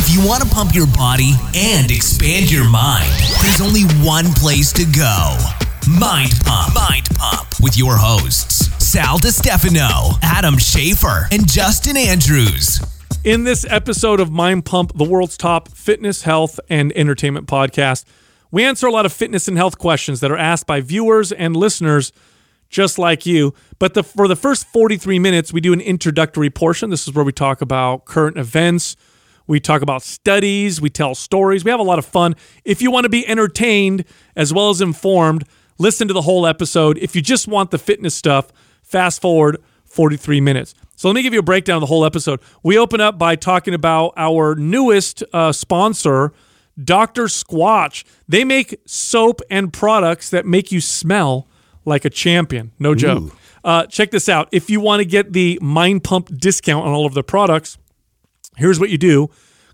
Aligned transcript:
If 0.00 0.14
you 0.14 0.24
want 0.24 0.44
to 0.44 0.48
pump 0.48 0.76
your 0.76 0.86
body 0.86 1.32
and 1.56 1.90
expand 1.90 2.52
your 2.52 2.70
mind, 2.70 3.10
there's 3.42 3.60
only 3.60 3.82
one 4.06 4.26
place 4.34 4.72
to 4.74 4.84
go. 4.84 5.36
Mind 5.90 6.34
Pump. 6.44 6.72
Mind 6.72 7.08
Pump 7.16 7.48
with 7.60 7.76
your 7.76 7.96
hosts, 7.96 8.68
Sal 8.78 9.18
DiStefano, 9.18 10.16
Adam 10.22 10.54
Schafer, 10.54 11.26
and 11.32 11.48
Justin 11.50 11.96
Andrews. 11.96 12.78
In 13.24 13.42
this 13.42 13.66
episode 13.68 14.20
of 14.20 14.30
Mind 14.30 14.64
Pump, 14.64 14.96
the 14.96 15.02
world's 15.02 15.36
top 15.36 15.68
fitness, 15.70 16.22
health, 16.22 16.60
and 16.70 16.92
entertainment 16.92 17.48
podcast, 17.48 18.04
we 18.52 18.62
answer 18.62 18.86
a 18.86 18.92
lot 18.92 19.04
of 19.04 19.12
fitness 19.12 19.48
and 19.48 19.56
health 19.56 19.78
questions 19.78 20.20
that 20.20 20.30
are 20.30 20.38
asked 20.38 20.68
by 20.68 20.80
viewers 20.80 21.32
and 21.32 21.56
listeners 21.56 22.12
just 22.70 23.00
like 23.00 23.26
you. 23.26 23.52
But 23.80 23.94
the, 23.94 24.04
for 24.04 24.28
the 24.28 24.36
first 24.36 24.68
43 24.68 25.18
minutes, 25.18 25.52
we 25.52 25.60
do 25.60 25.72
an 25.72 25.80
introductory 25.80 26.50
portion. 26.50 26.90
This 26.90 27.08
is 27.08 27.14
where 27.14 27.24
we 27.24 27.32
talk 27.32 27.60
about 27.60 28.04
current 28.04 28.36
events, 28.36 28.96
we 29.48 29.58
talk 29.58 29.82
about 29.82 30.02
studies, 30.02 30.80
we 30.80 30.90
tell 30.90 31.16
stories, 31.16 31.64
we 31.64 31.70
have 31.70 31.80
a 31.80 31.84
lot 31.84 31.98
of 31.98 32.06
fun. 32.06 32.36
If 32.64 32.80
you 32.80 32.92
want 32.92 33.04
to 33.04 33.08
be 33.08 33.26
entertained 33.26 34.04
as 34.36 34.52
well 34.52 34.70
as 34.70 34.80
informed, 34.80 35.44
listen 35.78 36.06
to 36.06 36.14
the 36.14 36.22
whole 36.22 36.46
episode. 36.46 36.98
If 36.98 37.16
you 37.16 37.22
just 37.22 37.48
want 37.48 37.72
the 37.72 37.78
fitness 37.78 38.14
stuff, 38.14 38.52
fast 38.82 39.20
forward 39.20 39.56
43 39.86 40.40
minutes. 40.40 40.74
So 40.96 41.08
let 41.08 41.14
me 41.14 41.22
give 41.22 41.32
you 41.32 41.40
a 41.40 41.44
breakdown 41.44 41.76
of 41.76 41.80
the 41.80 41.86
whole 41.86 42.04
episode. 42.04 42.40
We 42.62 42.78
open 42.78 43.00
up 43.00 43.18
by 43.18 43.36
talking 43.36 43.72
about 43.72 44.12
our 44.16 44.54
newest 44.54 45.24
uh, 45.32 45.52
sponsor, 45.52 46.32
Dr. 46.82 47.24
Squatch. 47.24 48.04
They 48.28 48.44
make 48.44 48.80
soap 48.84 49.40
and 49.50 49.72
products 49.72 50.30
that 50.30 50.44
make 50.44 50.70
you 50.70 50.80
smell 50.80 51.48
like 51.84 52.04
a 52.04 52.10
champion. 52.10 52.72
No 52.78 52.94
joke. 52.94 53.32
Uh, 53.64 53.86
check 53.86 54.10
this 54.10 54.28
out. 54.28 54.48
If 54.52 54.68
you 54.70 54.80
want 54.80 55.00
to 55.00 55.04
get 55.04 55.32
the 55.32 55.58
Mind 55.62 56.04
Pump 56.04 56.36
discount 56.36 56.84
on 56.84 56.92
all 56.92 57.06
of 57.06 57.14
the 57.14 57.22
products, 57.22 57.78
here's 58.56 58.78
what 58.78 58.90
you 58.90 58.98
do 58.98 59.30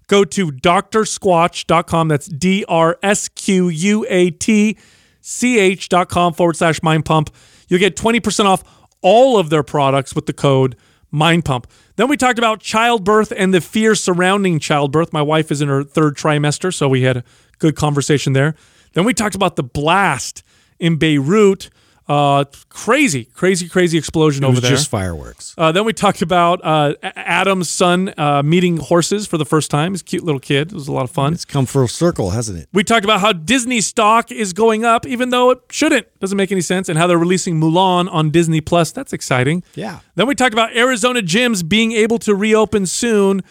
go 0.06 0.24
to 0.24 0.52
drsquatch.com. 0.52 2.08
That's 2.08 2.26
D 2.26 2.64
R 2.68 2.98
S 3.02 3.28
Q 3.28 3.68
U 3.68 4.06
A 4.08 4.30
T 4.30 4.76
C 5.20 5.58
H.com 5.58 6.34
forward 6.34 6.56
slash 6.56 6.82
mind 6.82 7.04
pump. 7.04 7.34
You'll 7.68 7.80
get 7.80 7.96
20% 7.96 8.44
off 8.44 8.62
all 9.00 9.38
of 9.38 9.50
their 9.50 9.62
products 9.62 10.14
with 10.14 10.26
the 10.26 10.32
code 10.32 10.76
mind 11.10 11.44
pump. 11.44 11.66
Then 11.96 12.08
we 12.08 12.16
talked 12.16 12.38
about 12.38 12.60
childbirth 12.60 13.32
and 13.36 13.54
the 13.54 13.60
fear 13.60 13.94
surrounding 13.94 14.58
childbirth. 14.58 15.12
My 15.12 15.22
wife 15.22 15.52
is 15.52 15.62
in 15.62 15.68
her 15.68 15.84
third 15.84 16.16
trimester, 16.16 16.74
so 16.74 16.88
we 16.88 17.02
had 17.02 17.18
a 17.18 17.24
good 17.58 17.76
conversation 17.76 18.32
there. 18.32 18.54
Then 18.94 19.04
we 19.04 19.14
talked 19.14 19.34
about 19.34 19.56
the 19.56 19.62
blast 19.62 20.42
in 20.78 20.96
Beirut. 20.96 21.70
Uh, 22.06 22.44
crazy, 22.68 23.24
crazy, 23.24 23.66
crazy 23.68 23.96
explosion 23.96 24.44
over 24.44 24.60
there. 24.60 24.70
just 24.70 24.90
fireworks. 24.90 25.54
Uh, 25.56 25.72
then 25.72 25.84
we 25.86 25.92
talked 25.94 26.20
about 26.20 26.60
uh, 26.62 26.92
Adam's 27.02 27.70
son 27.70 28.12
uh, 28.18 28.42
meeting 28.42 28.76
horses 28.76 29.26
for 29.26 29.38
the 29.38 29.44
first 29.46 29.70
time. 29.70 29.92
He's 29.92 30.02
a 30.02 30.04
cute 30.04 30.22
little 30.22 30.40
kid. 30.40 30.68
It 30.68 30.74
was 30.74 30.86
a 30.86 30.92
lot 30.92 31.04
of 31.04 31.10
fun. 31.10 31.32
It's 31.32 31.46
come 31.46 31.64
full 31.64 31.88
circle, 31.88 32.30
hasn't 32.30 32.58
it? 32.58 32.68
We 32.74 32.84
talked 32.84 33.04
about 33.04 33.20
how 33.20 33.32
Disney 33.32 33.80
stock 33.80 34.30
is 34.30 34.52
going 34.52 34.84
up, 34.84 35.06
even 35.06 35.30
though 35.30 35.50
it 35.50 35.60
shouldn't. 35.70 36.06
Doesn't 36.20 36.36
make 36.36 36.52
any 36.52 36.60
sense. 36.60 36.90
And 36.90 36.98
how 36.98 37.06
they're 37.06 37.16
releasing 37.18 37.58
Mulan 37.58 38.12
on 38.12 38.30
Disney 38.30 38.60
Plus. 38.60 38.92
That's 38.92 39.14
exciting. 39.14 39.62
Yeah. 39.74 40.00
Then 40.14 40.26
we 40.26 40.34
talked 40.34 40.52
about 40.52 40.76
Arizona 40.76 41.20
gyms 41.22 41.66
being 41.66 41.92
able 41.92 42.18
to 42.18 42.34
reopen 42.34 42.84
soon. 42.86 43.42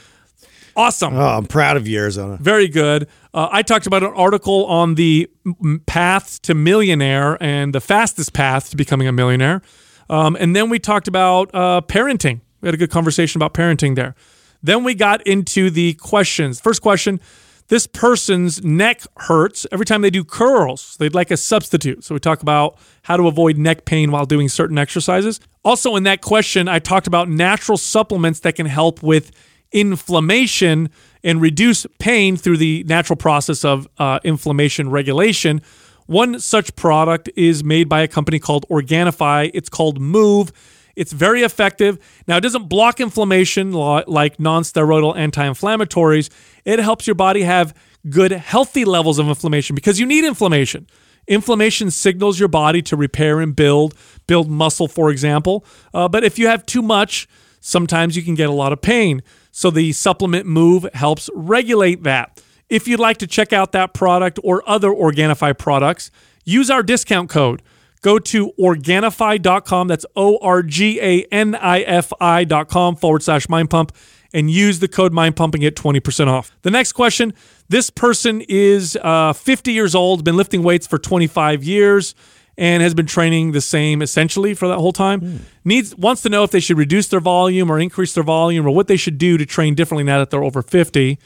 Awesome. 0.76 1.16
Oh, 1.16 1.38
I'm 1.38 1.46
proud 1.46 1.78
of 1.78 1.88
you, 1.88 2.00
Arizona. 2.00 2.38
Very 2.42 2.68
good. 2.68 3.08
Uh, 3.34 3.48
I 3.52 3.62
talked 3.62 3.86
about 3.86 4.04
an 4.04 4.14
article 4.16 4.66
on 4.66 4.96
the 4.96 5.30
path 5.86 6.42
to 6.44 6.54
millionaire 6.54 7.42
and 7.42 7.74
the 7.74 7.82
fastest 7.82 8.34
path 8.34 8.72
to 8.72 8.78
becoming 8.78 9.08
a 9.08 9.12
millionaire. 9.12 9.62
Um, 10.10 10.36
and 10.40 10.56
then 10.56 10.70
we 10.70 10.80
talked 10.80 11.08
about 11.08 11.54
uh, 11.54 11.82
parenting. 11.88 12.42
We 12.62 12.68
had 12.68 12.74
a 12.74 12.78
good 12.78 12.92
conversation 12.92 13.40
about 13.40 13.54
parenting 13.54 13.96
there. 13.96 14.16
Then 14.62 14.84
we 14.84 14.96
got 14.96 15.26
into 15.28 15.70
the 15.70 15.94
questions. 15.96 16.60
First 16.60 16.82
question 16.82 17.20
this 17.70 17.88
person's 17.88 18.64
neck 18.64 19.02
hurts 19.18 19.66
every 19.72 19.86
time 19.86 20.02
they 20.02 20.10
do 20.10 20.24
curls. 20.24 20.98
They'd 21.00 21.16
like 21.16 21.32
a 21.32 21.38
substitute. 21.38 22.04
So 22.04 22.14
we 22.14 22.20
talk 22.20 22.42
about 22.42 22.78
how 23.04 23.18
to 23.18 23.28
avoid 23.28 23.58
neck 23.58 23.86
pain 23.86 24.12
while 24.12 24.26
doing 24.26 24.50
certain 24.50 24.78
exercises. 24.78 25.40
Also, 25.64 25.96
in 25.96 26.04
that 26.04 26.22
question, 26.22 26.68
I 26.68 26.80
talked 26.80 27.08
about 27.08 27.30
natural 27.30 27.78
supplements 27.78 28.42
that 28.42 28.56
can 28.56 28.66
help 28.66 29.02
with 29.02 29.32
inflammation 29.74 30.90
and 31.24 31.42
reduce 31.42 31.86
pain 32.00 32.38
through 32.38 32.58
the 32.58 32.84
natural 32.86 33.18
process 33.18 33.66
of 33.66 33.88
uh, 33.98 34.20
inflammation 34.24 34.90
regulation. 34.90 35.62
One 36.06 36.40
such 36.40 36.76
product 36.76 37.30
is 37.36 37.64
made 37.64 37.90
by 37.90 38.02
a 38.02 38.08
company 38.08 38.40
called 38.40 38.68
Organifi. 38.70 39.52
It's 39.54 39.70
called 39.70 40.00
Move. 40.00 40.52
It's 40.96 41.12
very 41.12 41.42
effective. 41.42 41.98
Now, 42.28 42.38
it 42.38 42.42
doesn't 42.42 42.70
block 42.70 43.00
inflammation 43.00 43.72
like 43.72 44.40
non-steroidal 44.40 45.18
anti-inflammatories. 45.18 46.30
It 46.66 46.80
helps 46.80 47.08
your 47.08 47.16
body 47.16 47.42
have 47.42 47.74
good, 48.10 48.32
healthy 48.32 48.86
levels 48.86 49.18
of 49.18 49.28
inflammation 49.28 49.76
because 49.76 50.00
you 50.00 50.06
need 50.06 50.24
inflammation. 50.24 50.88
Inflammation 51.28 51.90
signals 51.90 52.38
your 52.38 52.50
body 52.50 52.82
to 52.84 52.98
repair 52.98 53.40
and 53.40 53.56
build, 53.56 53.96
build 54.28 54.52
muscle, 54.52 54.88
for 54.88 55.10
example. 55.10 55.66
Uh, 55.94 56.08
but 56.10 56.24
if 56.24 56.38
you 56.38 56.48
have 56.48 56.66
too 56.66 56.82
much, 56.82 57.28
sometimes 57.62 58.16
you 58.18 58.22
can 58.22 58.36
get 58.36 58.50
a 58.50 58.54
lot 58.54 58.74
of 58.74 58.82
pain. 58.82 59.24
So 59.56 59.70
the 59.70 59.92
supplement 59.92 60.48
move 60.48 60.88
helps 60.96 61.30
regulate 61.36 62.04
that. 62.04 62.42
If 62.70 62.88
you'd 62.88 63.00
like 63.00 63.18
to 63.18 63.28
check 63.28 63.54
out 63.54 63.72
that 63.74 63.94
product 63.94 64.40
or 64.44 64.68
other 64.68 64.90
Organifi 64.90 65.56
products, 65.56 66.10
use 66.44 66.72
our 66.72 66.82
discount 66.82 67.30
code. 67.30 67.62
Go 68.02 68.18
to 68.18 68.52
Organifi.com. 68.60 69.88
That's 69.88 70.08
O 70.16 70.40
R 70.42 70.64
G 70.64 71.00
A 71.00 71.22
N 71.32 71.54
I 71.54 71.82
F 71.82 72.12
I.com 72.20 72.96
forward 72.96 73.22
slash 73.22 73.48
mind 73.48 73.70
pump 73.70 73.96
and 74.34 74.50
use 74.50 74.80
the 74.80 74.88
code 74.88 75.14
mind 75.14 75.36
pump 75.36 75.54
and 75.54 75.62
get 75.62 75.76
20% 75.76 76.28
off. 76.28 76.52
The 76.64 76.72
next 76.72 76.94
question 76.94 77.34
this 77.70 77.92
person 77.92 78.42
is 78.50 78.98
uh, 79.04 79.34
50 79.34 79.72
years 79.72 79.94
old, 79.94 80.24
been 80.24 80.36
lifting 80.36 80.64
weights 80.64 80.88
for 80.88 80.98
25 80.98 81.64
years 81.64 82.16
and 82.58 82.84
has 82.84 82.94
been 82.94 83.06
training 83.06 83.52
the 83.52 83.62
same 83.62 84.02
essentially 84.02 84.54
for 84.54 84.68
that 84.68 84.78
whole 84.78 84.94
time. 84.94 85.42
Needs 85.64 85.96
wants 85.96 86.22
to 86.22 86.30
know 86.30 86.44
if 86.44 86.52
they 86.52 86.60
should 86.60 86.78
reduce 86.78 87.08
their 87.08 87.20
volume 87.20 87.72
or 87.72 87.80
increase 87.80 88.14
their 88.14 88.24
volume 88.24 88.66
or 88.68 88.72
what 88.72 88.88
they 88.88 88.98
should 88.98 89.18
do 89.18 89.38
to 89.38 89.46
train 89.46 89.76
differently 89.76 90.04
now 90.04 90.20
that 90.20 90.30
they're 90.30 90.44
over 90.44 90.62
50. 90.62 91.18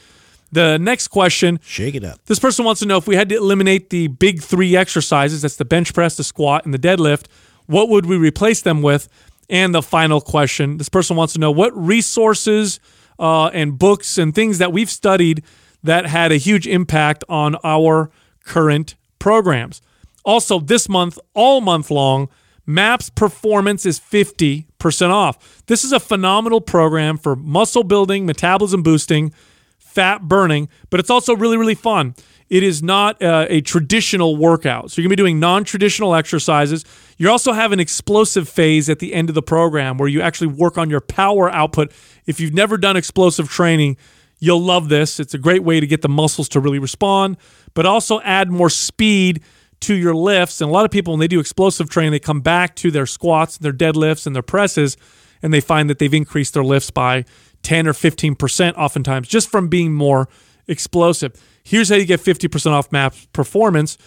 The 0.51 0.77
next 0.77 1.09
question 1.09 1.59
Shake 1.61 1.95
it 1.95 2.05
up. 2.05 2.23
this 2.25 2.39
person 2.39 2.63
wants 2.63 2.79
to 2.79 2.87
know 2.87 2.97
if 2.97 3.07
we 3.07 3.16
had 3.17 3.27
to 3.29 3.35
eliminate 3.35 3.89
the 3.89 4.07
big 4.07 4.41
three 4.41 4.77
exercises 4.77 5.41
that's 5.41 5.57
the 5.57 5.66
bench 5.66 5.93
press, 5.93 6.16
the 6.16 6.23
squat, 6.23 6.63
and 6.63 6.73
the 6.73 6.79
deadlift, 6.79 7.25
what 7.66 7.89
would 7.89 8.05
we 8.05 8.16
replace 8.16 8.61
them 8.61 8.81
with? 8.81 9.09
And 9.49 9.75
the 9.75 9.81
final 9.81 10.21
question 10.21 10.77
this 10.77 10.89
person 10.89 11.17
wants 11.17 11.33
to 11.33 11.39
know 11.39 11.51
what 11.51 11.75
resources 11.77 12.79
uh, 13.19 13.47
and 13.47 13.77
books 13.77 14.17
and 14.17 14.33
things 14.33 14.57
that 14.59 14.71
we've 14.71 14.89
studied 14.89 15.43
that 15.83 16.05
had 16.05 16.31
a 16.31 16.37
huge 16.37 16.67
impact 16.67 17.23
on 17.27 17.57
our 17.63 18.09
current 18.45 18.95
programs. 19.19 19.81
Also, 20.27 20.59
this 20.59 20.89
month, 20.89 21.17
all 21.33 21.61
month 21.61 21.89
long, 21.89 22.27
MAPS 22.65 23.09
Performance 23.09 23.85
is 23.85 23.97
50% 23.97 25.09
off. 25.09 25.63
This 25.67 25.85
is 25.85 25.93
a 25.93 26.01
phenomenal 26.01 26.59
program 26.59 27.17
for 27.17 27.38
muscle 27.38 27.85
building, 27.85 28.25
metabolism 28.25 28.83
boosting, 28.83 29.31
fat 29.79 30.23
burning, 30.23 30.67
but 30.89 30.99
it's 30.99 31.09
also 31.09 31.33
really, 31.33 31.55
really 31.55 31.75
fun. 31.75 32.13
It 32.49 32.61
is 32.61 32.83
not 32.83 33.21
uh, 33.21 33.45
a 33.49 33.61
traditional 33.61 34.35
workout. 34.35 34.91
So 34.91 35.01
you're 35.01 35.07
going 35.07 35.16
to 35.16 35.21
be 35.21 35.23
doing 35.23 35.39
non 35.39 35.63
traditional 35.63 36.13
exercises. 36.13 36.83
You 37.17 37.29
also 37.29 37.53
have 37.53 37.71
an 37.71 37.79
explosive 37.79 38.49
phase 38.49 38.89
at 38.89 38.99
the 38.99 39.13
end 39.13 39.29
of 39.29 39.35
the 39.35 39.41
program 39.41 39.97
where 39.97 40.09
you 40.09 40.21
actually 40.21 40.47
work 40.47 40.77
on 40.77 40.89
your 40.89 41.01
power 41.01 41.49
output. 41.49 41.93
If 42.25 42.41
you've 42.41 42.53
never 42.53 42.77
done 42.77 42.97
explosive 42.97 43.49
training, 43.49 43.95
you'll 44.39 44.61
love 44.61 44.89
this. 44.89 45.21
It's 45.21 45.33
a 45.33 45.37
great 45.37 45.63
way 45.63 45.79
to 45.79 45.87
get 45.87 46.01
the 46.01 46.09
muscles 46.09 46.49
to 46.49 46.59
really 46.59 46.79
respond, 46.79 47.37
but 47.73 47.85
also 47.85 48.19
add 48.21 48.51
more 48.51 48.69
speed 48.69 49.41
to 49.81 49.93
your 49.93 50.15
lifts. 50.15 50.61
And 50.61 50.69
a 50.69 50.73
lot 50.73 50.85
of 50.85 50.91
people, 50.91 51.13
when 51.13 51.19
they 51.19 51.27
do 51.27 51.39
explosive 51.39 51.89
training, 51.89 52.11
they 52.11 52.19
come 52.19 52.41
back 52.41 52.75
to 52.77 52.91
their 52.91 53.05
squats, 53.05 53.57
their 53.57 53.73
deadlifts, 53.73 54.25
and 54.25 54.35
their 54.35 54.43
presses, 54.43 54.97
and 55.41 55.53
they 55.53 55.61
find 55.61 55.89
that 55.89 55.99
they've 55.99 56.13
increased 56.13 56.53
their 56.53 56.63
lifts 56.63 56.91
by 56.91 57.25
10 57.63 57.87
or 57.87 57.93
15% 57.93 58.73
oftentimes 58.75 59.27
just 59.27 59.49
from 59.49 59.67
being 59.67 59.93
more 59.93 60.27
explosive. 60.67 61.34
Here's 61.63 61.90
how 61.90 61.96
you 61.96 62.05
get 62.05 62.19
50% 62.19 62.72
off 62.72 62.91
MAPS 62.91 63.28
performance. 63.34 63.97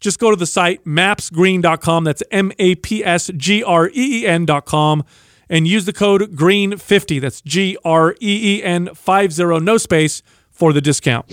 Just 0.00 0.18
go 0.18 0.30
to 0.30 0.36
the 0.36 0.46
site 0.46 0.84
mapsgreen.com. 0.84 2.04
That's 2.04 2.22
M 2.30 2.52
A 2.58 2.76
P 2.76 3.04
S 3.04 3.30
G 3.36 3.64
R 3.64 3.88
E 3.88 4.22
E 4.22 4.26
N.com 4.26 5.04
and 5.50 5.66
use 5.66 5.84
the 5.86 5.92
code 5.92 6.36
GREEN50. 6.36 7.20
That's 7.20 7.40
G 7.40 7.76
R 7.84 8.12
E 8.20 8.58
E 8.58 8.62
N 8.62 8.94
50, 8.94 9.60
no 9.60 9.76
space 9.78 10.22
for 10.50 10.72
the 10.72 10.80
discount. 10.80 11.26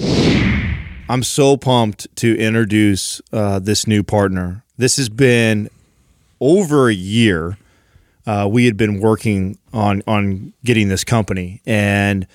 I'm 1.08 1.22
so 1.22 1.56
pumped 1.56 2.08
to 2.18 2.36
introduce 2.36 3.22
uh, 3.32 3.60
this 3.60 3.86
new 3.86 4.02
partner. 4.02 4.64
This 4.78 4.98
has 4.98 5.08
been 5.08 5.70
over 6.40 6.90
a 6.90 6.94
year. 6.94 7.58
Uh, 8.26 8.50
we 8.52 8.66
had 8.66 8.76
been 8.76 9.00
working 9.00 9.60
on 9.72 10.02
on 10.08 10.54
getting 10.64 10.90
this 10.90 11.04
company, 11.04 11.62
and 11.64 12.26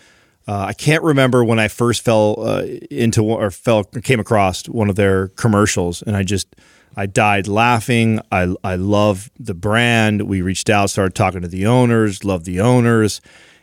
uh, 0.47 0.67
I 0.69 0.73
can't 0.73 1.03
remember 1.03 1.45
when 1.45 1.59
I 1.59 1.67
first 1.67 2.05
fell 2.05 2.37
uh, 2.39 2.63
into 2.91 3.25
or 3.25 3.51
fell 3.51 3.83
came 3.83 4.21
across 4.21 4.69
one 4.69 4.89
of 4.89 4.95
their 4.95 5.29
commercials, 5.29 6.01
and 6.03 6.17
I 6.17 6.23
just 6.23 6.55
I 6.97 7.07
died 7.07 7.49
laughing. 7.49 8.21
I 8.31 8.55
I 8.63 8.77
love 8.77 9.33
the 9.37 9.55
brand. 9.55 10.23
We 10.23 10.43
reached 10.43 10.71
out, 10.71 10.91
started 10.91 11.17
talking 11.17 11.43
to 11.43 11.49
the 11.49 11.67
owners, 11.67 12.25
love 12.25 12.45
the 12.45 12.61
owners, 12.61 13.21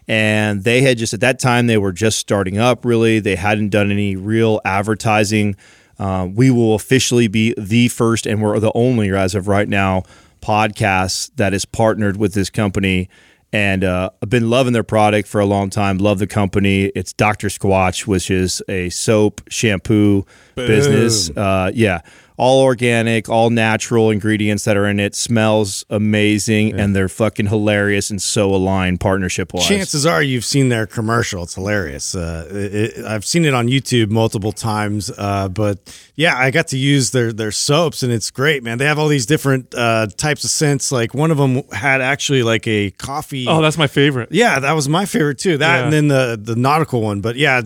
and 0.08 0.64
they 0.64 0.82
had 0.82 0.98
just 0.98 1.14
at 1.14 1.20
that 1.20 1.40
time 1.40 1.68
they 1.68 1.78
were 1.78 1.92
just 1.92 2.18
starting 2.18 2.58
up. 2.58 2.86
Really, 2.86 3.20
they 3.20 3.36
hadn't 3.36 3.70
done 3.70 3.92
any 3.92 4.16
real 4.16 4.62
advertising. 4.64 5.56
Uh, 6.00 6.28
we 6.32 6.52
will 6.52 6.76
officially 6.76 7.28
be 7.28 7.54
the 7.58 7.88
first, 7.88 8.26
and 8.26 8.42
we're 8.42 8.60
the 8.60 8.72
only, 8.76 9.12
as 9.12 9.36
of 9.36 9.48
right 9.48 9.68
now, 9.68 10.04
podcast 10.42 11.32
that 11.36 11.54
is 11.54 11.66
partnered 11.66 12.18
with 12.18 12.34
this 12.34 12.50
company. 12.50 13.10
And 13.54 13.84
uh, 13.84 14.10
I've 14.22 14.30
been 14.30 14.50
loving 14.50 14.74
their 14.74 14.84
product 14.84 15.28
for 15.28 15.40
a 15.40 15.46
long 15.46 15.70
time. 15.70 15.98
Love 15.98 16.20
the 16.20 16.28
company. 16.28 16.86
It's 16.96 17.14
Dr. 17.14 17.48
Squatch, 17.48 18.06
which 18.06 18.30
is 18.30 18.62
a 18.68 18.90
soap 18.90 19.42
shampoo 19.50 20.26
business. 20.56 21.30
Uh, 21.30 21.72
yeah, 21.74 22.02
all 22.38 22.62
organic, 22.62 23.28
all 23.30 23.50
natural 23.50 24.12
ingredients 24.12 24.64
that 24.66 24.78
are 24.78 24.86
in 24.86 25.00
it. 25.00 25.16
Smells 25.16 25.84
amazing, 25.90 26.80
and 26.80 26.96
they're 26.96 27.10
fucking 27.10 27.48
hilarious 27.48 28.10
and 28.12 28.22
so 28.22 28.54
aligned 28.54 29.00
partnership 29.00 29.54
wise. 29.54 29.68
Chances 29.68 30.06
are 30.06 30.22
you've 30.22 30.46
seen 30.46 30.70
their 30.70 30.86
commercial. 30.86 31.44
It's 31.44 31.56
hilarious. 31.56 32.14
Uh, 32.16 32.48
it, 32.52 32.76
it- 32.76 33.06
I've 33.06 33.26
seen 33.26 33.44
it 33.46 33.54
on 33.54 33.68
YouTube 33.68 34.10
multiple 34.12 34.52
times. 34.52 35.10
Uh, 35.18 35.50
but 35.50 35.80
yeah, 36.16 36.38
I 36.38 36.52
got 36.52 36.68
to 36.70 36.78
use 36.78 37.12
their 37.12 37.34
their 37.34 37.52
soaps, 37.52 38.04
and 38.04 38.12
it's 38.14 38.30
great, 38.32 38.64
man. 38.64 38.78
They 38.78 38.86
have 38.86 39.00
all 39.00 39.08
these 39.08 39.26
different 39.26 39.74
uh, 39.76 40.08
types 40.18 40.44
of 40.44 40.50
scents. 40.50 40.92
Like 40.92 41.14
one 41.14 41.32
of 41.32 41.38
them 41.38 41.64
had 41.72 42.02
actually 42.02 42.44
like 42.44 42.68
a 42.68 42.92
coffee. 42.92 43.48
Oh, 43.48 43.62
that's 43.62 43.78
my 43.78 43.88
favorite. 43.88 44.30
yeah, 44.32 44.60
that 44.60 44.74
was 44.74 44.88
my 44.88 45.06
favorite 45.06 45.40
too. 45.40 45.58
That 45.58 45.78
Yeah. 45.78 45.84
and 45.86 45.94
then 45.94 46.08
the 46.08 46.40
the 46.42 46.56
nautical 46.56 47.02
one. 47.02 47.22
But 47.22 47.36
yeah. 47.36 47.62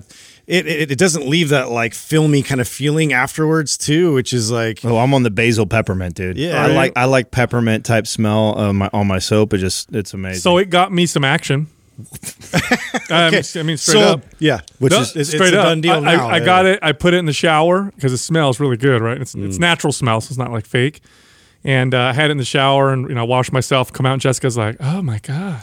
It, 0.51 0.68
it, 0.68 0.92
it 0.92 0.98
doesn't 0.98 1.25
leave 1.25 1.48
that 1.50 1.69
like 1.69 1.94
filmy 1.94 2.44
kind 2.44 2.59
of 2.59 2.68
feeling 2.68 3.13
afterwards 3.13 3.77
too, 3.77 4.13
which 4.13 4.33
is 4.33 4.51
like 4.51 4.83
Oh, 4.83 4.98
I'm 4.98 5.13
on 5.13 5.24
the 5.24 5.30
basil 5.30 5.65
peppermint, 5.65 6.15
dude. 6.15 6.38
Yeah. 6.38 6.62
I 6.62 6.68
like 6.68 6.92
I 6.98 7.06
like 7.06 7.31
peppermint 7.31 7.86
type 7.86 8.06
smell 8.06 8.53
on 8.56 8.75
my 8.75 8.89
on 8.92 9.07
my 9.07 9.19
soap. 9.19 9.53
It 9.53 9.59
just 9.59 9.95
it's 9.95 10.13
amazing. 10.13 10.42
So 10.42 10.57
it 10.57 10.69
got 10.69 10.92
me 10.92 11.06
some 11.06 11.24
action. 11.24 11.68
Um, 13.09 13.33
I 13.33 13.63
mean, 13.63 13.75
straight 13.75 13.77
so 13.77 14.00
up. 14.00 14.21
yeah, 14.39 14.62
which 14.80 14.92
No, 14.92 15.01
is 15.01 15.13
it's, 15.18 15.30
straight 15.31 15.48
it's 15.50 15.56
a 15.57 15.59
up. 15.59 15.65
done 15.65 15.81
deal 15.81 15.95
I, 15.95 16.00
now. 16.00 16.27
I, 16.30 16.36
I 16.36 16.39
got 16.39 16.65
it. 16.65 16.80
I 16.81 16.94
put 16.94 17.13
it 17.13 17.18
in 17.18 17.25
the 17.25 17.33
shower 17.33 17.92
because 17.94 18.13
it 18.13 18.19
smells 18.19 18.57
really 18.57 18.77
good, 18.77 19.01
right? 19.01 19.19
It's 19.19 19.36
it's 19.36 19.59
natural 19.59 19.92
smell, 19.92 20.21
so 20.21 20.30
it's 20.31 20.38
not 20.38 20.50
like 20.50 20.65
fake. 20.65 21.01
And 21.63 21.93
uh, 21.93 21.99
I 21.99 22.13
had 22.13 22.29
it 22.29 22.31
in 22.31 22.37
the 22.37 22.45
shower, 22.45 22.91
and 22.91 23.07
you 23.07 23.13
know, 23.15 23.25
washed 23.25 23.53
myself. 23.53 23.93
Come 23.93 24.05
out, 24.07 24.13
and 24.13 24.21
Jessica's 24.21 24.57
like, 24.57 24.77
"Oh 24.79 25.01
my 25.03 25.19
god, 25.19 25.61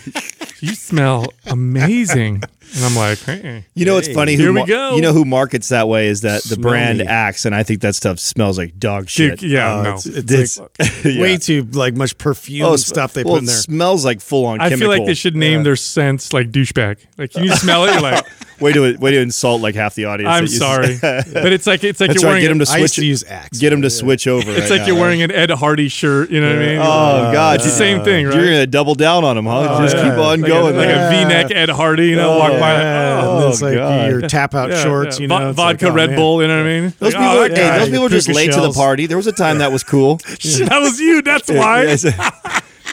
you 0.60 0.74
smell 0.74 1.26
amazing." 1.46 2.42
And 2.76 2.84
I'm 2.84 2.94
like, 2.96 3.18
"Hey, 3.18 3.64
You 3.74 3.84
know, 3.84 3.98
it's 3.98 4.08
funny. 4.08 4.36
Here 4.36 4.46
who 4.46 4.52
we 4.52 4.58
mar- 4.60 4.66
go. 4.66 4.94
You 4.96 5.02
know 5.02 5.12
who 5.12 5.24
markets 5.24 5.68
that 5.70 5.88
way 5.88 6.06
is 6.08 6.20
that 6.22 6.42
the 6.44 6.54
Smell 6.54 6.70
brand 6.70 6.98
me. 6.98 7.06
Axe, 7.06 7.44
and 7.46 7.54
I 7.54 7.62
think 7.64 7.80
that 7.82 7.94
stuff 7.94 8.18
smells 8.20 8.58
like 8.58 8.78
dog 8.78 9.08
shit. 9.08 9.40
dude, 9.40 9.50
yeah, 9.50 9.74
Oh, 9.74 9.82
no." 9.82 9.94
it's, 9.94 10.06
it's 10.06 10.24
This- 10.24 10.58
like 10.58 10.70
yeah. 11.04 11.20
way 11.20 11.36
too 11.36 11.64
like 11.72 11.94
much 11.94 12.16
perfume 12.16 12.66
Oh, 12.66 12.70
and 12.72 12.80
stuff 12.80 13.12
they 13.12 13.24
well, 13.24 13.34
put 13.34 13.38
in 13.38 13.44
it 13.44 13.46
there. 13.48 13.56
smells 13.56 14.04
like 14.04 14.20
full 14.20 14.46
on. 14.46 14.60
I 14.60 14.70
feel 14.70 14.88
like 14.88 15.04
they 15.04 15.14
should 15.14 15.36
name 15.36 15.62
their 15.64 15.76
scents 15.76 16.32
like 16.32 16.50
douchebag. 16.50 16.98
Like 17.18 17.34
you 17.36 17.48
smell 17.56 17.84
it, 17.86 17.92
you're 17.92 18.00
like, 18.02 18.24
way 18.64 18.72
to 18.72 18.96
way 18.96 19.10
to 19.12 19.18
insult 19.20 19.60
like 19.60 19.74
half 19.74 19.94
the 19.94 20.06
audience. 20.06 20.32
"I'm 20.32 20.48
sorry," 20.48 20.98
but 21.02 21.52
it's 21.52 21.66
like 21.66 21.84
it's 21.84 22.00
like 22.00 22.08
That's 22.08 22.22
you're 22.22 22.30
right. 22.30 22.34
wearing 22.36 22.42
Get 22.42 22.48
them 22.48 22.60
a- 22.62 22.64
to 22.66 22.72
I 22.72 22.76
used 22.78 22.94
switch. 22.94 23.02
to 23.02 23.06
use 23.06 23.24
Axe. 23.24 23.58
Get 23.58 23.72
him 23.72 23.82
to 23.82 23.90
switch 23.90 24.26
over. 24.26 24.50
It's 24.50 24.62
right 24.62 24.70
like 24.70 24.80
now, 24.80 24.86
you're 24.86 24.96
right? 24.96 25.00
wearing 25.02 25.22
an 25.22 25.30
Ed 25.30 25.50
Hardy 25.50 25.88
shirt. 25.88 26.30
You 26.30 26.40
know 26.40 26.48
what 26.48 26.62
I 26.62 26.66
mean? 26.66 26.78
Oh, 26.78 26.82
oh 26.82 27.32
God! 27.32 27.56
It's 27.56 27.64
the 27.64 27.70
same 27.70 28.02
thing, 28.02 28.26
right? 28.26 28.34
You're 28.34 28.46
gonna 28.46 28.66
double 28.66 28.94
down 28.94 29.22
on 29.24 29.36
them, 29.36 29.46
huh? 29.46 29.68
Oh, 29.70 29.82
just 29.82 29.96
keep 29.96 30.04
on 30.06 30.40
like 30.40 30.48
going. 30.48 30.74
a, 30.74 30.78
like 30.78 30.88
there. 30.88 31.06
a 31.08 31.10
V-neck 31.10 31.50
Ed 31.50 31.68
Hardy. 31.68 32.06
You 32.08 32.16
know, 32.16 32.34
oh, 32.34 32.38
walk 32.38 32.52
by. 32.52 32.72
Yeah, 32.74 33.16
Like, 33.16 33.24
oh, 33.24 33.38
and 33.44 33.52
it's 33.52 33.62
like 33.62 33.74
God. 33.74 34.10
your 34.10 34.20
tap 34.22 34.54
out 34.54 34.70
yeah, 34.70 34.82
shorts, 34.82 35.18
yeah. 35.18 35.22
you 35.22 35.28
know, 35.28 35.52
vodka 35.52 35.84
like, 35.86 35.92
oh, 35.92 35.96
Red 35.96 36.10
man. 36.10 36.18
Bull. 36.18 36.42
You 36.42 36.48
know 36.48 36.56
what 36.56 36.66
I 36.66 36.80
mean? 36.80 36.92
Those 36.98 37.12
people, 37.12 37.26
oh, 37.28 37.42
are, 37.44 37.48
hey, 37.48 37.78
those 37.78 37.88
people 37.90 38.06
are 38.06 38.08
just 38.08 38.28
late 38.28 38.52
to 38.52 38.60
the 38.60 38.72
party. 38.72 39.06
There 39.06 39.16
was 39.16 39.26
a 39.26 39.32
time 39.32 39.58
that 39.58 39.70
was 39.72 39.84
cool. 39.84 40.16
that 40.16 40.78
was 40.80 40.98
you. 41.00 41.22
That's 41.22 41.48
why. 41.50 41.96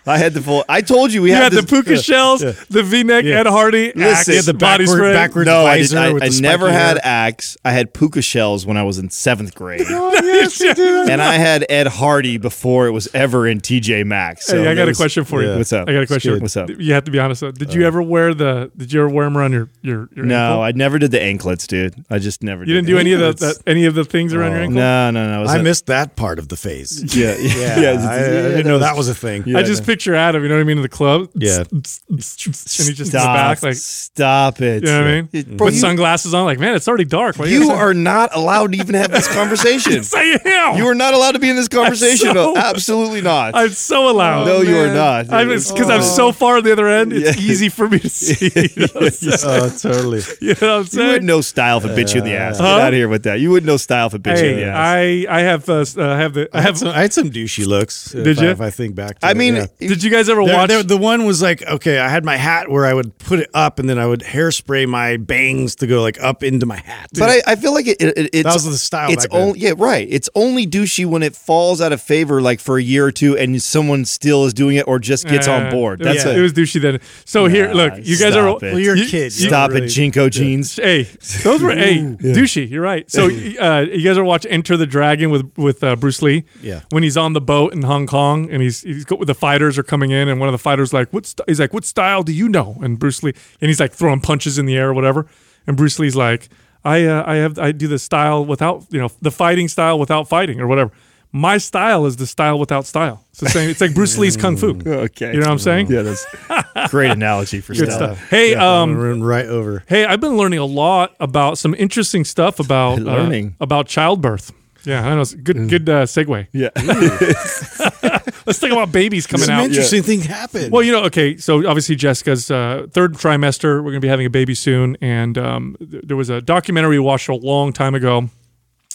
Yes. 0.06 0.15
I 0.15 0.18
had 0.18 0.33
the 0.33 0.42
full. 0.42 0.63
I 0.68 0.81
told 0.81 1.13
you 1.13 1.21
we 1.21 1.30
You 1.30 1.36
had 1.36 1.44
had 1.44 1.51
the 1.53 1.62
this- 1.62 1.69
puka 1.69 2.01
shells, 2.01 2.42
the 2.42 2.83
V-neck 2.83 3.25
Ed 3.25 3.45
Hardy, 3.45 3.92
Listen, 3.95 4.01
Axe, 4.01 4.27
Yeah, 4.30 4.42
the 4.42 4.53
body 4.53 4.86
backward- 4.86 4.98
spray. 4.98 5.13
backward- 5.13 5.45
No, 5.45 5.65
I, 5.65 5.77
did, 5.77 5.94
I, 5.95 6.12
with 6.13 6.24
I 6.24 6.30
the 6.30 6.42
never 6.42 6.71
had 6.71 6.98
hair. 6.98 7.01
Axe. 7.03 7.57
I 7.63 7.71
had 7.71 7.94
puka 7.94 8.21
shells 8.21 8.65
when 8.65 8.77
I 8.77 8.83
was 8.83 8.98
in 8.98 9.09
seventh 9.09 9.53
grade, 9.56 9.81
oh, 9.89 10.12
yes, 10.13 10.59
you 10.62 10.74
do. 10.74 11.06
and 11.09 11.21
I 11.21 11.36
had 11.36 11.65
Ed 11.69 11.88
Hardy 11.88 12.38
before 12.38 12.88
it 12.88 12.92
was 12.92 13.07
ever 13.13 13.48
in 13.48 13.59
TJ 13.62 14.06
Maxx. 14.06 14.45
So 14.48 14.63
Hey, 14.63 14.69
I 14.69 14.75
got 14.75 14.88
a 14.89 14.94
question 14.94 15.24
for 15.24 15.44
you. 15.44 15.56
What's 15.57 15.71
up? 15.74 15.88
I 15.88 15.94
got 15.94 16.03
a 16.03 16.07
question. 16.07 16.39
What's 16.42 16.57
up? 16.57 16.69
You 16.69 16.94
have 16.94 17.03
to 17.06 17.12
be 17.12 17.19
honest. 17.19 17.42
though. 17.42 17.51
Did 17.51 17.74
you 17.74 17.83
uh. 17.83 17.88
ever 17.88 18.01
wear 18.01 18.33
the? 18.33 18.71
Did 18.75 18.92
you 18.92 19.01
ever 19.01 19.09
wear 19.09 19.25
them 19.25 19.38
around 19.38 19.51
your 19.53 19.69
your? 19.81 20.09
your 20.15 20.25
No, 20.25 20.36
ankle? 20.53 20.62
I 20.63 20.71
never 20.71 20.98
did 21.00 21.12
the 21.12 21.21
anklets, 21.21 21.68
dude. 21.68 21.94
I 22.09 22.18
just 22.19 22.42
never. 22.44 22.65
Did. 22.65 22.69
You 22.69 22.75
didn't 22.77 22.88
do 22.88 22.98
any 22.98 23.13
of 23.13 23.19
the, 23.19 23.33
the 23.33 23.62
any 23.69 23.86
of 23.86 23.94
the 23.95 24.03
things 24.03 24.33
around 24.33 24.51
your 24.51 24.62
oh. 24.62 24.63
ankle. 24.63 24.75
No, 24.77 25.12
no, 25.12 25.27
no. 25.27 25.39
It 25.39 25.44
was 25.44 25.62
missed 25.62 25.86
that 25.88 26.15
part 26.15 26.39
of 26.39 26.48
the 26.48 26.57
phase. 26.57 27.15
Yeah, 27.15 27.36
Yeah, 27.39 27.80
yeah. 27.80 28.09
I, 28.09 28.15
I 28.15 28.19
didn't 28.19 28.68
know 28.68 28.80
that 28.80 28.95
was 28.98 29.07
a 29.09 29.15
thing. 29.15 29.56
I 29.56 29.63
just 29.63 29.86
picture 29.91 30.15
Adam. 30.15 30.43
You 30.43 30.49
know 30.49 30.55
what 30.55 30.61
I 30.61 30.63
mean 30.65 30.77
in 30.77 30.83
the 30.83 30.89
club. 30.89 31.29
Yeah. 31.35 31.63
and 31.69 31.85
he 32.09 32.15
just 32.17 32.79
in 32.89 32.95
the 32.95 33.05
Stop, 33.05 33.35
back 33.35 33.63
like. 33.63 33.75
stop 33.75 34.61
it. 34.61 34.83
You 34.83 34.89
know 34.89 34.97
what 35.01 35.07
I 35.07 35.15
mean? 35.21 35.29
It- 35.33 35.57
bro, 35.57 35.65
With 35.65 35.73
you, 35.75 35.79
sunglasses 35.81 36.33
on, 36.33 36.45
like, 36.45 36.59
man, 36.59 36.75
it's 36.75 36.88
already 36.88 37.05
dark. 37.05 37.38
What 37.38 37.49
you 37.49 37.67
gonna 37.67 37.73
are 37.79 37.93
not 37.93 38.35
allowed 38.35 38.71
to 38.73 38.77
even 38.79 38.95
have 38.95 39.11
this 39.11 39.27
conversation. 39.33 40.03
say? 40.03 40.38
Say 40.38 40.49
him. 40.49 40.77
You 40.77 40.88
are 40.88 40.95
not 40.95 41.13
allowed 41.13 41.33
to 41.33 41.39
be 41.39 41.49
in 41.49 41.55
this 41.55 41.67
conversation. 41.67 42.27
so- 42.27 42.33
No, 42.53 42.55
absolutely 42.55 43.21
not. 43.21 43.55
I'm 43.55 43.69
so 43.69 44.09
allowed. 44.09 44.45
no, 44.45 44.61
you 44.61 44.77
are 44.77 44.88
man. 44.88 44.95
not. 45.27 45.33
I'm 45.33 45.47
because 45.49 45.89
I'm 45.89 46.01
so 46.03 46.31
far 46.31 46.57
on 46.57 46.63
the 46.63 46.71
other 46.71 46.88
end. 46.88 47.13
It's 47.13 47.38
Yeah. 47.39 47.51
easy 47.51 47.69
for 47.69 47.88
me 47.89 47.99
to 47.99 48.09
see. 48.21 48.45
You 48.55 48.81
know 48.81 48.88
what 48.93 49.03
I'm 49.03 49.11
saying? 49.11 49.38
Oh, 49.43 49.69
totally. 49.77 50.21
You 50.41 50.47
know 50.49 50.53
what 50.53 50.63
I'm 50.63 50.83
saying? 50.85 50.85
You 50.85 50.85
saying? 50.85 51.07
wouldn't 51.07 51.25
know 51.25 51.41
style 51.41 51.77
if 51.77 51.85
it 51.85 51.95
bit 51.95 52.13
you 52.13 52.19
in 52.19 52.25
the 52.25 52.33
ass. 52.35 52.57
Get 52.57 52.65
out 52.67 52.88
of 52.89 52.93
here 52.93 53.07
with 53.09 53.23
that. 53.23 53.39
You 53.39 53.51
wouldn't 53.51 53.67
know 53.67 53.77
style 53.77 54.07
if 54.07 54.13
it 54.13 54.23
bit 54.23 54.39
you 54.39 54.45
in 54.45 54.55
Hey, 54.57 54.63
the 54.63 54.69
ass. 54.69 55.27
I 55.29 55.38
I 55.38 55.41
have 55.41 55.69
uh, 55.69 55.73
uh, 55.97 56.13
I 56.13 56.17
have 56.17 56.33
the 56.33 56.49
I 56.53 56.57
I 56.59 56.61
have. 56.61 56.71
had 56.71 56.77
some, 56.77 56.88
I 56.89 57.01
had 57.01 57.13
some 57.13 57.29
douchey 57.31 57.65
looks. 57.65 58.11
Did 58.11 58.27
if 58.27 58.39
I, 58.39 58.43
you? 58.43 58.49
if 58.49 58.61
I 58.61 58.69
think 58.69 58.95
back 58.95 59.19
to 59.19 59.25
I 59.27 59.31
it, 59.31 59.38
mean, 59.38 59.55
yeah. 59.55 59.65
Did 59.88 60.04
you 60.04 60.10
guys 60.10 60.30
ever 60.30 60.44
There- 60.45 60.56
watch? 60.56 60.68
there- 60.69 60.83
the 60.83 60.98
one 60.98 61.25
was 61.25 61.42
like, 61.42 61.62
okay, 61.63 62.00
I 62.00 62.07
had 62.10 62.24
my 62.25 62.38
hat 62.38 62.69
where 62.69 62.86
I 62.86 62.94
would 62.94 63.18
put 63.18 63.39
it 63.39 63.50
up 63.54 63.80
and 63.80 63.89
then 63.89 63.98
I 64.00 64.06
would 64.06 64.22
hairspray 64.22 64.88
my 64.88 65.18
bangs 65.18 65.75
to 65.78 65.88
go 65.88 66.01
like 66.01 66.22
up 66.22 66.44
into 66.44 66.66
my 66.66 66.78
hat. 66.78 67.10
But 67.18 67.30
I, 67.30 67.51
I 67.51 67.56
feel 67.56 67.74
like 67.74 67.88
it, 67.88 68.01
it, 68.01 68.30
it's 68.33 68.44
That 68.44 68.54
was 68.54 68.66
the 68.66 68.78
style 68.78 69.12
It's 69.12 69.25
back 69.25 69.31
then. 69.31 69.42
only 69.42 69.60
yeah 69.60 69.74
right. 69.78 70.07
It's 70.10 70.30
only 70.36 70.66
douchey 70.68 71.06
when 71.06 71.24
it 71.24 71.36
falls 71.36 71.81
out 71.81 71.92
of 71.94 72.01
favor, 72.01 72.42
like 72.42 72.60
for 72.60 72.78
a 72.78 72.83
year 72.83 73.06
or 73.06 73.12
two, 73.12 73.38
and 73.38 73.62
someone 73.62 74.06
still 74.06 74.45
is 74.45 74.54
doing 74.54 74.75
it 74.78 74.88
or 74.88 75.00
just 75.00 75.28
gets 75.28 75.48
on 75.48 75.68
Uh, 75.68 75.72
board. 75.72 76.00
That's 76.00 76.24
Yeah. 76.25 76.31
it. 76.31 76.38
it 76.39 76.42
was 76.42 76.54
douchey 76.54 76.81
then. 76.81 77.00
So 77.25 77.48
here, 77.48 77.72
look, 77.74 77.94
you 78.01 78.18
guys 78.18 78.36
are. 78.36 78.50
stop 78.50 78.63
it. 78.63 78.72
well, 78.74 78.80
you're 78.80 78.95
you- 78.95 79.04
a 79.06 79.07
kid. 79.07 79.18
you- 79.34 79.42
you 79.44 79.48
Stop 79.50 79.69
don't 79.72 79.77
it, 79.77 79.81
really- 79.81 80.12
JNCO 80.12 80.30
jeans. 80.31 80.75
Hey, 80.81 81.04
those 81.44 81.62
were 81.62 81.72
hey 81.75 81.98
douchey. 82.22 82.69
You're 82.69 82.81
right. 82.81 83.10
So 83.10 83.25
uh, 83.25 83.81
you 83.92 84.04
guys 84.04 84.18
are 84.18 84.24
watch 84.24 84.45
Enter 84.50 84.77
the 84.77 84.86
Dragon 84.88 85.30
with 85.30 85.51
with 85.57 85.84
uh, 85.84 85.95
Bruce 85.95 86.22
Lee? 86.22 86.44
Yeah. 86.62 86.81
When 86.89 87.04
he's 87.04 87.18
on 87.18 87.34
the 87.34 87.42
boat 87.42 87.74
in 87.74 87.84
Hong 87.84 88.07
Kong 88.07 88.50
and 88.51 88.62
he's 88.62 88.81
he's 88.81 89.06
got, 89.06 89.19
with 89.19 89.27
the 89.27 89.36
fighters 89.36 89.70
are 89.77 89.83
coming 89.83 90.12
in 90.12 90.27
and 90.27 90.39
one 90.39 90.50
of 90.50 90.53
the 90.53 90.57
fighters 90.59 90.94
like 90.94 91.12
what 91.12 91.25
st-? 91.25 91.47
he's 91.47 91.59
like 91.59 91.73
what 91.73 91.85
style 91.85 92.23
do 92.23 92.31
you 92.33 92.47
know? 92.50 92.77
And 92.81 92.97
Bruce 93.00 93.21
Lee 93.23 93.33
and 93.62 93.68
he's 93.69 93.79
like 93.79 93.91
throwing 93.94 94.21
punches 94.21 94.57
in 94.57 94.65
the 94.65 94.75
air 94.77 94.89
or 94.89 94.94
whatever. 94.94 95.27
And 95.68 95.77
Bruce 95.77 96.00
Lee's 96.00 96.15
like 96.15 96.50
I 96.83 97.06
uh, 97.06 97.23
I 97.27 97.35
have 97.35 97.59
I 97.59 97.71
do 97.71 97.88
the 97.88 98.00
style 98.00 98.44
without 98.45 98.86
you 98.89 99.00
know 99.00 99.10
the 99.22 99.31
fighting 99.31 99.67
style 99.67 100.00
without 100.00 100.27
fighting 100.27 100.60
or 100.60 100.67
whatever. 100.67 100.91
My 101.34 101.60
style 101.60 102.05
is 102.07 102.17
the 102.17 102.27
style 102.27 102.60
without 102.60 102.86
style. 102.86 103.24
It's 103.29 103.39
the 103.39 103.50
same. 103.50 103.69
It's 103.69 103.79
like 103.79 103.93
Bruce 103.93 104.17
Lee's 104.17 104.36
kung 104.36 104.57
fu. 104.57 104.77
Okay, 104.86 105.27
You 105.31 105.39
know 105.39 105.46
what 105.46 105.51
I'm 105.51 105.60
saying? 105.60 105.88
Yeah, 105.89 106.01
that's 106.01 106.25
great 106.91 107.10
analogy 107.12 107.62
for 107.62 107.74
Good 107.74 107.89
style. 107.89 108.15
stuff. 108.17 108.29
Hey, 108.29 108.53
um, 108.53 108.98
Run 108.98 109.24
right 109.24 109.46
over. 109.46 109.81
Hey, 109.88 110.03
I've 110.03 110.19
been 110.19 110.36
learning 110.36 110.60
a 110.60 110.65
lot 110.65 111.15
about 111.22 111.57
some 111.57 111.74
interesting 111.75 112.25
stuff 112.25 112.60
about 112.60 113.00
uh, 113.00 113.03
Learning. 113.03 113.55
about 113.62 113.88
childbirth. 113.88 114.51
Yeah, 114.84 115.07
I 115.07 115.15
know. 115.15 115.22
It's 115.22 115.34
good, 115.34 115.69
good 115.69 115.88
uh, 115.88 116.03
segue. 116.05 116.48
Yeah, 116.51 116.72
Let's 118.46 118.60
talk 118.60 118.72
about 118.72 118.92
babies 118.92 119.28
coming 119.28 119.46
Some 119.46 119.56
out. 119.56 119.66
interesting 119.66 120.04
thing 120.04 120.22
happened. 120.22 120.72
Well, 120.72 120.84
you 120.84 120.92
know, 120.92 121.04
okay. 121.06 121.38
So 121.38 121.68
obviously, 121.68 121.96
Jessica's 121.96 122.50
uh, 122.51 122.88
third 122.92 123.13
trimester. 123.16 123.78
We're 123.78 123.92
going 123.92 123.94
to 123.96 124.00
be 124.01 124.08
having 124.08 124.25
a 124.25 124.30
baby 124.32 124.56
soon, 124.56 124.98
and 125.01 125.38
um, 125.38 125.75
th- 125.80 126.04
there 126.06 126.18
was 126.18 126.30
a 126.30 126.42
documentary 126.42 126.92
we 126.98 127.06
watched 127.06 127.30
a 127.30 127.36
long 127.36 127.74
time 127.74 127.96
ago. 127.96 128.30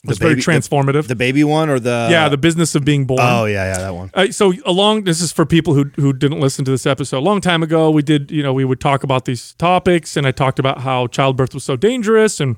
It 0.05 0.09
was 0.11 0.19
very 0.19 0.35
baby- 0.35 0.43
the- 0.43 0.53
transformative. 0.53 1.07
the 1.09 1.17
baby 1.17 1.43
one 1.43 1.69
or 1.69 1.81
the 1.81 2.09
yeah, 2.11 2.29
the 2.29 2.37
business 2.37 2.75
of 2.77 2.85
being 2.85 3.07
born. 3.07 3.19
oh 3.23 3.47
yeah 3.47 3.73
yeah 3.73 3.79
that 3.79 3.95
one. 3.95 4.11
Uh, 4.15 4.31
so 4.31 4.53
along 4.65 5.03
this 5.05 5.21
is 5.21 5.33
for 5.33 5.45
people 5.45 5.75
who 5.75 5.85
who 5.97 6.13
didn't 6.13 6.39
listen 6.39 6.65
to 6.65 6.71
this 6.71 6.87
episode 6.87 7.19
a 7.19 7.21
long 7.21 7.41
time 7.41 7.63
ago 7.63 7.91
we 7.91 8.03
did 8.03 8.31
you 8.31 8.41
know 8.43 8.53
we 8.53 8.65
would 8.65 8.81
talk 8.81 9.03
about 9.03 9.25
these 9.25 9.55
topics 9.55 10.17
and 10.17 10.25
i 10.25 10.31
talked 10.31 10.61
about 10.61 10.83
how 10.83 11.09
childbirth 11.09 11.55
was 11.55 11.65
so 11.65 11.75
dangerous 11.75 12.39
and 12.39 12.55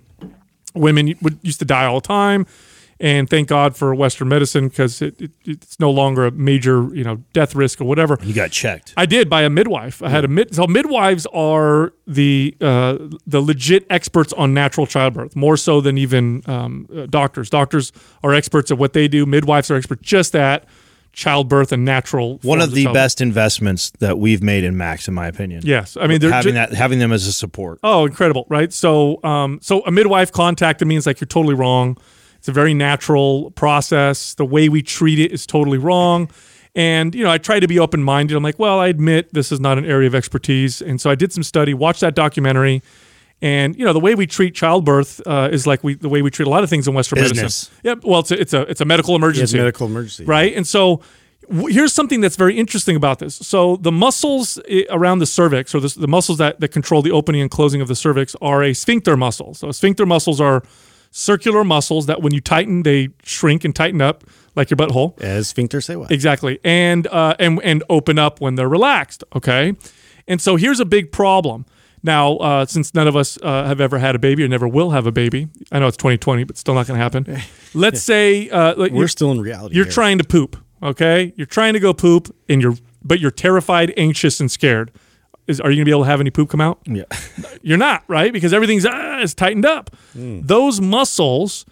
women 0.74 1.14
would 1.22 1.38
used 1.42 1.58
to 1.60 1.64
die 1.64 1.86
all 1.86 2.00
the 2.00 2.06
time 2.08 2.44
and 3.00 3.30
thank 3.30 3.48
god 3.48 3.76
for 3.76 3.94
western 3.94 4.28
medicine 4.28 4.68
because 4.68 5.00
it, 5.02 5.20
it, 5.20 5.30
it's 5.44 5.78
no 5.78 5.90
longer 5.90 6.26
a 6.26 6.30
major 6.30 6.88
you 6.94 7.04
know 7.04 7.16
death 7.32 7.54
risk 7.54 7.80
or 7.80 7.84
whatever 7.84 8.18
You 8.22 8.34
got 8.34 8.50
checked. 8.50 8.94
I 8.96 9.06
did 9.06 9.28
by 9.30 9.42
a 9.42 9.50
midwife. 9.50 10.02
I 10.02 10.08
had 10.08 10.24
a 10.24 10.28
mid. 10.28 10.54
So 10.54 10.66
midwives 10.66 11.26
are 11.32 11.92
the 12.06 12.56
uh, 12.60 12.96
the 13.26 13.40
legit 13.40 13.86
experts 13.90 14.32
on 14.32 14.54
natural 14.54 14.86
childbirth, 14.86 15.36
more 15.36 15.56
so 15.56 15.80
than 15.80 15.98
even 15.98 16.42
um, 16.46 16.86
uh, 16.94 17.06
doctors. 17.06 17.50
Doctors 17.50 17.92
are 18.22 18.34
experts 18.34 18.70
at 18.70 18.78
what 18.78 18.92
they 18.92 19.08
do. 19.08 19.26
Midwives 19.26 19.70
are 19.70 19.76
experts 19.76 20.02
just 20.02 20.34
at 20.34 20.64
childbirth 21.12 21.72
and 21.72 21.84
natural. 21.84 22.38
One 22.42 22.60
of 22.60 22.72
the 22.72 22.84
childbirth. 22.84 22.94
best 22.94 23.20
investments 23.20 23.90
that 23.98 24.18
we've 24.18 24.42
made 24.42 24.64
in 24.64 24.76
Max, 24.76 25.08
in 25.08 25.14
my 25.14 25.26
opinion. 25.26 25.62
Yes, 25.64 25.96
I 26.00 26.06
mean 26.06 26.20
they're 26.20 26.30
having 26.30 26.54
that 26.54 26.72
having 26.72 26.98
them 26.98 27.12
as 27.12 27.26
a 27.26 27.32
support. 27.32 27.80
Oh, 27.82 28.06
incredible, 28.06 28.46
right? 28.48 28.72
So, 28.72 29.22
um, 29.24 29.58
so 29.62 29.82
a 29.84 29.90
midwife 29.90 30.32
contacted 30.32 30.86
me 30.86 30.94
and 30.94 31.00
it's 31.00 31.06
like, 31.06 31.20
you're 31.20 31.26
totally 31.26 31.54
wrong. 31.54 31.96
It's 32.48 32.56
a 32.56 32.60
very 32.60 32.72
natural 32.72 33.50
process. 33.50 34.32
The 34.32 34.46
way 34.46 34.70
we 34.70 34.80
treat 34.80 35.18
it 35.18 35.32
is 35.32 35.44
totally 35.46 35.76
wrong. 35.76 36.30
And 36.74 37.14
you 37.14 37.22
know, 37.22 37.30
I 37.30 37.36
try 37.36 37.60
to 37.60 37.68
be 37.68 37.78
open 37.78 38.02
minded. 38.02 38.34
I'm 38.38 38.42
like, 38.42 38.58
well, 38.58 38.80
I 38.80 38.88
admit 38.88 39.34
this 39.34 39.52
is 39.52 39.60
not 39.60 39.76
an 39.76 39.84
area 39.84 40.06
of 40.06 40.14
expertise, 40.14 40.80
and 40.80 40.98
so 40.98 41.10
I 41.10 41.14
did 41.14 41.30
some 41.30 41.42
study, 41.42 41.74
watched 41.74 42.00
that 42.00 42.14
documentary, 42.14 42.82
and 43.42 43.76
you 43.76 43.84
know, 43.84 43.92
the 43.92 44.00
way 44.00 44.14
we 44.14 44.26
treat 44.26 44.54
childbirth 44.54 45.20
uh, 45.26 45.50
is 45.52 45.66
like 45.66 45.84
we 45.84 45.94
the 45.94 46.08
way 46.08 46.22
we 46.22 46.30
treat 46.30 46.46
a 46.46 46.50
lot 46.50 46.64
of 46.64 46.70
things 46.70 46.88
in 46.88 46.94
Western 46.94 47.18
Business. 47.18 47.70
medicine. 47.70 47.74
Yep. 47.84 47.98
Well, 48.04 48.20
it's 48.20 48.30
a, 48.30 48.40
it's 48.40 48.54
a 48.54 48.62
it's 48.62 48.80
a 48.80 48.86
medical 48.86 49.14
It's 49.14 49.20
emergency 49.22 49.58
medical 49.58 49.86
emergency. 49.86 50.24
right? 50.24 50.54
And 50.56 50.66
so 50.66 51.02
w- 51.50 51.68
here's 51.74 51.92
something 51.92 52.22
that's 52.22 52.36
very 52.36 52.56
interesting 52.56 52.96
about 52.96 53.18
this. 53.18 53.34
So 53.36 53.76
the 53.76 53.92
muscles 53.92 54.58
around 54.88 55.18
the 55.18 55.26
cervix, 55.26 55.74
or 55.74 55.80
the, 55.80 55.94
the 55.98 56.08
muscles 56.08 56.38
that, 56.38 56.60
that 56.60 56.68
control 56.68 57.02
the 57.02 57.10
opening 57.12 57.42
and 57.42 57.50
closing 57.50 57.82
of 57.82 57.88
the 57.88 57.96
cervix, 57.96 58.34
are 58.40 58.62
a 58.62 58.72
sphincter 58.72 59.16
muscle. 59.16 59.52
So 59.54 59.70
sphincter 59.72 60.06
muscles 60.06 60.40
are 60.40 60.62
circular 61.10 61.64
muscles 61.64 62.06
that 62.06 62.22
when 62.22 62.32
you 62.34 62.40
tighten, 62.40 62.82
they 62.82 63.08
shrink 63.24 63.64
and 63.64 63.74
tighten 63.74 64.00
up 64.00 64.24
like 64.54 64.70
your 64.70 64.76
butthole. 64.76 65.20
As 65.20 65.48
sphincter 65.48 65.80
say 65.80 65.96
what? 65.96 66.10
Exactly, 66.10 66.58
and 66.64 67.06
uh, 67.08 67.34
and 67.38 67.60
and 67.62 67.82
open 67.88 68.18
up 68.18 68.40
when 68.40 68.54
they're 68.56 68.68
relaxed. 68.68 69.24
Okay, 69.34 69.74
and 70.26 70.40
so 70.40 70.56
here's 70.56 70.80
a 70.80 70.84
big 70.84 71.12
problem. 71.12 71.64
Now, 72.02 72.36
uh, 72.36 72.64
since 72.64 72.94
none 72.94 73.08
of 73.08 73.16
us 73.16 73.38
uh, 73.42 73.64
have 73.66 73.80
ever 73.80 73.98
had 73.98 74.14
a 74.14 74.20
baby 74.20 74.44
or 74.44 74.48
never 74.48 74.68
will 74.68 74.90
have 74.90 75.06
a 75.06 75.10
baby, 75.12 75.48
I 75.72 75.80
know 75.80 75.88
it's 75.88 75.96
2020, 75.96 76.44
but 76.44 76.56
still 76.56 76.74
not 76.74 76.86
going 76.86 76.96
to 76.96 77.02
happen. 77.02 77.42
Let's 77.74 78.02
say 78.02 78.48
uh, 78.50 78.74
We're 78.76 79.08
still 79.08 79.32
in 79.32 79.40
reality. 79.40 79.74
you're 79.74 79.84
here. 79.84 79.92
trying 79.92 80.18
to 80.18 80.24
poop. 80.24 80.56
Okay, 80.80 81.32
you're 81.36 81.46
trying 81.46 81.72
to 81.72 81.80
go 81.80 81.92
poop, 81.92 82.34
and 82.48 82.62
you're 82.62 82.76
but 83.02 83.20
you're 83.20 83.30
terrified, 83.32 83.92
anxious, 83.96 84.38
and 84.40 84.50
scared. 84.50 84.92
Is 85.48 85.60
are 85.60 85.70
you 85.70 85.76
gonna 85.76 85.86
be 85.86 85.90
able 85.90 86.02
to 86.04 86.10
have 86.10 86.20
any 86.20 86.30
poop 86.30 86.50
come 86.50 86.60
out? 86.60 86.78
Yeah. 86.84 87.04
You're 87.62 87.78
not, 87.78 88.04
right? 88.06 88.32
Because 88.32 88.52
everything's 88.52 88.86
ah, 88.86 89.20
is 89.20 89.34
tightened 89.34 89.64
up. 89.64 89.90
Hmm. 90.12 90.42
Those 90.42 90.80
muscles 90.80 91.64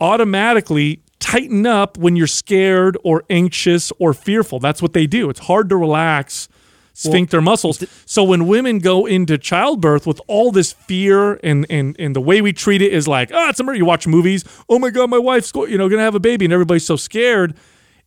automatically 0.00 1.02
tighten 1.20 1.66
up 1.66 1.96
when 1.96 2.16
you're 2.16 2.26
scared 2.26 2.98
or 3.02 3.24
anxious 3.30 3.92
or 3.98 4.12
fearful. 4.12 4.60
That's 4.60 4.82
what 4.82 4.92
they 4.92 5.06
do. 5.06 5.30
It's 5.30 5.40
hard 5.40 5.68
to 5.70 5.76
relax 5.76 6.48
sphincter 6.92 7.40
muscles. 7.40 7.82
so 8.06 8.22
when 8.22 8.46
women 8.46 8.78
go 8.78 9.04
into 9.06 9.36
childbirth 9.36 10.06
with 10.06 10.20
all 10.28 10.52
this 10.52 10.72
fear 10.72 11.34
and 11.42 11.66
and 11.68 11.96
and 11.98 12.14
the 12.14 12.20
way 12.20 12.40
we 12.40 12.52
treat 12.52 12.80
it 12.82 12.92
is 12.92 13.08
like, 13.08 13.30
oh, 13.32 13.48
it's 13.48 13.58
a 13.58 13.64
murder. 13.64 13.78
You 13.78 13.84
watch 13.84 14.06
movies. 14.06 14.44
Oh 14.68 14.78
my 14.78 14.90
god, 14.90 15.10
my 15.10 15.18
wife's 15.18 15.50
go- 15.50 15.66
you 15.66 15.76
know 15.76 15.88
gonna 15.88 16.02
have 16.02 16.14
a 16.14 16.20
baby, 16.20 16.44
and 16.44 16.52
everybody's 16.52 16.86
so 16.86 16.96
scared. 16.96 17.54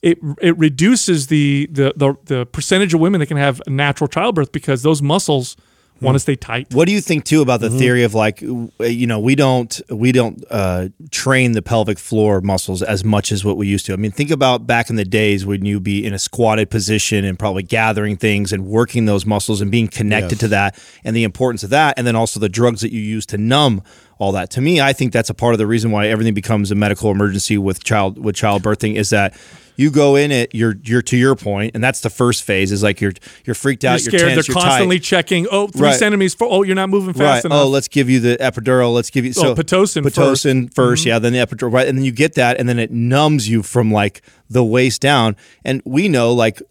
It, 0.02 0.20
it 0.42 0.58
reduces 0.58 1.28
the, 1.28 1.68
the 1.72 1.92
the 1.96 2.14
the 2.26 2.46
percentage 2.46 2.94
of 2.94 3.00
women 3.00 3.20
that 3.20 3.26
can 3.28 3.38
have 3.38 3.62
a 3.66 3.70
natural 3.70 4.08
childbirth 4.08 4.52
because 4.52 4.84
those 4.84 5.02
muscles 5.02 5.58
want 6.00 6.14
to 6.14 6.20
stay 6.20 6.36
tight. 6.36 6.72
What 6.76 6.86
do 6.86 6.92
you 6.92 7.02
think 7.02 7.26
too 7.26 7.42
about 7.42 7.60
the 7.60 7.70
Mm-hmm. 7.70 7.78
theory 7.80 8.04
of 8.04 8.14
like 8.14 8.40
you 8.42 9.08
know 9.08 9.20
we 9.20 9.34
don't 9.34 9.82
we 9.90 10.12
don't 10.12 10.44
uh, 10.52 10.90
train 11.10 11.54
the 11.54 11.64
pelvic 11.64 11.98
floor 11.98 12.40
muscles 12.42 12.84
as 12.84 13.04
much 13.04 13.32
as 13.32 13.44
what 13.44 13.58
we 13.58 13.66
used 13.66 13.88
to. 13.88 13.94
I 13.94 13.96
mean, 13.96 14.12
think 14.12 14.30
about 14.30 14.68
back 14.68 14.92
in 14.92 14.96
the 14.98 15.04
days 15.04 15.48
when 15.48 15.66
you 15.66 15.80
be 15.80 16.06
in 16.06 16.14
a 16.14 16.20
squatted 16.20 16.70
position 16.70 17.26
and 17.26 17.40
probably 17.40 17.64
gathering 17.64 18.16
things 18.18 18.54
and 18.54 18.68
working 18.68 19.06
those 19.06 19.26
muscles 19.26 19.60
and 19.62 19.72
being 19.72 19.88
connected 19.88 20.34
Yes. 20.34 20.40
to 20.42 20.48
that 20.50 20.80
and 21.04 21.16
the 21.16 21.24
importance 21.24 21.64
of 21.64 21.72
that, 21.72 21.98
and 21.98 22.06
then 22.06 22.16
also 22.16 22.40
the 22.40 22.50
drugs 22.50 22.82
that 22.82 22.92
you 22.92 23.02
use 23.02 23.26
to 23.26 23.38
numb 23.40 23.82
all 24.20 24.32
that. 24.34 24.52
To 24.52 24.62
me, 24.62 24.80
I 24.80 24.94
think 24.94 25.12
that's 25.12 25.32
a 25.32 25.34
part 25.34 25.56
of 25.56 25.58
the 25.58 25.66
reason 25.66 25.90
why 25.90 26.06
everything 26.08 26.36
becomes 26.36 26.70
a 26.70 26.76
medical 26.76 27.10
emergency 27.10 27.58
with 27.58 27.84
child 27.84 28.24
with 28.24 28.36
childbirthing 28.36 28.94
is 28.96 29.10
that. 29.10 29.36
You 29.78 29.92
go 29.92 30.16
in 30.18 30.32
it, 30.32 30.54
you're 30.54 30.76
you're 30.84 31.02
to 31.04 31.16
your 31.16 31.36
point, 31.36 31.72
and 31.76 31.84
that's 31.84 32.02
the 32.02 32.10
first 32.10 32.44
phase. 32.44 32.72
Is 32.72 32.84
like 32.84 33.00
you're 33.00 33.14
you're 33.46 33.54
freaked 33.54 33.86
out, 33.86 34.02
You're 34.04 34.12
you're, 34.12 34.20
scared. 34.20 34.34
tense, 34.36 34.48
They're 34.48 34.54
you're 34.54 34.62
tight. 34.62 34.68
constantly 34.70 35.00
checking. 35.00 35.48
Oh, 35.52 35.68
three 35.68 35.84
Right. 35.90 35.96
centimeters. 35.96 36.34
For, 36.34 36.48
oh, 36.50 36.64
you're 36.64 36.76
not 36.76 36.90
moving 36.90 37.14
fast 37.14 37.46
right. 37.46 37.52
Oh, 37.52 37.56
enough. 37.56 37.66
Oh, 37.66 37.70
let's 37.70 37.88
give 37.88 38.10
you 38.10 38.20
the 38.20 38.38
epidural. 38.42 38.94
Let's 38.94 39.10
give 39.12 39.24
you 39.24 39.34
so 39.34 39.50
Oh, 39.52 39.56
Pitocin 39.56 40.02
Pitocin 40.04 40.74
1st 40.74 40.74
mm-hmm. 40.74 41.08
yeah. 41.08 41.20
Then 41.20 41.34
the 41.34 41.40
epidural, 41.40 41.72
right? 41.72 41.88
And 41.88 41.98
then 41.98 42.04
you 42.04 42.12
get 42.12 42.34
that, 42.34 42.60
and 42.60 42.68
then 42.68 42.80
it 42.80 42.92
numbs 42.92 43.48
you 43.48 43.62
from 43.64 43.92
like 43.92 44.22
the 44.50 44.64
waist 44.64 45.00
down. 45.02 45.36
And 45.64 45.82
we 45.86 46.10
know, 46.10 46.34
like, 46.34 46.62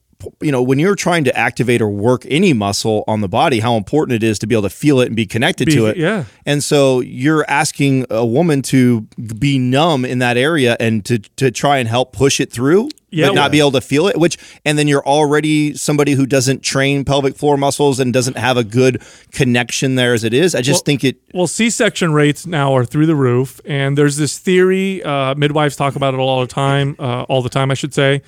you 0.40 0.50
know, 0.52 0.62
when 0.62 0.78
you're 0.78 0.94
trying 0.94 1.24
to 1.24 1.36
activate 1.36 1.80
or 1.82 1.88
work 1.88 2.24
any 2.28 2.52
muscle 2.52 3.04
on 3.06 3.20
the 3.20 3.28
body, 3.28 3.60
how 3.60 3.76
important 3.76 4.14
it 4.16 4.22
is 4.26 4.38
to 4.40 4.46
be 4.46 4.54
able 4.54 4.62
to 4.62 4.70
feel 4.70 5.00
it 5.00 5.06
and 5.06 5.16
be 5.16 5.26
connected 5.26 5.66
Be- 5.66 5.74
to 5.76 5.86
it. 5.86 5.96
yeah. 5.96 6.24
And 6.44 6.62
so 6.64 7.00
you're 7.00 7.44
asking 7.48 8.06
a 8.10 8.24
woman 8.24 8.62
to 8.62 9.02
be 9.38 9.58
numb 9.58 10.04
in 10.04 10.18
that 10.20 10.36
area 10.36 10.76
and 10.80 11.04
to 11.06 11.18
to 11.18 11.50
try 11.50 11.78
and 11.78 11.88
help 11.88 12.12
push 12.12 12.40
it 12.40 12.52
through. 12.52 12.88
Yeah, 13.08 13.28
but 13.28 13.34
not 13.34 13.52
be 13.52 13.60
able 13.60 13.70
to 13.72 13.80
feel 13.80 14.08
it, 14.08 14.18
which, 14.18 14.36
and 14.64 14.76
then 14.76 14.88
you're 14.88 15.06
already 15.06 15.74
somebody 15.74 16.12
who 16.12 16.26
doesn't 16.26 16.62
train 16.62 17.04
pelvic 17.04 17.36
floor 17.36 17.56
muscles 17.56 17.98
and 18.00 18.12
doesn't 18.12 18.36
have 18.36 18.56
a 18.58 18.64
good 18.64 19.00
connection 19.30 19.94
there 19.94 20.12
as 20.12 20.24
it 20.24 20.34
is. 20.34 20.54
I 20.54 20.60
just 20.60 20.78
Well- 20.80 20.82
think 20.84 21.04
it, 21.04 21.16
Well, 21.32 21.46
C-section 21.46 22.12
rates 22.12 22.46
now 22.46 22.74
are 22.76 22.84
through 22.84 23.06
the 23.06 23.14
roof, 23.14 23.60
and 23.64 23.96
there's 23.96 24.16
this 24.16 24.38
theory. 24.38 25.02
Uh, 25.02 25.34
midwives 25.36 25.76
talk 25.76 25.96
about 25.96 26.14
it 26.14 26.18
all 26.18 26.40
the 26.40 26.46
time, 26.48 26.96
uh, 26.98 27.22
all 27.22 27.42
the 27.42 27.48
time, 27.48 27.70
I 27.70 27.74
should 27.74 27.94
say, 27.94 28.22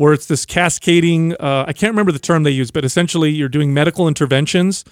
where 0.00 0.14
it's 0.14 0.24
this 0.24 0.46
cascading. 0.46 1.34
Uh, 1.34 1.66
I 1.68 1.74
can't 1.74 1.92
remember 1.92 2.10
the 2.10 2.18
term 2.18 2.42
they 2.42 2.50
use, 2.50 2.70
but 2.70 2.86
essentially, 2.86 3.28
you're 3.28 3.50
doing 3.50 3.74
medical 3.74 4.08
interventions 4.08 4.82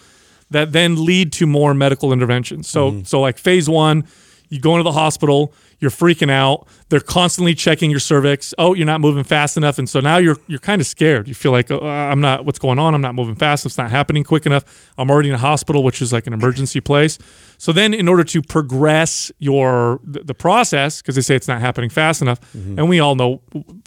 that 0.50 0.72
then 0.72 1.02
lead 1.02 1.32
to 1.32 1.46
more 1.46 1.72
medical 1.72 2.12
interventions. 2.12 2.68
So, 2.68 3.02
so 3.04 3.18
like 3.18 3.38
phase 3.38 3.70
one, 3.70 4.04
you 4.50 4.60
go 4.60 4.74
into 4.74 4.82
the 4.82 4.92
hospital, 4.92 5.54
you're 5.78 5.90
freaking 5.90 6.30
out. 6.30 6.66
They're 6.90 7.00
constantly 7.00 7.54
checking 7.54 7.90
your 7.90 8.00
cervix. 8.00 8.52
Oh, 8.58 8.74
you're 8.74 8.84
not 8.84 9.00
moving 9.00 9.24
fast 9.24 9.56
enough, 9.56 9.78
and 9.78 9.88
so 9.88 10.00
now 10.00 10.18
you're 10.18 10.36
you're 10.46 10.58
kind 10.58 10.78
of 10.78 10.86
scared. 10.86 11.26
You 11.26 11.34
feel 11.34 11.52
like 11.52 11.70
oh, 11.70 11.80
I'm 11.80 12.20
not. 12.20 12.44
What's 12.44 12.58
going 12.58 12.78
on? 12.78 12.94
I'm 12.94 13.00
not 13.00 13.14
moving 13.14 13.34
fast. 13.34 13.64
It's 13.64 13.78
not 13.78 13.90
happening 13.90 14.24
quick 14.24 14.44
enough. 14.44 14.92
I'm 14.98 15.10
already 15.10 15.30
in 15.30 15.34
a 15.34 15.38
hospital, 15.38 15.82
which 15.84 16.02
is 16.02 16.12
like 16.12 16.26
an 16.26 16.34
emergency 16.34 16.80
place. 16.80 17.18
So 17.56 17.72
then, 17.72 17.94
in 17.94 18.08
order 18.08 18.24
to 18.24 18.42
progress 18.42 19.32
your 19.38 20.00
the, 20.04 20.20
the 20.24 20.34
process, 20.34 21.00
because 21.00 21.14
they 21.14 21.22
say 21.22 21.34
it's 21.34 21.48
not 21.48 21.62
happening 21.62 21.88
fast 21.88 22.20
enough, 22.20 22.40
and 22.54 22.90
we 22.90 23.00
all 23.00 23.14
know, 23.14 23.40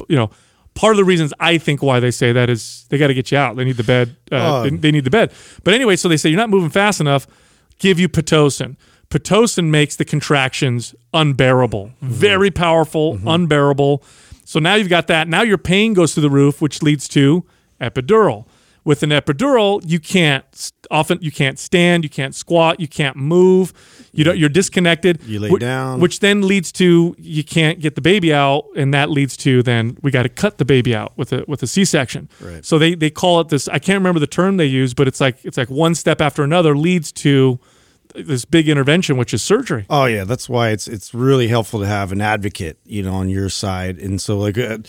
you 0.08 0.16
know. 0.16 0.32
Part 0.74 0.94
of 0.94 0.98
the 0.98 1.04
reasons 1.04 1.34
I 1.40 1.58
think 1.58 1.84
why 1.84 2.00
they 2.00 2.12
say 2.12 2.32
that 2.32 2.50
is 2.50 2.86
they 2.90 2.98
got 2.98 3.08
to 3.08 3.14
get 3.14 3.32
you 3.32 3.38
out. 3.38 3.56
They 3.58 3.66
need 3.66 3.78
the 3.78 3.84
bed. 3.84 4.16
Uh, 4.32 4.64
they, 4.64 4.70
they 4.70 4.92
need 4.92 5.04
the 5.04 5.10
bed. 5.10 5.32
But 5.64 5.74
anyway, 5.74 5.96
so 5.96 6.08
they 6.08 6.18
say 6.18 6.30
you're 6.30 6.38
not 6.38 6.50
moving 6.50 6.70
fast 6.70 7.02
enough. 7.02 7.28
Give 7.78 8.00
you 8.00 8.08
pitocin. 8.08 8.78
Pitocin 9.10 9.70
makes 9.70 9.98
the 9.98 10.06
contractions 10.06 10.96
unbearable. 11.14 11.92
Very 12.02 12.50
powerful, 12.52 13.20
unbearable. 13.28 14.04
So 14.46 14.60
now 14.60 14.76
you've 14.76 14.90
got 14.90 15.08
that. 15.08 15.28
Now 15.28 15.42
your 15.42 15.58
pain 15.58 15.94
goes 15.94 16.14
through 16.14 16.24
the 16.24 16.30
roof, 16.30 16.62
which 16.62 16.82
leads 16.82 17.08
to 17.10 17.44
epidural. 17.82 18.46
With 18.84 19.04
an 19.04 19.12
epidural, 19.12 19.80
you 19.86 20.00
can't 20.00 20.72
often 20.90 21.20
you 21.22 21.32
can't 21.32 21.60
stand, 21.60 22.04
you 22.04 22.10
can't 22.10 22.34
squat, 22.34 22.80
you 22.80 22.88
can't 22.88 23.16
move. 23.16 23.74
You 24.12 24.24
don't. 24.24 24.38
You're 24.38 24.50
disconnected. 24.50 25.22
You 25.24 25.40
lay 25.40 25.50
whi- 25.50 25.60
down. 25.60 26.00
which 26.00 26.20
then 26.20 26.42
leads 26.42 26.72
to 26.74 27.16
you 27.20 27.44
can't 27.44 27.80
get 27.80 27.94
the 27.94 28.02
baby 28.02 28.34
out, 28.34 28.66
and 28.76 28.92
that 28.94 29.12
leads 29.12 29.38
to 29.38 29.62
then 29.62 29.98
we 30.02 30.10
got 30.10 30.24
to 30.24 30.30
cut 30.30 30.58
the 30.58 30.66
baby 30.66 30.96
out 30.96 31.16
with 31.16 31.32
a 31.32 31.46
with 31.48 31.62
a 31.62 31.68
C-section. 31.68 32.28
Right. 32.42 32.66
So 32.66 32.80
they 32.80 32.96
they 32.96 33.12
call 33.12 33.40
it 33.40 33.50
this. 33.50 33.68
I 33.68 33.78
can't 33.78 34.00
remember 34.00 34.20
the 34.20 34.28
term 34.28 34.58
they 34.58 34.66
use, 34.66 34.96
but 34.96 35.08
it's 35.08 35.22
like 35.22 35.38
it's 35.46 35.58
like 35.58 35.70
one 35.70 35.94
step 35.94 36.20
after 36.20 36.44
another 36.44 36.76
leads 36.76 37.12
to 37.12 37.60
this 38.16 38.46
big 38.46 38.68
intervention, 38.68 39.16
which 39.16 39.34
is 39.34 39.42
surgery. 39.42 39.86
Oh 39.90 40.06
yeah, 40.06 40.24
that's 40.24 40.50
why 40.50 40.70
it's 40.70 40.88
it's 40.88 41.14
really 41.14 41.48
helpful 41.48 41.80
to 41.82 41.86
have 41.88 42.12
an 42.12 42.20
advocate, 42.20 42.80
you 42.84 43.04
know, 43.04 43.14
on 43.14 43.30
your 43.30 43.48
side. 43.50 44.00
And 44.00 44.20
so 44.22 44.38
like 44.38 44.58
uh, 44.58 44.80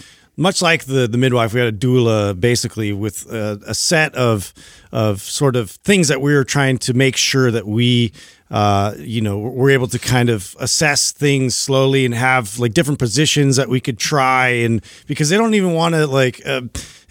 much 0.43 0.61
like 0.61 0.85
the 0.85 1.07
the 1.07 1.19
midwife, 1.19 1.55
we 1.55 1.61
had 1.61 1.73
a 1.73 1.77
doula 1.77 2.39
basically 2.39 2.93
with 2.93 3.31
a, 3.33 3.61
a 3.67 3.75
set 3.75 4.15
of 4.15 4.53
of 4.91 5.23
sort 5.23 5.57
of 5.57 5.71
things 5.71 6.09
that 6.09 6.21
we 6.21 6.35
were 6.35 6.45
trying 6.45 6.77
to 6.79 6.93
make 6.93 7.17
sure 7.17 7.51
that 7.51 7.67
we 7.67 8.13
uh, 8.53 8.95
you 8.99 9.23
know, 9.23 9.39
we're 9.39 9.71
able 9.71 9.87
to 9.89 9.99
kind 9.99 10.29
of 10.29 10.55
assess 10.61 11.11
things 11.11 11.57
slowly 11.57 12.05
and 12.05 12.15
have 12.15 12.59
like 12.59 12.75
different 12.75 12.99
positions 12.99 13.57
that 13.57 13.71
we 13.71 13.81
could 13.81 13.99
try, 13.99 14.49
and 14.49 14.85
because 15.07 15.31
they 15.31 15.39
don't 15.39 15.55
even 15.55 15.73
want 15.73 15.95
to 15.95 16.07
like, 16.07 16.43
uh, 16.45 16.61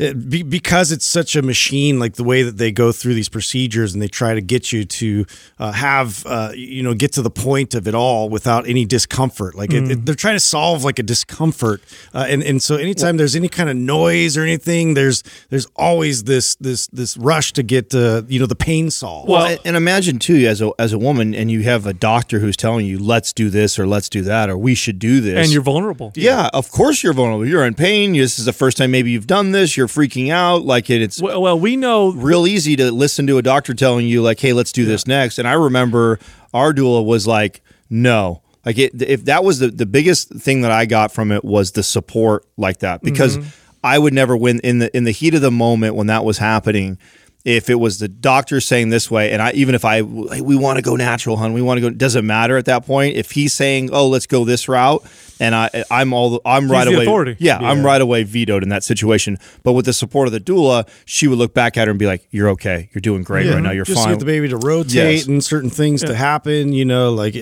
it- 0.02 0.30
be, 0.30 0.44
because 0.44 0.92
it's 0.92 1.06
such 1.06 1.36
a 1.36 1.42
machine, 1.42 2.00
like 2.00 2.16
the 2.16 2.24
way 2.24 2.44
that 2.44 2.58
they 2.58 2.72
go 2.72 2.92
through 2.92 3.14
these 3.14 3.30
procedures 3.30 3.94
and 3.94 4.02
they 4.02 4.08
try 4.08 4.34
to 4.34 4.42
get 4.42 4.72
you 4.72 4.84
to 4.86 5.26
uh, 5.60 5.72
have, 5.72 6.26
uh, 6.26 6.52
you 6.56 6.84
know, 6.84 6.94
get 6.94 7.12
to 7.14 7.22
the 7.22 7.30
point 7.30 7.76
of 7.76 7.88
it 7.88 7.96
all 7.96 8.30
without 8.30 8.68
any 8.68 8.86
discomfort. 8.86 9.56
Like 9.56 9.74
it, 9.74 9.90
it- 9.92 10.06
they're 10.06 10.16
trying 10.16 10.36
to 10.36 10.40
solve 10.40 10.84
like 10.84 11.00
a 11.00 11.04
discomfort, 11.04 11.82
uh, 12.14 12.26
and 12.28 12.44
and 12.44 12.62
so 12.62 12.76
anytime 12.76 13.18
there's 13.18 13.36
any 13.36 13.48
kind 13.50 13.70
of 13.70 13.76
noise 13.78 14.38
or 14.38 14.42
anything, 14.44 14.94
there's 14.96 15.24
there's 15.50 15.68
always 15.76 16.24
this 16.24 16.56
this 16.56 16.88
this 16.88 17.16
rush 17.18 17.54
to 17.54 17.64
get 17.64 17.94
uh, 17.96 18.24
you 18.28 18.40
know 18.40 18.46
the 18.48 18.56
pain 18.56 18.90
solved. 18.92 19.30
Well, 19.30 19.46
and- 19.46 19.60
and 19.66 19.76
imagine 19.78 20.20
too, 20.20 20.36
as 20.48 20.62
a 20.62 20.72
as 20.80 20.94
a 20.94 20.98
woman, 21.00 21.34
and 21.36 21.50
you 21.52 21.62
have 21.64 21.86
a 21.86 21.94
doctor 21.94 22.40
who's 22.40 22.58
telling 22.58 22.86
you, 22.86 22.98
"Let's 23.00 23.32
do 23.34 23.50
this," 23.50 23.78
or 23.80 23.86
"Let's 23.88 24.10
do 24.10 24.22
that," 24.24 24.50
or 24.50 24.58
"We 24.58 24.74
should 24.76 25.00
do 25.00 25.22
this," 25.22 25.38
And 25.46 25.52
you're 25.54 25.62
vulnerable. 25.62 26.12
yeah, 26.16 26.50
of 26.54 26.72
course 26.72 27.04
you're 27.04 27.14
vulnerable. 27.14 27.46
You're 27.48 27.66
in 27.66 27.74
pain. 27.76 28.14
This 28.14 28.40
is 28.40 28.46
the 28.46 28.54
first 28.54 28.78
time 28.78 28.92
maybe 28.92 29.12
you've 29.12 29.28
done 29.28 29.52
this. 29.52 29.78
You're 29.78 29.88
freaking 29.92 30.30
out. 30.30 30.64
Like 30.64 30.90
it, 30.90 31.02
it's 31.02 31.22
Well, 31.22 31.42
well, 31.42 31.60
we 31.60 31.76
know 31.76 32.12
real 32.12 32.48
easy 32.48 32.76
to 32.78 32.92
listen 32.92 33.28
to 33.28 33.38
a 33.38 33.42
doctor 33.42 33.74
telling 33.74 34.08
you, 34.08 34.22
like, 34.22 34.40
"Hey, 34.40 34.54
let's 34.54 34.72
do 34.72 34.86
this 34.86 35.08
next." 35.08 35.40
And 35.40 35.48
I 35.48 35.54
remember 35.54 36.20
our 36.54 36.74
doula 36.74 37.06
was 37.06 37.28
like, 37.28 37.62
"No." 37.90 38.42
Like 38.66 38.78
it, 38.78 39.02
if 39.02 39.26
that 39.26 39.44
was 39.44 39.60
the, 39.60 39.68
the 39.70 39.86
biggest 39.86 40.30
thing 40.30 40.62
that 40.62 40.72
I 40.72 40.86
got 40.86 41.12
from 41.12 41.32
it 41.32 41.44
was 41.44 41.72
the 41.72 41.84
support 41.84 42.46
like 42.58 42.80
that 42.80 43.02
because 43.02 43.38
mm-hmm. 43.38 43.50
I 43.84 43.98
would 43.98 44.14
never 44.14 44.38
win 44.38 44.60
in 44.60 44.80
the 44.80 44.96
in 44.96 45.04
the 45.04 45.12
heat 45.12 45.34
of 45.34 45.42
the 45.42 45.52
moment 45.52 45.96
when 45.96 46.08
that 46.08 46.24
was 46.24 46.38
happening. 46.38 46.98
If 47.44 47.72
it 47.72 47.76
was 47.76 47.98
the 47.98 48.08
doctor 48.08 48.62
saying 48.62 48.90
this 48.90 49.10
way, 49.10 49.32
and 49.32 49.42
I 49.42 49.52
even 49.54 49.74
if 49.74 49.84
I 49.84 50.04
hey, 50.04 50.42
we 50.42 50.56
want 50.56 50.78
to 50.78 50.84
go 50.84 50.96
natural, 50.96 51.38
hun, 51.38 51.54
we 51.54 51.62
want 51.64 51.80
to 51.80 51.82
go, 51.82 51.88
it 51.88 51.98
doesn't 51.98 52.26
matter 52.26 52.56
at 52.56 52.66
that 52.66 52.86
point. 52.86 53.16
If 53.18 53.32
he's 53.32 53.52
saying, 53.52 53.90
"Oh, 53.92 54.08
let's 54.10 54.28
go 54.28 54.46
this 54.46 54.68
route," 54.68 55.04
and 55.42 55.54
I 55.56 55.84
I'm 55.92 56.14
all 56.14 56.40
I'm 56.46 56.72
right 56.72 56.88
away. 56.88 57.02
authority. 57.04 57.36
Yeah, 57.40 57.58
I'm 57.58 57.84
right 57.84 58.00
away 58.02 58.24
vetoed 58.24 58.64
in 58.64 58.70
that 58.70 58.84
situation. 58.84 59.38
But 59.64 59.74
with 59.74 59.86
the 59.86 59.94
support 59.94 60.28
of 60.28 60.32
the 60.34 60.40
doula, 60.40 60.88
she 61.06 61.28
would 61.28 61.38
look 61.40 61.54
back 61.54 61.76
at 61.78 61.88
her 61.88 61.92
and 61.92 62.00
be 62.00 62.06
like, 62.06 62.28
"You're 62.32 62.50
okay. 62.50 62.90
You're 62.94 63.02
doing 63.02 63.24
great 63.24 63.50
right 63.52 63.62
now. 63.62 63.72
You're 63.72 63.86
just 63.86 64.00
fine." 64.02 64.14
get 64.14 64.20
the 64.20 64.26
baby 64.26 64.48
to 64.50 64.58
rotate 64.58 64.92
Yes. 64.94 65.28
and 65.28 65.44
certain 65.44 65.70
things 65.72 66.02
to 66.04 66.14
happen. 66.16 66.72
You 66.74 66.86
know, 66.86 67.12
like 67.14 67.34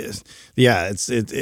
yeah, 0.56 0.90
it's 0.90 1.10
it, 1.10 1.32
it 1.34 1.36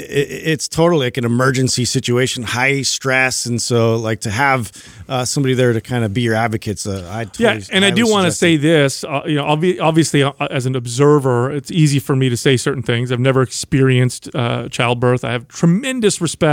it's 0.54 0.68
totally 0.68 1.06
like 1.06 1.18
an 1.18 1.26
emergency 1.26 1.86
situation, 1.86 2.42
high 2.44 2.82
stress, 2.82 3.46
and 3.46 3.62
so 3.62 3.96
like 3.96 4.22
to 4.22 4.32
have 4.32 4.72
uh, 5.08 5.26
somebody 5.26 5.54
there 5.54 5.74
to 5.74 5.82
kind 5.82 6.04
of 6.04 6.12
be 6.14 6.22
your 6.22 6.36
advocates. 6.36 6.88
Uh, 6.88 7.08
I 7.12 7.26
totally, 7.26 7.60
Yeah, 7.60 7.66
and 7.72 7.86
I 7.86 7.92
do 7.92 8.08
want 8.10 8.26
to 8.26 8.32
say 8.32 8.58
this. 8.58 9.04
Uh, 9.04 9.22
you 9.28 9.36
know, 9.36 9.46
obvi- 9.46 9.80
obviously, 9.80 10.24
uh, 10.24 10.32
as 10.50 10.66
an 10.66 10.76
observer, 10.76 11.52
it's 11.52 11.72
easy 11.72 12.00
for 12.00 12.16
me 12.16 12.30
to 12.30 12.38
say 12.38 12.58
certain 12.58 12.82
things. 12.84 13.12
I've 13.12 13.20
never 13.20 13.42
experienced 13.44 14.30
uh, 14.36 14.70
childbirth. 14.70 15.24
I 15.24 15.32
have 15.34 15.48
tremendous 15.48 16.20
respect 16.20 16.47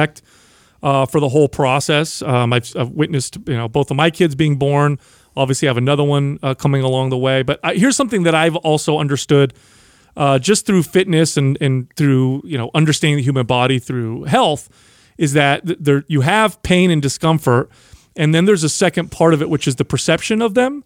uh, 0.84 1.06
for 1.06 1.18
the 1.18 1.28
whole 1.28 1.48
process. 1.48 2.20
Um, 2.22 2.52
I've, 2.52 2.70
I've 2.76 2.90
witnessed, 2.90 3.38
you 3.46 3.56
know, 3.56 3.68
both 3.68 3.90
of 3.90 3.96
my 3.96 4.10
kids 4.10 4.34
being 4.34 4.56
born. 4.56 4.98
Obviously, 5.36 5.66
I 5.66 5.70
have 5.70 5.78
another 5.78 6.04
one 6.04 6.38
uh, 6.42 6.54
coming 6.54 6.82
along 6.82 7.08
the 7.08 7.18
way. 7.18 7.42
But 7.42 7.58
I, 7.64 7.74
here's 7.74 7.96
something 7.96 8.24
that 8.24 8.34
I've 8.34 8.54
also 8.56 8.98
understood 8.98 9.54
uh, 10.16 10.38
just 10.38 10.66
through 10.66 10.82
fitness 10.84 11.36
and 11.36 11.58
and 11.60 11.92
through 11.96 12.42
you 12.44 12.56
know 12.56 12.70
understanding 12.74 13.16
the 13.16 13.22
human 13.22 13.46
body 13.46 13.78
through 13.78 14.24
health 14.24 14.68
is 15.18 15.32
that 15.32 15.62
there 15.82 16.04
you 16.06 16.20
have 16.20 16.62
pain 16.62 16.90
and 16.90 17.02
discomfort, 17.02 17.70
and 18.14 18.34
then 18.34 18.44
there's 18.44 18.62
a 18.62 18.68
second 18.68 19.10
part 19.10 19.34
of 19.34 19.42
it 19.42 19.50
which 19.50 19.66
is 19.66 19.76
the 19.76 19.84
perception 19.84 20.42
of 20.42 20.54
them. 20.54 20.84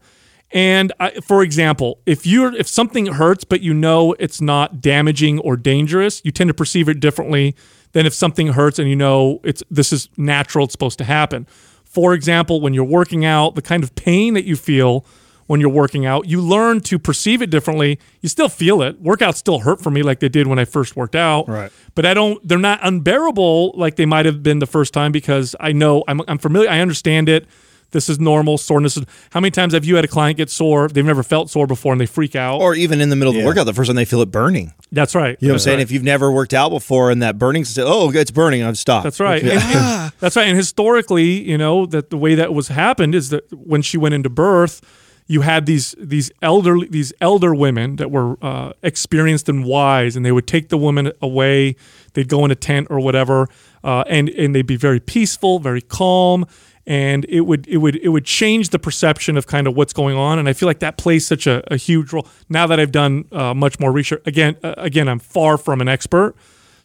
And 0.50 0.94
I, 0.98 1.10
for 1.20 1.42
example, 1.42 2.00
if 2.06 2.26
you're 2.26 2.54
if 2.54 2.68
something 2.68 3.06
hurts 3.06 3.44
but 3.44 3.60
you 3.60 3.74
know 3.74 4.14
it's 4.18 4.40
not 4.40 4.80
damaging 4.80 5.40
or 5.40 5.56
dangerous, 5.56 6.22
you 6.24 6.30
tend 6.30 6.48
to 6.48 6.54
perceive 6.54 6.88
it 6.88 7.00
differently 7.00 7.54
than 7.92 8.06
if 8.06 8.14
something 8.14 8.48
hurts 8.48 8.78
and 8.78 8.88
you 8.88 8.96
know 8.96 9.40
it's 9.44 9.62
this 9.70 9.92
is 9.92 10.08
natural, 10.16 10.64
it's 10.64 10.72
supposed 10.72 10.98
to 10.98 11.04
happen. 11.04 11.46
For 11.84 12.14
example, 12.14 12.60
when 12.60 12.74
you're 12.74 12.84
working 12.84 13.24
out, 13.24 13.54
the 13.54 13.62
kind 13.62 13.82
of 13.82 13.94
pain 13.94 14.34
that 14.34 14.44
you 14.44 14.56
feel 14.56 15.06
when 15.48 15.60
you're 15.60 15.70
working 15.70 16.04
out, 16.04 16.28
you 16.28 16.42
learn 16.42 16.80
to 16.82 16.98
perceive 16.98 17.40
it 17.40 17.48
differently. 17.48 17.98
You 18.20 18.28
still 18.28 18.50
feel 18.50 18.82
it. 18.82 19.02
Workouts 19.02 19.36
still 19.36 19.60
hurt 19.60 19.80
for 19.80 19.90
me 19.90 20.02
like 20.02 20.20
they 20.20 20.28
did 20.28 20.46
when 20.46 20.58
I 20.58 20.66
first 20.66 20.94
worked 20.94 21.16
out. 21.16 21.48
Right. 21.48 21.72
But 21.94 22.04
I 22.04 22.14
don't 22.14 22.46
they're 22.46 22.58
not 22.58 22.80
unbearable 22.82 23.72
like 23.74 23.96
they 23.96 24.06
might 24.06 24.26
have 24.26 24.42
been 24.42 24.58
the 24.58 24.66
first 24.66 24.92
time 24.94 25.10
because 25.10 25.56
I 25.58 25.72
know 25.72 26.04
I'm 26.06 26.20
I'm 26.28 26.38
familiar, 26.38 26.70
I 26.70 26.80
understand 26.80 27.28
it. 27.28 27.46
This 27.90 28.08
is 28.10 28.20
normal 28.20 28.58
soreness. 28.58 28.98
How 29.30 29.40
many 29.40 29.50
times 29.50 29.72
have 29.72 29.84
you 29.84 29.96
had 29.96 30.04
a 30.04 30.08
client 30.08 30.36
get 30.36 30.50
sore? 30.50 30.88
They've 30.88 31.04
never 31.04 31.22
felt 31.22 31.48
sore 31.50 31.66
before 31.66 31.92
and 31.92 32.00
they 32.00 32.06
freak 32.06 32.36
out. 32.36 32.60
or 32.60 32.74
even 32.74 33.00
in 33.00 33.08
the 33.08 33.16
middle 33.16 33.30
of 33.30 33.34
the 33.34 33.40
Yeah. 33.40 33.46
workout, 33.46 33.64
the 33.66 33.72
first 33.72 33.88
time 33.88 33.96
they 33.96 34.04
feel 34.04 34.20
it 34.20 34.30
burning. 34.30 34.72
That's 34.92 35.14
right. 35.14 35.36
You 35.40 35.48
know 35.48 35.54
what 35.54 35.56
I'm 35.56 35.64
saying? 35.64 35.80
If 35.80 35.90
you've 35.90 36.02
never 36.02 36.30
worked 36.30 36.52
out 36.52 36.68
before 36.70 37.10
and 37.10 37.22
that 37.22 37.38
burning, 37.38 37.64
say, 37.64 37.82
"Oh, 37.84 38.10
it's 38.10 38.30
burning," 38.30 38.62
I've 38.62 38.76
stopped. 38.78 39.04
That's 39.04 39.20
right. 39.20 39.42
And- 39.42 39.52
and- 39.52 40.12
that's 40.20 40.36
right. 40.36 40.46
And 40.48 40.56
historically, 40.56 41.42
you 41.48 41.56
know, 41.56 41.86
that 41.86 42.10
the 42.10 42.16
way 42.18 42.34
that 42.34 42.52
was 42.52 42.68
happened 42.68 43.14
is 43.14 43.30
that 43.30 43.44
when 43.52 43.80
she 43.82 43.96
went 43.96 44.14
into 44.14 44.28
birth, 44.28 44.80
you 45.26 45.42
had 45.42 45.66
these 45.66 45.94
these 45.98 46.30
elderly 46.42 46.88
these 46.90 47.12
elder 47.20 47.54
women 47.54 47.96
that 47.96 48.10
were 48.10 48.36
uh, 48.42 48.72
experienced 48.82 49.48
and 49.48 49.64
wise, 49.64 50.16
and 50.16 50.24
they 50.26 50.32
would 50.32 50.46
take 50.46 50.68
the 50.70 50.78
woman 50.78 51.12
away. 51.22 51.76
They'd 52.14 52.28
go 52.28 52.44
in 52.44 52.50
a 52.50 52.54
tent 52.54 52.86
or 52.90 52.98
whatever, 53.00 53.46
uh, 53.84 54.04
and 54.08 54.28
and 54.30 54.54
they'd 54.54 54.66
be 54.66 54.76
very 54.76 55.00
peaceful, 55.00 55.58
very 55.58 55.82
calm, 55.82 56.46
and 56.88 57.26
it 57.28 57.42
would 57.42 57.68
it 57.68 57.76
would 57.76 57.96
it 57.96 58.08
would 58.08 58.24
change 58.24 58.70
the 58.70 58.78
perception 58.78 59.36
of 59.36 59.46
kind 59.46 59.66
of 59.66 59.76
what's 59.76 59.92
going 59.92 60.16
on. 60.16 60.38
And 60.38 60.48
I 60.48 60.54
feel 60.54 60.66
like 60.66 60.78
that 60.78 60.96
plays 60.96 61.26
such 61.26 61.46
a, 61.46 61.62
a 61.72 61.76
huge 61.76 62.12
role. 62.14 62.26
Now 62.48 62.66
that 62.66 62.80
I've 62.80 62.90
done 62.92 63.26
uh, 63.30 63.52
much 63.52 63.78
more 63.78 63.92
research, 63.92 64.22
again, 64.26 64.56
uh, 64.64 64.74
again, 64.78 65.06
I'm 65.06 65.18
far 65.18 65.58
from 65.58 65.82
an 65.82 65.88
expert. 65.88 66.34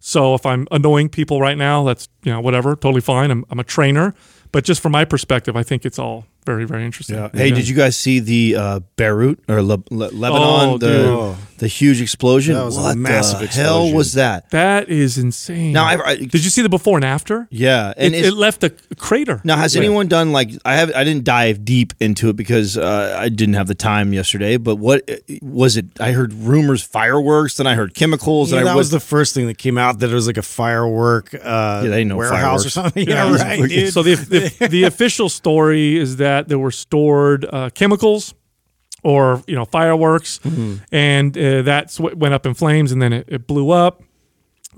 So 0.01 0.35
if 0.35 0.45
I'm 0.45 0.67
annoying 0.71 1.07
people 1.07 1.39
right 1.39 1.57
now, 1.57 1.85
that's 1.85 2.09
you 2.23 2.33
know 2.33 2.41
whatever, 2.41 2.75
totally 2.75 2.99
fine. 2.99 3.31
I'm 3.31 3.45
I'm 3.49 3.59
a 3.59 3.63
trainer, 3.63 4.13
but 4.51 4.65
just 4.65 4.81
from 4.81 4.91
my 4.91 5.05
perspective, 5.05 5.55
I 5.55 5.63
think 5.63 5.85
it's 5.85 5.97
all 5.97 6.25
very 6.45 6.65
very 6.65 6.83
interesting. 6.83 7.15
Yeah. 7.15 7.29
Hey, 7.33 7.51
did 7.51 7.69
you 7.69 7.75
guys 7.75 7.97
see 7.97 8.19
the 8.19 8.57
uh, 8.57 8.79
Beirut 8.97 9.39
or 9.47 9.61
Le- 9.61 9.77
Le- 9.89 10.11
Lebanon? 10.11 10.69
Oh, 10.69 10.77
the 10.77 10.87
dude. 11.37 11.37
The 11.63 11.69
huge 11.69 12.01
explosion. 12.01 12.55
That 12.55 12.65
was 12.65 12.77
a 12.77 12.81
what 12.81 12.97
massive 12.97 13.39
the 13.39 13.47
hell 13.47 13.77
explosion. 13.77 13.95
was 13.95 14.13
that? 14.13 14.49
That 14.51 14.89
is 14.89 15.17
insane. 15.17 15.71
Now, 15.73 15.85
I- 15.85 16.05
I- 16.09 16.15
did 16.17 16.43
you 16.43 16.49
see 16.49 16.61
the 16.61 16.69
before 16.69 16.97
and 16.97 17.05
after? 17.05 17.47
Yeah, 17.49 17.93
and 17.95 18.13
it, 18.13 18.25
it 18.25 18.33
left 18.33 18.63
a 18.63 18.69
crater. 18.97 19.39
Now, 19.43 19.55
has 19.57 19.75
anyone 19.75 20.07
done 20.07 20.31
like 20.31 20.51
I 20.65 20.75
have? 20.75 20.91
I 20.93 21.03
didn't 21.03 21.23
dive 21.23 21.63
deep 21.63 21.93
into 21.99 22.29
it 22.29 22.35
because 22.35 22.77
uh, 22.77 23.15
I 23.17 23.29
didn't 23.29 23.55
have 23.55 23.67
the 23.67 23.75
time 23.75 24.11
yesterday. 24.13 24.57
But 24.57 24.75
what 24.75 25.09
was 25.41 25.77
it? 25.77 25.85
I 25.99 26.11
heard 26.11 26.33
rumors, 26.33 26.83
fireworks, 26.83 27.55
then 27.57 27.67
I 27.67 27.75
heard 27.75 27.93
chemicals, 27.93 28.51
Yeah, 28.51 28.59
and 28.59 28.67
I 28.69 28.71
that 28.73 28.77
was 28.77 28.91
the 28.91 28.99
first 28.99 29.33
thing 29.33 29.47
that 29.47 29.57
came 29.57 29.77
out 29.77 29.99
that 29.99 30.09
it 30.09 30.13
was 30.13 30.27
like 30.27 30.37
a 30.37 30.41
firework 30.41 31.33
uh, 31.33 31.81
Yeah, 31.83 31.89
they 31.89 32.03
know 32.03 32.17
warehouse 32.17 32.41
fireworks. 32.41 32.65
or 32.65 32.69
something. 32.69 33.07
Yeah, 33.07 33.29
Yeah, 33.31 33.43
right. 33.43 33.69
dude. 33.69 33.93
So 33.93 34.03
the, 34.03 34.15
the 34.15 34.67
the 34.67 34.83
official 34.83 35.29
story 35.29 35.97
is 35.97 36.17
that 36.17 36.49
there 36.49 36.59
were 36.59 36.71
stored 36.71 37.45
uh, 37.45 37.69
chemicals 37.69 38.33
or 39.03 39.43
you 39.47 39.55
know 39.55 39.65
fireworks, 39.65 40.39
Mm-hmm. 40.39 40.75
and 40.91 41.37
uh, 41.37 41.61
that's 41.61 41.99
what 41.99 42.17
went 42.17 42.33
up 42.33 42.45
in 42.45 42.53
flames, 42.53 42.91
and 42.91 43.01
then 43.01 43.13
it, 43.13 43.25
it 43.27 43.47
blew 43.47 43.69
up. 43.71 44.01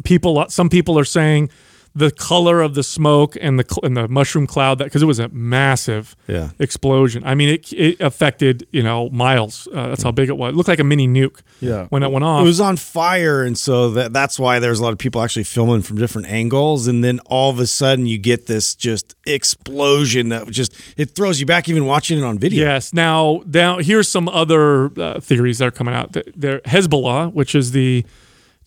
People, 0.03 0.45
some 0.49 0.67
people 0.69 0.99
are 0.99 1.05
saying 1.05 1.49
the 1.97 2.11
color 2.11 2.59
of 2.61 2.75
the 2.75 2.83
smoke 2.83 3.37
and 3.39 3.57
the 3.57 3.79
and 3.81 3.95
the 3.95 4.05
mushroom 4.09 4.45
cloud 4.45 4.79
that 4.79 4.83
because 4.85 5.01
it 5.01 5.05
was 5.05 5.17
a 5.19 5.29
massive 5.29 6.15
Yeah. 6.27 6.49
explosion. 6.59 7.23
I 7.25 7.35
mean, 7.35 7.47
it 7.49 7.71
it 7.71 8.01
affected 8.01 8.67
you 8.71 8.83
know 8.83 9.09
miles. 9.11 9.67
Uh, 9.73 9.87
that's 9.89 10.03
how 10.03 10.11
big 10.11 10.27
it 10.27 10.37
was. 10.37 10.53
It 10.53 10.55
looked 10.57 10.67
like 10.67 10.79
a 10.79 10.83
mini 10.83 11.07
nuke. 11.07 11.39
Yeah. 11.61 11.85
when 11.89 12.03
it 12.03 12.11
went 12.11 12.25
off. 12.25 12.41
It 12.41 12.45
was 12.45 12.59
on 12.59 12.75
fire, 12.75 13.41
and 13.41 13.57
so 13.57 13.89
that 13.91 14.11
that's 14.11 14.37
why 14.37 14.59
there's 14.59 14.79
a 14.79 14.83
lot 14.83 14.91
of 14.91 14.97
people 14.99 15.21
actually 15.21 15.45
filming 15.45 15.81
from 15.83 15.97
different 15.97 16.27
angles, 16.27 16.85
and 16.85 17.01
then 17.01 17.19
all 17.27 17.49
of 17.49 17.59
a 17.59 17.65
sudden 17.67 18.05
you 18.05 18.17
get 18.17 18.45
this 18.47 18.75
just 18.75 19.15
explosion 19.25 20.29
that 20.29 20.49
just 20.51 20.73
it 20.97 21.11
throws 21.15 21.39
you 21.39 21.45
back 21.45 21.69
even 21.69 21.85
watching 21.85 22.17
it 22.19 22.23
on 22.23 22.37
video. 22.37 22.65
Yes. 22.65 22.93
Now, 22.93 23.41
now 23.51 23.77
here's 23.79 24.09
some 24.09 24.27
other 24.27 24.91
uh, 24.99 25.19
theories 25.21 25.59
that 25.59 25.67
are 25.67 25.71
coming 25.71 25.93
out. 25.93 26.11
Th- 26.13 26.27
There, 26.35 26.59
Hezbollah, 26.65 27.33
which 27.33 27.55
is 27.55 27.71
the 27.71 28.05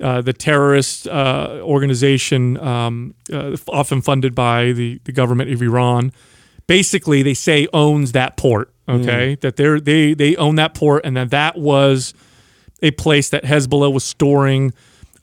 uh, 0.00 0.20
the 0.20 0.32
terrorist 0.32 1.08
uh, 1.08 1.58
organization, 1.60 2.56
um, 2.58 3.14
uh, 3.32 3.56
often 3.68 4.00
funded 4.00 4.34
by 4.34 4.72
the, 4.72 5.00
the 5.04 5.12
government 5.12 5.50
of 5.52 5.62
Iran, 5.62 6.12
basically 6.66 7.22
they 7.22 7.34
say 7.34 7.66
owns 7.72 8.12
that 8.12 8.36
port. 8.36 8.72
Okay, 8.88 9.34
that 9.42 9.56
they 9.56 9.80
they 9.80 10.14
they 10.14 10.36
own 10.36 10.54
that 10.54 10.72
port, 10.72 11.04
and 11.04 11.14
that 11.14 11.28
that 11.28 11.58
was 11.58 12.14
a 12.80 12.90
place 12.92 13.28
that 13.28 13.44
Hezbollah 13.44 13.92
was 13.92 14.02
storing 14.02 14.72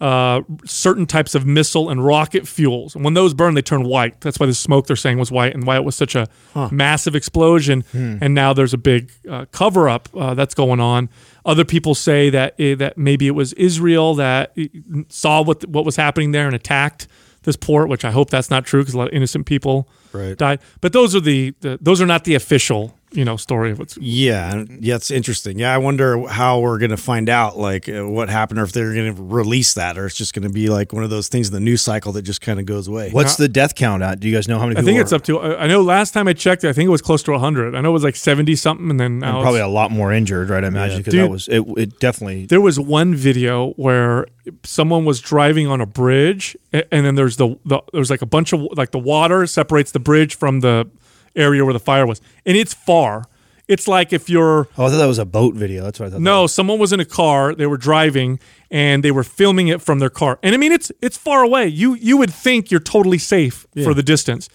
uh, 0.02 0.42
certain 0.66 1.06
types 1.06 1.36
of 1.36 1.46
missile 1.46 1.90
and 1.90 2.06
rocket 2.06 2.48
fuels. 2.48 2.96
And 2.96 3.04
when 3.06 3.14
those 3.14 3.34
burn, 3.34 3.54
they 3.54 3.62
turn 3.62 3.84
white. 3.84 4.20
That's 4.22 4.40
why 4.40 4.46
the 4.46 4.54
smoke 4.54 4.88
they're 4.88 4.96
saying 4.96 5.18
was 5.20 5.32
white 5.32 5.54
and 5.54 5.66
why 5.66 5.76
it 5.78 5.84
was 5.84 5.96
such 5.96 6.16
a 6.16 6.28
massive 6.72 7.16
explosion. 7.16 7.84
And 7.94 8.34
now 8.34 8.54
there's 8.54 8.74
a 8.74 8.78
big 8.78 9.12
uh, 9.30 9.46
cover 9.52 9.88
up 9.88 10.10
uh, 10.14 10.34
that's 10.34 10.54
going 10.54 10.80
on. 10.80 11.10
Other 11.46 11.64
people 11.64 11.96
say 11.96 12.30
that 12.32 12.56
eh, 12.60 12.76
that 12.76 12.98
maybe 12.98 13.28
it 13.28 13.32
was 13.36 13.54
Israel 13.54 14.16
that 14.16 14.52
eh, 14.58 14.68
saw 15.10 15.42
what 15.44 15.66
what 15.68 15.86
was 15.86 15.96
happening 15.96 16.32
there 16.32 16.48
and 16.48 16.56
attacked 16.56 17.08
this 17.44 17.56
port, 17.56 17.88
which 17.90 18.04
I 18.04 18.10
hope 18.12 18.32
that's 18.32 18.50
not 18.50 18.66
true 18.66 18.82
because 18.82 18.96
a 18.96 18.98
lot 18.98 19.08
of 19.10 19.14
innocent 19.14 19.46
people 19.46 19.88
Right. 20.12 20.36
died. 20.38 20.60
But 20.82 20.94
those 20.94 21.14
are 21.16 21.20
the, 21.20 21.54
the 21.60 21.78
those 21.82 22.02
are 22.02 22.06
not 22.08 22.24
the 22.24 22.34
official 22.36 22.98
you 23.16 23.26
know 23.26 23.38
story 23.38 23.72
of 23.72 23.80
what's 23.80 23.98
Yeah, 23.98 24.64
yeah, 24.80 24.96
it's 24.96 25.10
interesting. 25.12 25.58
Yeah, 25.60 25.74
I 25.74 25.78
wonder 25.78 26.28
how 26.28 26.60
we're 26.60 26.78
gonna 26.78 26.98
find 26.98 27.30
out 27.30 27.58
like 27.58 27.88
uh, 27.90 28.08
what 28.08 28.30
happened, 28.30 28.60
or 28.60 28.64
if 28.64 28.72
they're 28.72 28.94
gonna 28.94 29.14
release 29.18 29.74
that, 29.76 29.98
or 29.98 30.06
it's 30.06 30.16
just 30.16 30.34
gonna 30.34 30.50
be 30.50 30.68
like 30.70 30.94
one 30.94 31.04
of 31.04 31.10
those 31.10 31.28
things 31.28 31.48
in 31.48 31.54
the 31.54 31.60
news 31.60 31.82
cycle 31.82 32.12
that 32.14 32.22
just 32.24 32.42
kind 32.42 32.60
of 32.60 32.66
goes 32.66 32.88
away. 32.88 33.10
What's 33.12 33.36
the 33.38 33.48
death 33.48 33.76
count 33.76 34.04
at? 34.04 34.20
Do 34.20 34.28
you 34.28 34.36
guys 34.36 34.48
know 34.48 34.60
how 34.60 34.66
many? 34.66 34.76
I 34.78 34.82
people 34.82 34.88
think 34.88 34.98
are- 35.00 35.02
it's 35.02 35.14
up 35.14 35.24
to. 35.24 35.40
I 35.40 35.64
I 35.64 35.68
know 35.68 35.82
last 35.82 36.14
time 36.14 36.28
I 36.28 36.34
checked, 36.34 36.64
I 36.64 36.74
think 36.74 36.88
it 36.88 36.92
was 36.92 37.02
close 37.02 37.24
to 37.24 37.32
100. 37.32 37.74
I 37.76 37.82
know 37.82 37.90
it 37.90 37.94
was 37.94 38.04
like 38.04 38.16
70 38.16 38.56
something, 38.56 38.90
and 38.90 39.00
then 39.00 39.20
now 39.20 39.38
And 39.38 39.42
probably 39.44 39.60
it's- 39.62 39.70
a 39.70 39.74
lot 39.74 39.92
more 39.92 40.12
injured, 40.14 40.50
right? 40.50 40.64
I 40.64 40.68
imagine 40.68 40.98
because 41.00 41.14
Dude. 41.14 41.24
that 41.24 41.32
was 41.32 41.48
it. 41.48 41.64
It 41.78 42.00
definitely. 42.00 42.46
there 42.46 42.62
was 42.62 42.80
one 42.80 43.16
video 43.16 43.72
where 43.74 44.26
someone 44.64 45.06
was 45.06 45.20
driving 45.22 45.68
on 45.68 45.82
a 45.82 45.86
bridge, 45.86 46.56
and 46.74 47.06
then 47.06 47.16
there's 47.16 47.38
the, 47.38 47.58
the 47.66 47.82
there's 47.94 48.10
like 48.10 48.22
a 48.22 48.26
bunch 48.28 48.54
of 48.54 48.62
like 48.76 48.92
the 48.92 49.00
water 49.00 49.48
separates 49.48 49.92
the 49.92 50.00
bridge 50.00 50.36
from 50.36 50.60
the 50.60 50.90
area 51.36 51.64
where 51.64 51.74
the 51.74 51.80
fire 51.80 52.06
was, 52.06 52.22
and 52.46 52.56
it's 52.58 52.74
far. 52.74 53.26
It's 53.68 53.88
like 53.88 54.14
if 54.14 54.30
you're 54.30 54.68
Oh, 54.78 54.86
I 54.86 54.90
thought 54.90 54.98
that 54.98 55.08
was 55.08 55.18
a 55.18 55.26
boat 55.26 55.56
video. 55.56 55.84
That's 55.84 56.00
what 56.00 56.06
I 56.08 56.10
thought. 56.10 56.18
that 56.18 56.22
no, 56.22 56.44
was. 56.44 56.54
someone 56.54 56.78
was 56.78 56.94
in 56.94 57.00
a 57.00 57.06
car. 57.06 57.56
They 57.56 57.66
were 57.66 57.78
driving, 57.78 58.40
and 58.70 59.04
they 59.04 59.10
were 59.12 59.24
filming 59.24 59.70
it 59.70 59.82
from 59.82 59.98
their 60.00 60.12
car. 60.12 60.38
And 60.44 60.54
I 60.54 60.58
mean, 60.60 60.72
it's 60.72 60.92
it's 61.02 61.18
far 61.18 61.42
away. 61.44 61.68
You 61.68 61.96
you 61.96 62.16
would 62.18 62.32
think 62.34 62.70
you're 62.70 62.80
totally 62.80 63.18
safe 63.18 63.66
for 63.84 63.94
the 63.96 64.04
distance. 64.04 64.50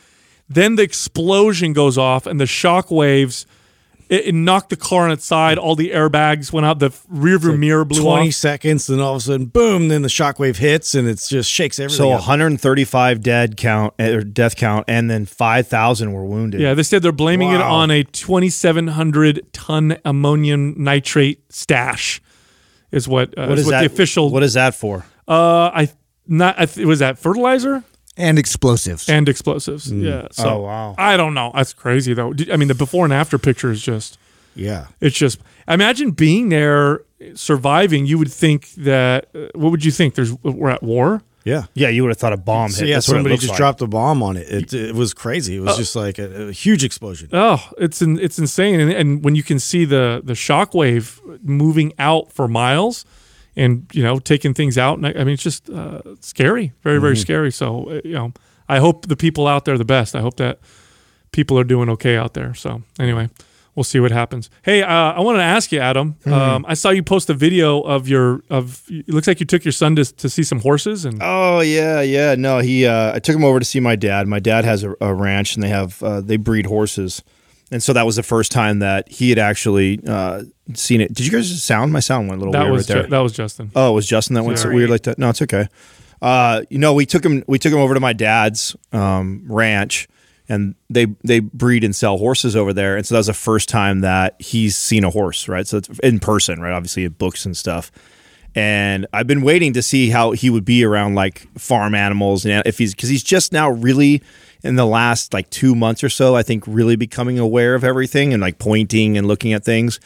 Then 0.48 0.76
the 0.76 0.82
explosion 0.82 1.72
goes 1.72 1.98
off, 1.98 2.26
and 2.26 2.40
the 2.40 2.46
shock 2.46 2.90
waves. 2.90 3.46
It, 4.10 4.26
it 4.26 4.34
knocked 4.34 4.70
the 4.70 4.76
car 4.76 5.04
on 5.04 5.12
its 5.12 5.24
side. 5.24 5.56
All 5.56 5.76
the 5.76 5.90
airbags 5.90 6.52
went 6.52 6.66
out. 6.66 6.80
The 6.80 6.90
rear 7.08 7.38
view 7.38 7.56
mirror 7.56 7.84
blew 7.84 8.02
Twenty 8.02 8.28
off. 8.28 8.34
seconds, 8.34 8.88
then 8.88 8.98
all 9.00 9.12
of 9.14 9.18
a 9.18 9.20
sudden, 9.20 9.46
boom! 9.46 9.86
Then 9.88 10.02
the 10.02 10.08
shockwave 10.08 10.56
hits, 10.56 10.94
and 10.96 11.06
it 11.08 11.24
just 11.28 11.48
shakes 11.48 11.78
everything. 11.78 11.96
So 11.96 12.08
up. 12.10 12.20
135 12.20 13.22
dead 13.22 13.56
count 13.56 13.94
or 14.00 14.22
death 14.22 14.56
count, 14.56 14.84
and 14.88 15.08
then 15.08 15.26
5,000 15.26 16.12
were 16.12 16.24
wounded. 16.24 16.60
Yeah, 16.60 16.74
they 16.74 16.82
said 16.82 17.02
they're 17.02 17.12
blaming 17.12 17.52
it 17.52 17.60
on 17.60 17.90
a 17.92 18.02
2,700 18.02 19.52
ton 19.52 19.96
ammonium 20.04 20.74
nitrate 20.76 21.42
stash. 21.52 22.20
Is 22.90 23.06
what 23.06 23.36
uh, 23.38 23.46
What 23.46 23.52
is 23.52 23.60
is 23.60 23.66
what 23.66 23.70
that? 23.72 23.80
the 23.80 23.86
official? 23.86 24.30
What 24.30 24.42
is 24.42 24.54
that 24.54 24.74
for? 24.74 25.04
uh, 25.28 25.70
I 25.72 25.88
not 26.26 26.58
I 26.60 26.66
th- 26.66 26.84
was 26.86 26.98
that 26.98 27.18
fertilizer. 27.18 27.84
And 28.20 28.38
explosives. 28.38 29.08
and 29.08 29.28
explosives. 29.28 29.90
Yeah. 29.90 30.28
So 30.32 30.48
Oh, 30.48 30.58
wow. 30.62 30.94
I 30.98 31.16
don't 31.16 31.34
know. 31.34 31.50
That's 31.54 31.72
crazy 31.72 32.14
though. 32.14 32.32
I 32.52 32.56
mean, 32.56 32.68
the 32.68 32.74
before 32.74 33.04
and 33.04 33.12
after 33.12 33.38
picture 33.38 33.70
is 33.70 33.82
just. 33.82 34.18
Yeah. 34.54 34.86
It's 35.00 35.16
just. 35.16 35.40
Imagine 35.68 36.10
being 36.10 36.48
there, 36.48 37.02
surviving. 37.34 38.06
You 38.06 38.18
would 38.18 38.32
think 38.32 38.70
that. 38.76 39.28
Uh, 39.34 39.46
what 39.54 39.70
would 39.70 39.84
you 39.84 39.90
think? 39.92 40.14
There's 40.14 40.32
we're 40.42 40.70
at 40.70 40.82
war. 40.82 41.22
Yeah. 41.44 41.64
Yeah, 41.74 41.88
you 41.88 42.02
would 42.02 42.10
have 42.10 42.18
thought 42.18 42.34
a 42.34 42.36
bomb 42.36 42.68
So 42.70 42.80
hit. 42.80 42.88
yeah, 42.90 42.96
That's 42.96 43.06
somebody 43.06 43.36
just 43.36 43.48
like. 43.48 43.56
dropped 43.56 43.80
a 43.80 43.86
bomb 43.86 44.22
on 44.22 44.36
it. 44.36 44.46
It, 44.50 44.74
it 44.74 44.94
was 44.94 45.14
crazy. 45.14 45.56
It 45.56 45.60
was 45.60 45.76
just 45.78 45.96
like 45.96 46.18
a, 46.18 46.48
a 46.48 46.52
huge 46.52 46.84
explosion. 46.84 47.30
Oh, 47.32 47.66
it's 47.78 48.02
in, 48.02 48.18
it's 48.18 48.38
insane. 48.38 48.78
And, 48.78 48.92
and 48.92 49.24
when 49.24 49.34
you 49.36 49.42
can 49.42 49.58
see 49.58 49.86
the 49.86 50.20
the 50.22 50.34
shock 50.34 50.74
wave 50.74 51.18
moving 51.42 51.92
out 51.98 52.30
for 52.30 52.46
miles, 52.46 53.06
and 53.56 53.86
you 53.92 54.02
know 54.02 54.18
taking 54.18 54.54
things 54.54 54.78
out, 54.78 54.98
and 54.98 55.06
I, 55.06 55.10
I 55.10 55.24
mean 55.24 55.34
it's 55.34 55.42
just 55.42 55.68
uh, 55.70 56.00
scary, 56.20 56.72
very 56.82 57.00
very 57.00 57.16
scary. 57.16 57.50
So 57.50 57.90
uh, 57.90 58.00
you 58.04 58.14
know, 58.14 58.32
I 58.68 58.78
hope 58.78 59.06
the 59.08 59.16
people 59.16 59.46
out 59.46 59.64
there 59.64 59.74
are 59.74 59.78
the 59.78 59.84
best. 59.84 60.14
I 60.14 60.20
hope 60.20 60.36
that 60.36 60.60
people 61.32 61.58
are 61.58 61.64
doing 61.64 61.88
okay 61.90 62.16
out 62.16 62.34
there. 62.34 62.54
So 62.54 62.82
anyway. 62.98 63.28
We'll 63.76 63.84
see 63.84 64.00
what 64.00 64.10
happens. 64.10 64.50
Hey, 64.62 64.82
uh, 64.82 64.88
I 64.88 65.20
wanted 65.20 65.38
to 65.38 65.44
ask 65.44 65.70
you, 65.70 65.78
Adam. 65.78 66.16
Um, 66.26 66.66
I 66.68 66.74
saw 66.74 66.90
you 66.90 67.04
post 67.04 67.30
a 67.30 67.34
video 67.34 67.80
of 67.80 68.08
your 68.08 68.42
of. 68.50 68.82
It 68.88 69.08
looks 69.08 69.28
like 69.28 69.38
you 69.38 69.46
took 69.46 69.64
your 69.64 69.72
son 69.72 69.94
to, 69.94 70.04
to 70.04 70.28
see 70.28 70.42
some 70.42 70.58
horses, 70.58 71.04
and 71.04 71.18
Oh 71.22 71.60
yeah, 71.60 72.00
yeah. 72.00 72.34
No, 72.34 72.58
he. 72.58 72.84
Uh, 72.84 73.14
I 73.14 73.20
took 73.20 73.34
him 73.36 73.44
over 73.44 73.60
to 73.60 73.64
see 73.64 73.78
my 73.78 73.94
dad. 73.94 74.26
My 74.26 74.40
dad 74.40 74.64
has 74.64 74.82
a, 74.82 74.94
a 75.00 75.14
ranch, 75.14 75.54
and 75.54 75.62
they 75.62 75.68
have 75.68 76.02
uh, 76.02 76.20
they 76.20 76.36
breed 76.36 76.66
horses, 76.66 77.22
and 77.70 77.82
so 77.82 77.92
that 77.92 78.04
was 78.06 78.16
the 78.16 78.22
first 78.22 78.50
time 78.52 78.80
that 78.80 79.08
he 79.08 79.28
had 79.30 79.38
actually 79.38 80.00
uh, 80.06 80.42
seen 80.74 81.00
it. 81.00 81.14
Did 81.14 81.26
you 81.26 81.32
guys 81.32 81.62
sound? 81.62 81.92
My 81.92 82.00
sound 82.00 82.28
went 82.28 82.38
a 82.38 82.44
little 82.44 82.52
that 82.52 82.62
weird 82.62 82.72
was 82.72 82.88
right 82.88 82.94
there. 82.94 83.02
Ju- 83.04 83.10
that 83.10 83.18
was 83.18 83.32
Justin. 83.32 83.70
Oh, 83.74 83.90
it 83.92 83.94
was 83.94 84.06
Justin 84.06 84.34
that 84.34 84.42
went 84.44 84.58
so 84.58 84.72
weird 84.72 84.90
like 84.90 85.02
that. 85.02 85.18
No, 85.18 85.28
it's 85.30 85.42
okay. 85.42 85.68
Uh, 86.22 86.62
you 86.68 86.78
know, 86.78 86.92
we 86.94 87.06
took 87.06 87.24
him. 87.24 87.44
We 87.46 87.58
took 87.58 87.72
him 87.72 87.78
over 87.78 87.94
to 87.94 88.00
my 88.00 88.12
dad's 88.12 88.76
um, 88.92 89.44
ranch, 89.46 90.08
and 90.48 90.74
they 90.90 91.06
they 91.24 91.40
breed 91.40 91.84
and 91.84 91.94
sell 91.96 92.18
horses 92.18 92.56
over 92.56 92.72
there. 92.72 92.96
And 92.96 93.06
so 93.06 93.14
that 93.14 93.20
was 93.20 93.28
the 93.28 93.34
first 93.34 93.68
time 93.68 94.00
that 94.00 94.36
he's 94.38 94.76
seen 94.76 95.04
a 95.04 95.10
horse, 95.10 95.48
right? 95.48 95.66
So 95.66 95.78
it's 95.78 95.88
in 96.00 96.18
person, 96.18 96.60
right? 96.60 96.72
Obviously, 96.72 97.04
in 97.04 97.12
books 97.12 97.46
and 97.46 97.56
stuff. 97.56 97.90
And 98.54 99.06
I've 99.12 99.28
been 99.28 99.42
waiting 99.42 99.74
to 99.74 99.82
see 99.82 100.10
how 100.10 100.32
he 100.32 100.50
would 100.50 100.64
be 100.64 100.84
around 100.84 101.14
like 101.14 101.46
farm 101.58 101.94
animals, 101.94 102.44
and 102.44 102.62
if 102.66 102.78
he's 102.78 102.94
because 102.94 103.08
he's 103.08 103.22
just 103.22 103.52
now 103.52 103.70
really 103.70 104.22
in 104.62 104.76
the 104.76 104.86
last 104.86 105.32
like 105.32 105.50
two 105.50 105.74
months 105.74 106.04
or 106.04 106.08
so, 106.08 106.36
I 106.36 106.42
think 106.42 106.64
really 106.66 106.96
becoming 106.96 107.38
aware 107.38 107.74
of 107.74 107.84
everything 107.84 108.32
and 108.32 108.40
like 108.40 108.58
pointing 108.58 109.16
and 109.16 109.26
looking 109.26 109.52
at 109.52 109.64
things. 109.64 110.00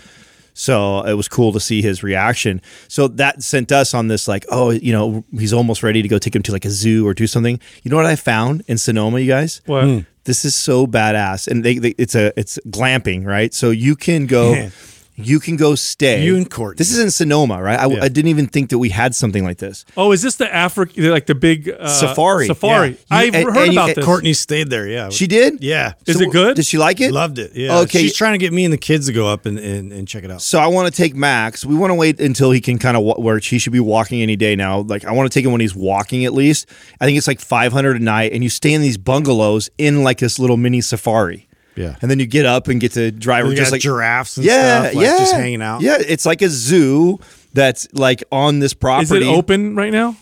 So 0.54 1.02
it 1.02 1.14
was 1.14 1.28
cool 1.28 1.52
to 1.52 1.60
see 1.60 1.82
his 1.82 2.02
reaction. 2.02 2.62
So 2.86 3.08
that 3.08 3.42
sent 3.42 3.72
us 3.72 3.92
on 3.92 4.06
this 4.08 4.28
like, 4.28 4.46
oh, 4.50 4.70
you 4.70 4.92
know, 4.92 5.24
he's 5.32 5.52
almost 5.52 5.82
ready 5.82 6.00
to 6.00 6.08
go 6.08 6.18
take 6.18 6.34
him 6.34 6.42
to 6.44 6.52
like 6.52 6.64
a 6.64 6.70
zoo 6.70 7.06
or 7.06 7.12
do 7.12 7.26
something. 7.26 7.58
You 7.82 7.90
know 7.90 7.96
what 7.96 8.06
I 8.06 8.14
found 8.16 8.62
in 8.68 8.78
Sonoma, 8.78 9.18
you 9.18 9.26
guys? 9.26 9.60
What? 9.66 9.84
Hmm. 9.84 9.98
This 10.24 10.46
is 10.46 10.54
so 10.56 10.86
badass, 10.86 11.48
and 11.48 11.62
they, 11.62 11.76
they 11.76 11.90
it's 11.98 12.14
a 12.14 12.32
it's 12.38 12.58
glamping, 12.68 13.26
right? 13.26 13.52
So 13.52 13.70
you 13.70 13.94
can 13.94 14.26
go, 14.26 14.70
you 15.16 15.38
can 15.40 15.56
go 15.56 15.74
stay. 15.74 16.24
You 16.24 16.36
and 16.36 16.50
Courtney. 16.50 16.78
This 16.78 16.90
is 16.92 16.98
in 16.98 17.10
Sonoma, 17.10 17.62
right? 17.62 17.78
I, 17.78 17.86
Yeah. 17.86 17.98
I 18.02 18.08
didn't 18.08 18.28
even 18.28 18.46
think 18.46 18.70
that 18.70 18.78
we 18.78 18.88
had 18.88 19.14
something 19.14 19.44
like 19.44 19.58
this. 19.58 19.84
Oh, 19.96 20.12
is 20.12 20.22
this 20.22 20.36
the 20.36 20.52
Africa, 20.52 21.00
like 21.02 21.26
the 21.26 21.34
big 21.34 21.70
uh, 21.70 21.88
Safari. 21.88 22.46
Safari. 22.46 22.90
Yeah. 22.90 22.96
I've 23.10 23.34
and- 23.34 23.44
heard 23.44 23.56
and 23.68 23.72
about 23.72 23.88
and 23.90 23.96
this. 23.96 24.04
Courtney 24.04 24.32
stayed 24.32 24.70
there. 24.70 24.88
Yeah. 24.88 25.10
She 25.10 25.26
did. 25.26 25.62
Yeah. 25.62 25.92
Is 26.06 26.16
So 26.18 26.24
it 26.24 26.32
good? 26.32 26.56
Did 26.56 26.66
she 26.66 26.78
like 26.78 27.00
it? 27.00 27.12
Loved 27.12 27.38
it. 27.38 27.52
Yeah. 27.54 27.78
Okay. 27.80 28.00
She's 28.02 28.16
trying 28.16 28.32
to 28.32 28.38
get 28.38 28.52
me 28.52 28.64
and 28.64 28.72
the 28.72 28.78
kids 28.78 29.06
to 29.06 29.12
go 29.12 29.28
up 29.28 29.46
and, 29.46 29.58
and, 29.58 29.92
and 29.92 30.08
check 30.08 30.24
it 30.24 30.30
out. 30.30 30.42
So 30.42 30.58
I 30.58 30.66
want 30.66 30.92
to 30.92 30.96
take 31.02 31.14
Max. 31.14 31.64
We 31.64 31.76
want 31.76 31.90
to 31.90 31.94
wait 31.94 32.20
until 32.20 32.50
he 32.50 32.60
can 32.60 32.78
kind 32.78 32.96
of 32.96 33.18
where 33.18 33.38
he 33.38 33.58
should 33.58 33.72
be 33.72 33.80
walking 33.80 34.20
any 34.20 34.36
day 34.36 34.56
now. 34.56 34.80
Like 34.80 35.04
I 35.04 35.12
want 35.12 35.30
to 35.30 35.38
take 35.38 35.44
him 35.44 35.52
when 35.52 35.60
he's 35.60 35.74
walking 35.76 36.24
at 36.24 36.32
least. 36.32 36.68
I 37.00 37.04
think 37.06 37.16
it's 37.18 37.28
like 37.28 37.40
500 37.40 38.00
a 38.00 38.04
night 38.04 38.32
and 38.32 38.42
you 38.42 38.50
stay 38.50 38.72
in 38.72 38.80
these 38.82 38.96
bungalows 38.98 39.70
in 39.78 40.02
like 40.02 40.18
this 40.18 40.38
little 40.38 40.56
mini 40.56 40.80
safari. 40.80 41.48
Yeah. 41.76 41.96
And 42.02 42.10
then 42.10 42.18
you 42.18 42.26
get 42.26 42.46
up 42.46 42.68
and 42.68 42.80
get 42.80 42.92
to 42.92 43.10
drive 43.10 43.46
We 43.46 43.54
just 43.54 43.72
like 43.72 43.80
giraffes 43.80 44.36
and 44.36 44.46
yeah, 44.46 44.82
stuff, 44.82 44.94
like 44.94 45.04
yeah. 45.04 45.18
just 45.18 45.34
hanging 45.34 45.62
out. 45.62 45.80
Yeah, 45.82 45.96
it's 46.00 46.24
like 46.26 46.42
a 46.42 46.48
zoo 46.48 47.18
that's 47.52 47.88
like 47.92 48.22
on 48.30 48.58
this 48.60 48.72
Is 48.72 48.74
property. 48.74 49.26
it 49.26 49.28
open 49.28 49.74
right 49.76 49.92
now? 49.92 50.16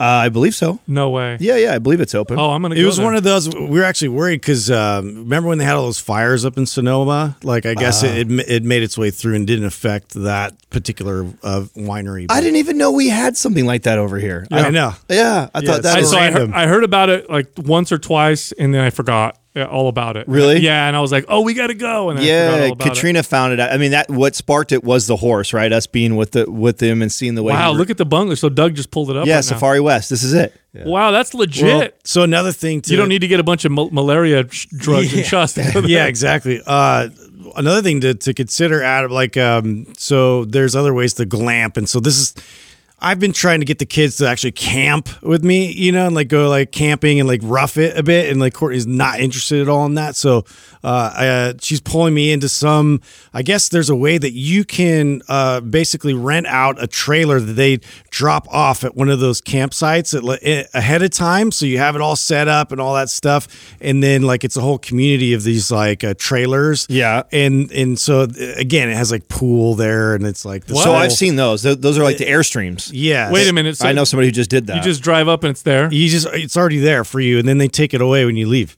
Uh, 0.00 0.04
I 0.04 0.28
believe 0.28 0.54
so. 0.54 0.78
No 0.86 1.10
way. 1.10 1.38
Yeah, 1.40 1.56
yeah, 1.56 1.74
I 1.74 1.78
believe 1.78 2.00
it's 2.00 2.14
open. 2.14 2.38
Oh, 2.38 2.50
I'm 2.50 2.62
gonna. 2.62 2.76
It 2.76 2.82
go 2.82 2.86
was 2.86 2.98
there. 2.98 3.04
one 3.06 3.16
of 3.16 3.24
those. 3.24 3.48
We 3.52 3.80
were 3.80 3.82
actually 3.82 4.10
worried 4.10 4.40
because 4.40 4.70
um, 4.70 5.06
remember 5.24 5.48
when 5.48 5.58
they 5.58 5.64
had 5.64 5.74
all 5.74 5.86
those 5.86 5.98
fires 5.98 6.44
up 6.44 6.56
in 6.56 6.66
Sonoma? 6.66 7.36
Like, 7.42 7.66
I 7.66 7.74
guess 7.74 8.04
Ah. 8.04 8.06
it, 8.06 8.30
it 8.30 8.48
it 8.48 8.62
made 8.62 8.84
its 8.84 8.96
way 8.96 9.10
through 9.10 9.34
and 9.34 9.44
didn't 9.44 9.64
affect 9.64 10.10
that 10.14 10.54
particular 10.70 11.26
uh, 11.42 11.62
winery. 11.76 12.26
I 12.30 12.40
didn't 12.40 12.58
even 12.58 12.78
know 12.78 12.92
we 12.92 13.08
had 13.08 13.36
something 13.36 13.66
like 13.66 13.82
that 13.82 13.98
over 13.98 14.18
here. 14.20 14.46
I 14.52 14.70
know. 14.70 14.92
Yeah, 15.08 15.48
I 15.52 15.58
Yeah, 15.58 15.66
thought 15.66 15.82
that 15.82 15.96
I, 15.96 16.00
was 16.00 16.10
so 16.12 16.16
I 16.18 16.26
heard, 16.30 16.34
random. 16.36 16.54
I 16.54 16.66
heard 16.68 16.84
about 16.84 17.08
it 17.08 17.28
like 17.28 17.50
once 17.56 17.90
or 17.90 17.98
twice, 17.98 18.52
and 18.52 18.72
then 18.72 18.82
I 18.84 18.90
forgot 18.90 19.34
uh, 19.34 19.38
all 19.56 19.88
about 19.88 20.16
it. 20.16 20.28
Really? 20.28 20.60
Yeah, 20.60 20.86
and 20.86 20.96
I 20.96 21.00
was 21.00 21.10
like, 21.10 21.24
"Oh, 21.28 21.40
we 21.40 21.52
got 21.54 21.66
to 21.68 21.74
go." 21.74 22.10
And 22.10 22.18
then 22.18 22.24
I 22.24 22.28
Yeah, 22.28 22.66
all 22.66 22.72
about 22.72 22.86
Katrina 22.86 23.22
found 23.22 23.52
it. 23.52 23.60
out. 23.60 23.72
I 23.72 23.76
mean, 23.76 23.90
that 23.90 24.08
what 24.08 24.36
sparked 24.36 24.70
it 24.72 24.84
was 24.84 25.06
the 25.06 25.16
horse, 25.16 25.52
right? 25.52 25.72
Us 25.72 25.86
being 25.86 26.16
with 26.16 26.32
the 26.32 26.50
with 26.50 26.80
him 26.82 27.02
and 27.02 27.10
seeing 27.10 27.34
the 27.34 27.42
way. 27.42 27.52
Wow, 27.54 27.72
he- 27.72 27.78
look 27.78 27.90
at 27.90 27.96
the 27.96 28.04
bungalow. 28.06 28.34
So 28.36 28.48
Doug 28.48 28.74
just 28.74 28.90
pulled 28.90 29.10
it 29.10 29.16
up. 29.16 29.26
yeah, 29.26 29.34
right 29.34 29.38
now. 29.38 29.40
Safari 29.42 29.80
West. 29.80 30.10
This 30.10 30.22
is 30.22 30.32
it. 30.34 30.54
Wow, 30.74 31.10
that's 31.10 31.34
legit. 31.34 31.64
Well, 31.66 31.88
so 32.04 32.22
another 32.22 32.52
thing 32.52 32.82
to 32.82 32.90
you 32.92 32.96
don't 32.96 33.08
need 33.08 33.22
to 33.22 33.26
get 33.28 33.40
a 33.40 33.42
bunch 33.42 33.64
of 33.64 33.72
mal- 33.72 33.90
malaria 33.90 34.46
sh- 34.48 34.66
drugs 34.76 35.12
and 35.12 35.26
shots. 35.32 35.54
to 35.54 35.62
go 35.72 35.80
there. 35.80 35.90
yeah, 35.90 36.06
exactly. 36.06 36.60
Uh, 36.64 37.08
another 37.56 37.82
thing 37.82 38.00
to, 38.02 38.14
to 38.14 38.32
consider, 38.32 38.80
Adam, 38.84 39.10
like, 39.10 39.36
um, 39.36 39.86
so 39.96 40.44
there's 40.44 40.76
other 40.76 40.94
ways 40.94 41.14
to 41.14 41.24
glamp. 41.26 41.76
And 41.78 41.88
so 41.88 41.98
this 41.98 42.16
is, 42.16 42.34
I've 43.00 43.20
been 43.20 43.32
trying 43.32 43.60
to 43.60 43.66
get 43.66 43.78
the 43.78 43.86
kids 43.86 44.16
to 44.16 44.26
actually 44.26 44.50
camp 44.52 45.08
with 45.22 45.44
me, 45.44 45.70
you 45.70 45.92
know, 45.92 46.06
and 46.06 46.16
like 46.16 46.26
go 46.28 46.48
like 46.48 46.72
camping 46.72 47.20
and 47.20 47.28
like 47.28 47.40
rough 47.44 47.76
it 47.76 47.96
a 47.96 48.02
bit. 48.02 48.28
And 48.28 48.40
like 48.40 48.54
Courtney's 48.54 48.88
not 48.88 49.20
interested 49.20 49.60
at 49.62 49.68
all 49.68 49.86
in 49.86 49.94
that. 49.94 50.16
So 50.16 50.44
uh, 50.82 51.12
I, 51.14 51.28
uh, 51.28 51.52
she's 51.60 51.80
pulling 51.80 52.12
me 52.12 52.32
into 52.32 52.48
some, 52.48 53.00
I 53.32 53.42
guess 53.42 53.68
there's 53.68 53.88
a 53.88 53.94
way 53.94 54.18
that 54.18 54.32
you 54.32 54.64
can 54.64 55.22
uh, 55.28 55.60
basically 55.60 56.12
rent 56.14 56.46
out 56.48 56.82
a 56.82 56.88
trailer 56.88 57.38
that 57.38 57.52
they 57.52 57.78
drop 58.10 58.48
off 58.52 58.82
at 58.82 58.96
one 58.96 59.08
of 59.08 59.20
those 59.20 59.40
campsites 59.40 60.12
at, 60.16 60.24
li- 60.24 60.64
ahead 60.74 61.02
of 61.02 61.10
time. 61.10 61.52
So 61.52 61.66
you 61.66 61.78
have 61.78 61.94
it 61.94 62.00
all 62.00 62.16
set 62.16 62.48
up 62.48 62.72
and 62.72 62.80
all 62.80 62.94
that 62.94 63.10
stuff. 63.10 63.46
And 63.80 64.02
then 64.02 64.22
like 64.22 64.42
it's 64.42 64.56
a 64.56 64.60
whole 64.60 64.78
community 64.78 65.34
of 65.34 65.44
these 65.44 65.70
like 65.70 66.02
uh, 66.02 66.14
trailers. 66.18 66.84
Yeah. 66.88 67.22
And, 67.30 67.70
and 67.70 67.96
so 67.96 68.22
again, 68.56 68.88
it 68.88 68.96
has 68.96 69.12
like 69.12 69.28
pool 69.28 69.76
there 69.76 70.16
and 70.16 70.26
it's 70.26 70.44
like, 70.44 70.64
this 70.64 70.82
So 70.82 70.90
whole- 70.90 70.96
I've 70.96 71.12
seen 71.12 71.36
those. 71.36 71.62
Those 71.62 71.96
are 71.96 72.02
like 72.02 72.18
the 72.18 72.24
airstreams. 72.26 72.87
Yeah. 72.92 73.30
Wait 73.30 73.48
a 73.48 73.52
minute. 73.52 73.76
So 73.76 73.88
I 73.88 73.92
know 73.92 74.04
somebody 74.04 74.28
who 74.28 74.32
just 74.32 74.50
did 74.50 74.66
that. 74.68 74.76
You 74.76 74.82
just 74.82 75.02
drive 75.02 75.28
up 75.28 75.44
and 75.44 75.50
it's 75.50 75.62
there. 75.62 75.92
You 75.92 76.08
just 76.08 76.26
it's 76.28 76.56
already 76.56 76.78
there 76.78 77.04
for 77.04 77.20
you, 77.20 77.38
and 77.38 77.48
then 77.48 77.58
they 77.58 77.68
take 77.68 77.94
it 77.94 78.00
away 78.00 78.24
when 78.24 78.36
you 78.36 78.48
leave. 78.48 78.76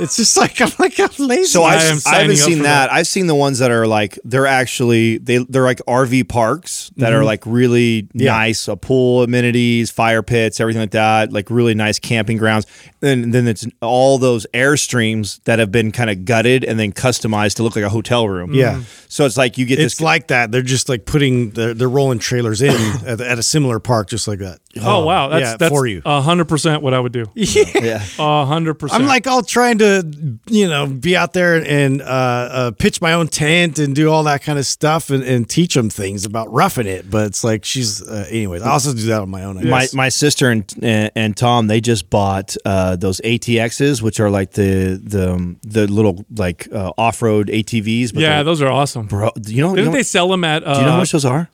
It's 0.00 0.16
just 0.16 0.36
like 0.36 0.60
I'm 0.60 0.70
like 0.78 0.98
I'm 0.98 1.08
lazy. 1.18 1.44
So 1.44 1.62
I 1.62 1.74
I've, 1.74 1.82
am 1.82 1.98
I 2.06 2.16
haven't 2.16 2.36
seen 2.36 2.58
that. 2.58 2.86
that. 2.86 2.92
I've 2.92 3.06
seen 3.06 3.26
the 3.26 3.34
ones 3.34 3.58
that 3.58 3.70
are 3.70 3.86
like 3.86 4.18
they're 4.24 4.46
actually 4.46 5.18
they 5.18 5.38
they're 5.38 5.64
like 5.64 5.78
RV 5.86 6.28
parks 6.28 6.90
that 6.96 7.12
are 7.12 7.18
mm-hmm. 7.18 7.26
like 7.26 7.46
really 7.46 8.08
nice, 8.14 8.68
a 8.68 8.76
pool, 8.76 9.22
amenities, 9.22 9.90
fire 9.90 10.22
pits, 10.22 10.60
everything 10.60 10.80
like 10.80 10.92
that. 10.92 11.32
Like 11.32 11.50
really 11.50 11.74
nice 11.74 11.98
camping 11.98 12.36
grounds. 12.36 12.66
And 13.02 13.34
then 13.34 13.46
it's 13.46 13.66
all 13.82 14.18
those 14.18 14.46
airstreams 14.54 15.42
that 15.44 15.58
have 15.58 15.70
been 15.70 15.92
kind 15.92 16.10
of 16.10 16.24
gutted 16.24 16.64
and 16.64 16.78
then 16.78 16.92
customized 16.92 17.56
to 17.56 17.62
look 17.62 17.76
like 17.76 17.84
a 17.84 17.90
hotel 17.90 18.28
room. 18.28 18.54
Yeah. 18.54 18.76
Mm. 18.76 19.10
So 19.10 19.26
it's 19.26 19.36
like 19.36 19.58
you 19.58 19.66
get 19.66 19.78
it's 19.78 19.96
this. 19.96 20.00
like 20.00 20.28
that. 20.28 20.50
They're 20.50 20.62
just 20.62 20.88
like 20.88 21.04
putting 21.04 21.50
they're, 21.50 21.74
they're 21.74 21.88
rolling 21.88 22.18
trailers 22.18 22.62
in 22.62 22.74
at, 23.06 23.20
at 23.20 23.38
a 23.38 23.42
similar 23.42 23.78
park, 23.78 24.08
just 24.08 24.26
like 24.26 24.40
that. 24.40 24.58
Oh 24.82 25.04
wow, 25.04 25.28
that's 25.28 25.42
yeah, 25.42 25.56
that's 25.56 25.72
for 25.72 25.86
you. 25.86 26.02
a 26.04 26.20
hundred 26.20 26.46
percent 26.46 26.82
what 26.82 26.94
I 26.94 27.00
would 27.00 27.12
do. 27.12 27.26
yeah. 27.34 28.04
A 28.18 28.44
hundred 28.44 28.74
percent. 28.74 29.02
I'm 29.02 29.08
like 29.08 29.28
all 29.28 29.43
trying 29.44 29.78
to, 29.78 30.38
you 30.48 30.68
know, 30.68 30.86
be 30.86 31.16
out 31.16 31.32
there 31.32 31.56
and 31.64 32.02
uh, 32.02 32.04
uh, 32.04 32.70
pitch 32.72 33.00
my 33.00 33.12
own 33.12 33.28
tent 33.28 33.78
and 33.78 33.94
do 33.94 34.10
all 34.10 34.24
that 34.24 34.42
kind 34.42 34.58
of 34.58 34.66
stuff 34.66 35.10
and, 35.10 35.22
and 35.22 35.48
teach 35.48 35.74
them 35.74 35.90
things 35.90 36.24
about 36.24 36.52
roughing 36.52 36.86
it. 36.86 37.10
But 37.10 37.26
it's 37.28 37.44
like 37.44 37.64
she's, 37.64 38.02
uh, 38.02 38.26
anyways. 38.30 38.62
I 38.62 38.70
also 38.70 38.92
do 38.92 39.02
that 39.06 39.20
on 39.22 39.28
my 39.30 39.44
own. 39.44 39.58
I 39.58 39.62
My 39.62 39.80
guess. 39.82 39.94
my 39.94 40.08
sister 40.08 40.50
and, 40.50 40.64
and 40.82 41.10
and 41.14 41.36
Tom 41.36 41.66
they 41.66 41.80
just 41.80 42.10
bought 42.10 42.56
uh, 42.64 42.96
those 42.96 43.20
ATXs, 43.22 44.02
which 44.02 44.20
are 44.20 44.30
like 44.30 44.52
the 44.52 45.00
the 45.02 45.32
um, 45.34 45.58
the 45.62 45.86
little 45.86 46.24
like 46.36 46.68
uh, 46.72 46.92
off 46.98 47.22
road 47.22 47.48
ATVs. 47.48 48.12
But 48.14 48.22
yeah, 48.22 48.42
those 48.42 48.60
are 48.62 48.68
awesome. 48.70 49.06
bro, 49.06 49.30
you 49.46 49.62
know, 49.62 49.70
you 49.70 49.76
Didn't 49.76 49.92
know 49.92 49.96
they 49.98 50.02
sell 50.02 50.28
them 50.28 50.44
at? 50.44 50.64
Uh, 50.66 50.74
do 50.74 50.80
you 50.80 50.86
know 50.86 50.92
how 50.92 50.98
much 50.98 51.12
those 51.12 51.24
are? 51.24 51.48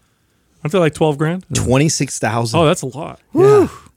Aren't 0.63 0.73
they 0.73 0.79
like 0.79 0.95
twelve 0.95 1.17
grand? 1.19 1.45
Twenty 1.55 1.89
six 1.89 2.19
thousand. 2.19 2.59
Oh, 2.61 2.67
that's 2.67 2.83
a 2.83 2.87
lot. 2.87 3.19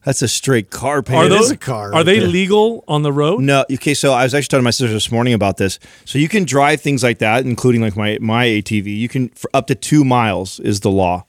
That's 0.06 0.22
a 0.22 0.28
straight 0.28 0.70
car 0.70 1.04
Are 1.08 1.30
those 1.30 1.52
a 1.52 1.58
car 1.58 1.88
Are 1.88 1.92
right 1.94 2.06
they 2.06 2.20
there. 2.20 2.28
legal 2.28 2.84
on 2.88 3.04
the 3.04 3.12
road? 3.14 3.42
No, 3.42 3.66
okay. 3.72 3.94
So 3.94 4.12
I 4.14 4.24
was 4.24 4.34
actually 4.34 4.48
talking 4.48 4.62
to 4.62 4.66
my 4.66 4.72
sister 4.72 4.92
this 4.94 5.12
morning 5.12 5.34
about 5.34 5.58
this. 5.58 5.80
So 6.06 6.20
you 6.20 6.28
can 6.28 6.44
drive 6.44 6.82
things 6.82 7.04
like 7.04 7.20
that, 7.20 7.46
including 7.46 7.82
like 7.82 7.96
my 7.96 8.18
my 8.20 8.46
ATV. 8.46 8.98
You 8.98 9.08
can 9.08 9.30
for 9.30 9.50
up 9.54 9.68
to 9.68 9.76
two 9.76 10.04
miles 10.04 10.60
is 10.60 10.82
the 10.82 10.92
law. 10.92 11.26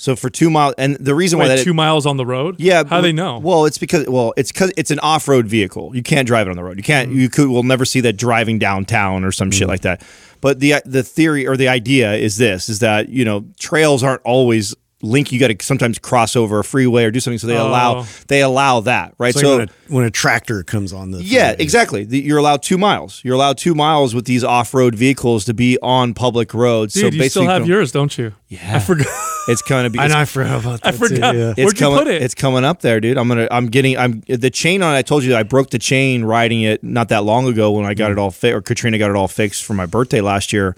So 0.00 0.14
for 0.14 0.30
two 0.30 0.48
miles, 0.48 0.74
and 0.78 0.94
the 0.96 1.12
reason 1.14 1.40
why 1.40 1.48
that 1.48 1.64
two 1.64 1.74
miles 1.74 2.06
on 2.06 2.18
the 2.18 2.24
road? 2.24 2.60
yeah, 2.60 2.84
How 2.84 2.98
do 2.98 3.02
they 3.02 3.12
know? 3.12 3.40
Well, 3.40 3.64
it's 3.64 3.78
because 3.78 4.06
well, 4.06 4.32
it's 4.36 4.52
because 4.52 4.72
it's 4.76 4.92
an 4.92 5.00
off 5.00 5.26
road 5.26 5.46
vehicle. 5.46 5.90
You 5.96 6.04
can't 6.04 6.24
drive 6.24 6.46
it 6.46 6.50
on 6.50 6.56
the 6.56 6.62
road. 6.62 6.76
You 6.76 6.84
can't. 6.84 7.10
Mm. 7.10 7.14
You 7.16 7.28
could. 7.28 7.48
We'll 7.48 7.64
never 7.64 7.84
see 7.84 8.00
that 8.02 8.12
driving 8.12 8.60
downtown 8.60 9.24
or 9.24 9.32
some 9.32 9.50
shit 9.50 9.66
like 9.66 9.80
that. 9.80 10.02
But 10.40 10.60
the 10.60 10.74
the 10.84 11.02
theory 11.02 11.48
or 11.48 11.56
the 11.56 11.66
idea 11.66 12.14
is 12.14 12.36
this: 12.36 12.68
is 12.68 12.78
that 12.78 13.08
you 13.08 13.24
know 13.24 13.44
trails 13.58 14.04
aren't 14.04 14.22
always 14.22 14.72
link 15.00 15.30
you 15.30 15.38
got 15.38 15.48
to 15.48 15.64
sometimes 15.64 15.98
cross 15.98 16.34
over 16.34 16.58
a 16.58 16.64
freeway 16.64 17.04
or 17.04 17.10
do 17.10 17.20
something. 17.20 17.38
So 17.38 17.46
they 17.46 17.56
allow 17.56 17.98
Oh. 17.98 18.06
they 18.26 18.42
allow 18.42 18.80
that, 18.80 19.14
right? 19.18 19.34
Like 19.34 19.44
so 19.44 19.58
when, 19.58 19.68
a, 19.68 19.92
when 19.94 20.04
a 20.04 20.10
tractor 20.10 20.62
comes 20.62 20.92
on 20.92 21.10
the 21.10 21.22
yeah, 21.22 21.50
freeway. 21.50 21.62
exactly. 21.62 22.04
The- 22.04 22.20
You're 22.20 22.38
allowed 22.38 22.62
two 22.62 22.78
miles. 22.78 23.20
You're 23.24 23.34
allowed 23.34 23.58
two 23.58 23.74
miles 23.74 24.14
with 24.14 24.24
these 24.24 24.42
off-road 24.42 24.94
vehicles 24.94 25.44
to 25.46 25.54
be 25.54 25.78
on 25.82 26.14
public 26.14 26.52
roads. 26.52 26.94
Dude, 26.94 27.14
so 27.14 27.22
you 27.22 27.28
still 27.28 27.46
have 27.46 27.66
yours, 27.66 27.92
don't 27.92 28.16
you? 28.18 28.34
Yeah. 28.48 28.76
I 28.76 28.78
forgot. 28.80 29.06
it's 29.48 29.62
kind 29.62 29.86
of. 29.86 29.98
I 29.98 30.08
know. 30.08 30.18
I 30.18 30.24
forgot 30.24 30.60
about 30.60 30.82
that. 30.82 30.94
I 30.94 30.96
forgot. 30.96 31.32
Too, 31.32 31.38
yeah. 31.38 31.50
It's 31.50 31.58
Where'd 31.58 31.80
you 31.80 31.86
coming, 31.86 31.98
put 31.98 32.08
it? 32.08 32.22
It's 32.22 32.34
coming 32.34 32.64
up 32.64 32.80
there, 32.80 33.00
dude. 33.00 33.18
I'm 33.18 33.28
gonna. 33.28 33.48
I'm 33.50 33.66
getting. 33.66 33.96
I'm 33.96 34.22
the 34.26 34.50
chain 34.50 34.82
on. 34.82 34.94
it, 34.94 34.98
I 34.98 35.02
told 35.02 35.22
you 35.24 35.34
I 35.36 35.42
broke 35.42 35.70
the 35.70 35.78
chain 35.78 36.24
riding 36.24 36.62
it 36.62 36.82
not 36.82 37.08
that 37.10 37.24
long 37.24 37.46
ago 37.46 37.70
when 37.70 37.84
I 37.84 37.94
got 37.94 38.08
mm. 38.08 38.12
it 38.12 38.18
all 38.18 38.30
fit, 38.30 38.54
or 38.54 38.60
Katrina 38.60 38.98
got 38.98 39.10
it 39.10 39.16
all 39.16 39.28
fixed 39.28 39.64
for 39.64 39.74
my 39.74 39.86
birthday 39.86 40.20
last 40.20 40.52
year, 40.52 40.76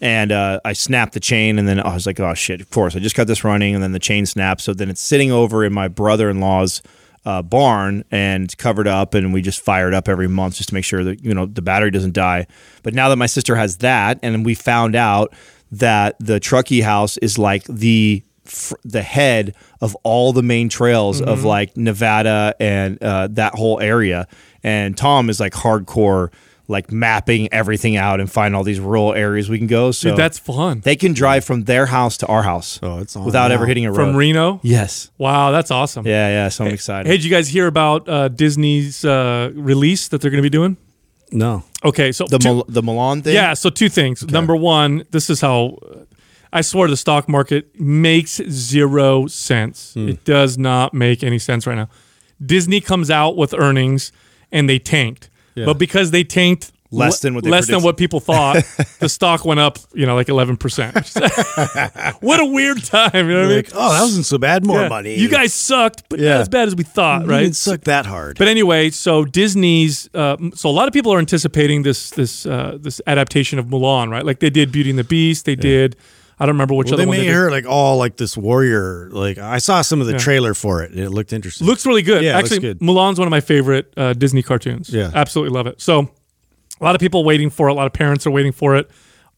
and 0.00 0.32
uh, 0.32 0.60
I 0.64 0.72
snapped 0.72 1.14
the 1.14 1.20
chain, 1.20 1.58
and 1.58 1.66
then 1.66 1.80
I 1.80 1.94
was 1.94 2.06
like, 2.06 2.20
oh 2.20 2.34
shit, 2.34 2.60
of 2.60 2.70
course, 2.70 2.96
I 2.96 2.98
just 2.98 3.16
got 3.16 3.26
this 3.26 3.44
running, 3.44 3.74
and 3.74 3.82
then 3.82 3.92
the 3.92 3.98
chain 3.98 4.26
snapped. 4.26 4.60
So 4.60 4.74
then 4.74 4.90
it's 4.90 5.00
sitting 5.00 5.32
over 5.32 5.64
in 5.64 5.72
my 5.72 5.88
brother-in-law's 5.88 6.82
uh, 7.24 7.42
barn 7.42 8.04
and 8.10 8.56
covered 8.58 8.86
up, 8.86 9.14
and 9.14 9.32
we 9.32 9.42
just 9.42 9.60
fire 9.60 9.88
it 9.88 9.94
up 9.94 10.08
every 10.08 10.28
month 10.28 10.56
just 10.56 10.68
to 10.68 10.74
make 10.74 10.84
sure 10.84 11.02
that 11.04 11.24
you 11.24 11.34
know 11.34 11.46
the 11.46 11.62
battery 11.62 11.90
doesn't 11.90 12.14
die. 12.14 12.46
But 12.82 12.94
now 12.94 13.08
that 13.08 13.16
my 13.16 13.26
sister 13.26 13.56
has 13.56 13.78
that, 13.78 14.18
and 14.22 14.44
we 14.44 14.54
found 14.54 14.94
out 14.94 15.32
that 15.72 16.16
the 16.20 16.38
Truckee 16.38 16.82
House 16.82 17.16
is 17.18 17.38
like 17.38 17.64
the 17.64 18.22
the 18.84 19.02
head 19.02 19.56
of 19.80 19.96
all 20.04 20.32
the 20.32 20.42
main 20.42 20.68
trails 20.68 21.20
of 21.20 21.38
Mm-hmm. 21.38 21.46
like 21.48 21.76
Nevada 21.76 22.54
and 22.60 23.02
uh, 23.02 23.26
that 23.32 23.54
whole 23.56 23.80
area. 23.80 24.28
And 24.62 24.96
Tom 24.96 25.28
is 25.28 25.40
like 25.40 25.52
hardcore, 25.52 26.32
like 26.68 26.90
mapping 26.90 27.52
everything 27.52 27.96
out 27.96 28.18
and 28.20 28.30
find 28.30 28.56
all 28.56 28.64
these 28.64 28.80
rural 28.80 29.14
areas 29.14 29.48
we 29.48 29.58
can 29.58 29.66
go. 29.68 29.92
So 29.92 30.10
Dude, 30.10 30.18
that's 30.18 30.38
fun. 30.38 30.80
they 30.80 30.96
can 30.96 31.12
drive 31.12 31.44
from 31.44 31.64
their 31.64 31.86
house 31.86 32.16
to 32.18 32.26
our 32.26 32.42
house. 32.42 32.80
Oh, 32.82 32.98
it's 32.98 33.14
without 33.16 33.48
now. 33.48 33.54
ever 33.54 33.66
hitting 33.66 33.86
a 33.86 33.90
road. 33.90 33.96
From 33.96 34.16
Reno? 34.16 34.60
Yes. 34.62 35.10
Wow, 35.18 35.52
that's 35.52 35.70
awesome. 35.70 36.06
Yeah, 36.06 36.28
yeah. 36.28 36.48
So 36.48 36.64
I'm 36.64 36.72
excited. 36.72 37.08
Hey, 37.08 37.16
did 37.18 37.24
you 37.24 37.30
guys 37.30 37.48
hear 37.48 37.66
about 37.68 38.08
uh, 38.08 38.28
Disney's 38.28 39.04
uh, 39.04 39.52
release 39.54 40.08
that 40.08 40.20
they're 40.20 40.30
going 40.30 40.42
to 40.42 40.46
be 40.46 40.50
doing? 40.50 40.76
No. 41.32 41.64
Okay, 41.84 42.12
so 42.12 42.24
the 42.26 42.38
two- 42.38 42.48
Mil- 42.48 42.64
the 42.68 42.82
Mulan 42.82 43.22
thing. 43.22 43.34
yeah, 43.34 43.54
so 43.54 43.70
two 43.70 43.88
things. 43.88 44.24
Number 44.24 44.54
one, 44.56 45.04
this 45.10 45.28
is 45.30 45.40
how 45.40 45.78
I 46.52 46.60
swear 46.62 46.88
the 46.88 46.96
stock 46.96 47.28
market 47.28 47.78
makes 47.80 48.40
zero 48.48 49.26
sense. 49.26 49.94
Hmm. 49.94 50.08
It 50.08 50.24
does 50.24 50.56
not 50.56 50.94
make 50.94 51.22
any 51.22 51.38
sense 51.38 51.66
right 51.66 51.74
now. 51.76 51.88
Disney 52.44 52.80
comes 52.80 53.10
out 53.10 53.36
with 53.36 53.54
earnings 53.54 54.12
and 54.52 54.68
they 54.68 54.78
tanked, 54.78 55.28
but 55.64 55.74
because 55.78 56.10
they 56.10 56.22
tanked 56.24 56.72
Less 56.92 57.18
than 57.18 57.34
what 57.34 57.42
they 57.42 57.50
less 57.50 57.66
than 57.66 57.82
what 57.82 57.96
people 57.96 58.20
thought, 58.20 58.62
the 59.00 59.08
stock 59.08 59.44
went 59.44 59.58
up. 59.58 59.76
You 59.92 60.06
know, 60.06 60.14
like 60.14 60.28
eleven 60.28 60.56
percent. 60.56 60.94
what 62.20 62.38
a 62.40 62.44
weird 62.44 62.82
time. 62.84 63.10
You 63.14 63.22
know 63.34 63.40
what 63.40 63.44
I 63.44 63.48
mean? 63.48 63.56
Like, 63.56 63.70
oh, 63.74 63.92
that 63.92 64.02
wasn't 64.02 64.24
so 64.26 64.38
bad. 64.38 64.64
More 64.64 64.82
Yeah. 64.82 64.88
money. 64.88 65.18
You 65.18 65.28
guys 65.28 65.52
sucked, 65.52 66.04
but 66.08 66.20
not 66.20 66.24
Yeah. 66.24 66.38
as 66.38 66.48
bad 66.48 66.68
as 66.68 66.76
we 66.76 66.84
thought, 66.84 67.22
You 67.22 67.28
right? 67.28 67.40
didn't 67.42 67.56
suck 67.56 67.80
that 67.82 68.06
hard. 68.06 68.38
But 68.38 68.46
anyway, 68.46 68.90
so 68.90 69.24
Disney's 69.24 70.08
uh, 70.14 70.36
so 70.54 70.68
a 70.68 70.70
lot 70.70 70.86
of 70.86 70.94
people 70.94 71.12
are 71.12 71.18
anticipating 71.18 71.82
this 71.82 72.10
this 72.10 72.46
uh, 72.46 72.78
this 72.80 73.00
adaptation 73.08 73.58
of 73.58 73.66
Mulan, 73.66 74.08
right? 74.10 74.24
Like 74.24 74.38
they 74.38 74.50
did 74.50 74.70
Beauty 74.70 74.90
and 74.90 74.98
the 74.98 75.04
Beast, 75.04 75.44
they 75.44 75.56
did 75.56 75.96
I 76.38 76.44
don't 76.44 76.54
remember 76.54 76.74
which 76.74 76.86
well, 76.86 76.94
other 76.94 77.02
they 77.04 77.06
one 77.06 77.16
made 77.16 77.28
they 77.28 77.32
her 77.32 77.50
like 77.50 77.64
all 77.66 77.96
like 77.96 78.16
this 78.16 78.36
warrior. 78.36 79.08
Like 79.10 79.38
I 79.38 79.58
saw 79.58 79.80
some 79.82 80.00
of 80.00 80.06
the 80.06 80.18
trailer 80.18 80.52
for 80.52 80.82
it. 80.82 80.90
and 80.90 81.00
It 81.00 81.10
looked 81.10 81.32
interesting. 81.32 81.66
Looks 81.66 81.86
really 81.86 82.02
good. 82.02 82.22
Yeah, 82.22 82.38
Actually, 82.38 82.60
good. 82.60 82.80
Mulan's 82.80 83.18
one 83.18 83.26
of 83.26 83.30
my 83.30 83.40
favorite 83.40 83.92
uh, 83.96 84.12
Disney 84.12 84.42
cartoons. 84.42 84.90
Yeah. 84.90 85.10
absolutely 85.14 85.54
love 85.56 85.66
it. 85.66 85.80
So 85.80 86.10
a 86.80 86.84
lot 86.84 86.94
of 86.94 87.00
people 87.00 87.24
waiting 87.24 87.50
for 87.50 87.68
it. 87.68 87.72
A 87.72 87.74
lot 87.74 87.86
of 87.86 87.92
parents 87.92 88.26
are 88.26 88.30
waiting 88.30 88.52
for 88.52 88.76
it. 88.76 88.90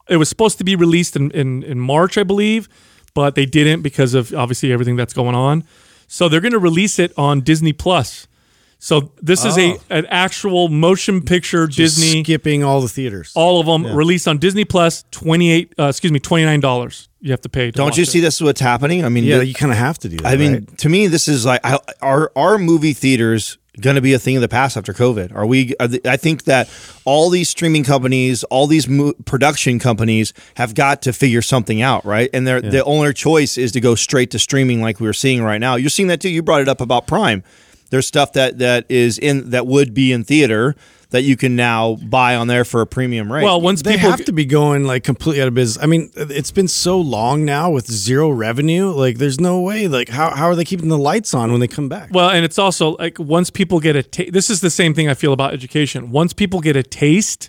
It 0.08 0.16
was 0.16 0.28
supposed 0.28 0.58
to 0.58 0.64
be 0.64 0.74
released 0.74 1.16
in, 1.16 1.30
in, 1.32 1.62
in 1.62 1.78
March, 1.78 2.16
I 2.16 2.22
believe, 2.22 2.68
but 3.14 3.34
they 3.34 3.46
didn't 3.46 3.82
because 3.82 4.14
of 4.14 4.34
obviously 4.34 4.72
everything 4.72 4.96
that's 4.96 5.12
going 5.12 5.34
on. 5.34 5.64
So 6.06 6.28
they're 6.28 6.40
going 6.40 6.52
to 6.52 6.58
release 6.58 6.98
it 6.98 7.12
on 7.16 7.42
Disney 7.42 7.72
Plus. 7.74 8.26
So 8.80 9.10
this 9.20 9.44
is 9.44 9.58
a 9.58 9.72
Oh. 9.72 9.80
an 9.90 10.06
actual 10.08 10.68
motion 10.68 11.20
picture 11.22 11.66
Just 11.66 11.96
Disney. 11.98 12.22
skipping 12.22 12.62
all 12.62 12.80
the 12.80 12.88
theaters. 12.88 13.32
all 13.34 13.58
of 13.60 13.66
them 13.66 13.92
released 13.96 14.28
on 14.28 14.38
Disney 14.38 14.64
Plus. 14.64 15.04
Twenty 15.10 15.50
eight, 15.50 15.72
uh, 15.78 15.84
excuse 15.88 16.12
me, 16.12 16.20
twenty 16.20 16.44
nine 16.44 16.60
dollars. 16.60 17.08
You 17.20 17.32
have 17.32 17.40
to 17.40 17.48
pay. 17.48 17.66
To 17.66 17.72
Don't 17.72 17.86
watch 17.86 17.96
you 17.96 18.04
it. 18.04 18.08
see 18.08 18.20
this 18.20 18.36
is 18.36 18.42
what's 18.42 18.60
happening? 18.60 19.04
I 19.04 19.08
mean, 19.08 19.24
yeah, 19.24 19.38
th- 19.38 19.48
you 19.48 19.54
kind 19.54 19.72
of 19.72 19.78
have 19.78 19.98
to 19.98 20.08
do 20.08 20.18
that. 20.18 20.26
I 20.26 20.36
mean, 20.36 20.52
right? 20.52 20.78
to 20.78 20.88
me, 20.88 21.08
this 21.08 21.26
is 21.26 21.44
like 21.44 21.60
I, 21.64 21.78
are 22.00 22.30
our 22.36 22.56
movie 22.58 22.92
theaters 22.92 23.58
going 23.80 23.96
to 23.96 24.00
be 24.02 24.12
a 24.12 24.18
thing 24.18 24.36
of 24.36 24.42
the 24.42 24.48
past 24.48 24.76
after 24.76 24.92
COVID? 24.92 25.34
Are 25.34 25.44
we? 25.46 25.74
Are 25.80 25.88
the, 25.88 26.00
I 26.08 26.16
think 26.16 26.44
that 26.44 26.70
all 27.04 27.30
these 27.30 27.48
streaming 27.48 27.82
companies, 27.82 28.44
all 28.44 28.68
these 28.68 28.86
mo- 28.86 29.14
production 29.24 29.80
companies, 29.80 30.32
have 30.54 30.74
got 30.76 31.02
to 31.02 31.12
figure 31.12 31.42
something 31.42 31.82
out, 31.82 32.04
right? 32.04 32.30
And 32.32 32.46
their 32.46 32.60
the 32.60 32.84
only 32.84 33.12
choice 33.12 33.58
is 33.58 33.72
to 33.72 33.80
go 33.80 33.96
straight 33.96 34.30
to 34.30 34.38
streaming, 34.38 34.80
like 34.80 35.00
we're 35.00 35.12
seeing 35.12 35.42
right 35.42 35.58
now. 35.60 35.74
You're 35.74 35.90
seeing 35.90 36.06
that 36.08 36.20
too. 36.20 36.28
You 36.28 36.42
brought 36.44 36.60
it 36.60 36.68
up 36.68 36.80
about 36.80 37.08
Prime. 37.08 37.42
There's 37.90 38.06
stuff 38.06 38.32
that 38.34 38.58
that 38.58 38.86
is 38.88 39.18
in 39.18 39.50
that 39.50 39.66
would 39.66 39.94
be 39.94 40.12
in 40.12 40.24
theater 40.24 40.76
that 41.10 41.22
you 41.22 41.36
can 41.36 41.56
now 41.56 41.94
buy 41.94 42.36
on 42.36 42.48
there 42.48 42.64
for 42.64 42.82
a 42.82 42.86
premium 42.86 43.32
rate. 43.32 43.42
Well, 43.42 43.60
once 43.60 43.80
they 43.82 43.94
people 43.94 44.10
have 44.10 44.24
to 44.26 44.32
be 44.32 44.44
going 44.44 44.84
like 44.84 45.04
completely 45.04 45.40
out 45.40 45.48
of 45.48 45.54
business. 45.54 45.82
I 45.82 45.86
mean, 45.86 46.10
it's 46.14 46.50
been 46.50 46.68
so 46.68 47.00
long 47.00 47.46
now 47.46 47.70
with 47.70 47.90
zero 47.90 48.28
revenue. 48.28 48.90
Like, 48.90 49.16
there's 49.16 49.40
no 49.40 49.60
way. 49.60 49.88
Like, 49.88 50.10
how, 50.10 50.30
how 50.30 50.46
are 50.46 50.54
they 50.54 50.66
keeping 50.66 50.88
the 50.90 50.98
lights 50.98 51.32
on 51.32 51.50
when 51.50 51.60
they 51.60 51.66
come 51.68 51.88
back? 51.88 52.10
Well, 52.12 52.28
and 52.28 52.44
it's 52.44 52.58
also 52.58 52.90
like 52.96 53.18
once 53.18 53.48
people 53.48 53.80
get 53.80 53.96
a 53.96 54.02
ta- 54.02 54.30
this 54.30 54.50
is 54.50 54.60
the 54.60 54.68
same 54.70 54.92
thing 54.92 55.08
I 55.08 55.14
feel 55.14 55.32
about 55.32 55.54
education. 55.54 56.10
Once 56.10 56.34
people 56.34 56.60
get 56.60 56.76
a 56.76 56.82
taste 56.82 57.48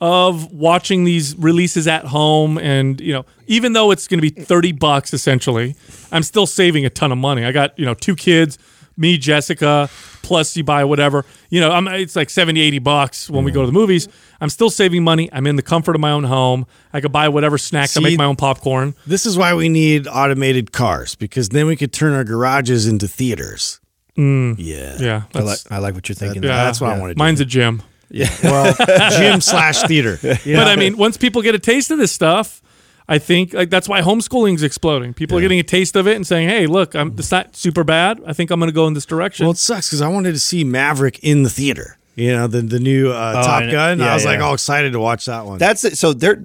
of 0.00 0.52
watching 0.52 1.04
these 1.04 1.36
releases 1.36 1.86
at 1.88 2.06
home 2.06 2.56
and, 2.58 3.00
you 3.00 3.12
know, 3.12 3.24
even 3.48 3.72
though 3.72 3.90
it's 3.90 4.06
going 4.08 4.20
to 4.20 4.30
be 4.30 4.42
30 4.42 4.72
bucks 4.72 5.12
essentially, 5.12 5.74
I'm 6.12 6.22
still 6.22 6.46
saving 6.46 6.84
a 6.86 6.90
ton 6.90 7.10
of 7.12 7.18
money. 7.18 7.44
I 7.44 7.50
got, 7.52 7.76
you 7.78 7.84
know, 7.84 7.94
two 7.94 8.14
kids, 8.16 8.58
me, 8.96 9.18
Jessica, 9.18 9.88
plus 10.22 10.56
you 10.56 10.64
buy 10.64 10.84
whatever. 10.84 11.24
You 11.50 11.60
know, 11.60 11.70
I'm 11.70 11.86
it's 11.88 12.16
like 12.16 12.30
70, 12.30 12.60
80 12.60 12.78
bucks 12.80 13.30
when 13.30 13.44
we 13.44 13.52
go 13.52 13.60
to 13.60 13.66
the 13.66 13.72
movies. 13.72 14.08
I'm 14.40 14.48
still 14.50 14.70
saving 14.70 15.04
money. 15.04 15.28
I'm 15.32 15.46
in 15.46 15.56
the 15.56 15.62
comfort 15.62 15.94
of 15.94 16.00
my 16.00 16.10
own 16.10 16.24
home. 16.24 16.66
I 16.92 17.00
could 17.00 17.12
buy 17.12 17.28
whatever 17.28 17.58
snacks. 17.58 17.96
I 17.96 18.00
See- 18.00 18.04
make 18.04 18.18
my 18.18 18.24
own 18.24 18.36
popcorn. 18.36 18.94
This 19.06 19.26
is 19.26 19.36
why 19.38 19.54
we 19.54 19.68
need 19.68 20.06
automated 20.08 20.72
cars 20.72 21.14
because 21.14 21.48
then 21.50 21.66
we 21.66 21.76
could 21.76 21.92
turn 21.92 22.12
our 22.14 22.24
garages 22.24 22.86
into 22.86 23.08
theaters. 23.08 23.80
Yeah. 24.16 24.22
Mm. 24.24 24.98
Yeah. 24.98 25.22
I 25.34 25.38
like 25.40 25.58
I 25.70 25.78
like 25.78 25.94
what 25.94 26.08
you're 26.08 26.16
thinking. 26.16 26.42
yeah, 26.42 26.64
that's 26.64 26.80
what 26.80 26.90
I 26.92 26.98
wanna 26.98 27.14
do. 27.14 27.18
Mine's 27.18 27.40
a 27.40 27.44
gym. 27.44 27.82
Yeah. 28.08 28.28
Well, 28.42 28.74
gym 29.18 29.40
slash 29.40 29.82
theater. 29.82 30.18
But 30.22 30.68
I 30.68 30.76
mean, 30.76 30.96
once 30.96 31.16
people 31.16 31.42
get 31.42 31.54
a 31.54 31.58
taste 31.58 31.90
of 31.90 31.98
this 31.98 32.12
stuff, 32.12 32.62
I 33.08 33.18
think 33.18 33.54
like 33.54 33.70
that's 33.70 33.88
why 33.88 34.00
homeschooling 34.00 34.54
is 34.56 34.62
exploding. 34.62 35.14
People 35.14 35.38
are 35.38 35.40
getting 35.40 35.60
a 35.60 35.62
taste 35.64 35.94
of 35.96 36.08
it 36.08 36.16
and 36.16 36.26
saying, 36.26 36.48
"Hey, 36.48 36.66
look, 36.66 36.94
I'm 36.94 37.14
it's 37.18 37.30
not 37.30 37.54
super 37.54 37.84
bad. 37.84 38.20
I 38.26 38.32
think 38.32 38.50
I'm 38.50 38.58
going 38.58 38.68
to 38.68 38.74
go 38.74 38.86
in 38.88 38.94
this 38.94 39.06
direction." 39.06 39.46
Well, 39.46 39.52
it 39.52 39.58
sucks 39.58 39.88
because 39.88 40.02
I 40.02 40.08
wanted 40.08 40.32
to 40.32 40.40
see 40.40 40.64
Maverick 40.64 41.20
in 41.22 41.42
the 41.44 41.50
theater. 41.50 41.98
You 42.16 42.32
know, 42.32 42.46
the 42.48 42.62
the 42.62 42.80
new 42.80 43.10
uh, 43.12 43.44
Top 43.44 43.62
I. 43.62 43.70
Gun. 43.70 43.98
Yeah, 44.00 44.10
I 44.10 44.14
was 44.14 44.24
like 44.24 44.40
all 44.40 44.54
excited 44.54 44.92
to 44.94 44.98
watch 45.00 45.26
that 45.26 45.44
one. 45.46 45.58
That's 45.58 45.84
it. 45.84 45.98
So 45.98 46.12
there, 46.14 46.44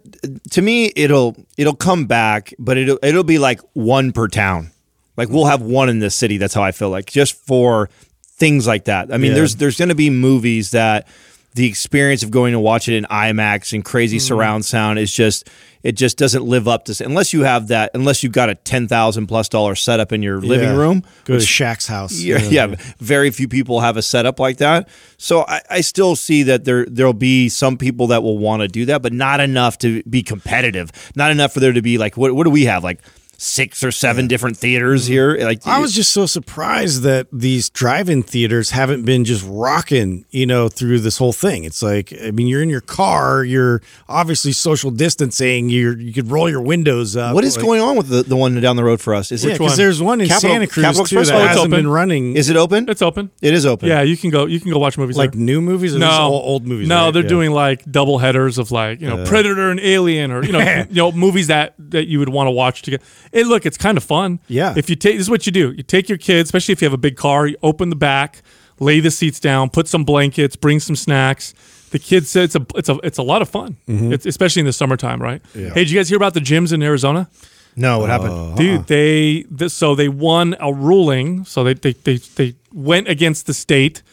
to 0.52 0.62
me, 0.62 0.91
it'll 0.95 1.36
it'll 1.58 1.76
come 1.76 2.06
back, 2.06 2.54
but 2.60 2.78
it'll 2.78 3.00
it'll 3.02 3.24
be 3.24 3.39
like 3.39 3.60
one 3.74 4.12
per 4.12 4.28
town. 4.28 4.71
Like 5.17 5.30
we'll 5.30 5.45
have 5.45 5.62
one 5.62 5.89
in 5.89 6.00
this 6.00 6.13
city. 6.13 6.38
That's 6.38 6.54
how 6.54 6.62
I 6.63 6.71
feel 6.74 6.89
like 6.89 7.06
just 7.08 7.34
for 7.47 7.89
things 8.24 8.67
like 8.67 8.86
that. 8.86 9.13
I 9.13 9.17
mean, 9.17 9.32
Yeah. 9.32 9.36
there's 9.38 9.56
there's 9.56 9.78
going 9.78 9.89
to 9.89 9.95
be 9.95 10.10
movies 10.10 10.71
that 10.71 11.08
the 11.56 11.68
experience 11.68 12.24
of 12.24 12.32
going 12.32 12.54
to 12.54 12.60
watch 12.60 12.88
it 12.88 12.96
in 12.96 13.04
IMAX 13.06 13.74
and 13.74 13.84
crazy 13.84 14.18
Mm-hmm. 14.18 14.26
surround 14.28 14.66
sound 14.66 15.00
is 15.00 15.12
just 15.14 15.50
it 15.84 15.94
just 15.94 16.16
doesn't 16.18 16.44
live 16.44 16.68
up 16.68 16.86
to 16.86 17.04
unless 17.04 17.34
you 17.34 17.42
have 17.44 17.68
that 17.70 17.92
unless 17.96 18.22
you've 18.24 18.32
got 18.34 18.50
a 18.50 18.56
ten 18.56 18.88
thousand 18.88 19.28
plus 19.28 19.50
dollar 19.50 19.74
setup 19.76 20.12
in 20.14 20.22
your 20.22 20.40
living 20.40 20.70
Yeah. 20.70 20.76
room. 20.78 21.02
Go 21.26 21.34
to 21.34 21.40
which- 21.40 21.44
Shaq's 21.48 21.88
house. 21.88 22.20
yeah, 22.22 22.38
yeah, 22.38 22.76
very 23.00 23.32
few 23.32 23.48
people 23.48 23.80
have 23.82 23.98
a 23.98 24.02
setup 24.02 24.40
like 24.40 24.58
that. 24.58 24.88
So 25.18 25.44
I, 25.48 25.62
I 25.70 25.82
still 25.82 26.16
see 26.16 26.44
that 26.44 26.64
there 26.66 26.86
there'll 26.86 27.14
be 27.14 27.50
some 27.50 27.78
people 27.78 28.08
that 28.08 28.22
will 28.24 28.38
want 28.38 28.62
to 28.62 28.68
do 28.68 28.86
that, 28.86 29.02
but 29.02 29.12
not 29.12 29.40
enough 29.40 29.78
to 29.80 30.04
be 30.04 30.24
competitive. 30.24 30.92
Not 31.16 31.32
enough 31.32 31.54
for 31.54 31.60
there 31.60 31.74
to 31.74 31.82
be 31.82 31.98
like 31.98 32.16
what 32.16 32.34
what 32.36 32.44
do 32.46 32.50
we 32.52 32.66
have 32.66 32.84
like 32.84 33.00
six 33.41 33.84
or 33.84 33.91
seven 33.91 34.27
different 34.27 34.56
theaters 34.56 35.06
mm-hmm. 35.06 35.13
here? 35.13 35.38
Like 35.39 35.65
I 35.65 35.80
was 35.80 35.93
just 35.95 36.12
so 36.12 36.25
surprised 36.25 37.01
that 37.01 37.27
these 37.34 37.69
drive-in 37.69 38.21
theaters 38.23 38.69
haven't 38.69 39.04
been 39.04 39.25
just 39.25 39.43
rocking, 39.47 40.25
you 40.30 40.45
know, 40.45 40.69
through 40.69 40.99
this 40.99 41.17
whole 41.17 41.34
thing. 41.34 41.63
It's 41.63 41.82
like, 41.82 42.13
I 42.23 42.32
mean, 42.32 42.47
you're 42.47 42.62
in 42.62 42.69
your 42.69 42.82
car, 42.82 43.43
you're 43.43 43.82
obviously 44.08 44.51
social 44.51 44.91
distancing, 44.91 45.69
you're 45.69 45.97
you 45.97 46.13
could 46.13 46.30
roll 46.30 46.49
your 46.49 46.62
windows 46.62 47.15
up. 47.17 47.34
what 47.34 47.43
is 47.43 47.58
like, 47.58 47.65
going 47.65 47.82
on 47.82 47.97
with 47.97 48.10
the, 48.10 48.21
the 48.23 48.36
one 48.36 48.60
down 48.62 48.75
the 48.75 48.84
road 48.84 49.01
for 49.01 49.15
us? 49.15 49.32
Is 49.32 49.43
Yeah, 49.43 49.51
it 49.51 49.54
because 49.54 49.71
one? 49.71 49.77
there's 49.77 50.01
one 50.01 50.21
in 50.21 50.27
Capital- 50.27 50.49
Santa 50.51 50.67
Cruz 50.67 50.86
Capital 50.86 51.06
too 51.06 51.19
Express? 51.19 51.30
that 51.30 51.36
Oh, 51.43 51.47
hasn't 51.47 51.60
open. 51.60 51.71
been 51.71 51.88
running. 51.88 52.36
is 52.36 52.49
it 52.49 52.56
open? 52.58 52.88
it's 52.89 53.01
open. 53.01 53.32
it 53.41 53.54
is 53.54 53.65
open. 53.65 53.89
Yeah, 53.89 54.01
you 54.04 54.15
can 54.17 54.30
go. 54.30 54.45
You 54.45 54.60
can 54.60 54.71
go 54.71 54.77
watch 54.77 54.97
movies 54.97 55.17
like 55.17 55.32
there. 55.32 55.41
new 55.41 55.62
movies 55.62 55.95
or 55.95 55.99
no 55.99 56.12
old, 56.21 56.45
old 56.45 56.67
movies? 56.67 56.88
No, 56.88 57.06
right? 57.06 57.12
they're 57.13 57.23
Yeah. 57.23 57.30
doing 57.30 57.51
like 57.51 57.89
double 57.91 58.19
headers 58.19 58.58
of 58.60 58.71
like 58.71 59.01
you 59.01 59.08
know 59.08 59.17
uh. 59.19 59.25
Predator 59.25 59.71
and 59.71 59.80
Alien 59.80 60.32
or 60.32 60.43
you 60.43 60.51
know 60.51 60.60
you 60.89 60.95
know 60.95 61.12
movies 61.12 61.47
that 61.47 61.73
that 61.80 62.08
you 62.08 62.19
would 62.19 62.30
want 62.30 62.47
to 62.47 62.51
watch 62.51 62.82
together. 62.84 63.04
Hey, 63.32 63.44
look, 63.44 63.65
it's 63.65 63.78
kind 63.78 63.98
of 63.98 64.04
fun. 64.04 64.39
Yeah. 64.48 64.74
If 64.76 64.89
you 64.89 64.96
take 64.96 65.13
this 65.15 65.22
is 65.28 65.30
what 65.30 65.46
you 65.46 65.52
do. 65.52 65.72
You 65.72 65.84
take 65.84 66.10
your 66.10 66.17
kids, 66.17 66.48
especially 66.48 66.74
if 66.74 66.82
you 66.82 66.86
have 66.86 66.94
a 66.94 66.98
big 66.98 67.15
car. 67.15 67.48
You 67.48 67.58
open 67.63 67.89
the 67.89 67.96
back, 67.96 68.41
lay 68.80 69.00
the 69.00 69.12
seats 69.12 69.39
down, 69.39 69.70
put 69.70 69.88
some 69.88 70.04
blankets, 70.04 70.56
bring 70.56 70.80
some 70.80 70.96
snacks. 70.96 71.54
The 71.91 72.00
kids 72.00 72.30
say 72.30 72.44
it's 72.44 72.56
a 72.56 72.65
it's 72.76 72.89
a 72.89 72.98
it's 73.04 73.17
a 73.17 73.24
lot 73.24 73.41
of 73.41 73.50
fun, 73.50 73.78
Mm-hmm. 73.88 74.13
it's, 74.13 74.26
especially 74.26 74.62
in 74.62 74.65
the 74.65 74.74
summertime, 74.74 75.22
right? 75.22 75.41
Hey, 75.54 75.70
did 75.74 75.89
you 75.91 76.00
guys 76.00 76.08
hear 76.10 76.15
about 76.17 76.34
the 76.34 76.39
gyms 76.39 76.72
in 76.74 76.82
Arizona? 76.84 77.30
No, 77.76 78.00
what 78.00 78.10
happened? 78.10 78.58
Dude, 78.58 78.88
they 78.88 79.44
th- 79.58 79.72
so 79.72 79.96
they 79.96 80.10
won 80.10 80.56
a 80.60 80.74
ruling. 80.74 81.46
So 81.46 81.63
they 81.63 81.74
they 81.74 81.94
they, 81.94 82.17
they 82.17 82.56
went 82.74 83.08
against 83.10 83.46
the 83.46 83.54
state, 83.54 84.04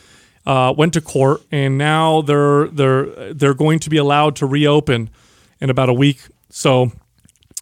uh, 0.46 0.72
went 0.76 0.92
to 0.94 1.00
court, 1.00 1.42
and 1.52 1.76
now 1.78 2.20
they're 2.22 2.66
they're 2.68 3.32
they're 3.34 3.54
going 3.54 3.78
to 3.80 3.90
be 3.90 3.96
allowed 3.96 4.36
to 4.36 4.46
reopen 4.46 5.10
in 5.60 5.70
about 5.70 5.88
a 5.88 5.92
week. 5.94 6.20
So 6.50 6.92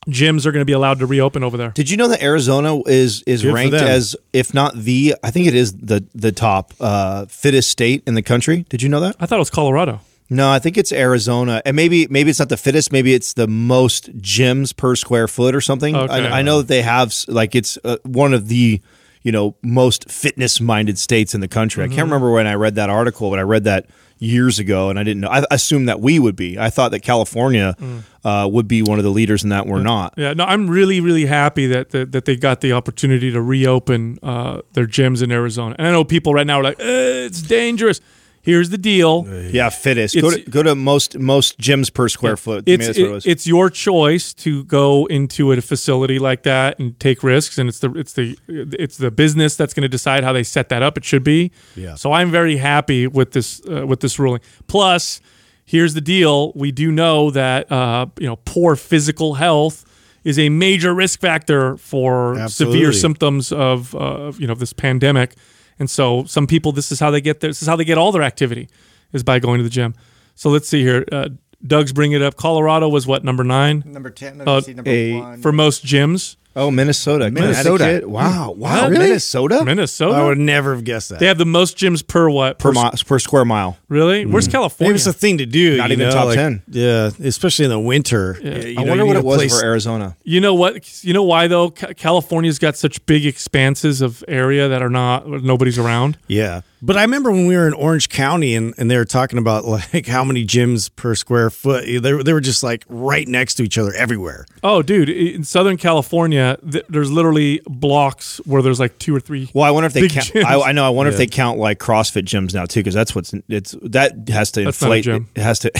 gyms 0.09 0.47
are 0.47 0.53
going 0.53 0.61
to 0.61 0.66
be 0.66 0.73
allowed 0.73 0.99
to 1.01 1.07
reopen 1.07 1.42
over 1.42 1.57
there. 1.57 1.71
Did 1.71 1.90
you 1.90 1.97
know 1.97 2.09
that 2.09 2.23
Arizona 2.23 2.81
is 2.87 3.23
is 3.27 3.42
Good 3.42 3.55
ranked 3.55 3.75
as 3.75 4.16
if 4.33 4.55
not 4.55 4.77
the 4.77 5.14
I 5.23 5.31
think 5.31 5.47
it 5.47 5.55
is 5.55 5.73
the 5.75 6.05
the 6.14 6.33
top 6.33 6.73
uh, 6.81 7.27
fittest 7.27 7.71
state 7.71 8.03
in 8.07 8.14
the 8.14 8.23
country? 8.23 8.64
Did 8.69 8.83
you 8.83 8.88
know 8.88 9.01
that? 9.01 9.16
I 9.21 9.27
thought 9.27 9.37
it 9.37 9.40
was 9.40 9.51
Colorado. 9.51 10.01
No, 10.29 10.51
I 10.51 10.59
think 10.59 10.77
it's 10.77 10.90
Arizona, 10.90 11.62
and 11.64 11.77
maybe 11.77 12.07
maybe 12.09 12.31
it's 12.31 12.38
not 12.40 12.49
the 12.49 12.57
fittest. 12.57 12.90
Maybe 12.90 13.14
it's 13.14 13.35
the 13.35 13.47
most 13.47 14.16
gyms 14.19 14.77
per 14.77 14.97
square 14.97 15.29
foot 15.29 15.55
or 15.55 15.61
something. 15.61 15.95
Okay. 15.95 16.12
I, 16.12 16.40
I 16.40 16.42
know 16.42 16.59
that 16.59 16.69
they 16.69 16.83
have 16.83 17.14
like 17.29 17.55
it's 17.55 17.79
uh, 17.85 17.99
one 18.03 18.35
of 18.35 18.49
the 18.49 18.81
you 19.23 19.31
know 19.33 19.55
most 19.62 20.11
fitness 20.11 20.61
minded 20.61 20.99
states 20.99 21.33
in 21.35 21.40
the 21.40 21.47
country. 21.49 21.85
I 21.85 21.87
Mm-hmm. 21.87 21.95
can't 21.97 22.07
remember 22.07 22.33
when 22.33 22.47
I 22.49 22.55
read 22.55 22.75
that 22.75 22.90
article, 22.90 23.31
but 23.31 23.38
I 23.38 23.42
read 23.42 23.64
that 23.64 23.87
years 24.18 24.59
ago, 24.59 24.88
and 24.90 24.98
I 24.98 25.02
didn't 25.02 25.20
know. 25.20 25.29
I 25.29 25.44
assumed 25.50 25.88
that 25.88 26.00
we 26.00 26.18
would 26.18 26.37
be. 26.37 26.59
I 26.59 26.70
thought 26.70 26.90
that 26.92 27.00
California 27.00 27.76
Mm. 27.81 28.02
uh, 28.24 28.48
would 28.48 28.66
be 28.66 28.83
one 28.83 28.98
of 28.98 29.05
the 29.05 29.11
leaders 29.11 29.42
in 29.44 29.50
that. 29.50 29.66
We're 29.66 29.83
not. 29.83 30.14
Yeah, 30.16 30.33
no, 30.33 30.44
I'm 30.44 30.68
really, 30.68 31.00
really 31.00 31.26
happy 31.26 31.66
that 31.66 31.90
that, 31.90 32.12
that 32.12 32.24
they 32.24 32.37
got 32.37 32.61
the 32.61 32.72
opportunity 32.72 33.31
to 33.31 33.40
reopen 33.42 34.18
uh, 34.22 34.62
their 34.72 34.87
gyms 34.87 35.22
in 35.22 35.31
Arizona. 35.31 35.76
And 35.79 35.87
I 35.87 35.90
know 35.92 36.02
people 36.05 36.33
right 36.35 36.46
now 36.46 36.61
are 36.61 36.64
like, 36.64 36.81
eh, 36.81 37.26
"It's 37.26 37.42
dangerous." 37.42 38.00
Here's 38.47 38.71
the 38.71 38.79
deal: 38.79 39.27
Yeah, 39.53 39.69
fittest. 39.71 40.15
Go 40.23 40.31
to 40.31 40.51
go 40.51 40.63
to 40.63 40.75
most 40.75 41.19
most 41.19 41.59
gyms 41.61 41.93
per 41.93 42.09
square 42.09 42.37
foot. 42.37 42.65
I 42.67 42.71
mean, 42.71 42.81
it's 42.81 42.87
that's 42.87 42.99
what 43.01 43.05
it 43.05 43.27
it- 43.27 43.31
it's 43.33 43.47
your 43.47 43.69
choice 43.71 44.33
to 44.45 44.63
go 44.65 45.05
into 45.07 45.53
a 45.53 45.61
facility 45.61 46.19
like 46.19 46.43
that 46.45 46.79
and 46.79 46.99
take 47.01 47.23
risks, 47.23 47.59
and 47.59 47.69
it's 47.69 47.81
the 47.81 47.91
it's 47.95 48.13
the 48.15 48.39
it's 48.49 48.97
the 48.99 49.11
business 49.11 49.57
that's 49.57 49.75
going 49.75 49.83
to 49.83 49.89
decide 49.99 50.23
how 50.25 50.33
they 50.33 50.45
set 50.45 50.69
that 50.69 50.83
up. 50.83 50.97
It 50.97 51.05
should 51.05 51.25
be. 51.25 51.51
Yeah. 51.75 51.97
So 51.97 52.13
I'm 52.13 52.31
very 52.31 52.57
happy 52.57 53.07
with 53.07 53.33
this 53.33 53.61
uh, 53.69 53.85
with 53.87 54.01
this 54.01 54.19
ruling. 54.19 54.41
Plus, 54.69 55.21
here's 55.65 55.95
the 55.95 56.01
deal: 56.01 56.53
we 56.55 56.71
do 56.73 56.93
know 56.93 57.31
that 57.33 57.71
uh, 57.73 58.07
you 58.21 58.27
know 58.29 58.37
poor 58.45 58.77
physical 58.77 59.35
health 59.35 59.85
is 60.25 60.39
a 60.39 60.49
major 60.49 60.93
risk 60.95 61.21
factor 61.21 61.77
for 61.77 62.35
severe 62.49 62.89
symptoms 63.01 63.53
of 63.53 63.95
uh, 63.95 64.33
you 64.39 64.47
know 64.47 64.55
this 64.55 64.73
pandemic. 64.73 65.35
And 65.79 65.91
so 65.91 66.25
some 66.25 66.47
people, 66.47 66.73
this 66.73 66.91
is 66.91 67.01
how 67.01 67.11
they 67.11 67.21
get 67.21 67.41
there. 67.41 67.51
This 67.51 67.62
is 67.62 67.69
how 67.69 67.77
they 67.77 67.85
get 67.85 67.99
all 67.99 68.12
their 68.12 68.23
activity, 68.23 68.69
is 69.12 69.23
by 69.23 69.39
going 69.39 69.59
to 69.59 69.65
the 69.65 69.71
gym. 69.71 69.95
So 70.35 70.51
let's 70.51 70.69
see 70.69 70.83
here. 70.83 71.05
Uh, 71.12 71.29
Doug's 71.67 71.93
bringing 71.93 72.17
it 72.21 72.23
up. 72.23 72.37
Colorado 72.37 72.89
was 72.89 73.07
what 73.07 73.25
number 73.25 73.43
nine 73.43 73.83
Number 73.87 74.11
10, 74.11 74.41
Uh, 74.43 74.61
number 74.69 74.83
a- 74.91 75.12
one. 75.21 75.43
for 75.43 75.53
most 75.53 75.85
gyms. 75.85 76.37
Oh, 76.57 76.71
Minnesota, 76.71 77.31
Minnesota. 77.31 77.79
Connecticut. 77.85 78.09
Wow, 78.09 78.53
mm. 78.53 78.57
wow, 78.57 78.83
What? 78.83 78.92
Minnesota 78.92 79.64
Minnesota. 79.64 80.14
I 80.16 80.25
would 80.25 80.38
never 80.38 80.75
have 80.75 80.85
guessed 80.85 81.11
that. 81.11 81.19
they 81.21 81.27
have 81.27 81.38
the 81.38 81.45
most 81.47 81.77
gyms 81.77 82.07
per 82.07 82.29
what? 82.29 82.59
per 82.59 82.73
mi- 82.73 82.90
per 83.07 83.19
square 83.19 83.45
mile. 83.45 83.77
Really? 83.88 84.25
Mm. 84.25 84.33
Where's 84.33 84.49
California? 84.49 84.90
Maybe 84.90 84.97
it's 84.97 85.07
a 85.07 85.12
thing 85.12 85.38
to 85.38 85.47
do. 85.47 85.77
Not 85.77 85.90
you 85.90 85.95
even 85.95 86.09
know, 86.09 86.12
top 86.14 86.27
like- 86.27 86.37
10. 86.37 86.62
Yeah, 86.69 87.11
especially 87.23 87.66
in 87.66 87.71
the 87.71 87.79
winter. 87.79 88.38
You 88.42 88.51
I 88.51 88.83
know, 88.83 88.88
wonder 88.88 89.05
you 89.05 89.07
what 89.07 89.16
it 89.16 89.25
was 89.25 89.37
place- 89.38 89.59
for 89.61 89.64
Arizona. 89.64 90.16
You 90.25 90.40
know 90.40 90.55
what? 90.55 91.05
You 91.05 91.12
know 91.12 91.23
why 91.23 91.47
though? 91.47 91.71
Ca- 91.71 91.92
California's 91.95 92.59
got 92.59 92.77
such 92.77 93.05
big 93.07 93.25
expanses 93.27 94.01
of 94.01 94.25
area 94.27 94.69
that 94.69 94.83
are 94.83 94.90
not 94.90 95.29
nobody's 95.29 95.79
around. 95.79 96.19
Yeah. 96.27 96.62
But 96.83 96.97
I 96.99 97.03
remember 97.03 97.33
when 97.33 97.47
we 97.47 97.57
were 97.57 97.67
in 97.67 97.73
Orange 97.73 98.11
County 98.11 98.55
and, 98.55 98.75
and 98.77 98.91
they 98.91 98.97
were 98.99 99.05
talking 99.07 99.39
about 99.39 99.65
like 99.65 100.07
how 100.07 100.23
many 100.25 100.45
gyms 100.45 100.95
per 100.95 101.15
square 101.15 101.49
foot. 101.49 101.85
They, 101.87 102.12
were- 102.12 102.23
they 102.23 102.33
were 102.35 102.41
just 102.41 102.62
like 102.62 102.85
right 102.89 103.27
next 103.27 103.55
to 103.55 103.62
each 103.62 103.79
other 103.79 103.93
everywhere. 103.95 104.45
Oh, 104.62 104.83
dude! 104.83 105.09
In 105.09 105.43
Southern 105.43 105.79
California, 105.79 106.59
th- 106.71 106.85
there's 106.89 107.11
literally 107.11 107.61
blocks 107.67 108.39
where 108.47 108.61
there's 108.62 108.79
like 108.79 108.99
two 108.99 109.17
or 109.17 109.21
three. 109.21 109.51
Well, 109.55 109.65
I 109.65 109.71
wonder 109.71 109.87
if 109.87 109.95
they 109.95 110.07
count. 110.09 110.37
I, 110.37 110.61
I 110.61 110.73
know. 110.73 110.85
I 110.85 110.91
wonder 110.91 111.11
if 111.11 111.17
they 111.19 111.27
count 111.27 111.59
like 111.59 111.79
CrossFit 111.79 112.25
gyms 112.25 112.53
now 112.55 112.67
too, 112.67 112.81
because 112.81 112.95
that's 112.95 113.15
what's 113.15 113.33
it's 113.49 113.75
that 113.83 114.29
has 114.29 114.51
to 114.53 114.65
That's 114.65 114.83
not 114.83 114.91
a 114.93 114.95
inflate. 114.97 115.05
gym. 115.05 115.29
It 115.35 115.43
has 115.43 115.59
to. 115.61 115.71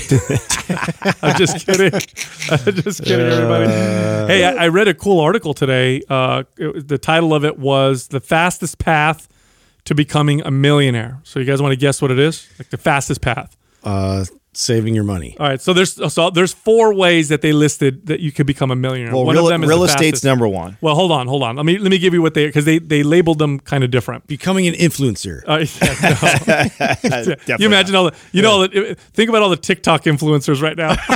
I'm 1.23 1.37
just 1.37 1.67
kidding. 1.67 1.93
I'm 2.51 2.75
just 2.83 3.03
kidding, 3.05 3.27
everybody. 3.27 3.67
Hey, 4.33 4.45
I, 4.45 4.65
I 4.65 4.69
read 4.69 4.89
a 4.89 4.95
cool 4.95 5.21
article 5.21 5.53
today. 5.55 6.03
Uh, 6.09 6.45
it- 6.57 6.89
the 6.89 6.99
title 6.99 7.35
of 7.35 7.45
it 7.45 7.59
was 7.59 8.09
"The 8.09 8.21
Fastest 8.21 8.79
Path 8.79 9.29
to 9.87 9.95
Becoming 9.95 10.43
a 10.43 10.51
Millionaire." 10.51 11.21
So, 11.25 11.41
you 11.41 11.47
guys 11.47 11.61
want 11.63 11.73
to 11.73 11.77
guess 11.77 12.01
what 12.03 12.11
it 12.11 12.19
is? 12.19 12.49
Like 12.59 12.71
the 12.71 12.77
fastest 12.79 13.21
path. 13.23 13.57
Uh, 13.83 14.25
saving 14.57 14.95
your 14.95 15.05
money. 15.05 15.37
All 15.39 15.47
right. 15.47 15.61
So 15.61 15.73
there's 15.73 16.13
so 16.13 16.31
there's 16.31 16.53
four 16.53 16.95
ways 16.95 17.29
that 17.29 17.43
they 17.43 17.53
listed 17.53 18.07
that 18.07 18.21
you 18.21 18.33
could 18.33 18.47
become 18.47 18.71
a 18.71 18.77
millionaire. 18.77 19.13
well, 19.15 19.25
One 19.25 19.37
real, 19.37 19.47
of 19.47 19.51
them 19.51 19.63
is 19.63 19.69
real 19.69 19.81
the 19.81 19.85
estate's 19.85 20.17
fastest. 20.17 20.25
number 20.25 20.49
one. 20.49 20.77
Well, 20.81 20.95
hold 20.95 21.13
on, 21.13 21.27
hold 21.29 21.43
on. 21.43 21.57
Let 21.57 21.67
me 21.67 21.79
let 21.79 21.91
me 21.91 21.99
give 21.99 22.15
you 22.15 22.23
what 22.23 22.35
they 22.35 22.47
because 22.47 22.65
they 22.65 22.79
they 22.79 23.03
labeled 23.03 23.39
them 23.39 23.61
kind 23.61 23.85
of 23.85 23.91
different. 23.91 24.27
Becoming 24.27 24.67
an 24.67 24.75
influencer. 24.75 25.43
Uh, 25.47 25.67
yeah, 27.07 27.37
no. 27.49 27.57
You 27.59 27.67
imagine 27.67 27.95
all 27.95 28.05
the 28.11 28.17
you 28.33 28.43
know 28.43 28.51
all 28.53 28.61
the, 28.69 28.97
think 29.13 29.29
about 29.29 29.43
all 29.43 29.51
the 29.51 29.57
TikTok 29.57 30.05
influencers 30.05 30.63
right 30.63 30.77
now. 30.77 30.97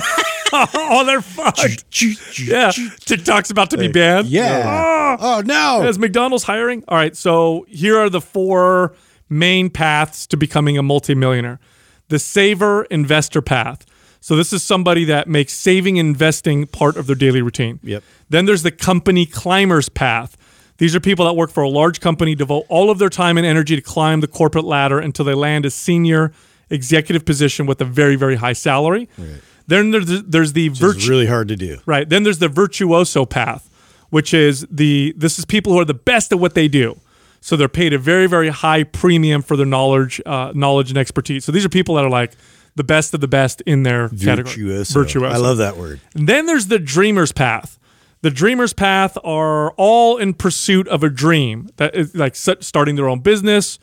oh, 0.74 1.04
they're 1.04 1.20
fucked. 1.22 2.38
yeah, 2.40 2.70
TikTok's 3.00 3.50
about 3.50 3.70
to 3.70 3.78
be 3.78 3.88
banned. 3.88 4.28
yeah. 4.28 4.62
Ah. 4.66 5.16
Oh, 5.20 5.42
no. 5.44 5.86
Is 5.88 5.98
McDonald's 5.98 6.44
hiring? 6.44 6.84
All 6.88 6.96
right, 6.96 7.16
so 7.16 7.66
here 7.68 7.98
are 7.98 8.08
the 8.08 8.20
four 8.20 8.94
main 9.28 9.70
paths 9.70 10.26
to 10.28 10.36
becoming 10.36 10.78
a 10.78 10.82
multimillionaire. 10.82 11.58
The 12.08 12.18
saver 12.18 12.84
investor 12.84 13.42
path. 13.42 13.86
So 14.20 14.36
this 14.36 14.52
is 14.52 14.62
somebody 14.62 15.04
that 15.04 15.28
makes 15.28 15.52
saving 15.54 15.98
and 15.98 16.08
investing 16.08 16.66
part 16.66 16.96
of 16.96 17.06
their 17.06 17.16
daily 17.16 17.40
routine. 17.42 17.80
Yep. 17.82 18.02
Then 18.28 18.44
there's 18.44 18.62
the 18.62 18.70
company 18.70 19.24
climbers 19.26 19.88
path. 19.88 20.36
These 20.78 20.94
are 20.94 21.00
people 21.00 21.24
that 21.26 21.34
work 21.34 21.50
for 21.50 21.62
a 21.62 21.68
large 21.68 22.00
company, 22.00 22.34
devote 22.34 22.66
all 22.68 22.90
of 22.90 22.98
their 22.98 23.08
time 23.08 23.38
and 23.38 23.46
energy 23.46 23.76
to 23.76 23.82
climb 23.82 24.20
the 24.20 24.28
corporate 24.28 24.64
ladder 24.64 24.98
until 24.98 25.24
they 25.24 25.34
land 25.34 25.64
a 25.66 25.70
senior 25.70 26.32
executive 26.68 27.24
position 27.24 27.66
with 27.66 27.80
a 27.80 27.84
very, 27.84 28.16
very 28.16 28.36
high 28.36 28.52
salary. 28.52 29.08
Then 29.70 29.90
there's, 29.92 30.22
there's 30.24 30.52
the 30.52 30.66
It's 30.66 30.78
virtue. 30.78 31.08
really 31.08 31.26
hard 31.26 31.48
to 31.48 31.56
do. 31.56 31.78
Right. 31.86 32.08
Then 32.08 32.24
there's 32.24 32.38
the 32.40 32.48
virtuoso 32.48 33.24
path, 33.24 33.70
which 34.10 34.34
is 34.34 34.66
the 34.70 35.14
this 35.16 35.38
is 35.38 35.44
people 35.44 35.72
who 35.72 35.78
are 35.80 35.84
the 35.84 35.94
best 35.94 36.32
at 36.32 36.38
what 36.38 36.54
they 36.54 36.68
do. 36.68 36.98
So 37.40 37.56
they're 37.56 37.68
paid 37.68 37.92
a 37.92 37.98
very 37.98 38.26
very 38.26 38.48
high 38.50 38.82
premium 38.84 39.42
for 39.42 39.56
their 39.56 39.66
knowledge, 39.66 40.20
uh, 40.26 40.52
knowledge 40.54 40.90
and 40.90 40.98
expertise. 40.98 41.44
So 41.44 41.52
these 41.52 41.64
are 41.64 41.70
people 41.70 41.94
that 41.94 42.04
are 42.04 42.10
like 42.10 42.32
the 42.74 42.84
best 42.84 43.14
of 43.14 43.20
the 43.20 43.28
best 43.28 43.60
in 43.62 43.82
their 43.84 44.08
category. 44.08 44.54
Virtuoso. 44.54 45.00
Virtuoso. 45.00 45.34
I 45.34 45.38
love 45.38 45.58
that 45.58 45.76
word. 45.76 46.00
And 46.14 46.28
then 46.28 46.46
there's 46.46 46.66
the 46.66 46.78
dreamer's 46.78 47.32
path. 47.32 47.78
The 48.22 48.30
dreamer's 48.30 48.72
path 48.74 49.16
are 49.24 49.70
all 49.72 50.18
in 50.18 50.34
pursuit 50.34 50.86
of 50.88 51.02
a 51.02 51.08
dream 51.08 51.70
that 51.76 51.94
is 51.94 52.14
like 52.14 52.34
starting 52.36 52.96
their 52.96 53.08
own 53.08 53.20
business, 53.20 53.78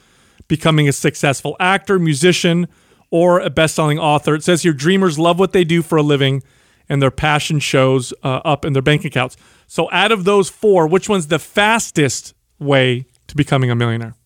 becoming 0.47 0.88
a 0.88 0.91
successful 0.93 1.56
actor, 1.60 1.97
musician, 1.97 2.67
or 3.10 3.39
a 3.39 3.50
best-selling 3.50 4.00
author. 4.00 4.36
It 4.36 4.43
says 4.43 4.63
here 4.63 4.74
dreamers 4.74 5.17
love 5.17 5.39
what 5.39 5.54
they 5.54 5.63
do 5.63 5.82
for 5.82 5.98
a 5.98 6.04
living 6.04 6.43
and 6.89 7.02
their 7.02 7.12
passion 7.12 7.60
shows 7.60 8.13
uh, 8.24 8.41
up 8.46 8.63
in 8.65 8.74
their 8.74 8.82
bank 8.82 9.06
accounts. 9.06 9.36
So 9.67 9.89
out 9.91 10.12
of 10.12 10.24
those 10.24 10.50
four, 10.50 10.88
which 10.88 11.10
one's 11.10 11.28
the 11.28 11.39
fastest 11.39 12.34
way 12.60 13.06
to 13.28 13.36
becoming 13.36 13.70
a 13.72 13.76
millionaire? 13.76 14.15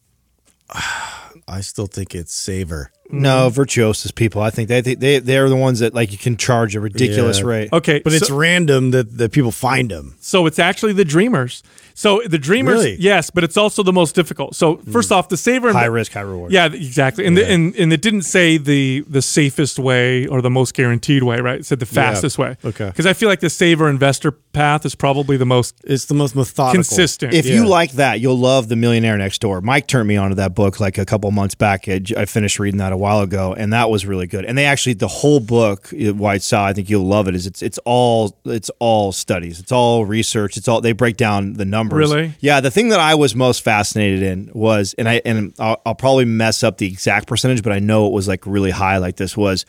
I 1.48 1.62
still 1.62 1.88
think 1.88 2.16
it's 2.16 2.34
saver. 2.34 2.92
No, 3.10 3.50
virtuosos 3.50 4.12
people. 4.12 4.42
I 4.42 4.52
think 4.52 4.70
they 4.70 4.80
they 4.80 4.96
they 4.96 5.20
they're 5.20 5.50
the 5.50 5.56
ones 5.56 5.80
that 5.80 5.94
like 5.94 6.14
you 6.14 6.18
can 6.18 6.38
charge 6.38 6.76
a 6.78 6.80
ridiculous 6.80 7.40
Yeah. 7.40 7.46
rate. 7.46 7.74
Okay, 7.74 8.00
But 8.02 8.14
it's 8.14 8.30
random 8.30 8.92
that, 8.92 9.18
that 9.18 9.34
people 9.34 9.52
find 9.52 9.92
them. 9.92 10.16
So 10.22 10.46
it's 10.46 10.60
actually 10.60 10.94
the 10.94 11.04
dreamers. 11.04 11.62
So 12.02 12.22
the 12.26 12.40
dreamers, 12.40 12.74
Really? 12.84 12.96
yes, 13.00 13.30
but 13.30 13.44
it's 13.44 13.58
also 13.58 13.84
the 13.84 13.94
most 13.94 14.16
difficult. 14.16 14.56
So 14.56 14.78
first 14.92 15.12
off, 15.12 15.30
the 15.30 15.38
saver 15.38 15.68
and 15.70 15.78
High 15.78 15.84
the- 15.86 15.92
risk, 15.92 16.14
high 16.14 16.22
reward. 16.22 16.52
Yeah, 16.52 16.66
exactly. 16.66 17.28
And, 17.28 17.38
the, 17.38 17.46
and 17.48 17.76
and 17.76 17.94
it 17.94 18.02
didn't 18.02 18.24
say 18.24 18.58
the 18.58 19.04
the 19.08 19.22
safest 19.22 19.78
way 19.78 20.26
or 20.26 20.42
the 20.42 20.50
most 20.50 20.74
guaranteed 20.74 21.22
way, 21.22 21.38
right? 21.42 21.60
It 21.60 21.66
said 21.68 21.80
the 21.80 21.86
fastest 21.86 22.40
way. 22.40 22.58
Okay. 22.66 22.88
Because 22.88 23.06
I 23.06 23.14
feel 23.14 23.30
like 23.30 23.40
the 23.42 23.52
saver 23.52 23.88
investor 23.88 24.32
path 24.32 24.84
is 24.84 24.96
probably 24.96 25.38
the 25.38 25.46
most 25.46 25.76
It's 25.84 26.06
the 26.06 26.16
most 26.16 26.36
methodical. 26.36 26.74
consistent. 26.74 27.34
If 27.36 27.46
you 27.46 27.68
like 27.68 27.92
that, 28.04 28.20
you'll 28.20 28.40
love 28.52 28.68
The 28.68 28.76
Millionaire 28.76 29.18
Next 29.18 29.40
Door. 29.40 29.62
Mike 29.62 29.86
turned 29.88 30.08
me 30.08 30.18
onto 30.18 30.36
that 30.36 30.56
book 30.56 30.80
like 30.80 30.98
a 30.98 31.06
couple 31.06 31.30
months 31.32 31.54
back. 31.56 31.88
I 31.88 32.02
I 32.18 32.26
finished 32.26 32.58
reading 32.58 32.80
that 32.80 32.92
a 32.94 32.98
while 32.98 33.22
ago, 33.22 33.54
and 33.54 33.72
that 33.74 33.92
was 33.92 34.08
really 34.08 34.26
good. 34.28 34.44
And 34.46 34.58
they 34.58 34.66
actually 34.66 34.96
the 34.96 35.08
whole 35.22 35.40
book, 35.40 35.90
uh, 35.94 36.14
White 36.16 36.42
Saw, 36.42 36.66
I 36.66 36.74
think 36.74 36.90
you'll 36.90 37.06
love 37.18 37.28
it. 37.30 37.36
Is 37.36 37.46
it's 37.46 37.62
it's 37.62 37.80
all 37.86 38.36
it's 38.46 38.72
all 38.80 39.12
studies, 39.12 39.60
it's 39.60 39.72
all 39.72 40.04
research, 40.06 40.58
it's 40.58 40.68
all 40.68 40.82
they 40.82 40.94
break 40.94 41.16
down 41.18 41.54
the 41.62 41.66
numbers. 41.66 41.91
Really? 41.98 42.34
Yeah. 42.40 42.60
The 42.62 42.72
thing 42.72 42.90
that 42.90 43.00
I 43.00 43.16
was 43.16 43.36
most 43.36 43.64
fascinated 43.64 44.24
in 44.24 44.52
was, 44.54 44.94
and 44.98 45.08
I 45.08 45.22
and 45.26 45.54
I'll, 45.60 45.82
I'll 45.86 45.96
probably 45.96 46.26
mess 46.26 46.64
up 46.64 46.78
the 46.78 46.88
exact 46.88 47.28
percentage, 47.28 47.64
but 47.64 47.72
I 47.72 47.80
know 47.80 48.08
it 48.08 48.14
was 48.14 48.28
like 48.28 48.46
really 48.46 48.72
high. 48.72 48.98
Like 48.98 49.18
this 49.18 49.36
was 49.36 49.66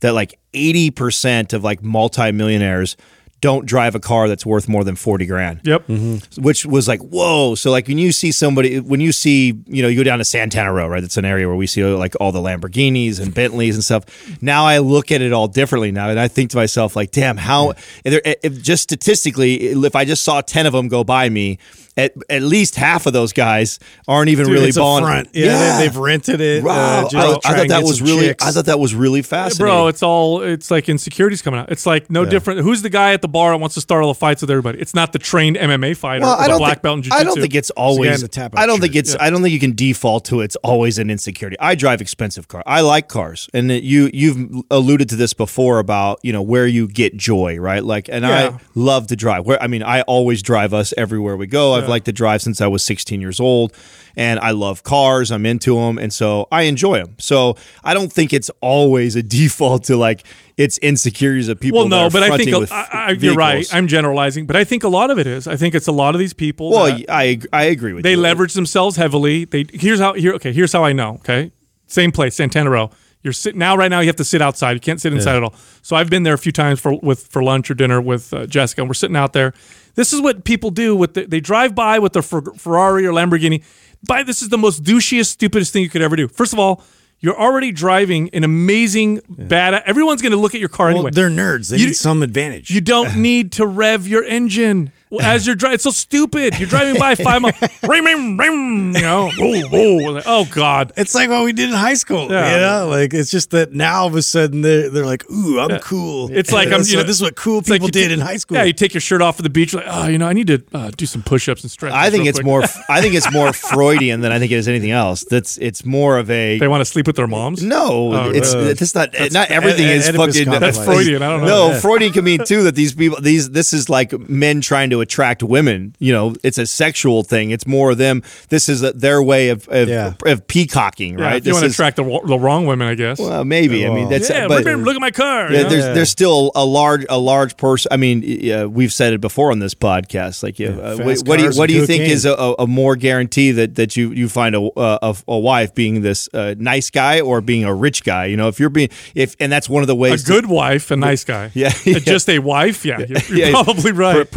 that 0.00 0.12
like 0.12 0.38
eighty 0.54 0.90
percent 0.90 1.52
of 1.52 1.64
like 1.64 1.82
multimillionaires 1.82 2.96
don't 3.40 3.66
drive 3.66 3.94
a 3.94 4.00
car 4.00 4.28
that's 4.28 4.44
worth 4.44 4.68
more 4.68 4.84
than 4.84 4.96
40 4.96 5.26
grand. 5.26 5.60
Yep. 5.64 5.86
Mm-hmm. 5.86 6.42
Which 6.42 6.66
was 6.66 6.88
like, 6.88 7.00
whoa. 7.00 7.54
So 7.54 7.70
like 7.70 7.88
when 7.88 7.98
you 7.98 8.12
see 8.12 8.32
somebody, 8.32 8.80
when 8.80 9.00
you 9.00 9.12
see, 9.12 9.54
you 9.66 9.82
know, 9.82 9.88
you 9.88 9.96
go 9.96 10.04
down 10.04 10.18
to 10.18 10.24
Santana 10.24 10.72
Row, 10.72 10.88
right? 10.88 11.02
It's 11.02 11.16
an 11.16 11.24
area 11.24 11.46
where 11.46 11.56
we 11.56 11.66
see 11.66 11.84
like 11.84 12.14
all 12.20 12.32
the 12.32 12.40
Lamborghinis 12.40 13.20
and 13.20 13.34
Bentleys 13.34 13.74
and 13.74 13.84
stuff. 13.84 14.42
Now 14.42 14.66
I 14.66 14.78
look 14.78 15.10
at 15.10 15.22
it 15.22 15.32
all 15.32 15.48
differently 15.48 15.90
now. 15.92 16.10
And 16.10 16.20
I 16.20 16.28
think 16.28 16.50
to 16.50 16.56
myself, 16.56 16.96
like, 16.96 17.10
damn, 17.10 17.36
how, 17.36 17.70
if, 18.04 18.38
if 18.42 18.62
just 18.62 18.82
statistically, 18.82 19.54
if 19.56 19.96
I 19.96 20.04
just 20.04 20.22
saw 20.22 20.40
10 20.40 20.66
of 20.66 20.72
them 20.72 20.88
go 20.88 21.04
by 21.04 21.28
me, 21.28 21.58
at, 22.00 22.14
at 22.28 22.42
least 22.42 22.76
half 22.76 23.06
of 23.06 23.12
those 23.12 23.32
guys 23.32 23.78
aren't 24.08 24.28
even 24.30 24.46
Dude, 24.46 24.54
really 24.54 24.68
it's 24.68 24.78
balling. 24.78 25.04
front. 25.04 25.28
Yeah, 25.34 25.78
They, 25.78 25.84
have 25.84 25.96
rented 25.96 26.40
it. 26.40 26.64
Wow. 26.64 27.06
uh, 27.12 27.38
I, 27.44 27.52
I 27.52 27.56
thought 27.56 27.68
that 27.68 27.82
was 27.82 28.00
really. 28.02 28.28
chicks. 28.28 28.44
I 28.44 28.50
thought 28.50 28.66
that 28.66 28.78
was 28.78 28.94
really 28.94 29.22
fascinating. 29.22 29.66
Bro, 29.66 29.86
it's 29.88 30.02
all 30.02 30.42
it's 30.42 30.70
like 30.70 30.88
insecurities 30.88 31.42
coming 31.42 31.60
out. 31.60 31.70
It's 31.70 31.86
like 31.86 32.10
no 32.10 32.24
different. 32.24 32.60
Who's 32.60 32.82
the 32.82 32.90
guy 32.90 33.12
at 33.12 33.22
the 33.22 33.28
bar 33.28 33.52
that 33.52 33.58
wants 33.60 33.74
to 33.74 33.80
start 33.80 34.02
all 34.02 34.12
the 34.12 34.18
fights 34.18 34.40
with 34.42 34.50
everybody? 34.50 34.78
It's 34.80 34.94
not 34.94 35.12
the 35.12 35.18
trained 35.18 35.56
MMA 35.56 35.96
fighter 35.96 36.22
well, 36.22 36.34
or 36.34 36.38
I 36.40 36.42
the 36.44 36.48
don't 36.48 36.58
black 36.58 36.72
think, 36.74 36.82
belt 36.82 36.96
in 36.98 37.02
jiu 37.02 37.12
I 37.14 37.24
don't 37.24 37.40
think 37.40 37.54
it's 37.54 37.70
always. 37.70 38.26
tap-out 38.28 38.60
I 38.60 38.66
don't 38.66 38.80
think 38.80 38.94
it's. 38.96 39.16
I 39.18 39.30
don't 39.30 39.42
think 39.42 39.52
you 39.52 39.60
can 39.60 39.74
default 39.74 40.24
to 40.26 40.40
it's 40.40 40.56
always 40.56 40.98
an 40.98 41.10
insecurity. 41.10 41.56
I 41.60 41.74
drive 41.74 42.00
expensive 42.00 42.48
cars. 42.48 42.64
I 42.66 42.80
like 42.80 43.08
cars, 43.08 43.48
and 43.52 43.70
you 43.70 44.10
you've 44.12 44.62
alluded 44.70 45.08
to 45.10 45.16
this 45.16 45.34
before 45.34 45.78
about 45.78 46.20
you 46.22 46.32
know 46.32 46.42
where 46.42 46.66
you 46.66 46.88
get 46.88 47.16
joy, 47.16 47.58
right? 47.58 47.84
Like, 47.84 48.08
and 48.08 48.24
Yeah. 48.24 48.50
I 48.56 48.58
love 48.74 49.06
to 49.08 49.16
drive. 49.16 49.46
Where 49.46 49.62
I 49.62 49.66
mean, 49.66 49.82
I 49.82 50.02
always 50.02 50.42
drive 50.42 50.72
us 50.74 50.94
everywhere 50.96 51.36
we 51.36 51.46
go. 51.46 51.74
I've 51.74 51.88
liked 51.90 52.06
to 52.06 52.12
drive 52.12 52.40
since 52.40 52.60
I 52.60 52.66
was 52.66 52.82
16 52.84 53.20
years 53.20 53.38
old, 53.40 53.74
and 54.16 54.40
I 54.40 54.52
love 54.52 54.82
cars. 54.82 55.30
I'm 55.30 55.44
into 55.44 55.74
them, 55.76 55.98
and 55.98 56.12
so 56.12 56.48
I 56.50 56.62
enjoy 56.62 56.98
them. 56.98 57.16
So 57.18 57.56
I 57.84 57.92
don't 57.92 58.12
think 58.12 58.32
it's 58.32 58.50
always 58.60 59.16
a 59.16 59.22
default 59.38 59.84
to 59.84 59.96
like 59.96 60.24
it's 60.56 60.78
insecurities 60.78 61.48
of 61.48 61.58
people. 61.58 61.80
Well, 61.80 61.88
no, 61.88 62.10
but 62.10 62.22
I 62.22 62.36
think 62.36 62.56
with 62.56 62.72
I, 62.72 62.88
I, 62.92 63.10
you're 63.12 63.34
right. 63.34 63.66
I'm 63.74 63.86
generalizing, 63.86 64.46
but 64.46 64.56
I 64.56 64.64
think 64.64 64.84
a 64.84 64.88
lot 64.88 65.10
of 65.10 65.18
it 65.18 65.26
is. 65.26 65.46
I 65.46 65.56
think 65.56 65.74
it's 65.74 65.86
a 65.86 65.92
lot 65.92 66.14
of 66.14 66.18
these 66.18 66.32
people. 66.32 66.70
Well, 66.70 66.98
I 67.08 67.40
I 67.52 67.64
agree 67.64 67.92
with 67.92 68.02
they 68.02 68.10
you. 68.10 68.16
They 68.16 68.22
leverage 68.22 68.54
themselves 68.54 68.96
heavily. 68.96 69.44
They 69.44 69.66
here's 69.72 70.00
how 70.00 70.14
here 70.14 70.34
okay 70.34 70.52
here's 70.52 70.72
how 70.72 70.84
I 70.84 70.92
know. 70.92 71.14
Okay, 71.16 71.52
same 71.86 72.12
place, 72.12 72.34
Santana 72.36 72.70
Row. 72.70 72.90
You're 73.22 73.34
sitting 73.34 73.58
now 73.58 73.76
right 73.76 73.90
now. 73.90 74.00
You 74.00 74.06
have 74.06 74.16
to 74.16 74.24
sit 74.24 74.40
outside. 74.40 74.72
You 74.72 74.80
can't 74.80 75.00
sit 75.00 75.12
inside 75.12 75.36
at 75.36 75.42
all. 75.42 75.54
So 75.82 75.94
I've 75.94 76.08
been 76.08 76.22
there 76.22 76.32
a 76.32 76.38
few 76.38 76.52
times 76.52 76.80
for 76.80 76.98
with 77.02 77.26
for 77.26 77.42
lunch 77.42 77.70
or 77.70 77.74
dinner 77.74 78.00
with 78.00 78.32
uh, 78.32 78.46
Jessica, 78.46 78.80
and 78.80 78.88
we're 78.88 78.94
sitting 78.94 79.16
out 79.16 79.34
there. 79.34 79.52
This 79.94 80.12
is 80.12 80.20
what 80.20 80.44
people 80.44 80.70
do. 80.70 80.94
With 80.96 81.14
the, 81.14 81.24
they 81.26 81.40
drive 81.40 81.74
by 81.74 81.98
with 81.98 82.12
their 82.12 82.22
Ferrari 82.22 83.06
or 83.06 83.12
Lamborghini. 83.12 83.62
By 84.06 84.22
this 84.22 84.40
is 84.42 84.48
the 84.48 84.58
most 84.58 84.82
douchiest, 84.82 85.26
stupidest 85.26 85.72
thing 85.72 85.82
you 85.82 85.88
could 85.90 86.02
ever 86.02 86.16
do. 86.16 86.28
First 86.28 86.52
of 86.52 86.58
all. 86.58 86.82
You're 87.22 87.38
already 87.38 87.70
driving 87.70 88.30
an 88.32 88.44
amazing 88.44 89.20
bad. 89.28 89.74
Everyone's 89.84 90.22
going 90.22 90.32
to 90.32 90.38
look 90.38 90.54
at 90.54 90.58
your 90.60 90.70
car 90.70 90.86
Well, 90.86 90.96
anyway. 90.96 91.10
they're 91.10 91.28
nerds. 91.28 91.68
They 91.68 91.76
You- 91.76 91.88
need 91.88 91.96
some 91.96 92.22
advantage. 92.22 92.70
You 92.70 92.80
don't 92.80 93.16
need 93.20 93.52
to 93.52 93.66
rev 93.66 94.08
your 94.08 94.24
engine 94.24 94.90
as 95.20 95.46
you're 95.46 95.56
driving. 95.56 95.74
It's 95.74 95.84
so 95.84 95.90
stupid. 95.90 96.58
You're 96.58 96.68
driving 96.68 96.98
by 96.98 97.14
five 97.14 97.42
miles. 97.42 97.54
ring, 97.82 98.04
ring, 98.04 98.36
ring. 98.36 98.94
You 98.94 99.00
know, 99.02 99.30
whoa, 99.36 99.60
whoa. 99.68 100.12
Like, 100.12 100.24
oh 100.26 100.46
God. 100.50 100.92
It's 100.96 101.14
like 101.14 101.28
what 101.30 101.44
we 101.44 101.52
did 101.52 101.68
in 101.70 101.74
high 101.74 101.94
school. 101.94 102.30
Yeah. 102.30 102.54
You 102.54 102.60
know, 102.60 102.88
like 102.88 103.12
it's 103.14 103.30
just 103.30 103.50
that 103.50 103.72
now 103.72 104.02
all 104.02 104.06
of 104.06 104.14
a 104.14 104.22
sudden 104.22 104.60
they're, 104.62 104.88
they're 104.90 105.06
like, 105.06 105.28
"Ooh, 105.30 105.58
I'm 105.58 105.78
cool." 105.80 106.30
It's 106.32 106.52
like 106.52 106.68
I'm. 106.72 106.82
You 106.82 106.96
know, 106.98 107.02
this 107.02 107.16
is 107.16 107.22
what 107.22 107.34
cool 107.36 107.58
it's 107.58 107.68
like 107.68 107.80
people 107.80 107.88
did 107.90 108.08
ta- 108.08 108.14
in 108.14 108.20
high 108.20 108.36
school. 108.36 108.56
Yeah, 108.56 108.64
you 108.64 108.72
take 108.72 108.94
your 108.94 109.00
shirt 109.00 109.22
off 109.22 109.38
at 109.38 109.42
the 109.42 109.50
beach. 109.50 109.74
Like, 109.74 109.84
oh, 109.88 110.06
you 110.06 110.18
know, 110.18 110.26
I 110.28 110.32
need 110.32 110.46
to 110.48 110.62
uh, 110.72 110.90
do 110.96 111.06
some 111.06 111.22
push-ups 111.22 111.62
and 111.62 111.70
stretch. 111.70 111.92
I 111.92 112.10
think 112.10 112.26
it's 112.26 112.42
more. 112.42 112.62
I 112.88 113.00
think 113.00 113.14
it's 113.14 113.30
more 113.32 113.52
Freudian 113.52 114.20
than 114.20 114.32
I 114.32 114.38
think 114.38 114.52
it 114.52 114.56
is 114.56 114.68
anything 114.68 114.90
else. 114.90 115.24
That's 115.24 115.58
it's 115.58 115.84
more 115.84 116.18
of 116.18 116.30
a 116.30 116.58
They 116.58 116.68
want 116.68 116.80
to 116.80 116.84
sleep 116.84 117.06
with 117.06 117.16
their 117.16 117.26
moms. 117.26 117.62
no. 117.62 118.12
Oh, 118.12 118.30
it's 118.30 118.54
uh, 118.54 118.74
it's 118.78 118.94
not 118.94 119.10
not 119.32 119.50
everything 119.50 119.86
Ed- 119.86 119.96
is 119.96 120.10
fucking. 120.10 120.44
complex. 120.46 120.76
That's 120.76 120.84
Freudian. 120.84 121.22
I 121.22 121.28
don't 121.30 121.40
know. 121.42 121.46
No, 121.46 121.68
Yeah. 121.70 121.80
Freudian 121.80 122.12
can 122.12 122.24
mean 122.24 122.44
too 122.44 122.62
that 122.64 122.74
these 122.74 122.94
people 122.94 123.20
these 123.20 123.50
this 123.50 123.72
is 123.72 123.88
like 123.88 124.12
men 124.28 124.60
trying 124.60 124.90
to 124.90 124.99
attract 125.00 125.42
women. 125.42 125.94
You 125.98 126.12
know, 126.12 126.34
it's 126.42 126.58
a 126.58 126.66
sexual 126.66 127.22
thing. 127.22 127.50
It's 127.50 127.66
more 127.66 127.90
of 127.92 127.98
them. 127.98 128.22
This 128.48 128.68
is 128.68 128.80
their 128.80 129.22
way 129.22 129.48
of 129.50 129.68
of, 129.68 129.88
Yeah. 129.88 130.14
of 130.26 130.46
peacocking, 130.46 131.18
Yeah, 131.18 131.24
right? 131.24 131.36
if 131.36 131.46
you 131.46 131.52
This 131.52 131.62
want 131.62 131.64
to 131.64 131.70
attract 131.70 131.96
the, 131.96 132.20
the 132.26 132.38
wrong 132.38 132.66
women, 132.66 132.88
I 132.88 132.94
guess. 132.94 133.18
Well, 133.18 133.44
maybe. 133.44 133.86
I 133.86 133.90
mean, 133.94 134.08
that's 134.08 134.28
yeah, 134.30 134.48
but. 134.48 134.64
ring, 134.64 134.76
ring, 134.76 134.84
look 134.84 134.94
at 134.94 135.00
my 135.00 135.10
car. 135.10 135.50
Yeah, 135.50 135.58
you 135.58 135.62
know? 135.64 135.68
there's 135.70 135.84
there's 135.96 136.10
still 136.10 136.52
a 136.54 136.64
large 136.64 137.04
a 137.08 137.18
large 137.18 137.56
person. 137.56 137.88
I 137.92 137.96
mean, 137.96 138.22
yeah, 138.24 138.64
we've 138.64 138.92
said 138.92 139.12
it 139.12 139.20
before 139.20 139.50
on 139.52 139.58
this 139.58 139.74
podcast. 139.74 140.42
Like, 140.42 140.58
yeah, 140.58 140.70
uh, 140.70 140.96
what, 140.98 141.18
what 141.26 141.38
do 141.38 141.44
you 141.44 141.50
what 141.52 141.68
do 141.68 141.74
you 141.74 141.86
think 141.86 142.04
is 142.04 142.24
a, 142.24 142.32
a, 142.34 142.54
a 142.60 142.66
more 142.66 142.96
guarantee 142.96 143.52
that 143.52 143.74
that 143.76 143.96
you 143.96 144.12
you 144.12 144.28
find 144.28 144.54
a 144.54 144.68
a, 144.76 145.14
a 145.28 145.38
wife 145.38 145.74
being 145.74 146.02
this 146.02 146.28
uh, 146.34 146.54
nice 146.58 146.90
guy 146.90 147.20
or 147.20 147.40
being 147.40 147.64
a 147.64 147.74
rich 147.74 148.04
guy? 148.04 148.26
You 148.26 148.36
know, 148.36 148.48
if 148.48 148.60
you're 148.60 148.70
being 148.70 148.90
if 149.14 149.36
and 149.40 149.50
that's 149.50 149.68
one 149.68 149.82
of 149.82 149.86
the 149.86 149.94
a 149.94 149.96
ways. 149.96 150.24
to- 150.24 150.30
good 150.32 150.46
wife, 150.46 150.90
a 150.90 150.96
nice 150.96 151.24
guy. 151.24 151.50
Yeah, 151.54 151.68
Uh, 151.68 151.72
yeah. 151.84 151.98
just 151.98 152.28
a 152.28 152.38
wife. 152.38 152.84
Yeah, 152.84 152.98
you're, 153.00 153.18
you're 153.28 153.38
yeah, 153.38 153.50
probably 153.50 153.82
pre- 153.92 153.92
right. 153.92 154.30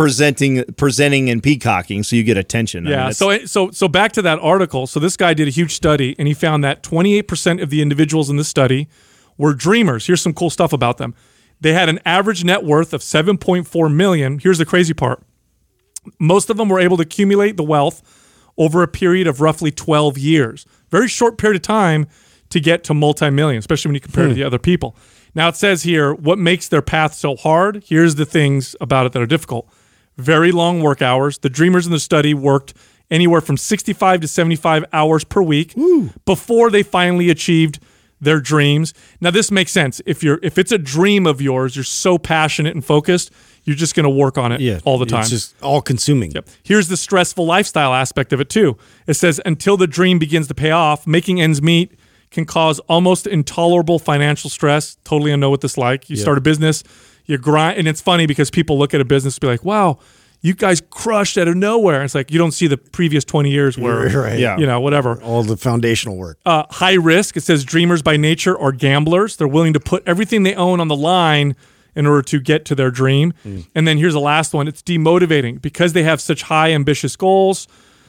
Presenting 0.55 0.75
presenting 0.75 1.29
and 1.29 1.43
peacocking, 1.43 2.03
so 2.03 2.15
you 2.15 2.23
get 2.23 2.37
attention. 2.37 2.87
I 2.87 2.89
mean, 2.89 2.99
Yeah. 2.99 3.09
So 3.11 3.45
so 3.45 3.71
so 3.71 3.87
back 3.87 4.11
to 4.13 4.21
that 4.21 4.39
article. 4.39 4.87
So 4.87 4.99
this 4.99 5.17
guy 5.17 5.33
did 5.33 5.47
a 5.47 5.51
huge 5.51 5.73
study, 5.73 6.15
and 6.17 6.27
he 6.27 6.33
found 6.33 6.63
that 6.63 6.83
28% 6.83 7.61
of 7.61 7.69
the 7.69 7.81
individuals 7.81 8.29
in 8.29 8.37
the 8.37 8.43
study 8.43 8.87
were 9.37 9.53
dreamers. 9.53 10.07
Here's 10.07 10.21
some 10.21 10.33
cool 10.33 10.49
stuff 10.49 10.73
about 10.73 10.97
them. 10.97 11.15
They 11.59 11.73
had 11.73 11.89
an 11.89 11.99
average 12.05 12.43
net 12.43 12.63
worth 12.63 12.93
of 12.93 13.01
7.4 13.01 13.93
million. 13.93 14.39
Here's 14.39 14.57
the 14.57 14.65
crazy 14.65 14.93
part. 14.93 15.23
Most 16.19 16.49
of 16.49 16.57
them 16.57 16.69
were 16.69 16.79
able 16.79 16.97
to 16.97 17.03
accumulate 17.03 17.55
the 17.55 17.63
wealth 17.63 18.01
over 18.57 18.83
a 18.83 18.87
period 18.87 19.27
of 19.27 19.41
roughly 19.41 19.71
12 19.71 20.17
years. 20.17 20.65
Very 20.89 21.07
short 21.07 21.37
period 21.37 21.55
of 21.55 21.61
time 21.61 22.07
to 22.49 22.59
get 22.59 22.83
to 22.83 22.93
multi-million, 22.93 23.57
especially 23.57 23.89
when 23.89 23.95
you 23.95 24.01
compare 24.01 24.25
it 24.25 24.27
to 24.27 24.33
hmm. 24.33 24.39
the 24.39 24.43
other 24.43 24.59
people. 24.59 24.95
Now 25.33 25.47
it 25.47 25.55
says 25.55 25.83
here 25.83 26.13
what 26.13 26.37
makes 26.37 26.67
their 26.67 26.81
path 26.81 27.13
so 27.13 27.35
hard. 27.35 27.83
Here's 27.87 28.15
the 28.15 28.25
things 28.25 28.75
about 28.79 29.05
it 29.05 29.13
that 29.13 29.21
are 29.21 29.27
difficult. 29.27 29.67
Very 30.17 30.51
long 30.51 30.81
work 30.81 31.01
hours. 31.01 31.39
The 31.39 31.49
dreamers 31.49 31.85
in 31.85 31.91
the 31.91 31.99
study 31.99 32.33
worked 32.33 32.73
anywhere 33.09 33.41
from 33.41 33.57
65 33.57 34.21
to 34.21 34.27
75 34.27 34.85
hours 34.93 35.23
per 35.23 35.41
week 35.41 35.75
before 36.25 36.69
they 36.69 36.83
finally 36.83 37.29
achieved 37.29 37.79
their 38.23 38.39
dreams. 38.39 38.93
Now 39.21 39.31
this 39.31 39.51
makes 39.51 39.71
sense. 39.71 40.01
If 40.05 40.23
you're 40.23 40.39
if 40.41 40.57
it's 40.57 40.71
a 40.71 40.77
dream 40.77 41.27
of 41.27 41.41
yours, 41.41 41.75
you're 41.75 41.83
so 41.83 42.17
passionate 42.17 42.73
and 42.73 42.83
focused, 42.83 43.31
you're 43.63 43.75
just 43.75 43.95
going 43.95 44.05
to 44.05 44.09
work 44.09 44.37
on 44.37 44.51
it 44.51 44.61
yeah, 44.61 44.79
all 44.85 44.97
the 44.97 45.05
time. 45.05 45.21
It's 45.21 45.29
just 45.29 45.61
all 45.61 45.81
consuming. 45.81 46.31
Yep. 46.31 46.47
Here's 46.63 46.87
the 46.87 46.97
stressful 46.97 47.45
lifestyle 47.45 47.93
aspect 47.93 48.33
of 48.33 48.39
it 48.39 48.49
too. 48.49 48.77
It 49.07 49.15
says 49.15 49.41
until 49.45 49.77
the 49.77 49.87
dream 49.87 50.19
begins 50.19 50.47
to 50.47 50.55
pay 50.55 50.71
off, 50.71 51.05
making 51.05 51.41
ends 51.41 51.61
meet 51.61 51.97
can 52.31 52.45
cause 52.45 52.79
almost 52.81 53.27
intolerable 53.27 53.99
financial 53.99 54.49
stress. 54.49 54.97
Totally 55.03 55.31
I 55.31 55.35
know 55.35 55.51
what 55.51 55.61
this 55.61 55.77
like. 55.77 56.09
You 56.09 56.15
start 56.15 56.37
a 56.37 56.41
business, 56.41 56.83
you 57.25 57.37
grind, 57.37 57.77
and 57.79 57.87
it's 57.87 58.01
funny 58.01 58.25
because 58.25 58.49
people 58.49 58.77
look 58.77 58.93
at 58.93 59.01
a 59.01 59.05
business 59.05 59.35
and 59.35 59.41
be 59.41 59.47
like, 59.47 59.63
"Wow, 59.63 59.99
you 60.41 60.53
guys 60.53 60.81
crushed 60.89 61.37
out 61.37 61.47
of 61.47 61.55
nowhere." 61.55 62.03
It's 62.03 62.15
like 62.15 62.31
you 62.31 62.37
don't 62.37 62.51
see 62.51 62.67
the 62.67 62.77
previous 62.77 63.23
20 63.23 63.49
years 63.49 63.77
where, 63.77 64.07
Right. 64.21 64.39
Yeah. 64.39 64.57
you 64.57 64.65
know, 64.65 64.79
whatever. 64.81 65.21
All 65.21 65.43
the 65.43 65.57
foundational 65.57 66.17
work. 66.17 66.37
Uh, 66.45 66.63
high 66.69 66.93
risk. 66.95 67.37
It 67.37 67.41
says 67.43 67.63
dreamers 67.63 68.01
by 68.01 68.17
nature 68.17 68.57
are 68.59 68.71
gamblers. 68.71 69.37
They're 69.37 69.47
willing 69.47 69.73
to 69.73 69.79
put 69.79 70.03
everything 70.07 70.43
they 70.43 70.55
own 70.55 70.79
on 70.79 70.87
the 70.89 70.95
line 70.95 71.55
in 71.95 72.07
order 72.07 72.23
to 72.23 72.39
get 72.39 72.65
to 72.65 72.73
their 72.75 72.89
dream. 72.89 73.33
And 73.75 73.87
then 73.87 73.97
here's 73.99 74.13
the 74.13 74.19
last 74.19 74.53
one. 74.53 74.67
It's 74.67 74.81
demotivating 74.81 75.61
because 75.61 75.93
they 75.93 76.01
have 76.03 76.19
such 76.19 76.41
high 76.43 76.71
ambitious 76.71 77.15
goals. 77.15 77.67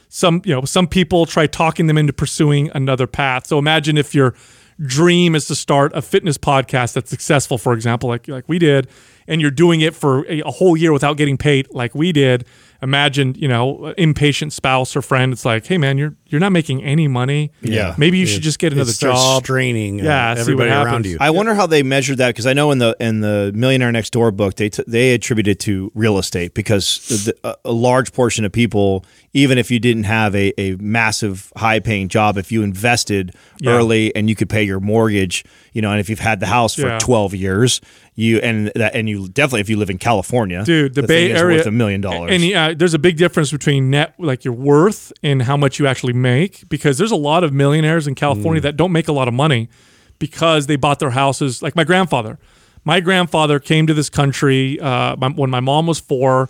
Some 0.09 0.41
you 0.45 0.53
know 0.55 0.65
some 0.65 0.87
people 0.87 1.25
try 1.25 1.45
talking 1.45 1.87
them 1.87 1.97
into 1.97 2.11
pursuing 2.13 2.71
another 2.73 3.05
path. 3.07 3.47
So 3.47 3.59
imagine 3.59 3.97
if 3.97 4.15
your 4.15 4.33
dream 4.79 5.35
is 5.35 5.45
to 5.47 5.55
start 5.55 5.91
a 5.95 6.01
fitness 6.01 6.37
podcast 6.37 6.93
that's 6.93 7.09
successful, 7.09 7.57
for 7.57 7.73
example, 7.73 8.09
like 8.09 8.27
like 8.27 8.47
we 8.47 8.59
did, 8.59 8.87
and 9.27 9.41
you're 9.41 9.51
doing 9.51 9.81
it 9.81 9.95
for 9.95 10.25
a, 10.27 10.41
a 10.41 10.51
whole 10.51 10.75
year 10.75 10.91
without 10.91 11.17
getting 11.17 11.37
paid, 11.37 11.67
like 11.71 11.95
we 11.95 12.11
did. 12.11 12.45
Imagine 12.81 13.33
you 13.35 13.47
know 13.47 13.93
impatient 13.97 14.53
spouse 14.53 14.95
or 14.95 15.01
friend. 15.01 15.31
It's 15.33 15.45
like, 15.45 15.65
hey 15.65 15.77
man, 15.77 15.97
you're 15.97 16.13
you're 16.27 16.41
not 16.41 16.51
making 16.51 16.83
any 16.83 17.07
money. 17.07 17.51
Yeah. 17.61 17.95
maybe 17.97 18.17
you 18.17 18.25
should 18.25 18.41
just 18.41 18.59
get 18.59 18.73
another 18.73 18.91
it 18.91 18.97
job. 18.99 19.43
straining. 19.43 20.01
uh, 20.01 20.03
Yeah, 20.03 20.33
see 20.35 20.39
what 20.53 20.67
everybody 20.67 20.69
around 20.71 21.05
you. 21.05 21.17
I 21.19 21.29
wonder 21.29 21.53
how 21.53 21.67
they 21.67 21.83
measured 21.83 22.17
that 22.17 22.29
because 22.29 22.45
I 22.45 22.53
know 22.53 22.71
in 22.71 22.79
the 22.79 22.95
in 22.99 23.21
the 23.21 23.51
Millionaire 23.55 23.91
Next 23.91 24.11
Door 24.11 24.31
book 24.31 24.55
they 24.55 24.69
t- 24.69 24.83
they 24.87 25.13
attribute 25.13 25.47
it 25.47 25.59
to 25.61 25.91
real 25.95 26.17
estate 26.17 26.53
because 26.53 27.07
the, 27.25 27.35
a, 27.43 27.55
a 27.65 27.71
large 27.71 28.11
portion 28.11 28.43
of 28.45 28.51
people, 28.51 29.05
even 29.33 29.57
if 29.57 29.71
you 29.71 29.79
didn't 29.79 30.03
have 30.03 30.35
a, 30.35 30.53
a 30.59 30.75
massive 30.75 31.51
high 31.55 31.79
paying 31.79 32.07
job, 32.09 32.37
if 32.37 32.51
you 32.51 32.63
invested 32.63 33.33
Yeah. 33.61 33.71
early 33.71 34.13
and 34.15 34.29
you 34.29 34.35
could 34.35 34.49
pay 34.49 34.63
your 34.63 34.79
mortgage, 34.79 35.43
you 35.75 35.81
know, 35.83 35.91
and 35.91 35.99
if 35.99 36.09
you've 36.09 36.19
had 36.31 36.39
the 36.39 36.45
house 36.47 36.73
for 36.73 36.87
Yeah. 36.87 36.97
twelve 36.99 37.35
years, 37.35 37.81
you 38.15 38.37
and 38.39 38.71
that 38.75 38.95
and 38.95 39.07
you 39.09 39.27
definitely 39.27 39.59
if 39.61 39.69
you 39.69 39.77
live 39.77 39.89
in 39.89 39.97
California, 39.99 40.63
dude 40.63 40.95
the, 40.95 41.01
thing 41.01 41.07
bay 41.07 41.31
area 41.33 41.57
worth 41.57 41.67
a 41.67 41.71
million 41.71 41.99
dollars. 42.01 42.31
and 42.31 42.41
yeah 42.43 42.73
there's 42.73 42.93
a 42.93 42.99
big 42.99 43.17
difference 43.17 43.51
between 43.51 43.89
net 43.91 44.15
like 44.17 44.45
your 44.45 44.53
worth 44.53 45.11
and 45.21 45.41
how 45.43 45.57
much 45.57 45.77
you 45.77 45.85
actually 45.85 46.13
make 46.13 46.67
because 46.69 46.97
there's 46.97 47.11
a 47.11 47.15
lot 47.31 47.43
of 47.43 47.51
millionaires 47.53 48.07
in 48.07 48.15
Mm. 48.15 48.17
california 48.17 48.61
that 48.61 48.75
don't 48.77 48.93
make 48.93 49.07
a 49.09 49.11
lot 49.11 49.27
of 49.27 49.33
money 49.33 49.67
because 50.17 50.67
they 50.67 50.77
bought 50.77 50.99
their 50.99 51.09
houses 51.11 51.61
like 51.61 51.75
my 51.75 51.83
grandfather 51.83 52.39
my 52.85 53.01
grandfather 53.01 53.59
came 53.59 53.85
to 53.87 53.93
this 53.93 54.09
country 54.09 54.79
uh, 54.79 55.15
my, 55.17 55.27
when 55.29 55.49
my 55.49 55.59
mom 55.59 55.87
was 55.87 55.99
four 55.99 56.49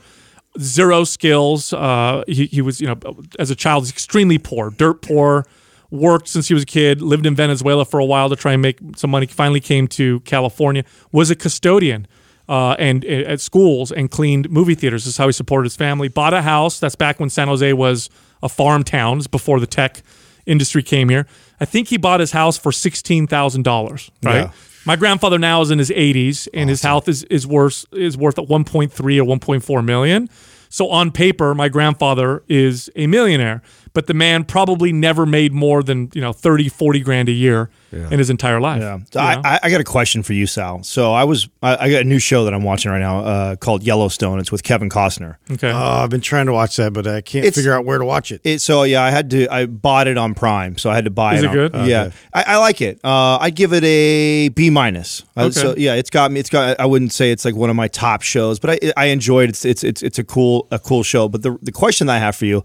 zero 0.59 1.03
skills 1.03 1.73
uh, 1.73 2.23
he, 2.28 2.45
he 2.45 2.61
was 2.61 2.80
you 2.80 2.88
know 2.88 2.97
as 3.39 3.49
a 3.49 3.55
child 3.55 3.89
extremely 3.89 4.38
poor 4.38 4.69
dirt 4.69 5.01
poor 5.01 5.45
worked 5.91 6.27
since 6.27 6.47
he 6.47 6.53
was 6.53 6.63
a 6.63 6.65
kid 6.65 7.01
lived 7.01 7.25
in 7.25 7.36
venezuela 7.36 7.86
for 7.86 7.99
a 7.99 8.05
while 8.05 8.29
to 8.29 8.36
try 8.36 8.53
and 8.53 8.61
make 8.61 8.79
some 8.95 9.09
money 9.09 9.25
finally 9.25 9.59
came 9.59 9.88
to 9.88 10.19
california 10.21 10.83
was 11.11 11.29
a 11.29 11.36
custodian 11.36 12.07
uh, 12.47 12.75
and 12.77 13.03
uh, 13.05 13.07
at 13.07 13.41
schools 13.41 13.91
and 13.91 14.11
cleaned 14.11 14.49
movie 14.49 14.75
theaters. 14.75 15.05
This 15.05 15.13
is 15.13 15.17
how 15.17 15.25
he 15.25 15.31
supported 15.31 15.65
his 15.65 15.75
family. 15.75 16.07
Bought 16.07 16.33
a 16.33 16.41
house. 16.41 16.79
That's 16.79 16.95
back 16.95 17.19
when 17.19 17.29
San 17.29 17.47
Jose 17.47 17.73
was 17.73 18.09
a 18.43 18.49
farm 18.49 18.83
town. 18.83 19.21
Before 19.31 19.59
the 19.59 19.67
tech 19.67 20.03
industry 20.45 20.83
came 20.83 21.09
here. 21.09 21.25
I 21.59 21.65
think 21.65 21.88
he 21.88 21.97
bought 21.97 22.19
his 22.19 22.31
house 22.31 22.57
for 22.57 22.71
sixteen 22.71 23.27
thousand 23.27 23.63
dollars. 23.63 24.11
Right. 24.23 24.36
Yeah. 24.36 24.51
My 24.86 24.95
grandfather 24.95 25.39
now 25.39 25.61
is 25.61 25.71
in 25.71 25.79
his 25.79 25.89
80s, 25.89 26.47
and 26.53 26.69
his 26.69 26.83
health 26.83 27.07
is 27.09 27.23
is 27.23 27.47
worth 27.47 27.86
is 27.91 28.15
worth 28.17 28.38
at 28.38 28.45
1.3 28.45 28.91
or 28.91 28.99
1.4 28.99 29.86
million. 29.86 30.29
So 30.69 30.89
on 30.89 31.11
paper, 31.11 31.55
my 31.55 31.69
grandfather 31.69 32.43
is 32.47 32.89
a 32.95 33.07
millionaire, 33.07 33.63
but 33.95 34.05
the 34.05 34.13
man 34.13 34.43
probably 34.43 34.93
never 34.93 35.25
made 35.25 35.51
more 35.53 35.81
than 35.81 36.11
you 36.13 36.21
know 36.21 36.31
30, 36.33 36.69
40 36.69 36.99
grand 36.99 37.29
a 37.29 37.31
year 37.31 37.71
in 37.91 38.19
his 38.19 38.29
entire 38.29 38.59
life. 38.59 38.81
Yeah. 38.81 38.99
So 39.11 39.19
I. 39.21 39.41
I, 39.45 39.59
I 39.63 39.69
got 39.71 39.79
a 39.79 39.85
question 39.85 40.21
for 40.21 40.33
you, 40.33 40.45
Sal. 40.47 40.83
So 40.83 41.13
I 41.13 41.23
was 41.23 41.47
I, 41.63 41.77
I 41.85 41.89
got 41.89 42.01
a 42.01 42.03
new 42.03 42.19
show 42.19 42.43
that 42.43 42.53
I'm 42.53 42.61
watching 42.63 42.91
right 42.91 42.99
now 42.99 43.19
uh, 43.21 43.55
called 43.55 43.83
Yellowstone. 43.83 44.37
It's 44.39 44.51
with 44.51 44.63
Kevin 44.63 44.89
Costner. 44.89 45.37
okay. 45.49 45.71
Oh, 45.71 46.03
I've 46.03 46.09
been 46.09 46.19
trying 46.19 46.45
to 46.47 46.51
watch 46.53 46.75
that, 46.75 46.91
but 46.93 47.07
I 47.07 47.21
can't 47.21 47.45
It's- 47.45 47.55
figure 47.55 47.73
out 47.73 47.85
where 47.85 47.97
to 47.97 48.03
watch 48.05 48.31
it. 48.33 48.41
It, 48.43 48.59
so 48.59 48.83
yeah, 48.83 49.01
I 49.01 49.11
had 49.11 49.29
to. 49.31 49.47
I 49.47 49.65
bought 49.65 50.07
it 50.07 50.17
on 50.17 50.33
Prime, 50.35 50.77
so 50.77 50.89
I 50.89 50.95
had 50.95 51.05
to 51.05 51.09
buy 51.11 51.35
Is 51.35 51.43
it. 51.43 51.45
it 51.45 51.47
on- 51.47 51.53
good? 51.53 51.87
Yeah, 51.87 52.11
I, 52.33 52.43
I 52.47 52.57
like 52.57 52.81
it. 52.81 52.99
Uh, 53.01 53.37
I'd 53.39 53.55
give 53.55 53.71
it 53.71 53.83
a 53.85 54.49
B 54.49 54.69
minus. 54.69 55.23
Uh, 55.37 55.43
Okay. 55.45 55.51
So 55.51 55.73
yeah, 55.77 55.93
it's 55.93 56.09
got 56.09 56.31
me. 56.33 56.41
It's 56.41 56.49
got. 56.49 56.77
I 56.79 56.85
wouldn't 56.85 57.13
say 57.13 57.31
it's 57.31 57.45
like 57.45 57.55
one 57.55 57.69
of 57.69 57.77
my 57.77 57.87
top 57.87 58.23
shows, 58.23 58.59
but 58.59 58.71
I 58.71 58.91
I 58.97 59.05
enjoyed 59.05 59.47
it. 59.47 59.51
It's 59.51 59.63
it's 59.63 59.83
it's, 59.85 60.03
it's 60.03 60.19
a 60.19 60.23
cool 60.25 60.67
a 60.69 60.79
cool 60.79 61.01
show. 61.03 61.29
But 61.29 61.43
the 61.43 61.57
the 61.61 61.71
question 61.71 62.07
that 62.07 62.15
I 62.15 62.19
have 62.19 62.35
for 62.35 62.45
you, 62.45 62.61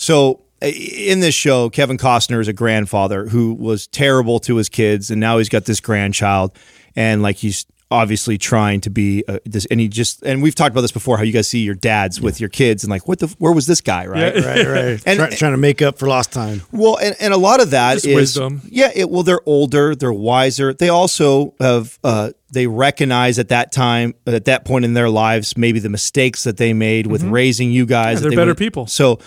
so 0.00 0.40
in 0.62 1.20
this 1.20 1.34
show, 1.34 1.68
Kevin 1.68 1.98
Costner 1.98 2.40
is 2.40 2.48
a 2.48 2.52
grandfather 2.54 3.26
who 3.28 3.52
was 3.54 3.86
terrible 3.86 4.38
to 4.40 4.56
his 4.56 4.68
kids, 4.70 5.10
and 5.10 5.20
now 5.20 5.36
he's 5.38 5.48
got 5.50 5.66
this 5.66 5.80
grandchild, 5.80 6.56
and 6.96 7.22
like 7.22 7.36
he's 7.36 7.66
obviously 7.92 8.38
trying 8.38 8.80
to 8.80 8.88
be 8.88 9.24
uh, 9.26 9.38
this, 9.44 9.66
and 9.66 9.78
he 9.80 9.88
just 9.88 10.22
and 10.22 10.42
we've 10.42 10.54
talked 10.54 10.70
about 10.72 10.82
this 10.82 10.92
before, 10.92 11.16
how 11.18 11.22
you 11.24 11.32
guys 11.32 11.48
see 11.48 11.58
your 11.60 11.74
dads 11.74 12.20
with 12.20 12.40
your 12.40 12.48
kids, 12.48 12.82
and 12.84 12.90
like 12.90 13.06
what 13.08 13.18
the 13.18 13.26
where 13.38 13.52
was 13.52 13.66
this 13.66 13.80
guy, 13.82 14.06
right? 14.06 14.36
Yeah. 14.36 14.46
right, 14.46 14.66
right. 14.66 15.02
And- 15.06 15.18
Try- 15.18 15.30
trying 15.30 15.52
to 15.52 15.58
make 15.58 15.82
up 15.82 15.98
for 15.98 16.06
lost 16.08 16.32
time. 16.32 16.62
Well, 16.72 16.96
and, 16.98 17.14
and 17.20 17.34
a 17.34 17.38
lot 17.38 17.60
of 17.60 17.70
that 17.70 17.96
is 17.96 18.02
Just 18.04 18.14
wisdom. 18.14 18.62
Yeah, 18.68 18.90
it, 18.94 19.10
well, 19.10 19.22
they're 19.22 19.40
older, 19.46 19.94
they're 19.94 20.12
wiser. 20.12 20.72
They 20.72 20.88
also 20.88 21.54
have 21.60 21.98
uh, 22.04 22.30
they 22.52 22.66
recognize 22.66 23.38
at 23.38 23.48
that 23.48 23.70
time, 23.72 24.14
at 24.26 24.44
that 24.46 24.64
point 24.64 24.84
in 24.84 24.94
their 24.94 25.10
lives, 25.10 25.56
maybe 25.56 25.78
the 25.80 25.88
mistakes 25.90 26.44
that 26.44 26.56
they 26.58 26.72
made 26.72 27.06
with 27.06 27.22
raising 27.24 27.70
you 27.70 27.86
guys. 27.86 28.04
Mm-hmm. 28.04 28.14
Yeah, 28.16 28.20
they're 28.20 28.30
they 28.30 28.36
better 28.36 28.48
went- 28.50 28.58
people. 28.58 28.86
So. 28.86 29.18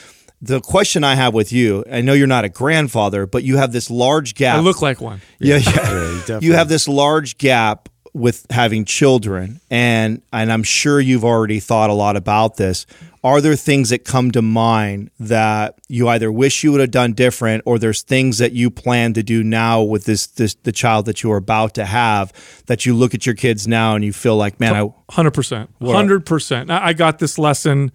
The 0.46 0.60
question 0.60 1.06
I 1.06 1.16
have 1.16 1.34
with 1.34 1.54
you, 1.54 1.86
I 1.90 2.02
know 2.02 2.12
you're 2.12 2.28
not 2.28 2.44
a 2.44 2.50
grandfather, 2.50 3.26
but 3.26 3.46
you 3.46 3.56
have 3.56 3.72
this 3.72 3.90
large 3.90 4.36
gap. 4.36 4.58
I 4.58 4.60
look 4.60 4.82
like 4.82 5.00
one. 5.00 5.22
yeah, 5.40 5.56
yeah. 5.56 6.22
you 6.28 6.50
you 6.50 6.54
have 6.54 6.68
this 6.68 6.86
large 6.86 7.38
gap 7.38 7.88
with 8.14 8.46
having 8.50 8.84
children, 8.84 9.62
and 9.72 10.22
and 10.34 10.52
I'm 10.52 10.64
sure 10.64 11.00
you've 11.00 11.24
already 11.24 11.62
thought 11.62 11.90
a 11.90 11.94
lot 11.94 12.18
about 12.18 12.58
this. 12.58 12.86
Are 13.24 13.40
there 13.40 13.56
things 13.56 13.90
that 13.92 14.04
come 14.04 14.32
to 14.32 14.42
mind 14.42 15.12
that 15.18 15.80
you 15.88 16.10
either 16.10 16.30
wish 16.30 16.62
you 16.62 16.74
would 16.74 16.82
have 16.82 16.92
done 16.92 17.14
different, 17.14 17.64
or 17.66 17.80
there's 17.80 18.02
things 18.02 18.40
that 18.40 18.52
you 18.52 18.70
plan 18.70 19.14
to 19.14 19.24
do 19.24 19.46
now 19.46 19.82
with 19.82 20.04
this 20.04 20.28
this 20.28 20.56
the 20.64 20.74
child 20.74 21.06
that 21.06 21.24
you 21.24 21.32
are 21.32 21.38
about 21.38 21.74
to 21.76 21.86
have 21.86 22.34
that 22.66 22.86
you 22.86 22.94
look 22.94 23.14
at 23.14 23.26
your 23.26 23.36
kids 23.36 23.66
now 23.66 23.96
and 23.96 24.04
you 24.04 24.12
feel 24.12 24.36
like, 24.36 24.60
man, 24.60 24.76
I 24.76 24.90
Hundred 25.10 25.32
percent, 25.32 25.70
hundred 25.82 26.26
percent. 26.26 26.70
I 26.70 26.88
I 26.88 26.94
got 26.94 27.20
this 27.20 27.40
lesson 27.40 27.94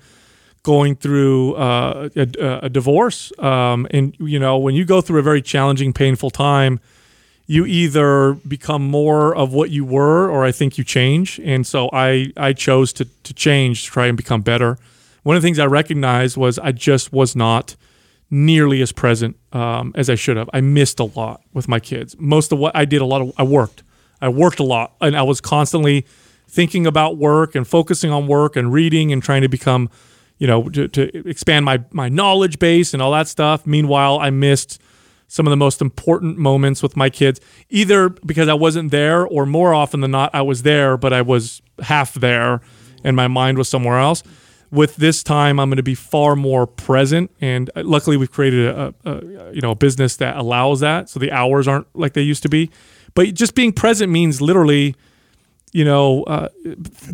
going 0.62 0.96
through 0.96 1.54
uh, 1.54 2.08
a, 2.16 2.60
a 2.64 2.68
divorce, 2.68 3.32
um, 3.38 3.86
and 3.90 4.14
you 4.18 4.38
know 4.38 4.58
when 4.58 4.74
you 4.74 4.84
go 4.84 5.00
through 5.00 5.20
a 5.20 5.22
very 5.22 5.42
challenging, 5.42 5.92
painful 5.92 6.30
time, 6.30 6.80
you 7.46 7.64
either 7.66 8.34
become 8.46 8.86
more 8.86 9.34
of 9.34 9.52
what 9.52 9.70
you 9.70 9.84
were, 9.84 10.28
or 10.28 10.44
I 10.44 10.52
think 10.52 10.78
you 10.78 10.84
change. 10.84 11.40
And 11.44 11.66
so 11.66 11.88
I 11.92 12.32
I 12.36 12.52
chose 12.52 12.92
to 12.94 13.04
to 13.04 13.34
change, 13.34 13.84
to 13.84 13.90
try 13.90 14.06
and 14.06 14.16
become 14.16 14.42
better. 14.42 14.78
One 15.22 15.36
of 15.36 15.42
the 15.42 15.46
things 15.46 15.58
I 15.58 15.66
recognized 15.66 16.36
was 16.36 16.58
I 16.58 16.72
just 16.72 17.12
was 17.12 17.34
not 17.36 17.76
nearly 18.30 18.82
as 18.82 18.92
present 18.92 19.36
um, 19.52 19.92
as 19.94 20.10
I 20.10 20.14
should 20.14 20.36
have. 20.36 20.50
I 20.52 20.60
missed 20.60 21.00
a 21.00 21.04
lot 21.04 21.42
with 21.52 21.68
my 21.68 21.80
kids. 21.80 22.16
Most 22.18 22.52
of 22.52 22.58
what 22.58 22.76
I 22.76 22.84
did, 22.84 23.00
a 23.00 23.04
lot 23.04 23.22
of 23.22 23.32
I 23.36 23.42
worked. 23.42 23.82
I 24.20 24.28
worked 24.28 24.58
a 24.58 24.64
lot, 24.64 24.94
and 25.00 25.16
I 25.16 25.22
was 25.22 25.40
constantly 25.40 26.04
thinking 26.48 26.86
about 26.86 27.16
work 27.18 27.54
and 27.54 27.66
focusing 27.66 28.10
on 28.10 28.26
work 28.26 28.56
and 28.56 28.72
reading 28.72 29.12
and 29.12 29.22
trying 29.22 29.42
to 29.42 29.48
become, 29.48 29.90
you 30.38 30.46
know, 30.46 30.68
to, 30.68 30.88
to 30.88 31.28
expand 31.28 31.64
my 31.64 31.84
my 31.90 32.08
knowledge 32.08 32.58
base 32.58 32.94
and 32.94 33.02
all 33.02 33.12
that 33.12 33.28
stuff. 33.28 33.66
Meanwhile, 33.66 34.18
I 34.20 34.30
missed 34.30 34.80
some 35.26 35.46
of 35.46 35.50
the 35.50 35.56
most 35.56 35.82
important 35.82 36.38
moments 36.38 36.82
with 36.82 36.96
my 36.96 37.10
kids, 37.10 37.40
either 37.68 38.08
because 38.08 38.48
I 38.48 38.54
wasn't 38.54 38.90
there, 38.90 39.26
or 39.26 39.44
more 39.44 39.74
often 39.74 40.00
than 40.00 40.10
not, 40.10 40.34
I 40.34 40.42
was 40.42 40.62
there, 40.62 40.96
but 40.96 41.12
I 41.12 41.20
was 41.20 41.60
half 41.82 42.14
there, 42.14 42.62
and 43.04 43.14
my 43.14 43.28
mind 43.28 43.58
was 43.58 43.68
somewhere 43.68 43.98
else 43.98 44.22
with 44.70 44.96
this 44.96 45.22
time 45.22 45.58
i'm 45.58 45.70
going 45.70 45.76
to 45.76 45.82
be 45.82 45.94
far 45.94 46.36
more 46.36 46.66
present 46.66 47.30
and 47.40 47.70
uh, 47.74 47.82
luckily 47.84 48.16
we've 48.16 48.30
created 48.30 48.66
a, 48.68 48.94
a 49.04 49.52
you 49.52 49.60
know 49.60 49.70
a 49.70 49.74
business 49.74 50.16
that 50.16 50.36
allows 50.36 50.80
that 50.80 51.08
so 51.08 51.18
the 51.18 51.32
hours 51.32 51.66
aren't 51.66 51.86
like 51.96 52.12
they 52.12 52.22
used 52.22 52.42
to 52.42 52.48
be 52.48 52.70
but 53.14 53.32
just 53.34 53.54
being 53.54 53.72
present 53.72 54.12
means 54.12 54.40
literally 54.40 54.94
you 55.72 55.84
know 55.84 56.22
uh, 56.24 56.48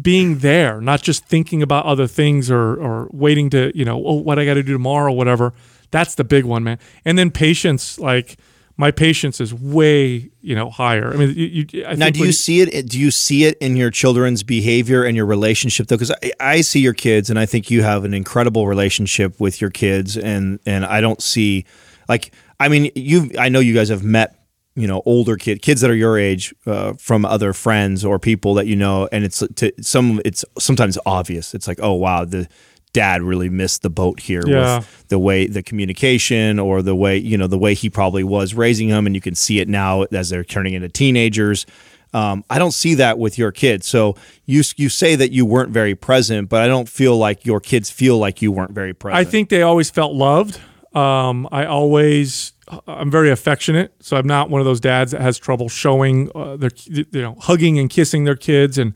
being 0.00 0.38
there 0.38 0.80
not 0.80 1.02
just 1.02 1.24
thinking 1.26 1.62
about 1.62 1.84
other 1.84 2.06
things 2.06 2.50
or 2.50 2.74
or 2.76 3.08
waiting 3.12 3.50
to 3.50 3.72
you 3.76 3.84
know 3.84 4.02
oh 4.06 4.14
what 4.14 4.38
i 4.38 4.44
got 4.44 4.54
to 4.54 4.62
do 4.62 4.72
tomorrow 4.72 5.12
or 5.12 5.16
whatever 5.16 5.52
that's 5.90 6.14
the 6.14 6.24
big 6.24 6.44
one 6.44 6.62
man 6.64 6.78
and 7.04 7.18
then 7.18 7.30
patience 7.30 7.98
like 7.98 8.36
my 8.76 8.90
patience 8.90 9.40
is 9.40 9.54
way 9.54 10.30
you 10.40 10.54
know 10.54 10.68
higher 10.70 11.12
i 11.12 11.16
mean 11.16 11.30
you, 11.30 11.66
you 11.70 11.86
I 11.86 11.94
Now, 11.94 12.06
think 12.06 12.16
do 12.16 12.24
you 12.24 12.32
see 12.32 12.60
it? 12.60 12.88
Do 12.88 12.98
you 12.98 13.10
see 13.10 13.44
it 13.44 13.56
in 13.58 13.76
your 13.76 13.90
children's 13.90 14.42
behavior 14.42 15.04
and 15.04 15.16
your 15.16 15.26
relationship 15.26 15.86
though? 15.86 15.96
Because 15.96 16.12
I, 16.22 16.32
I 16.40 16.60
see 16.62 16.80
your 16.80 16.94
kids, 16.94 17.30
and 17.30 17.38
I 17.38 17.46
think 17.46 17.70
you 17.70 17.82
have 17.82 18.04
an 18.04 18.14
incredible 18.14 18.66
relationship 18.66 19.38
with 19.40 19.60
your 19.60 19.70
kids, 19.70 20.16
and 20.16 20.58
and 20.66 20.84
I 20.84 21.00
don't 21.00 21.22
see, 21.22 21.64
like, 22.08 22.32
I 22.58 22.68
mean, 22.68 22.90
you, 22.94 23.30
I 23.38 23.48
know 23.48 23.60
you 23.60 23.74
guys 23.74 23.90
have 23.90 24.02
met, 24.02 24.36
you 24.76 24.86
know, 24.86 25.02
older 25.06 25.36
kid, 25.36 25.62
kids 25.62 25.80
that 25.82 25.90
are 25.90 25.94
your 25.94 26.18
age, 26.18 26.54
uh, 26.66 26.94
from 26.94 27.24
other 27.24 27.52
friends 27.52 28.04
or 28.04 28.18
people 28.18 28.54
that 28.54 28.66
you 28.66 28.74
know, 28.76 29.08
and 29.12 29.24
it's 29.24 29.38
to 29.56 29.72
some, 29.80 30.20
it's 30.24 30.44
sometimes 30.58 30.98
obvious. 31.06 31.54
It's 31.54 31.68
like, 31.68 31.78
oh 31.82 31.92
wow, 31.94 32.24
the 32.24 32.48
dad 32.92 33.22
really 33.22 33.48
missed 33.48 33.82
the 33.82 33.90
boat 33.90 34.20
here 34.20 34.42
Yeah. 34.46 34.78
with 34.78 35.08
the 35.08 35.18
way 35.18 35.46
the 35.48 35.62
communication 35.64 36.58
or 36.60 36.80
the 36.80 36.94
way 36.94 37.16
you 37.16 37.36
know 37.36 37.48
the 37.48 37.58
way 37.58 37.74
he 37.74 37.90
probably 37.90 38.22
was 38.22 38.54
raising 38.54 38.88
them 38.88 39.06
and 39.06 39.14
you 39.16 39.20
can 39.20 39.34
see 39.34 39.58
it 39.58 39.68
now 39.68 40.02
as 40.12 40.30
they're 40.30 40.44
turning 40.44 40.74
into 40.74 40.88
teenagers 40.88 41.66
um, 42.12 42.44
i 42.50 42.56
don't 42.56 42.70
see 42.70 42.94
that 42.94 43.18
with 43.18 43.36
your 43.36 43.50
kids 43.50 43.88
so 43.88 44.14
you 44.46 44.62
you 44.76 44.88
say 44.88 45.16
that 45.16 45.32
you 45.32 45.44
weren't 45.44 45.70
very 45.70 45.96
present 45.96 46.48
but 46.48 46.62
i 46.62 46.68
don't 46.68 46.88
feel 46.88 47.18
like 47.18 47.44
your 47.44 47.58
kids 47.58 47.90
feel 47.90 48.16
like 48.16 48.40
you 48.40 48.52
weren't 48.52 48.70
very 48.70 48.94
present 48.94 49.18
I 49.26 49.28
think 49.28 49.48
they 49.48 49.62
always 49.62 49.90
felt 49.90 50.12
loved. 50.14 50.60
Um, 50.94 51.48
I 51.50 51.66
always, 51.66 52.52
I'm 52.86 53.10
very 53.10 53.30
affectionate, 53.30 53.94
so 54.00 54.16
I'm 54.16 54.26
not 54.26 54.48
one 54.48 54.60
of 54.60 54.64
those 54.64 54.80
dads 54.80 55.10
that 55.12 55.20
has 55.20 55.38
trouble 55.38 55.68
showing 55.68 56.30
uh, 56.34 56.56
their, 56.56 56.70
you 56.86 57.06
know, 57.12 57.36
hugging 57.40 57.78
and 57.78 57.90
kissing 57.90 58.24
their 58.24 58.36
kids 58.36 58.78
and 58.78 58.94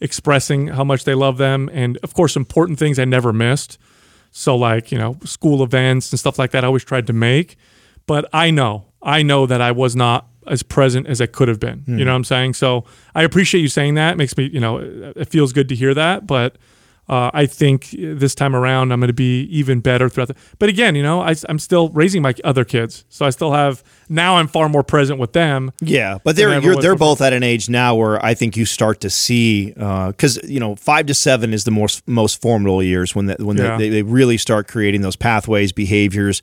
expressing 0.00 0.68
how 0.68 0.84
much 0.84 1.04
they 1.04 1.14
love 1.14 1.38
them. 1.38 1.70
And 1.72 1.98
of 2.02 2.14
course, 2.14 2.36
important 2.36 2.78
things 2.78 2.98
I 2.98 3.04
never 3.04 3.32
missed. 3.32 3.78
So 4.30 4.56
like 4.56 4.90
you 4.90 4.98
know, 4.98 5.16
school 5.24 5.62
events 5.62 6.10
and 6.12 6.18
stuff 6.18 6.38
like 6.38 6.50
that, 6.52 6.64
I 6.64 6.66
always 6.66 6.84
tried 6.84 7.06
to 7.06 7.12
make. 7.12 7.56
But 8.06 8.28
I 8.32 8.50
know, 8.50 8.86
I 9.02 9.22
know 9.22 9.46
that 9.46 9.60
I 9.60 9.70
was 9.70 9.94
not 9.94 10.26
as 10.46 10.62
present 10.62 11.06
as 11.06 11.20
I 11.20 11.26
could 11.26 11.48
have 11.48 11.60
been. 11.60 11.84
You 11.86 12.04
know 12.04 12.12
what 12.12 12.16
I'm 12.16 12.24
saying? 12.24 12.54
So 12.54 12.84
I 13.14 13.22
appreciate 13.22 13.60
you 13.62 13.68
saying 13.68 13.94
that. 13.94 14.12
It 14.12 14.16
makes 14.16 14.36
me, 14.36 14.44
you 14.44 14.60
know, 14.60 14.78
it 15.16 15.28
feels 15.28 15.52
good 15.52 15.68
to 15.70 15.74
hear 15.74 15.94
that. 15.94 16.26
But 16.26 16.56
uh, 17.08 17.30
I 17.34 17.46
think 17.46 17.90
this 17.92 18.34
time 18.34 18.56
around 18.56 18.92
I'm 18.92 19.00
going 19.00 19.08
to 19.08 19.12
be 19.12 19.42
even 19.44 19.80
better 19.80 20.08
throughout 20.08 20.28
the. 20.28 20.36
But 20.58 20.68
again, 20.68 20.94
you 20.94 21.02
know, 21.02 21.20
I, 21.20 21.34
am 21.48 21.58
still 21.58 21.90
raising 21.90 22.22
my 22.22 22.34
other 22.44 22.64
kids, 22.64 23.04
so 23.08 23.26
I 23.26 23.30
still 23.30 23.52
have 23.52 23.84
now. 24.08 24.36
I'm 24.36 24.48
far 24.48 24.68
more 24.68 24.82
present 24.82 25.18
with 25.18 25.32
them. 25.32 25.72
Yeah, 25.80 26.18
but 26.24 26.36
they're 26.36 26.58
you're, 26.60 26.76
they're 26.76 26.96
both 26.96 27.20
at 27.20 27.32
an 27.32 27.42
age 27.42 27.68
now 27.68 27.94
where 27.94 28.24
I 28.24 28.34
think 28.34 28.56
you 28.56 28.64
start 28.64 29.00
to 29.02 29.10
see 29.10 29.70
because 29.72 30.40
you 30.44 30.60
know 30.60 30.76
five 30.76 31.06
to 31.06 31.14
seven 31.14 31.52
is 31.52 31.64
the 31.64 31.70
most 31.70 32.06
most 32.08 32.40
formidable 32.40 32.82
years 32.82 33.14
when 33.14 33.26
the, 33.26 33.36
when 33.38 33.56
Yeah. 33.58 33.76
they, 33.76 33.88
they 33.90 34.02
really 34.02 34.38
start 34.38 34.66
creating 34.68 35.02
those 35.02 35.16
pathways, 35.16 35.72
behaviors, 35.72 36.40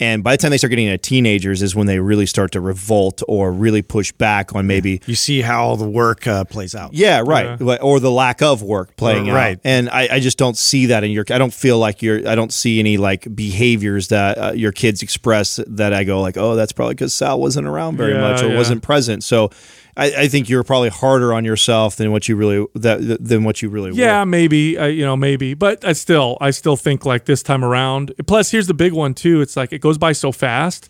and 0.00 0.24
by 0.24 0.32
the 0.32 0.38
time 0.38 0.50
they 0.50 0.58
start 0.58 0.70
getting 0.70 0.86
into 0.86 0.98
teenagers 0.98 1.62
is 1.62 1.74
when 1.76 1.86
they 1.86 1.98
really 2.00 2.26
start 2.26 2.50
to 2.52 2.60
revolt 2.60 3.22
or 3.28 3.52
really 3.52 3.80
push 3.82 4.10
back 4.12 4.54
on 4.54 4.66
maybe 4.66 5.00
You 5.06 5.14
see 5.14 5.40
how 5.40 5.76
the 5.76 5.88
work 5.88 6.26
uh, 6.26 6.44
plays 6.44 6.74
out. 6.74 6.94
yeah 6.94 7.22
right 7.24 7.60
or 7.82 8.00
the 8.00 8.10
lack 8.10 8.42
of 8.42 8.62
work 8.62 8.96
playing 8.96 9.30
out 9.30 9.34
Right. 9.36 9.60
and 9.64 9.88
I, 9.90 10.08
I 10.16 10.20
just 10.20 10.36
don't 10.38 10.56
see 10.56 10.86
that 10.86 11.04
in 11.04 11.10
your 11.12 11.24
I 11.30 11.38
don't 11.38 11.54
feel 11.54 11.78
like 11.78 12.02
you're 12.02 12.28
I 12.28 12.34
don't 12.34 12.52
see 12.52 12.78
any 12.80 12.96
like 12.96 13.26
behaviors 13.34 14.08
that 14.08 14.38
uh, 14.38 14.52
your 14.52 14.72
kids 14.72 15.02
express 15.02 15.60
that 15.66 15.92
I 15.94 16.04
go 16.04 16.20
like 16.20 16.36
oh 16.36 16.56
that's 16.56 16.72
probably 16.72 16.94
because 16.94 17.14
Sal 17.14 17.40
wasn't 17.40 17.66
around 17.66 17.96
very 17.96 18.14
Yeah, 18.14 18.20
much 18.20 18.42
or 18.42 18.48
yeah. 18.48 18.56
wasn't 18.56 18.82
present 18.82 19.22
so 19.24 19.50
I, 19.96 20.06
I 20.24 20.28
think 20.28 20.48
you're 20.48 20.64
probably 20.64 20.88
harder 20.88 21.32
on 21.32 21.44
yourself 21.44 21.96
than 21.96 22.10
what 22.10 22.28
you 22.28 22.34
really 22.36 22.66
that 22.74 23.18
than 23.20 23.44
what 23.44 23.62
you 23.62 23.68
really 23.68 23.92
Yeah, 23.92 24.20
were. 24.20 24.26
maybe 24.26 24.76
uh, 24.76 24.86
you 24.86 25.04
know, 25.04 25.16
maybe, 25.16 25.54
but 25.54 25.84
I 25.84 25.92
still, 25.92 26.36
I 26.40 26.50
still 26.50 26.76
think 26.76 27.04
like 27.04 27.26
this 27.26 27.42
time 27.42 27.64
around. 27.64 28.12
Plus, 28.26 28.50
here's 28.50 28.66
the 28.66 28.74
big 28.74 28.92
one 28.92 29.14
too. 29.14 29.40
It's 29.40 29.56
like 29.56 29.72
it 29.72 29.80
goes 29.80 29.96
by 29.98 30.12
so 30.12 30.32
fast 30.32 30.88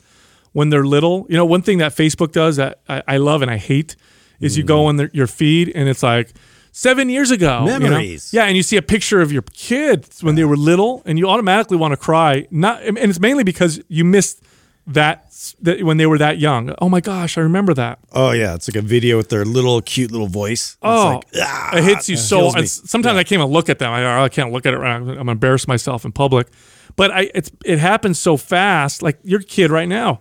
when 0.52 0.70
they're 0.70 0.86
little. 0.86 1.26
You 1.28 1.36
know, 1.36 1.44
one 1.44 1.60
thing 1.62 1.78
that 1.78 1.92
Facebook 1.94 2.32
does 2.32 2.56
that 2.56 2.80
I, 2.88 3.02
I 3.06 3.16
love 3.18 3.42
and 3.42 3.50
I 3.50 3.58
hate 3.58 3.94
is 4.40 4.56
you 4.56 4.62
Mm-hmm. 4.64 4.68
go 4.68 4.86
on 4.86 4.96
their, 4.96 5.10
your 5.12 5.26
feed 5.26 5.70
and 5.74 5.88
it's 5.88 6.02
like 6.02 6.32
seven 6.72 7.08
years 7.08 7.30
ago. 7.30 7.64
you 7.66 7.78
know? 7.78 7.78
Memories. 7.90 8.32
Yeah, 8.32 8.44
and 8.46 8.56
you 8.56 8.62
see 8.62 8.76
a 8.76 8.82
picture 8.82 9.20
of 9.20 9.30
your 9.30 9.42
kids 9.52 10.24
when 10.24 10.34
they 10.34 10.44
were 10.44 10.56
little, 10.56 11.02
and 11.04 11.18
you 11.18 11.28
automatically 11.28 11.76
want 11.76 11.92
to 11.92 11.96
cry. 11.96 12.46
Not, 12.50 12.82
and 12.82 12.96
it's 12.98 13.20
mainly 13.20 13.44
because 13.44 13.80
you 13.88 14.04
missed 14.04 14.42
that, 14.86 15.32
that 15.62 15.82
when 15.82 15.96
they 15.96 16.06
were 16.06 16.18
that 16.18 16.38
young. 16.38 16.74
Oh 16.78 16.88
my 16.88 17.00
gosh, 17.00 17.38
I 17.38 17.40
remember 17.40 17.72
that. 17.74 17.98
Oh 18.12 18.32
yeah, 18.32 18.54
it's 18.54 18.68
like 18.68 18.76
a 18.76 18.86
video 18.86 19.16
with 19.16 19.28
their 19.30 19.44
little 19.44 19.80
cute 19.80 20.10
little 20.10 20.26
voice. 20.26 20.72
It's 20.72 20.78
Oh, 20.82 21.14
like, 21.14 21.24
ah, 21.42 21.76
it 21.76 21.84
hits 21.84 22.08
you 22.08 22.16
so. 22.16 22.38
kills 22.38 22.54
me. 22.54 22.60
and 22.60 22.68
sometimes 22.70 23.16
I 23.16 23.24
can't 23.24 23.40
even 23.40 23.46
look 23.52 23.68
at 23.68 23.78
them. 23.78 23.90
I, 23.92 24.24
I 24.24 24.28
can't 24.28 24.52
look 24.52 24.66
at 24.66 24.74
it. 24.74 24.78
I'm 24.78 25.08
I'm 25.08 25.28
embarrass 25.28 25.66
myself 25.66 26.04
in 26.04 26.12
public. 26.12 26.48
But 26.96 27.10
I, 27.10 27.30
it's 27.34 27.50
it 27.64 27.78
happens 27.78 28.18
so 28.18 28.36
fast. 28.36 29.02
Like 29.02 29.18
your 29.24 29.40
kid 29.40 29.70
right 29.70 29.88
now, 29.88 30.20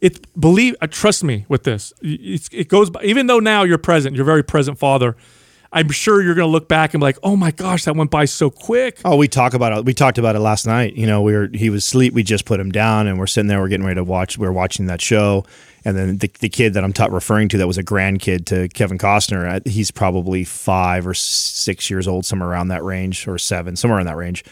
it 0.00 0.26
believe. 0.40 0.76
Uh, 0.80 0.86
trust 0.86 1.22
me 1.24 1.44
with 1.48 1.64
this. 1.64 1.92
It's, 2.00 2.48
it 2.52 2.68
goes. 2.68 2.90
by 2.90 3.02
Even 3.02 3.26
though 3.26 3.40
now 3.40 3.64
you're 3.64 3.78
present, 3.78 4.14
you're 4.16 4.22
a 4.22 4.26
very 4.26 4.44
present 4.44 4.78
father. 4.78 5.16
I'm 5.74 5.90
sure 5.90 6.22
you're 6.22 6.36
going 6.36 6.46
to 6.46 6.52
look 6.52 6.68
back 6.68 6.94
and 6.94 7.00
be 7.00 7.04
like, 7.04 7.18
oh 7.24 7.34
my 7.34 7.50
gosh, 7.50 7.84
that 7.84 7.96
went 7.96 8.10
by 8.10 8.26
so 8.26 8.48
quick. 8.48 9.00
Oh, 9.04 9.16
we 9.16 9.26
talk 9.26 9.54
about 9.54 9.76
it. 9.76 9.84
We 9.84 9.92
talked 9.92 10.18
about 10.18 10.36
it 10.36 10.38
last 10.38 10.66
night. 10.66 10.94
You 10.94 11.08
know, 11.08 11.20
we 11.20 11.32
were 11.32 11.50
he 11.52 11.68
was 11.68 11.84
asleep. 11.84 12.14
We 12.14 12.22
just 12.22 12.44
put 12.44 12.60
him 12.60 12.70
down, 12.70 13.08
and 13.08 13.18
we're 13.18 13.26
sitting 13.26 13.48
there. 13.48 13.60
We're 13.60 13.68
getting 13.68 13.84
ready 13.84 13.96
to 13.96 14.04
watch. 14.04 14.38
We 14.38 14.46
are 14.46 14.52
watching 14.52 14.86
that 14.86 15.02
show, 15.02 15.44
and 15.84 15.96
then 15.96 16.18
the, 16.18 16.30
the 16.38 16.48
kid 16.48 16.74
that 16.74 16.84
I'm 16.84 16.92
ta- 16.92 17.06
referring 17.06 17.48
to 17.50 17.58
that 17.58 17.66
was 17.66 17.76
a 17.76 17.82
grandkid 17.82 18.46
to 18.46 18.68
Kevin 18.68 18.98
Costner. 18.98 19.66
He's 19.66 19.90
probably 19.90 20.44
five 20.44 21.08
or 21.08 21.14
six 21.14 21.90
years 21.90 22.06
old, 22.06 22.24
somewhere 22.24 22.48
around 22.48 22.68
that 22.68 22.84
range, 22.84 23.26
or 23.26 23.36
seven, 23.36 23.74
somewhere 23.74 23.98
in 23.98 24.06
that 24.06 24.16
range. 24.16 24.44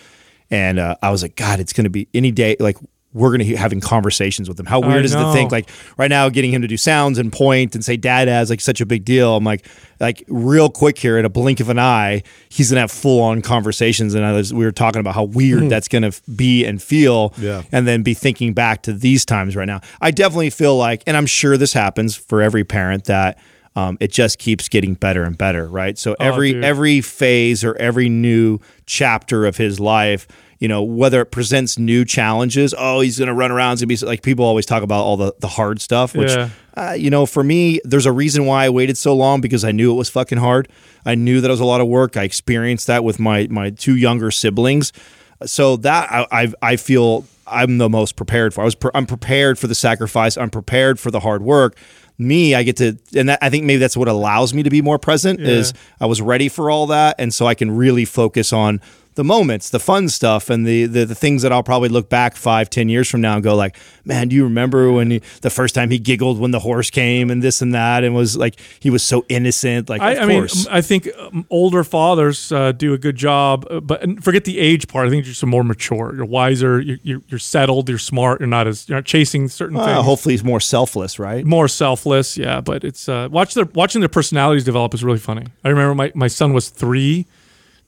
And 0.50 0.78
uh, 0.80 0.96
I 1.00 1.10
was 1.10 1.22
like, 1.22 1.36
God, 1.36 1.60
it's 1.60 1.72
going 1.72 1.84
to 1.84 1.90
be 1.90 2.08
any 2.12 2.32
day. 2.32 2.56
Like 2.58 2.76
we're 3.14 3.28
going 3.28 3.40
to 3.40 3.44
be 3.44 3.54
having 3.54 3.80
conversations 3.80 4.48
with 4.48 4.58
him. 4.58 4.66
How 4.66 4.80
weird 4.80 5.04
is 5.04 5.12
it 5.14 5.18
to 5.18 5.32
think 5.32 5.52
like 5.52 5.68
right 5.98 6.08
now 6.08 6.28
getting 6.30 6.50
him 6.52 6.62
to 6.62 6.68
do 6.68 6.76
sounds 6.78 7.18
and 7.18 7.32
point 7.32 7.74
and 7.74 7.84
say 7.84 7.96
dad 7.96 8.26
has 8.28 8.48
like 8.48 8.60
such 8.60 8.80
a 8.80 8.86
big 8.86 9.04
deal. 9.04 9.36
I'm 9.36 9.44
like 9.44 9.66
like 10.00 10.24
real 10.28 10.68
quick 10.70 10.98
here 10.98 11.18
in 11.18 11.24
a 11.24 11.28
blink 11.28 11.60
of 11.60 11.68
an 11.68 11.78
eye, 11.78 12.22
he's 12.48 12.70
gonna 12.70 12.80
have 12.80 12.90
full 12.90 13.20
on 13.22 13.42
conversations. 13.42 14.14
And 14.14 14.24
I 14.24 14.32
was, 14.32 14.52
we 14.54 14.64
were 14.64 14.72
talking 14.72 15.00
about 15.00 15.14
how 15.14 15.24
weird 15.24 15.68
that's 15.68 15.88
gonna 15.88 16.12
be 16.34 16.64
and 16.64 16.82
feel, 16.82 17.34
Yeah. 17.38 17.62
and 17.70 17.86
then 17.86 18.02
be 18.02 18.14
thinking 18.14 18.54
back 18.54 18.82
to 18.84 18.92
these 18.92 19.24
times 19.24 19.56
right 19.56 19.66
now. 19.66 19.80
I 20.00 20.10
definitely 20.10 20.50
feel 20.50 20.76
like, 20.76 21.02
and 21.06 21.16
I'm 21.16 21.26
sure 21.26 21.56
this 21.56 21.72
happens 21.74 22.16
for 22.16 22.40
every 22.42 22.64
parent 22.64 23.04
that. 23.04 23.38
Um, 23.74 23.96
it 24.00 24.12
just 24.12 24.38
keeps 24.38 24.68
getting 24.68 24.92
better 24.92 25.22
and 25.22 25.38
better, 25.38 25.66
right? 25.66 25.96
So 25.96 26.14
every 26.20 26.52
dude. 26.52 26.62
every 26.62 27.00
phase 27.00 27.64
or 27.64 27.74
every 27.76 28.10
new 28.10 28.58
chapter 28.84 29.46
of 29.46 29.56
his 29.56 29.80
life, 29.80 30.28
you 30.62 30.68
know, 30.68 30.80
whether 30.82 31.20
it 31.20 31.32
presents 31.32 31.76
new 31.76 32.04
challenges, 32.04 32.72
oh, 32.78 33.00
he's 33.00 33.18
going 33.18 33.26
to 33.26 33.34
run 33.34 33.50
around, 33.50 33.72
He's 33.72 33.80
going 33.84 33.96
to 33.96 34.04
be 34.04 34.08
like 34.08 34.22
people 34.22 34.44
always 34.44 34.64
talk 34.64 34.84
about 34.84 35.02
all 35.02 35.16
the 35.16 35.34
the 35.40 35.48
hard 35.48 35.80
stuff, 35.80 36.14
which 36.14 36.30
Yeah. 36.30 36.50
uh, 36.76 36.92
you 36.92 37.10
know, 37.10 37.26
for 37.26 37.42
me, 37.42 37.80
there's 37.84 38.06
a 38.06 38.12
reason 38.12 38.46
why 38.46 38.66
I 38.66 38.70
waited 38.70 38.96
so 38.96 39.12
long 39.14 39.40
because 39.40 39.64
I 39.64 39.72
knew 39.72 39.90
it 39.92 39.96
was 39.96 40.08
fucking 40.08 40.38
hard. 40.38 40.68
I 41.04 41.16
knew 41.16 41.40
that 41.40 41.48
it 41.48 41.50
was 41.50 41.58
a 41.58 41.64
lot 41.64 41.80
of 41.80 41.88
work. 41.88 42.16
I 42.16 42.22
experienced 42.22 42.86
that 42.86 43.02
with 43.02 43.18
my 43.18 43.48
my 43.50 43.70
two 43.70 43.96
younger 43.96 44.30
siblings, 44.30 44.92
so 45.44 45.76
that 45.78 46.10
I 46.12 46.26
I, 46.30 46.52
I 46.62 46.76
feel 46.76 47.24
I'm 47.46 47.78
the 47.78 47.88
most 47.88 48.14
prepared 48.14 48.54
for. 48.54 48.60
I 48.60 48.64
was 48.64 48.76
pre- 48.76 48.92
I'm 48.94 49.06
prepared 49.06 49.58
for 49.58 49.66
the 49.66 49.74
sacrifice. 49.74 50.36
I'm 50.38 50.50
prepared 50.50 51.00
for 51.00 51.10
the 51.10 51.18
hard 51.20 51.42
work. 51.42 51.76
Me, 52.18 52.54
I 52.54 52.62
get 52.62 52.76
to, 52.76 52.96
and 53.16 53.28
that, 53.30 53.40
I 53.42 53.50
think 53.50 53.64
maybe 53.64 53.78
that's 53.78 53.96
what 53.96 54.06
allows 54.06 54.54
me 54.54 54.62
to 54.62 54.70
be 54.70 54.80
more 54.80 54.98
present. 54.98 55.40
Is 55.40 55.72
I 56.00 56.06
was 56.06 56.22
ready 56.22 56.48
for 56.48 56.70
all 56.70 56.86
that, 56.86 57.16
and 57.18 57.34
so 57.34 57.46
I 57.48 57.54
can 57.54 57.70
really 57.76 58.04
focus 58.04 58.52
on 58.52 58.80
the 59.14 59.24
moments, 59.24 59.70
the 59.70 59.78
fun 59.78 60.08
stuff, 60.08 60.48
and 60.50 60.66
the, 60.66 60.86
the 60.86 61.04
the 61.04 61.14
things 61.14 61.42
that 61.42 61.52
I'll 61.52 61.62
probably 61.62 61.88
look 61.88 62.08
back 62.08 62.36
five, 62.36 62.70
ten 62.70 62.88
years 62.88 63.08
from 63.10 63.20
now 63.20 63.34
and 63.34 63.42
go 63.44 63.54
like, 63.54 63.76
man, 64.04 64.28
do 64.28 64.36
you 64.36 64.44
remember 64.44 64.90
when 64.92 65.10
he, 65.10 65.22
the 65.42 65.50
first 65.50 65.74
time 65.74 65.90
he 65.90 65.98
giggled 65.98 66.38
when 66.38 66.50
the 66.50 66.60
horse 66.60 66.90
came 66.90 67.30
and 67.30 67.42
this 67.42 67.60
and 67.62 67.74
that, 67.74 68.04
and 68.04 68.14
was 68.14 68.36
like 68.36 68.56
he 68.80 68.90
was 68.90 69.02
so 69.02 69.24
innocent. 69.28 69.88
Like, 69.88 70.00
I, 70.00 70.18
I 70.18 70.26
mean, 70.26 70.46
I 70.70 70.80
think 70.80 71.08
um, 71.18 71.44
older 71.50 71.84
fathers 71.84 72.50
uh, 72.52 72.72
do 72.72 72.94
a 72.94 72.98
good 72.98 73.16
job, 73.16 73.66
uh, 73.70 73.80
but 73.80 74.02
and 74.02 74.22
forget 74.24 74.44
the 74.44 74.58
age 74.58 74.88
part. 74.88 75.06
I 75.06 75.10
think 75.10 75.24
you're 75.24 75.32
just 75.32 75.44
more 75.44 75.64
mature. 75.64 76.14
You're 76.14 76.24
wiser. 76.24 76.80
You're, 76.80 76.98
you're, 77.02 77.22
you're 77.28 77.38
settled. 77.38 77.88
You're 77.88 77.98
smart. 77.98 78.40
You're 78.40 78.46
not 78.46 78.66
as 78.66 78.88
you're 78.88 78.96
not 78.98 79.04
chasing 79.04 79.48
certain 79.48 79.76
Uh, 79.76 79.84
things. 79.84 80.04
hopefully 80.04 80.32
he's 80.34 80.44
more 80.44 80.60
selfless, 80.60 81.18
right? 81.18 81.44
more 81.44 81.68
selfless, 81.68 82.38
yeah. 82.38 82.60
But 82.60 82.84
it's 82.84 83.08
uh, 83.08 83.28
watch 83.30 83.54
their 83.54 83.66
watching 83.66 84.00
their 84.00 84.08
personalities 84.08 84.64
develop 84.64 84.94
is 84.94 85.04
really 85.04 85.18
funny. 85.18 85.46
I 85.64 85.68
remember 85.68 85.94
my, 85.94 86.12
my 86.14 86.28
son 86.28 86.52
was 86.52 86.68
three, 86.70 87.26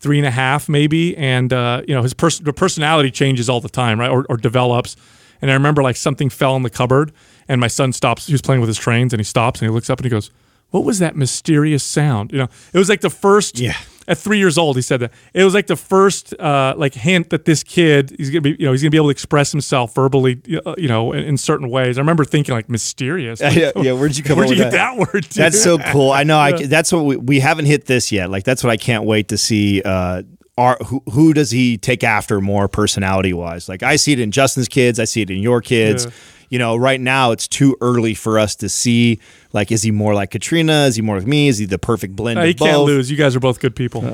three 0.01 0.19
and 0.19 0.27
a 0.27 0.31
half 0.31 0.69
maybe, 0.69 1.17
and 1.17 1.53
uh, 1.53 1.83
you 1.87 1.95
know 1.95 2.03
his 2.03 2.15
pers- 2.15 2.41
the 2.41 2.53
personality 2.53 3.11
changes 3.11 3.49
all 3.49 3.61
the 3.61 3.69
time, 3.69 3.99
right, 3.99 4.11
or, 4.11 4.27
or 4.29 4.37
develops. 4.37 4.97
And 5.41 5.51
I 5.51 5.55
remember 5.55 5.83
like 5.83 5.97
something 5.97 6.31
fell 6.31 6.57
in 6.57 6.63
the 6.63 6.71
cupboard, 6.71 7.13
and 7.49 7.61
my 7.61 7.69
son 7.69 7.93
stops. 7.93 8.27
He 8.27 8.33
was 8.33 8.43
playing 8.43 8.61
with 8.61 8.69
his 8.69 8.79
trains, 8.79 9.13
and 9.13 9.21
he 9.21 9.25
stops 9.25 9.61
and 9.61 9.69
he 9.69 9.75
looks 9.75 9.91
up 9.91 9.99
and 9.99 10.05
he 10.05 10.11
goes, 10.11 10.31
"What 10.71 10.85
was 10.85 10.99
that 11.01 11.17
mysterious 11.17 11.83
sound?" 11.83 12.33
You 12.33 12.39
know, 12.39 12.49
it 12.73 12.79
was 12.79 12.89
like 12.89 13.01
the 13.01 13.11
first. 13.11 13.59
Yeah. 13.59 13.77
At 14.07 14.19
three 14.19 14.39
years 14.39 14.59
old, 14.59 14.77
he 14.77 14.83
said 14.83 15.01
that 15.01 15.13
it 15.33 15.45
was 15.45 15.55
like 15.55 15.67
the 15.67 15.77
first 15.77 16.39
uh, 16.41 16.75
like 16.77 16.95
hint 16.95 17.31
that 17.31 17.45
this 17.45 17.63
kid 17.63 18.15
he's 18.17 18.31
gonna 18.31 18.43
be 18.43 18.57
you 18.59 18.67
know 18.67 18.73
he's 18.73 18.83
gonna 18.83 18.91
be 18.91 18.97
able 18.97 19.09
to 19.09 19.13
express 19.13 19.53
himself 19.53 19.95
verbally 19.95 20.41
uh, 20.67 20.75
you 20.77 20.89
know 20.89 21.13
in, 21.13 21.25
in 21.25 21.37
certain 21.37 21.71
ways. 21.71 21.99
I 21.99 22.01
remember 22.01 22.25
thinking 22.25 22.55
like 22.55 22.69
mysterious. 22.69 23.41
Like, 23.41 23.57
yeah, 23.57 23.73
yeah. 23.77 23.93
Where'd 23.93 24.17
you 24.17 24.25
come 24.25 24.39
Where'd 24.39 24.51
you 24.51 24.57
get 24.57 24.73
that, 24.73 24.97
word? 24.97 25.11
Dude? 25.13 25.25
That's 25.31 25.63
so 25.63 25.79
cool. 25.79 26.11
I 26.11 26.25
know. 26.25 26.39
I 26.39 26.67
that's 26.67 26.93
what 26.93 27.05
we, 27.05 27.17
we 27.17 27.41
haven't 27.41 27.67
hit 27.67 27.87
this 27.87 28.13
yet. 28.13 28.31
Like 28.31 28.45
that's 28.45 28.63
what 28.63 28.71
I 28.71 28.77
can't 28.77 29.05
wait 29.05 29.29
to 29.29 29.39
see. 29.39 29.83
Uh, 29.83 30.23
are 30.57 30.77
who, 30.87 31.03
who 31.11 31.35
does 31.35 31.51
he 31.51 31.79
take 31.79 32.05
after 32.05 32.41
more 32.41 32.69
personality 32.69 33.33
wise? 33.33 33.69
Like 33.69 33.83
I 33.83 33.97
see 33.97 34.13
it 34.13 34.21
in 34.21 34.31
Justin's 34.31 34.69
kids. 34.69 35.01
I 35.01 35.05
see 35.05 35.23
it 35.23 35.31
in 35.31 35.39
your 35.39 35.61
kids. 35.61 36.05
Yeah. 36.05 36.11
You 36.55 36.61
know, 36.61 36.77
right 36.77 37.01
now 37.01 37.33
it's 37.33 37.49
too 37.49 37.77
early 37.81 38.15
for 38.15 38.39
us 38.39 38.55
to 38.55 38.69
see. 38.69 39.19
Like, 39.53 39.73
is 39.73 39.83
he 39.83 39.91
more 39.91 40.15
like 40.15 40.31
Katrina? 40.31 40.85
Is 40.85 40.95
he 40.95 41.03
more 41.03 41.19
like 41.19 41.27
me? 41.27 41.49
Is 41.49 41.59
he 41.59 41.67
the 41.67 41.81
perfect 41.81 42.15
blend 42.15 42.39
Uh, 42.39 42.43
of 42.43 42.47
you 42.47 42.55
can't 42.55 42.83
lose. 42.83 43.11
You 43.11 43.17
guys 43.17 43.35
are 43.35 43.41
both 43.41 43.59
good 43.59 43.75
people. 43.75 44.03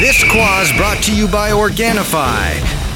This 0.00 0.24
Quah's 0.32 0.72
brought 0.78 1.02
to 1.04 1.14
you 1.14 1.28
by 1.28 1.50
Organifi. 1.50 2.83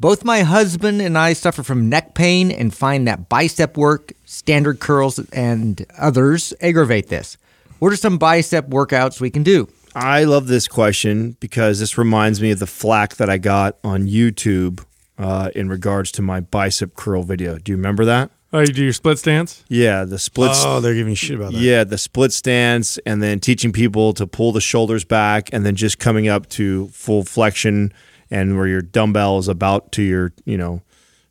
Both 0.00 0.24
my 0.24 0.42
husband 0.42 1.02
and 1.02 1.18
I 1.18 1.32
suffer 1.32 1.64
from 1.64 1.88
neck 1.88 2.14
pain 2.14 2.52
and 2.52 2.72
find 2.72 3.08
that 3.08 3.28
bicep 3.28 3.76
work, 3.76 4.12
standard 4.24 4.78
curls, 4.78 5.18
and 5.30 5.84
others 5.98 6.54
aggravate 6.60 7.08
this. 7.08 7.36
What 7.80 7.92
are 7.92 7.96
some 7.96 8.16
bicep 8.16 8.68
workouts 8.68 9.20
we 9.20 9.30
can 9.30 9.42
do? 9.42 9.68
I 9.96 10.22
love 10.22 10.46
this 10.46 10.68
question 10.68 11.36
because 11.40 11.80
this 11.80 11.98
reminds 11.98 12.40
me 12.40 12.52
of 12.52 12.60
the 12.60 12.66
flack 12.66 13.16
that 13.16 13.28
I 13.28 13.38
got 13.38 13.76
on 13.82 14.06
YouTube 14.06 14.84
uh, 15.18 15.50
in 15.56 15.68
regards 15.68 16.12
to 16.12 16.22
my 16.22 16.40
bicep 16.40 16.94
curl 16.94 17.24
video. 17.24 17.58
Do 17.58 17.72
you 17.72 17.76
remember 17.76 18.04
that? 18.04 18.30
oh, 18.52 18.60
you 18.60 18.66
do 18.66 18.84
your 18.84 18.92
split 18.92 19.18
stance? 19.18 19.64
Yeah, 19.68 20.04
the 20.04 20.18
split. 20.18 20.52
Oh, 20.54 20.80
they're 20.80 20.94
giving 20.94 21.14
shit 21.14 21.36
about 21.36 21.52
that. 21.52 21.58
Yeah, 21.58 21.84
the 21.84 21.98
split 21.98 22.32
stance, 22.32 22.98
and 22.98 23.22
then 23.22 23.40
teaching 23.40 23.72
people 23.72 24.12
to 24.14 24.26
pull 24.26 24.52
the 24.52 24.60
shoulders 24.60 25.04
back, 25.04 25.50
and 25.52 25.66
then 25.66 25.74
just 25.74 25.98
coming 25.98 26.28
up 26.28 26.48
to 26.50 26.88
full 26.88 27.24
flexion, 27.24 27.92
and 28.30 28.56
where 28.56 28.66
your 28.66 28.82
dumbbell 28.82 29.38
is 29.38 29.48
about 29.48 29.92
to 29.92 30.02
your, 30.02 30.32
you 30.44 30.56
know, 30.56 30.82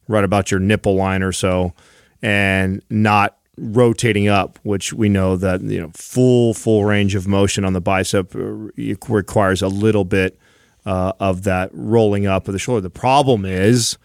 right 0.08 0.24
about 0.24 0.52
your 0.52 0.60
nipple 0.60 0.96
line 0.96 1.24
or 1.24 1.32
so, 1.32 1.74
and 2.22 2.82
not 2.90 3.38
rotating 3.58 4.28
up, 4.28 4.60
which 4.64 4.94
we 4.94 5.10
know 5.10 5.36
that 5.36 5.62
you 5.62 5.82
know 5.82 5.92
full 5.94 6.54
full 6.54 6.86
range 6.86 7.16
of 7.16 7.28
motion 7.28 7.66
on 7.66 7.74
the 7.74 7.82
bicep 7.82 8.32
requires 8.36 9.62
a 9.62 9.68
little 9.68 10.06
bit 10.06 10.40
uh, 10.86 11.14
of 11.20 11.44
that 11.44 11.70
rolling 11.74 12.26
up 12.26 12.48
of 12.48 12.54
the 12.54 12.60
shoulder. 12.60 12.82
The 12.82 12.90
problem 12.90 13.46
is 13.46 13.98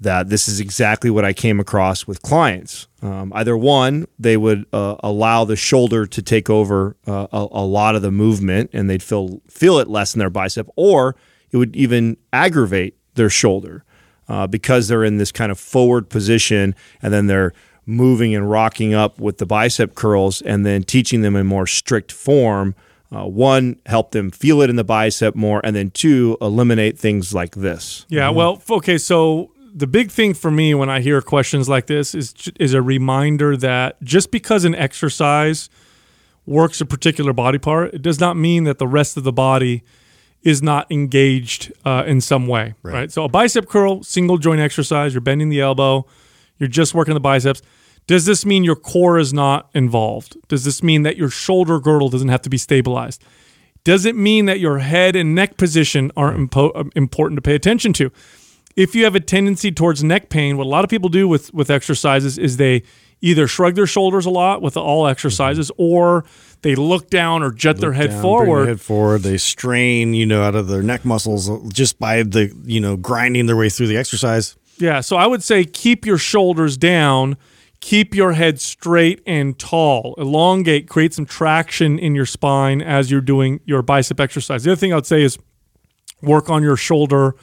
that 0.00 0.28
this 0.28 0.48
is 0.48 0.58
exactly 0.58 1.10
what 1.10 1.24
I 1.24 1.32
came 1.32 1.60
across 1.60 2.06
with 2.06 2.22
clients. 2.22 2.88
Um, 3.02 3.32
either 3.34 3.56
one, 3.56 4.06
they 4.18 4.36
would 4.36 4.66
uh, 4.72 4.96
allow 5.00 5.44
the 5.44 5.54
shoulder 5.54 6.06
to 6.06 6.22
take 6.22 6.50
over 6.50 6.96
uh, 7.06 7.28
a, 7.32 7.46
a 7.52 7.64
lot 7.64 7.94
of 7.94 8.02
the 8.02 8.10
movement, 8.10 8.70
and 8.72 8.88
they'd 8.90 9.02
feel 9.02 9.40
feel 9.48 9.78
it 9.78 9.88
less 9.88 10.14
in 10.14 10.18
their 10.18 10.30
bicep, 10.30 10.68
or 10.76 11.16
it 11.52 11.56
would 11.56 11.76
even 11.76 12.16
aggravate 12.32 12.96
their 13.14 13.30
shoulder 13.30 13.84
uh, 14.28 14.46
because 14.46 14.88
they're 14.88 15.04
in 15.04 15.18
this 15.18 15.32
kind 15.32 15.52
of 15.52 15.58
forward 15.58 16.08
position, 16.08 16.74
and 17.02 17.12
then 17.12 17.26
they're 17.26 17.52
moving 17.84 18.34
and 18.34 18.50
rocking 18.50 18.94
up 18.94 19.18
with 19.20 19.38
the 19.38 19.46
bicep 19.46 19.94
curls, 19.94 20.40
and 20.42 20.64
then 20.64 20.82
teaching 20.82 21.20
them 21.22 21.36
in 21.36 21.46
more 21.46 21.66
strict 21.66 22.12
form. 22.12 22.74
Uh, 23.14 23.26
one, 23.26 23.78
help 23.84 24.12
them 24.12 24.30
feel 24.30 24.62
it 24.62 24.70
in 24.70 24.76
the 24.76 24.84
bicep 24.84 25.34
more, 25.34 25.60
and 25.64 25.76
then 25.76 25.90
two, 25.90 26.36
eliminate 26.40 26.98
things 26.98 27.34
like 27.34 27.54
this. 27.54 28.06
Yeah. 28.08 28.30
Well, 28.30 28.62
okay. 28.70 28.96
So 28.96 29.50
the 29.74 29.86
big 29.86 30.10
thing 30.10 30.34
for 30.34 30.50
me 30.50 30.74
when 30.74 30.88
I 30.88 31.00
hear 31.00 31.20
questions 31.20 31.68
like 31.68 31.86
this 31.86 32.14
is 32.14 32.34
is 32.58 32.74
a 32.74 32.82
reminder 32.82 33.56
that 33.56 34.02
just 34.02 34.30
because 34.30 34.64
an 34.64 34.74
exercise 34.74 35.68
works 36.46 36.80
a 36.80 36.86
particular 36.86 37.32
body 37.32 37.58
part, 37.58 37.94
it 37.94 38.02
does 38.02 38.20
not 38.20 38.36
mean 38.36 38.64
that 38.64 38.78
the 38.78 38.86
rest 38.86 39.16
of 39.16 39.24
the 39.24 39.32
body 39.32 39.82
is 40.42 40.62
not 40.62 40.90
engaged 40.90 41.72
uh, 41.84 42.04
in 42.06 42.20
some 42.20 42.46
way, 42.46 42.74
right. 42.82 43.12
So 43.12 43.24
a 43.24 43.28
bicep 43.28 43.68
curl, 43.68 44.02
single 44.02 44.38
joint 44.38 44.60
exercise, 44.60 45.14
you're 45.14 45.20
bending 45.20 45.48
the 45.48 45.60
elbow, 45.60 46.06
you're 46.58 46.68
just 46.68 46.94
working 46.94 47.14
the 47.14 47.20
biceps. 47.20 47.62
Does 48.06 48.24
this 48.24 48.44
mean 48.44 48.64
your 48.64 48.74
core 48.74 49.18
is 49.18 49.32
not 49.32 49.70
involved? 49.74 50.36
Does 50.48 50.64
this 50.64 50.82
mean 50.82 51.02
that 51.02 51.16
your 51.16 51.30
shoulder 51.30 51.78
girdle 51.78 52.08
doesn't 52.08 52.28
have 52.28 52.42
to 52.42 52.50
be 52.50 52.58
stabilized? 52.58 53.24
Does 53.84 54.04
it 54.04 54.16
mean 54.16 54.46
that 54.46 54.60
your 54.60 54.78
head 54.78 55.16
and 55.16 55.34
neck 55.34 55.56
position 55.56 56.10
aren't 56.16 56.50
impo- 56.50 56.90
important 56.96 57.36
to 57.36 57.42
pay 57.42 57.54
attention 57.54 57.92
to? 57.94 58.10
If 58.74 58.94
you 58.94 59.04
have 59.04 59.14
a 59.14 59.20
tendency 59.20 59.70
towards 59.70 60.02
neck 60.02 60.28
pain, 60.28 60.56
what 60.56 60.66
a 60.66 60.68
lot 60.68 60.82
of 60.84 60.90
people 60.90 61.08
do 61.08 61.28
with 61.28 61.52
with 61.52 61.70
exercises 61.70 62.38
is 62.38 62.56
they 62.56 62.82
either 63.20 63.46
shrug 63.46 63.74
their 63.74 63.86
shoulders 63.86 64.26
a 64.26 64.30
lot 64.30 64.62
with 64.62 64.76
all 64.76 65.06
exercises, 65.06 65.70
or 65.76 66.24
they 66.62 66.74
look 66.76 67.10
down 67.10 67.42
or 67.42 67.50
jet 67.50 67.78
their 67.78 67.92
head 67.92 68.10
Down, 68.10 68.20
bring 68.20 68.22
forward. 68.22 68.60
their 68.60 68.66
head 68.68 68.80
forward. 68.80 69.22
They 69.22 69.36
strain, 69.36 70.14
you 70.14 70.26
know, 70.26 70.42
out 70.42 70.54
of 70.54 70.68
their 70.68 70.82
neck 70.82 71.04
muscles 71.04 71.50
just 71.72 71.98
by 71.98 72.22
the, 72.22 72.52
you 72.64 72.80
know, 72.80 72.96
grinding 72.96 73.46
their 73.46 73.56
way 73.56 73.68
through 73.68 73.88
the 73.88 73.96
exercise. 73.96 74.56
Yeah, 74.78 75.00
so 75.00 75.16
I 75.16 75.26
would 75.26 75.42
say 75.42 75.64
keep 75.64 76.06
your 76.06 76.18
shoulders 76.18 76.76
down, 76.76 77.36
keep 77.80 78.14
your 78.14 78.32
head 78.32 78.60
straight 78.60 79.22
and 79.26 79.58
tall, 79.58 80.14
elongate, 80.18 80.88
create 80.88 81.14
some 81.14 81.26
traction 81.26 81.98
in 81.98 82.14
your 82.14 82.26
spine 82.26 82.80
as 82.80 83.10
you're 83.10 83.20
doing 83.20 83.60
your 83.64 83.82
bicep 83.82 84.18
exercise. 84.20 84.64
The 84.64 84.72
other 84.72 84.78
thing 84.78 84.92
I 84.92 84.96
would 84.96 85.06
say 85.06 85.22
is 85.22 85.38
work 86.22 86.48
on 86.48 86.62
your 86.62 86.76
shoulder 86.76 87.34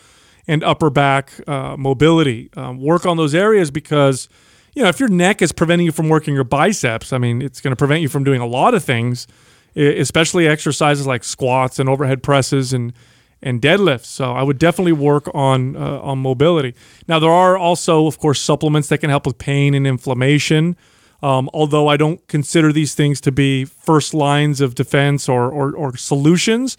and 0.48 0.64
upper 0.64 0.90
back 0.90 1.32
uh, 1.48 1.76
mobility. 1.78 2.50
Um, 2.56 2.82
work 2.82 3.06
on 3.06 3.18
those 3.18 3.36
areas 3.36 3.70
because 3.70 4.28
you 4.74 4.84
know 4.84 4.90
if 4.90 5.00
your 5.00 5.10
neck 5.10 5.42
is 5.42 5.52
preventing 5.52 5.86
you 5.86 5.92
from 5.92 6.10
working 6.10 6.34
your 6.34 6.44
biceps, 6.44 7.14
I 7.14 7.18
mean 7.18 7.42
it's 7.42 7.62
going 7.62 7.72
to 7.72 7.76
prevent 7.78 8.02
you 8.02 8.10
from 8.10 8.24
doing 8.24 8.42
a 8.42 8.46
lot 8.46 8.74
of 8.74 8.84
things, 8.84 9.28
especially 9.76 10.48
exercises 10.48 11.08
like 11.08 11.24
squats 11.24 11.80
and 11.80 11.90
overhead 11.90 12.24
presses 12.24 12.74
and 12.74 12.94
and 13.42 13.62
deadlifts. 13.62 14.06
So 14.06 14.34
I 14.34 14.44
would 14.44 14.58
definitely 14.58 14.94
work 14.94 15.30
on 15.34 15.76
uh, 15.76 16.00
on 16.02 16.20
mobility. 16.20 16.76
Now 17.08 17.20
there 17.20 17.32
are 17.32 17.58
also, 17.58 18.08
of 18.08 18.20
course, 18.20 18.40
supplements 18.40 18.90
that 18.90 19.00
can 19.00 19.10
help 19.10 19.26
with 19.26 19.38
pain 19.38 19.74
and 19.74 19.88
inflammation. 19.88 20.76
Um, 21.22 21.50
although 21.54 21.90
I 21.90 21.98
don't 21.98 22.26
consider 22.28 22.72
these 22.72 22.96
things 22.96 23.20
to 23.22 23.32
be 23.32 23.66
first 23.66 24.14
lines 24.14 24.62
of 24.62 24.76
defense 24.76 25.28
or 25.28 25.52
or, 25.52 25.74
or 25.76 25.98
solutions, 25.98 26.78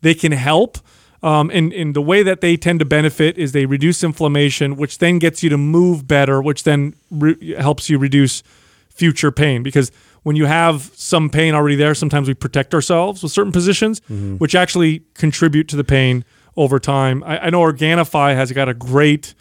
they 0.00 0.14
can 0.14 0.32
help. 0.32 0.78
Um, 1.24 1.50
and, 1.54 1.72
and 1.72 1.96
the 1.96 2.02
way 2.02 2.22
that 2.22 2.42
they 2.42 2.54
tend 2.58 2.80
to 2.80 2.84
benefit 2.84 3.38
is 3.38 3.52
they 3.52 3.64
reduce 3.64 4.04
inflammation, 4.04 4.76
which 4.76 4.98
then 4.98 5.18
gets 5.18 5.42
you 5.42 5.48
to 5.48 5.56
move 5.56 6.06
better, 6.06 6.42
which 6.42 6.64
then 6.64 6.94
re- 7.10 7.54
helps 7.54 7.88
you 7.88 7.98
reduce 7.98 8.42
future 8.90 9.32
pain. 9.32 9.62
Because 9.62 9.90
when 10.22 10.36
you 10.36 10.44
have 10.44 10.90
some 10.94 11.30
pain 11.30 11.54
already 11.54 11.76
there, 11.76 11.94
sometimes 11.94 12.28
we 12.28 12.34
protect 12.34 12.74
ourselves 12.74 13.22
with 13.22 13.32
certain 13.32 13.52
positions, 13.52 14.02
which 14.38 14.54
actually 14.54 15.02
contribute 15.14 15.66
to 15.68 15.76
the 15.76 15.84
pain 15.84 16.24
over 16.56 16.78
time. 16.78 17.24
I, 17.24 17.46
I 17.46 17.50
know 17.50 17.60
Organifi 17.62 18.34
has 18.34 18.52
got 18.52 18.68
a 18.68 18.74
great 18.74 19.34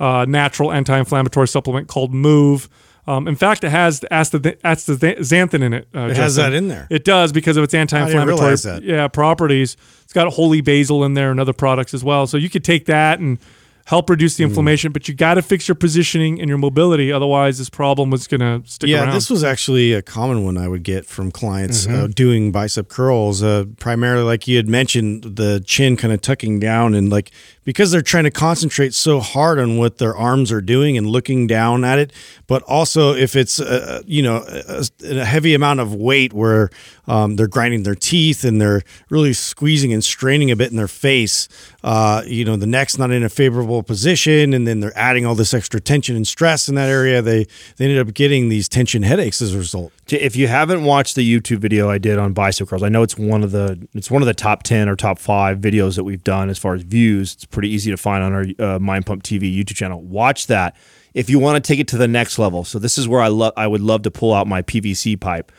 uh, 0.00 0.26
natural 0.28 0.72
anti-inflammatory 0.72 1.46
supplement 1.46 1.86
called 1.86 2.12
Move. 2.12 2.68
Um, 3.06 3.26
in 3.26 3.34
fact, 3.36 3.64
it 3.64 3.70
has 3.70 4.00
astaxanthin 4.10 5.62
in 5.62 5.72
it. 5.72 5.88
Uh, 5.94 6.08
It 6.08 6.16
has 6.16 6.36
that 6.36 6.52
in 6.52 6.68
there. 6.68 6.86
It 6.90 7.04
does 7.04 7.32
because 7.32 7.56
of 7.56 7.64
its 7.64 7.74
anti-inflammatory 7.74 8.56
yeah 8.82 9.08
properties. 9.08 9.76
It's 10.04 10.12
got 10.12 10.32
holy 10.32 10.60
basil 10.60 11.04
in 11.04 11.14
there 11.14 11.30
and 11.30 11.40
other 11.40 11.52
products 11.52 11.94
as 11.94 12.04
well. 12.04 12.26
So 12.26 12.36
you 12.36 12.50
could 12.50 12.64
take 12.64 12.86
that 12.86 13.18
and 13.20 13.38
help 13.86 14.08
reduce 14.08 14.34
Mm. 14.34 14.36
the 14.36 14.44
inflammation, 14.44 14.92
but 14.92 15.08
you 15.08 15.14
got 15.14 15.34
to 15.34 15.42
fix 15.42 15.66
your 15.66 15.74
positioning 15.74 16.38
and 16.40 16.48
your 16.48 16.58
mobility. 16.58 17.10
Otherwise, 17.10 17.58
this 17.58 17.70
problem 17.70 18.10
was 18.10 18.28
going 18.28 18.40
to 18.40 18.62
stick 18.70 18.88
yeah, 18.88 19.02
around. 19.04 19.14
this 19.14 19.28
was 19.30 19.42
actually 19.42 19.92
a 19.92 20.02
common 20.02 20.44
one 20.44 20.56
I 20.56 20.68
would 20.68 20.84
get 20.84 21.06
from 21.06 21.32
clients 21.32 21.88
uh, 21.88 22.06
doing 22.14 22.52
bicep 22.52 22.88
curls. 22.88 23.42
Uh, 23.42 23.64
primarily, 23.80 24.22
like 24.22 24.46
you 24.46 24.56
had 24.58 24.68
mentioned, 24.68 25.24
the 25.36 25.60
chin 25.66 25.96
kind 25.96 26.12
of 26.14 26.20
tucking 26.20 26.60
down, 26.60 26.94
and 26.94 27.10
like 27.10 27.32
because 27.70 27.92
they're 27.92 28.02
trying 28.02 28.24
to 28.24 28.32
concentrate 28.32 28.92
so 28.94 29.20
hard 29.20 29.60
on 29.60 29.78
what 29.78 29.98
their 29.98 30.16
arms 30.16 30.50
are 30.50 30.60
doing 30.60 30.98
and 30.98 31.06
looking 31.06 31.46
down 31.46 31.84
at 31.84 32.00
it. 32.00 32.12
But 32.48 32.64
also, 32.64 33.14
if 33.14 33.36
it's 33.36 33.60
uh, 33.60 34.02
you 34.06 34.24
know 34.24 34.44
a, 34.48 34.84
a 35.04 35.24
heavy 35.24 35.54
amount 35.54 35.78
of 35.78 35.94
weight 35.94 36.32
where 36.32 36.70
um, 37.06 37.36
they're 37.36 37.46
grinding 37.46 37.84
their 37.84 37.94
teeth 37.94 38.42
and 38.42 38.60
they're 38.60 38.82
really 39.08 39.32
squeezing 39.32 39.92
and 39.92 40.02
straining 40.02 40.50
a 40.50 40.56
bit 40.56 40.72
in 40.72 40.76
their 40.76 40.88
face, 40.88 41.48
uh, 41.84 42.24
you 42.26 42.44
know 42.44 42.56
the 42.56 42.66
neck's 42.66 42.98
not 42.98 43.12
in 43.12 43.22
a 43.22 43.28
favorable 43.28 43.84
position, 43.84 44.52
and 44.52 44.66
then 44.66 44.80
they're 44.80 44.98
adding 44.98 45.24
all 45.24 45.36
this 45.36 45.54
extra 45.54 45.80
tension 45.80 46.16
and 46.16 46.26
stress 46.26 46.68
in 46.68 46.74
that 46.74 46.88
area. 46.88 47.22
They 47.22 47.46
they 47.76 47.84
ended 47.84 48.00
up 48.00 48.12
getting 48.14 48.48
these 48.48 48.68
tension 48.68 49.04
headaches 49.04 49.40
as 49.40 49.54
a 49.54 49.58
result. 49.58 49.92
If 50.12 50.36
you 50.36 50.48
haven't 50.48 50.84
watched 50.84 51.14
the 51.14 51.40
YouTube 51.40 51.58
video 51.58 51.88
I 51.90 51.98
did 51.98 52.18
on 52.18 52.32
bicep 52.32 52.68
curls, 52.68 52.82
I 52.82 52.88
know 52.88 53.02
it's 53.02 53.16
one 53.16 53.42
of 53.42 53.52
the 53.52 53.86
it's 53.94 54.10
one 54.10 54.22
of 54.22 54.26
the 54.26 54.34
top 54.34 54.62
ten 54.62 54.88
or 54.88 54.96
top 54.96 55.18
five 55.18 55.58
videos 55.58 55.96
that 55.96 56.04
we've 56.04 56.24
done 56.24 56.50
as 56.50 56.58
far 56.58 56.74
as 56.74 56.82
views. 56.82 57.34
It's 57.34 57.44
pretty 57.44 57.68
easy 57.68 57.90
to 57.90 57.96
find 57.96 58.24
on 58.24 58.32
our 58.32 58.74
uh, 58.74 58.78
Mind 58.78 59.06
Pump 59.06 59.22
TV 59.22 59.54
YouTube 59.54 59.76
channel. 59.76 60.00
Watch 60.02 60.46
that 60.48 60.76
if 61.14 61.30
you 61.30 61.38
want 61.38 61.62
to 61.62 61.66
take 61.66 61.80
it 61.80 61.88
to 61.88 61.96
the 61.96 62.08
next 62.08 62.38
level. 62.38 62.64
So 62.64 62.78
this 62.78 62.98
is 62.98 63.08
where 63.08 63.20
I 63.20 63.28
love 63.28 63.52
I 63.56 63.66
would 63.66 63.80
love 63.80 64.02
to 64.02 64.10
pull 64.10 64.34
out 64.34 64.46
my 64.46 64.62
PVC 64.62 65.20
pipe. 65.20 65.52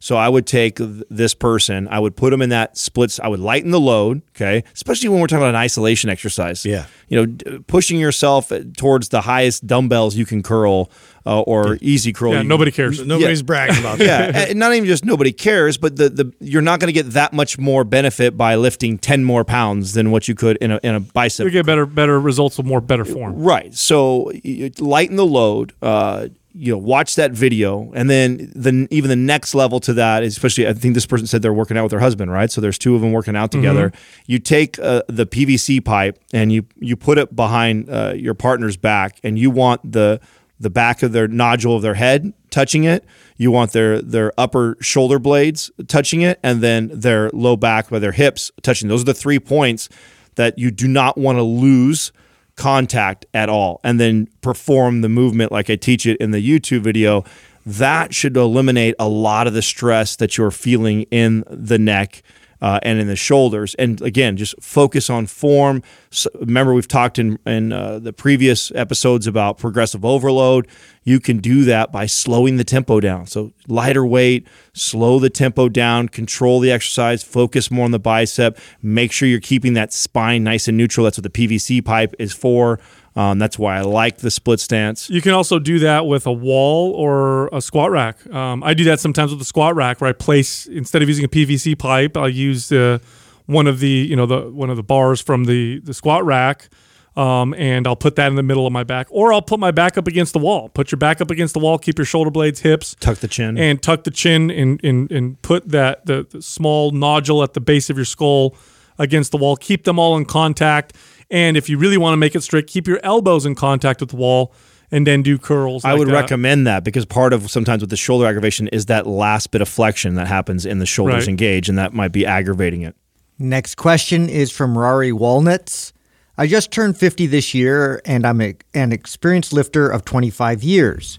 So 0.00 0.16
I 0.16 0.28
would 0.28 0.46
take 0.46 0.76
th- 0.76 1.02
this 1.10 1.34
person, 1.34 1.88
I 1.88 1.98
would 1.98 2.14
put 2.16 2.30
them 2.30 2.40
in 2.42 2.50
that 2.50 2.76
splits. 2.78 3.18
I 3.18 3.28
would 3.28 3.40
lighten 3.40 3.70
the 3.72 3.80
load, 3.80 4.22
okay, 4.36 4.62
especially 4.74 5.08
when 5.08 5.20
we're 5.20 5.26
talking 5.26 5.42
about 5.42 5.50
an 5.50 5.56
isolation 5.56 6.08
exercise. 6.08 6.64
Yeah. 6.64 6.86
you 7.08 7.16
know, 7.18 7.26
d- 7.26 7.58
pushing 7.66 7.98
yourself 7.98 8.52
towards 8.76 9.08
the 9.08 9.22
highest 9.22 9.66
dumbbells 9.66 10.14
you 10.16 10.24
can 10.26 10.42
curl 10.42 10.90
uh, 11.26 11.40
or 11.42 11.76
EZ 11.82 12.10
curl. 12.14 12.32
yeah, 12.32 12.42
nobody 12.42 12.70
cares. 12.70 13.04
Nobody's 13.04 13.42
bragging 13.42 13.78
about 13.78 13.98
that. 13.98 14.34
yeah, 14.34 14.44
and 14.50 14.58
not 14.58 14.72
even 14.72 14.86
just 14.86 15.04
nobody 15.04 15.32
cares, 15.32 15.76
but 15.76 15.96
the, 15.96 16.08
the 16.08 16.32
you're 16.40 16.62
not 16.62 16.80
going 16.80 16.86
to 16.88 16.92
get 17.02 17.10
that 17.12 17.32
much 17.32 17.58
more 17.58 17.84
benefit 17.84 18.36
by 18.36 18.54
lifting 18.54 18.98
ten 18.98 19.24
more 19.24 19.44
pounds 19.44 19.92
than 19.94 20.10
what 20.10 20.26
you 20.28 20.34
could 20.34 20.56
in 20.58 20.70
a 20.70 20.80
in 20.82 20.94
a 20.94 21.00
bicep. 21.00 21.44
You 21.44 21.50
get 21.50 21.66
better 21.66 21.84
better 21.86 22.18
results 22.20 22.56
with 22.56 22.66
more 22.66 22.80
better 22.80 23.04
form. 23.04 23.34
Right. 23.34 23.74
So 23.74 24.30
you 24.42 24.70
lighten 24.78 25.16
the 25.16 25.26
load. 25.26 25.72
Uh, 25.82 26.28
you 26.52 26.72
know, 26.72 26.78
watch 26.78 27.14
that 27.16 27.32
video, 27.32 27.92
and 27.94 28.08
then 28.08 28.50
the 28.54 28.88
even 28.90 29.10
the 29.10 29.16
next 29.16 29.54
level 29.54 29.80
to 29.80 29.92
that 29.94 30.22
is 30.22 30.36
especially. 30.36 30.66
I 30.66 30.72
think 30.72 30.94
this 30.94 31.06
person 31.06 31.26
said 31.26 31.42
they're 31.42 31.52
working 31.52 31.76
out 31.76 31.84
with 31.84 31.90
their 31.90 32.00
husband, 32.00 32.32
right? 32.32 32.50
So 32.50 32.60
there's 32.60 32.78
two 32.78 32.94
of 32.94 33.00
them 33.00 33.12
working 33.12 33.36
out 33.36 33.52
together. 33.52 33.92
You 34.26 34.38
take 34.38 34.78
uh, 34.78 35.02
the 35.08 35.26
PVC 35.26 35.84
pipe 35.84 36.18
and 36.32 36.50
you 36.50 36.66
you 36.78 36.96
put 36.96 37.18
it 37.18 37.36
behind 37.36 37.90
uh, 37.90 38.14
your 38.16 38.34
partner's 38.34 38.76
back, 38.76 39.20
and 39.22 39.38
you 39.38 39.50
want 39.50 39.92
the 39.92 40.20
the 40.60 40.70
back 40.70 41.02
of 41.02 41.12
their 41.12 41.28
nodule 41.28 41.76
of 41.76 41.82
their 41.82 41.94
head 41.94 42.32
touching 42.50 42.84
it. 42.84 43.04
You 43.36 43.50
want 43.50 43.72
their 43.72 44.00
their 44.02 44.32
upper 44.38 44.76
shoulder 44.80 45.18
blades 45.18 45.70
touching 45.86 46.22
it, 46.22 46.40
and 46.42 46.60
then 46.60 46.90
their 46.92 47.30
low 47.30 47.56
back 47.56 47.90
by 47.90 47.98
their 47.98 48.12
hips 48.12 48.50
touching. 48.62 48.88
Those 48.88 49.02
are 49.02 49.06
the 49.06 49.14
three 49.14 49.38
points 49.38 49.88
that 50.34 50.58
you 50.58 50.70
do 50.70 50.88
not 50.88 51.18
want 51.18 51.36
to 51.36 51.42
lose 51.42 52.12
contact 52.58 53.24
at 53.32 53.48
all 53.48 53.80
and 53.82 53.98
then 53.98 54.28
perform 54.42 55.00
the 55.00 55.08
movement 55.08 55.50
like 55.50 55.70
I 55.70 55.76
teach 55.76 56.04
it 56.04 56.18
in 56.18 56.32
the 56.32 56.46
YouTube 56.46 56.80
video, 56.80 57.24
that 57.64 58.14
should 58.14 58.36
eliminate 58.36 58.94
a 58.98 59.08
lot 59.08 59.46
of 59.46 59.54
the 59.54 59.62
stress 59.62 60.16
that 60.16 60.36
you're 60.36 60.50
feeling 60.50 61.02
in 61.04 61.44
the 61.48 61.78
neck. 61.78 62.22
Uh, 62.60 62.80
and 62.82 62.98
in 62.98 63.06
the 63.06 63.16
shoulders, 63.16 63.74
and 63.76 64.02
again, 64.02 64.36
just 64.36 64.54
focus 64.60 65.08
on 65.08 65.26
form. 65.26 65.82
So, 66.10 66.28
remember, 66.40 66.74
we've 66.74 66.88
talked 66.88 67.18
in 67.18 67.38
in 67.46 67.72
uh, 67.72 68.00
the 68.00 68.12
previous 68.12 68.72
episodes 68.72 69.26
about 69.26 69.58
progressive 69.58 70.04
overload. 70.04 70.66
You 71.08 71.20
can 71.20 71.38
do 71.38 71.64
that 71.64 71.90
by 71.90 72.04
slowing 72.04 72.58
the 72.58 72.64
tempo 72.64 73.00
down. 73.00 73.26
So 73.26 73.54
lighter 73.66 74.04
weight, 74.04 74.46
slow 74.74 75.18
the 75.18 75.30
tempo 75.30 75.70
down, 75.70 76.10
control 76.10 76.60
the 76.60 76.70
exercise, 76.70 77.22
focus 77.22 77.70
more 77.70 77.86
on 77.86 77.92
the 77.92 77.98
bicep. 77.98 78.58
Make 78.82 79.10
sure 79.10 79.26
you're 79.26 79.40
keeping 79.40 79.72
that 79.72 79.94
spine 79.94 80.44
nice 80.44 80.68
and 80.68 80.76
neutral. 80.76 81.04
That's 81.04 81.16
what 81.16 81.32
the 81.32 81.48
PVC 81.48 81.82
pipe 81.82 82.14
is 82.18 82.34
for. 82.34 82.78
Um, 83.18 83.40
that's 83.40 83.58
why 83.58 83.76
I 83.78 83.80
like 83.80 84.18
the 84.18 84.30
split 84.30 84.60
stance. 84.60 85.10
You 85.10 85.20
can 85.20 85.32
also 85.32 85.58
do 85.58 85.80
that 85.80 86.06
with 86.06 86.24
a 86.24 86.32
wall 86.32 86.92
or 86.92 87.48
a 87.48 87.60
squat 87.60 87.90
rack. 87.90 88.24
Um, 88.32 88.62
I 88.62 88.74
do 88.74 88.84
that 88.84 89.00
sometimes 89.00 89.32
with 89.32 89.40
a 89.40 89.44
squat 89.44 89.74
rack, 89.74 90.00
where 90.00 90.08
I 90.08 90.12
place 90.12 90.66
instead 90.66 91.02
of 91.02 91.08
using 91.08 91.24
a 91.24 91.28
PVC 91.28 91.76
pipe, 91.76 92.16
I'll 92.16 92.28
use 92.28 92.70
uh, 92.70 92.98
one 93.46 93.66
of 93.66 93.80
the 93.80 93.88
you 93.88 94.14
know 94.14 94.26
the 94.26 94.42
one 94.50 94.70
of 94.70 94.76
the 94.76 94.84
bars 94.84 95.20
from 95.20 95.46
the 95.46 95.80
the 95.80 95.92
squat 95.94 96.24
rack, 96.24 96.68
um, 97.16 97.54
and 97.54 97.88
I'll 97.88 97.96
put 97.96 98.14
that 98.16 98.28
in 98.28 98.36
the 98.36 98.42
middle 98.44 98.68
of 98.68 98.72
my 98.72 98.84
back, 98.84 99.08
or 99.10 99.32
I'll 99.32 99.42
put 99.42 99.58
my 99.58 99.72
back 99.72 99.98
up 99.98 100.06
against 100.06 100.32
the 100.32 100.38
wall. 100.38 100.68
Put 100.68 100.92
your 100.92 100.98
back 100.98 101.20
up 101.20 101.32
against 101.32 101.54
the 101.54 101.60
wall. 101.60 101.76
Keep 101.76 101.98
your 101.98 102.04
shoulder 102.04 102.30
blades, 102.30 102.60
hips, 102.60 102.94
Tuck 103.00 103.18
the 103.18 103.26
chin. 103.26 103.58
and 103.58 103.82
tuck 103.82 104.04
the 104.04 104.12
chin 104.12 104.48
and 104.48 104.78
and, 104.84 105.10
and 105.10 105.42
put 105.42 105.70
that 105.70 106.06
the, 106.06 106.24
the 106.30 106.40
small 106.40 106.92
nodule 106.92 107.42
at 107.42 107.54
the 107.54 107.60
base 107.60 107.90
of 107.90 107.96
your 107.96 108.04
skull 108.04 108.54
against 108.96 109.32
the 109.32 109.38
wall. 109.38 109.56
Keep 109.56 109.82
them 109.84 109.98
all 109.98 110.16
in 110.16 110.24
contact. 110.24 110.92
And 111.30 111.56
if 111.56 111.68
you 111.68 111.78
really 111.78 111.98
want 111.98 112.12
to 112.14 112.16
make 112.16 112.34
it 112.34 112.42
strict, 112.42 112.70
keep 112.70 112.86
your 112.86 113.00
elbows 113.02 113.44
in 113.46 113.54
contact 113.54 114.00
with 114.00 114.10
the 114.10 114.16
wall 114.16 114.52
and 114.90 115.06
then 115.06 115.22
do 115.22 115.36
curls. 115.38 115.84
I 115.84 115.90
like 115.90 115.98
would 115.98 116.08
that. 116.08 116.12
recommend 116.12 116.66
that 116.66 116.82
because 116.84 117.04
part 117.04 117.32
of 117.34 117.50
sometimes 117.50 117.82
with 117.82 117.90
the 117.90 117.96
shoulder 117.96 118.26
aggravation 118.26 118.68
is 118.68 118.86
that 118.86 119.06
last 119.06 119.50
bit 119.50 119.60
of 119.60 119.68
flexion 119.68 120.14
that 120.14 120.26
happens 120.26 120.64
in 120.64 120.78
the 120.78 120.86
shoulders 120.86 121.14
Right. 121.24 121.28
engaged, 121.28 121.68
and 121.68 121.76
that 121.78 121.92
might 121.92 122.12
be 122.12 122.24
aggravating 122.24 122.82
it. 122.82 122.96
Next 123.38 123.74
question 123.76 124.28
is 124.30 124.50
from 124.50 124.76
Rari 124.78 125.12
Walnuts. 125.12 125.92
I 126.38 126.46
just 126.46 126.70
turned 126.70 126.96
50 126.96 127.26
this 127.26 127.52
year 127.52 128.00
and 128.04 128.24
I'm 128.26 128.40
a, 128.40 128.54
an 128.72 128.92
experienced 128.92 129.52
lifter 129.52 129.88
of 129.88 130.04
25 130.04 130.62
years. 130.62 131.18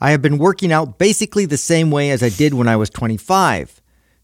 I 0.00 0.12
have 0.12 0.22
been 0.22 0.38
working 0.38 0.72
out 0.72 0.96
basically 0.98 1.44
the 1.44 1.56
same 1.58 1.90
way 1.90 2.10
as 2.10 2.22
I 2.22 2.30
did 2.30 2.54
when 2.54 2.68
I 2.68 2.76
was 2.76 2.88
25. 2.88 3.79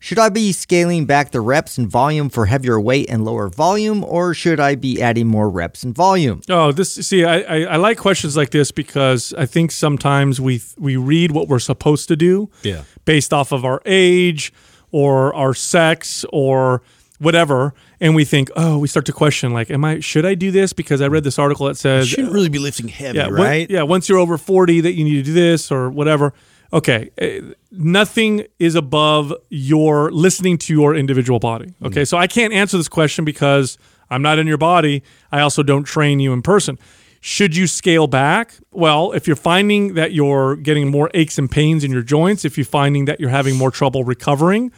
Should 0.06 0.20
I 0.20 0.28
be 0.28 0.52
scaling 0.52 1.04
back 1.04 1.32
the 1.32 1.40
reps 1.40 1.78
and 1.78 1.88
volume 1.88 2.28
for 2.28 2.46
heavier 2.46 2.78
weight 2.78 3.06
and 3.10 3.24
lower 3.24 3.48
volume, 3.48 4.04
or 4.04 4.34
should 4.34 4.60
I 4.60 4.76
be 4.76 5.02
adding 5.02 5.26
more 5.26 5.50
reps 5.50 5.82
and 5.82 5.92
volume? 5.92 6.42
Oh, 6.48 6.70
this 6.70 6.94
see, 6.94 7.24
I, 7.24 7.40
I, 7.40 7.56
I 7.72 7.76
like 7.76 7.98
questions 7.98 8.36
like 8.36 8.50
this 8.50 8.70
because 8.70 9.34
I 9.36 9.46
think 9.46 9.72
sometimes 9.72 10.40
we 10.40 10.62
we 10.78 10.94
read 10.94 11.32
what 11.32 11.48
we're 11.48 11.58
supposed 11.58 12.06
to 12.06 12.14
do, 12.14 12.48
Yeah. 12.62 12.82
based 13.04 13.32
off 13.32 13.50
of 13.50 13.64
our 13.64 13.82
age 13.84 14.52
or 14.92 15.34
our 15.34 15.54
sex 15.54 16.24
or 16.32 16.82
whatever, 17.18 17.74
and 18.00 18.14
we 18.14 18.24
think, 18.24 18.48
oh, 18.54 18.78
we 18.78 18.86
start 18.86 19.06
to 19.06 19.12
question 19.12 19.52
like, 19.52 19.72
am 19.72 19.84
I 19.84 19.98
should 19.98 20.24
I 20.24 20.36
do 20.36 20.52
this 20.52 20.72
because 20.72 21.00
I 21.00 21.08
read 21.08 21.24
this 21.24 21.36
article 21.36 21.66
that 21.66 21.78
says 21.78 22.06
shouldn't 22.06 22.32
really 22.32 22.48
be 22.48 22.60
lifting 22.60 22.86
heavy, 22.86 23.18
yeah, 23.18 23.24
when- 23.26 23.34
right? 23.42 23.68
yeah, 23.68 23.82
once 23.82 24.08
you're 24.08 24.18
over 24.18 24.38
40 24.38 24.82
that 24.82 24.92
you 24.92 25.02
need 25.02 25.16
to 25.16 25.22
do 25.24 25.32
this 25.32 25.72
or 25.72 25.90
whatever. 25.90 26.32
Okay, 26.72 27.10
eh, 27.18 27.40
nothing 27.70 28.46
is 28.58 28.74
above 28.74 29.32
your 29.50 30.10
listening 30.10 30.58
to 30.58 30.72
your 30.72 30.94
individual 30.94 31.38
body. 31.38 31.74
Okay, 31.84 32.04
so 32.04 32.16
I 32.18 32.26
can't 32.26 32.52
answer 32.52 32.76
this 32.76 32.88
question 32.88 33.24
because 33.24 33.78
I'm 34.10 34.22
not 34.22 34.38
in 34.38 34.46
your 34.46 34.58
body. 34.58 35.02
I 35.30 35.40
also 35.40 35.62
don't 35.62 35.84
train 35.84 36.20
you 36.20 36.32
in 36.32 36.42
person. 36.42 36.78
Should 37.20 37.56
you 37.56 37.66
scale 37.66 38.06
back? 38.06 38.54
Well, 38.70 39.12
if 39.12 39.26
you're 39.26 39.36
finding 39.36 39.94
that 39.94 40.12
you're 40.12 40.56
getting 40.56 40.90
more 40.90 41.10
aches 41.14 41.38
and 41.38 41.50
pains 41.50 41.82
in 41.82 41.90
your 41.90 42.02
joints, 42.02 42.44
if 42.44 42.56
you're 42.56 42.64
finding 42.64 43.06
that 43.06 43.18
you're 43.20 43.30
having 43.30 43.56
more 43.56 43.70
trouble 43.70 44.04
recovering, 44.04 44.70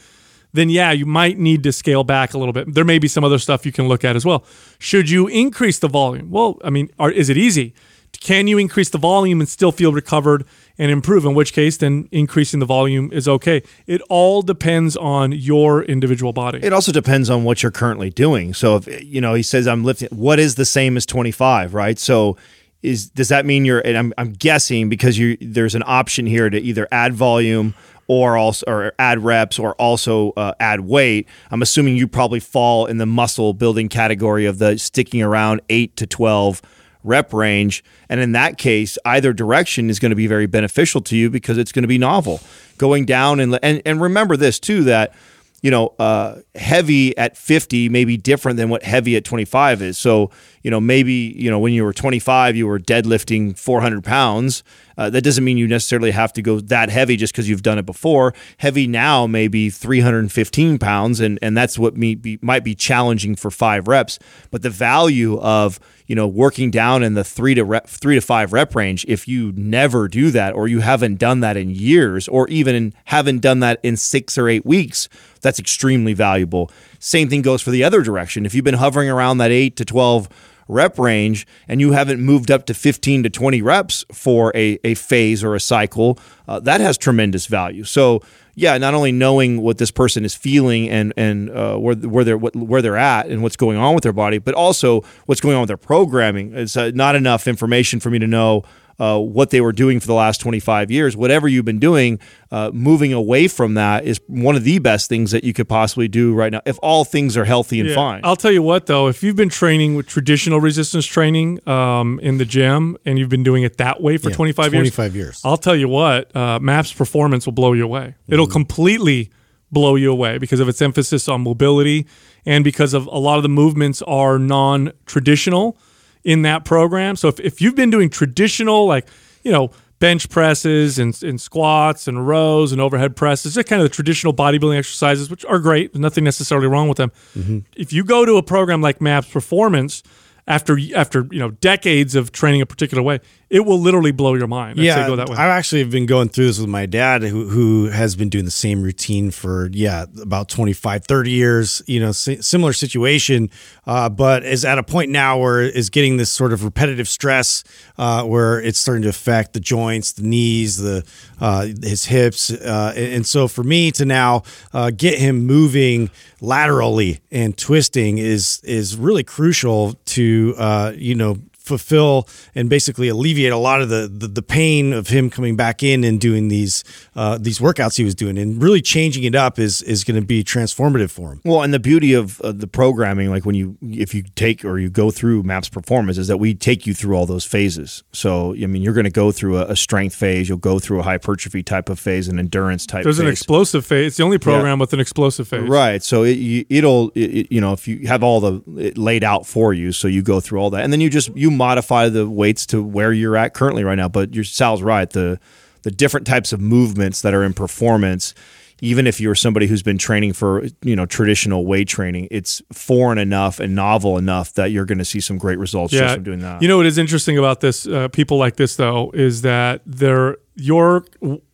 then 0.53 0.71
yeah, 0.71 0.93
you 0.93 1.05
might 1.05 1.39
need 1.39 1.63
to 1.65 1.73
scale 1.73 2.05
back 2.05 2.33
a 2.33 2.39
little 2.39 2.53
bit. 2.53 2.73
There 2.73 2.85
may 2.85 2.99
be 2.99 3.09
some 3.09 3.23
other 3.23 3.39
stuff 3.39 3.67
you 3.67 3.73
can 3.73 3.87
look 3.87 4.05
at 4.05 4.17
as 4.17 4.25
well. 4.25 4.45
Should 4.79 5.11
you 5.11 5.27
increase 5.27 5.79
the 5.79 5.89
volume? 5.89 6.31
Well, 6.31 6.59
I 6.65 6.71
mean, 6.71 6.89
are, 6.99 7.11
is 7.11 7.29
it 7.29 7.37
easy? 7.37 7.75
Can 8.21 8.47
you 8.47 8.57
increase 8.59 8.89
the 8.89 8.99
volume 8.99 9.41
and 9.41 9.49
still 9.49 9.71
feel 9.71 9.93
recovered 9.93 10.45
and 10.79 10.91
improve? 10.91 11.25
In 11.25 11.35
which 11.35 11.53
case, 11.53 11.77
then 11.77 12.09
increasing 12.13 12.61
the 12.61 12.67
volume 12.67 13.11
is 13.13 13.29
okay. 13.29 13.63
It 13.87 14.01
all 14.09 14.43
depends 14.43 14.97
on 14.97 15.33
your 15.33 15.83
individual 15.83 16.33
body. 16.33 16.61
It 16.63 16.73
also 16.73 16.93
depends 16.93 17.29
on 17.29 17.45
what 17.45 17.63
you're 17.63 17.73
currently 17.73 18.11
doing. 18.11 18.55
So 18.55 18.77
if 18.77 19.03
you 19.03 19.21
know, 19.21 19.35
he 19.35 19.43
says 19.43 19.67
I'm 19.67 19.85
lifting 19.85 20.09
what 20.11 20.39
is 20.39 20.55
the 20.55 20.65
same 20.65 20.97
as 20.97 21.05
25, 21.07 21.75
right? 21.75 21.99
So 21.99 22.37
is 22.83 23.11
does 23.11 23.29
that 23.29 23.45
mean 23.45 23.65
you're 23.65 23.81
and 23.81 23.99
I'm 23.99 24.15
I'm 24.17 24.33
guessing 24.33 24.89
because 24.89 25.19
you 25.19 25.37
there's 25.41 25.75
an 25.75 25.83
option 25.85 26.27
here 26.27 26.49
to 26.49 26.59
either 26.59 26.87
add 26.93 27.13
volume 27.13 27.75
or 28.07 28.37
also 28.37 28.65
or 28.67 28.93
add 28.99 29.23
reps 29.23 29.59
or 29.59 29.75
also 29.75 30.33
uh, 30.33 30.55
add 30.61 30.81
weight. 30.81 31.29
I'm 31.51 31.63
assuming 31.63 31.97
you 31.97 32.09
probably 32.09 32.41
fall 32.41 32.87
in 32.87 32.99
the 32.99 33.07
muscle 33.07 33.53
building 33.53 33.89
category 33.89 34.47
of 34.47 34.59
the 34.59 34.79
sticking 34.79 35.23
around 35.23 35.61
8 35.69 35.97
to 35.97 36.07
12 36.07 36.63
rep 37.05 37.33
range. 37.33 37.85
And 38.09 38.21
in 38.21 38.33
that 38.33 38.59
case, 38.59 38.99
either 39.05 39.33
direction 39.33 39.91
is 39.91 39.99
going 39.99 40.11
to 40.11 40.17
be 40.17 40.27
very 40.27 40.47
beneficial 40.47 41.01
to 41.03 41.17
you 41.17 41.31
because 41.31 41.59
it's 41.59 41.73
going 41.73 41.83
to 41.83 41.89
be 41.89 41.99
novel. 41.99 42.41
Going 42.77 43.05
down 43.05 43.41
and 43.41 43.59
and, 43.63 43.83
and 43.85 44.01
remember 44.01 44.37
this 44.37 44.59
too 44.59 44.85
that 44.85 45.15
you 45.61 45.71
know, 45.73 45.95
uh, 45.99 46.37
heavy 46.55 47.17
at 47.19 47.37
50 47.37 47.89
may 47.89 48.05
be 48.05 48.17
different 48.17 48.59
than 48.59 48.69
what 48.69 48.85
heavy 48.85 49.17
at 49.17 49.25
25 49.25 49.83
is. 49.83 49.99
So, 49.99 50.31
you 50.69 50.71
know, 50.71 50.83
maybe, 50.83 51.35
you 51.35 51.51
know, 51.51 51.59
when 51.59 51.73
you 51.73 51.83
were 51.83 51.95
25, 51.95 52.55
you 52.55 52.67
were 52.67 52.79
deadlifting 52.79 53.59
400 53.59 54.05
pounds. 54.05 54.63
Uh, 54.99 55.09
that 55.09 55.23
doesn't 55.23 55.43
mean 55.43 55.57
you 55.57 55.67
necessarily 55.67 56.11
have 56.11 56.31
to 56.35 56.43
go 56.43 56.61
that 56.61 56.91
heavy 56.91 57.17
just 57.17 57.33
because 57.33 57.49
you've 57.49 57.63
done 57.63 57.79
it 57.79 57.87
before. 57.87 58.35
Heavy 58.59 58.87
now 58.87 59.27
may 59.27 59.49
be 59.49 59.71
315 59.71 60.79
pounds, 60.79 61.21
and, 61.21 61.39
and 61.41 61.57
that's 61.57 61.79
what 61.79 61.97
me 61.97 62.15
be, 62.15 62.39
might 62.43 62.65
be 62.65 62.75
challenging 62.75 63.35
for 63.35 63.51
five 63.51 63.89
reps. 63.89 64.19
But 64.51 64.61
the 64.61 64.69
value 64.69 65.39
of, 65.41 65.81
you 66.07 66.15
know, 66.15 66.29
working 66.29 66.71
down 66.71 67.03
in 67.03 67.15
the 67.15 67.25
three 67.25 67.55
to 67.55 67.65
rep, 67.65 67.87
three 67.87 68.17
to 68.17 68.21
five 68.21 68.53
rep 68.53 68.75
range, 68.75 69.07
if 69.09 69.27
you 69.27 69.53
never 69.53 70.07
do 70.07 70.31
that, 70.33 70.53
or 70.53 70.69
you 70.69 70.81
haven't 70.81 71.19
done 71.19 71.41
that 71.41 71.57
in 71.57 71.71
years, 71.71 72.29
or 72.29 72.47
even 72.49 72.93
haven't 73.05 73.39
done 73.39 73.61
that 73.61 73.81
in 73.83 73.97
six 73.97 74.37
or 74.37 74.51
eight 74.51 74.67
weeks, 74.67 75.09
that's 75.41 75.59
extremely 75.59 76.13
valuable. 76.13 76.71
Same 76.99 77.31
thing 77.31 77.41
goes 77.41 77.63
for 77.63 77.71
the 77.71 77.85
other 77.85 78.03
direction. 78.03 78.45
If 78.45 78.55
you've 78.55 78.67
been 78.67 78.75
hovering 78.75 79.09
around 79.09 79.39
that 79.39 79.51
eight 79.51 79.77
to 79.77 79.87
12 79.87 80.29
rep 80.69 80.99
range 80.99 81.47
and 81.67 81.81
you 81.81 81.93
haven't 81.93 82.21
moved 82.21 82.51
up 82.51 82.67
to 82.67 82.75
15 82.75 83.25
to 83.25 83.31
20 83.31 83.63
reps 83.63 84.05
for 84.13 84.53
a, 84.55 84.79
a 84.85 84.95
phase 84.95 85.43
or 85.43 85.55
a 85.55 85.61
cycle, 85.61 86.19
uh, 86.47 86.61
that 86.61 86.81
has 86.81 86.97
tremendous 86.97 87.47
value. 87.47 87.85
So, 87.85 88.23
yeah, 88.55 88.77
not 88.79 88.95
only 88.95 89.13
knowing 89.13 89.61
what 89.61 89.79
this 89.79 89.91
person 89.91 90.25
is 90.25 90.35
feeling 90.35 90.89
and 90.91 91.13
and 91.17 91.49
uh, 91.51 91.77
where 91.77 91.95
where 91.95 92.25
they're 92.25 92.39
what, 92.39 92.57
where 92.57 92.83
they're 92.83 92.97
at 92.97 93.27
and 93.27 93.43
what's 93.43 93.57
going 93.57 93.79
on 93.79 93.95
with 93.95 94.03
their 94.03 94.13
body, 94.13 94.39
but 94.39 94.55
also 94.55 95.03
what's 95.27 95.41
going 95.41 95.55
on 95.55 95.61
with 95.61 95.69
their 95.69 95.77
programming. 95.77 96.53
It's 96.55 96.77
uh, 96.77 96.91
not 96.93 97.15
enough 97.15 97.47
information 97.47 98.01
for 98.01 98.11
me 98.11 98.19
to 98.19 98.27
know 98.27 98.65
uh, 98.99 99.19
what 99.19 99.51
they 99.51 99.61
were 99.61 99.73
doing 99.73 100.01
for 100.01 100.07
the 100.09 100.15
last 100.15 100.41
25 100.41 100.91
years. 100.91 101.17
Whatever 101.17 101.47
you've 101.47 101.65
been 101.65 101.79
doing, 101.79 102.19
uh, 102.51 102.71
moving 102.75 103.13
away 103.13 103.47
from 103.47 103.75
that 103.75 104.05
is 104.05 104.21
one 104.27 104.57
of 104.57 104.65
the 104.65 104.79
best 104.81 105.09
things 105.09 105.31
that 105.31 105.45
you 105.45 105.53
could 105.53 105.69
possibly 105.69 106.09
do 106.09 106.35
right 106.35 106.51
now 106.51 106.61
if 106.67 106.79
all 106.83 107.05
things 107.05 107.37
are 107.37 107.45
healthy 107.45 107.79
and 107.81 107.89
Yeah. 107.91 107.95
fine. 107.95 108.21
I'll 108.25 108.35
tell 108.37 108.51
you 108.51 108.63
what, 108.63 108.87
though, 108.87 109.07
if 109.07 109.23
you've 109.23 109.37
been 109.37 109.49
training 109.51 109.95
with 109.95 110.07
traditional 110.09 110.61
resistance 110.61 111.07
training 111.07 111.61
um, 111.69 112.19
in 112.23 112.39
the 112.39 112.45
gym 112.45 112.97
and 113.05 113.19
you've 113.19 113.29
been 113.29 113.45
doing 113.45 113.63
it 113.63 113.77
that 113.77 114.03
way 114.03 114.17
for 114.17 114.31
Yeah, 114.31 114.37
25 114.37 114.73
years, 114.75 114.83
25 114.95 115.15
years. 115.17 115.41
I'll 115.45 115.57
tell 115.57 115.77
you 115.77 115.89
what, 115.89 116.35
uh, 116.35 116.59
MAPS 116.61 116.93
performance 116.93 117.47
will 117.47 117.53
blow 117.53 117.73
you 117.75 117.85
away. 117.85 118.15
It'll 118.29 118.47
Mm-hmm. 118.47 118.53
completely 118.53 119.31
blow 119.71 119.95
you 119.97 120.11
away 120.11 120.39
because 120.39 120.61
of 120.61 120.69
its 120.69 120.81
emphasis 120.83 121.29
on 121.29 121.43
mobility 121.43 122.07
and 122.47 122.65
because 122.65 122.95
of 122.95 123.07
a 123.07 123.19
lot 123.19 123.37
of 123.37 123.43
the 123.43 123.49
movements 123.51 124.01
are 124.03 124.39
non 124.39 124.91
traditional 125.07 125.77
in 126.25 126.43
that 126.43 126.65
program. 126.65 127.17
So 127.17 127.29
if, 127.29 127.41
if 127.41 127.61
you've 127.61 127.77
been 127.77 127.91
doing 127.91 128.11
traditional, 128.11 128.87
like, 128.87 129.07
you 129.43 129.53
know, 129.53 129.71
bench 129.99 130.29
presses 130.29 130.99
and, 130.99 131.21
and 131.23 131.41
squats 131.41 132.07
and 132.07 132.27
rows 132.27 132.73
and 132.73 132.81
overhead 132.81 133.17
presses, 133.17 133.55
just 133.55 133.69
kind 133.69 133.83
of 133.83 133.89
the 133.89 133.95
traditional 133.95 134.33
bodybuilding 134.33 134.79
exercises, 134.79 135.31
which 135.31 135.45
are 135.45 135.59
great. 135.59 135.93
There's 135.93 136.01
nothing 136.01 136.25
necessarily 136.25 136.69
wrong 136.69 136.89
with 136.89 136.99
them. 136.99 137.11
Mm-hmm. 137.37 137.59
If 137.77 137.93
you 137.93 138.05
go 138.05 138.25
to 138.25 138.37
a 138.37 138.43
program 138.43 138.81
like 138.81 139.01
MAPS 139.01 139.31
Performance, 139.31 140.03
after 140.47 140.79
after 140.97 141.29
you 141.31 141.39
know 141.39 141.51
decades 141.51 142.15
of 142.15 142.33
training 142.33 142.63
a 142.63 142.67
particular 142.67 143.03
way, 143.03 143.21
it 143.51 143.61
will 143.61 143.81
literally 143.81 144.13
blow 144.13 144.35
your 144.35 144.47
mind. 144.47 144.79
Yeah, 144.79 145.07
go 145.07 145.17
that 145.17 145.29
way. 145.29 145.37
I 145.37 145.47
actually 145.47 145.85
been 145.85 146.07
going 146.07 146.29
through 146.29 146.47
this 146.47 146.59
with 146.59 146.69
my 146.69 146.85
dad, 146.85 147.23
who 147.23 147.49
who 147.49 147.87
has 147.87 148.15
been 148.15 148.29
doing 148.29 148.45
the 148.45 148.51
same 148.51 148.83
routine 148.83 149.31
for 149.31 149.71
yeah 149.73 150.05
about 150.21 150.49
25, 150.49 151.05
30 151.05 151.31
years. 151.31 151.83
You 151.87 152.01
know, 152.01 152.13
similar 152.13 152.73
situation, 152.75 153.51
uh, 153.87 154.11
but 154.11 154.45
is 154.45 154.65
at 154.65 154.79
a 154.79 154.83
point 154.83 155.11
now 155.11 155.39
where 155.39 155.63
is 155.63 155.89
getting 155.89 156.19
this 156.19 156.31
sort 156.31 156.53
of 156.53 156.63
repetitive 156.63 157.09
stress, 157.09 157.65
uh, 157.97 158.25
where 158.25 158.61
it's 158.61 158.79
starting 158.79 159.03
to 159.03 159.09
affect 159.09 159.55
the 159.55 159.61
joints, 159.61 160.13
the 160.13 160.25
knees, 160.25 160.77
the 160.77 161.07
uh, 161.41 161.69
his 161.83 162.05
hips, 162.05 162.51
uh, 162.51 162.93
and, 162.95 163.13
and 163.13 163.27
so 163.27 163.49
for 163.49 163.65
me 163.65 163.91
to 163.93 164.05
now 164.05 164.43
uh, 164.75 164.91
get 164.91 165.19
him 165.19 165.47
moving 165.47 166.11
laterally 166.41 167.21
and 167.31 167.57
twisting 167.57 168.19
is 168.19 168.61
is 168.65 168.97
really 168.97 169.25
crucial 169.25 169.95
to 170.05 170.55
uh, 170.59 170.93
you 170.95 171.15
know 171.15 171.37
fulfill 171.69 172.27
and 172.55 172.69
basically 172.69 173.09
alleviate 173.09 173.53
a 173.53 173.57
lot 173.57 173.81
of 173.81 173.89
the, 173.89 174.09
the 174.13 174.27
the 174.27 174.43
pain 174.43 174.93
of 174.93 175.09
him 175.09 175.31
coming 175.31 175.55
back 175.57 175.83
in 175.83 176.03
and 176.05 176.21
doing 176.21 176.49
these 176.49 176.83
uh, 177.15 177.39
these 177.39 177.59
workouts 177.61 177.97
he 177.97 178.05
was 178.05 178.15
doing 178.15 178.37
and 178.39 178.61
really 178.63 178.81
changing 178.81 179.25
it 179.25 179.35
up 179.35 179.59
is 179.59 179.83
is 179.83 180.03
going 180.05 180.21
to 180.21 180.27
be 180.27 180.43
transformative 180.43 181.11
for 181.11 181.33
him. 181.33 181.41
Well, 181.45 181.63
and 181.63 181.73
the 181.73 181.79
beauty 181.79 182.15
of 182.15 182.41
uh, 182.41 182.53
the 182.53 182.67
programming, 182.67 183.31
like 183.31 183.45
when 183.45 183.55
you, 183.55 183.77
if 183.83 184.15
you 184.15 184.23
take 184.35 184.65
or 184.65 184.79
you 184.79 184.89
go 184.91 185.11
through 185.11 185.43
MAPS 185.43 185.69
Performance, 185.69 186.19
is 186.19 186.27
that 186.29 186.39
we 186.39 186.55
take 186.55 186.87
you 186.87 186.95
through 186.95 187.15
all 187.17 187.27
those 187.27 187.45
phases. 187.45 188.03
So, 188.13 188.55
I 188.55 188.67
mean, 188.67 188.83
you're 188.83 188.95
going 188.95 189.05
to 189.05 189.11
go 189.11 189.31
through 189.33 189.59
a, 189.59 189.67
a 189.67 189.77
strength 189.77 190.15
phase, 190.15 190.49
you'll 190.49 190.59
go 190.59 190.79
through 190.79 191.01
a 191.01 191.03
hypertrophy 191.03 191.63
type 191.63 191.89
of 191.89 191.99
phase, 191.99 192.29
an 192.29 192.39
endurance 192.39 192.87
type. 192.87 193.05
There's 193.05 193.19
an 193.19 193.27
explosive 193.29 193.85
phase. 193.85 194.09
It's 194.09 194.17
the 194.17 194.23
only 194.25 194.39
program 194.39 194.79
with 194.79 194.93
an 194.93 195.01
explosive 195.01 195.47
phase. 195.49 195.69
Right. 195.69 196.03
So 196.03 196.23
it, 196.25 196.67
it'll 196.71 197.11
it, 197.15 197.21
it- 197.21 197.53
you 197.53 197.61
know, 197.61 197.73
if 197.73 197.87
you 197.89 198.07
have 198.09 198.23
all 198.23 198.41
the 198.41 198.63
it 198.77 198.97
laid 198.99 199.25
out 199.25 199.47
for 199.47 199.73
you, 199.75 199.93
so 199.93 200.07
you 200.09 200.23
go 200.23 200.41
through 200.41 200.61
all 200.61 200.71
that, 200.71 200.83
and 200.85 200.93
then 200.93 201.01
you 201.01 201.11
just 201.11 201.35
you 201.37 201.51
modify 201.59 202.09
the 202.09 202.29
weights 202.29 202.65
to 202.67 202.83
where 202.83 203.13
you're 203.13 203.37
at 203.37 203.53
currently 203.53 203.85
right 203.85 203.97
now. 203.97 204.09
But 204.09 204.35
your 204.35 204.45
Sal's 204.45 204.83
right. 204.83 205.11
The 205.11 205.39
the 205.83 205.91
different 205.91 206.27
types 206.27 206.53
of 206.53 206.61
movements 206.61 207.23
that 207.23 207.35
are 207.35 207.45
in 207.45 207.53
performance. 207.53 208.35
Even 208.81 209.09
if 209.09 209.21
you're 209.21 209.35
somebody 209.35 209.67
who's 209.67 209.83
been 209.83 209.99
training 209.99 210.33
for 210.35 210.65
you 210.83 210.95
know 210.95 211.05
traditional 211.05 211.67
weight 211.67 211.89
training, 211.89 212.29
it's 212.31 212.63
foreign 212.73 213.19
enough 213.19 213.59
and 213.59 213.75
novel 213.75 214.17
enough 214.17 214.55
that 214.55 214.71
you're 214.71 214.85
going 214.85 214.99
to 214.99 215.05
see 215.05 215.21
some 215.21 215.37
great 215.37 215.59
results 215.59 215.93
just 215.93 216.15
from 216.15 216.23
doing 216.23 216.39
that. 216.41 216.63
You 216.63 216.69
know 216.69 216.77
what 216.77 216.87
is 216.87 216.97
interesting 216.97 217.37
about 217.39 217.61
this? 217.61 217.89
Uh, 217.89 218.07
people 218.09 218.39
like 218.39 218.55
this 218.55 218.77
though 218.77 219.11
is 219.15 219.43
that 219.43 219.83
their 219.85 220.37
your 220.55 221.05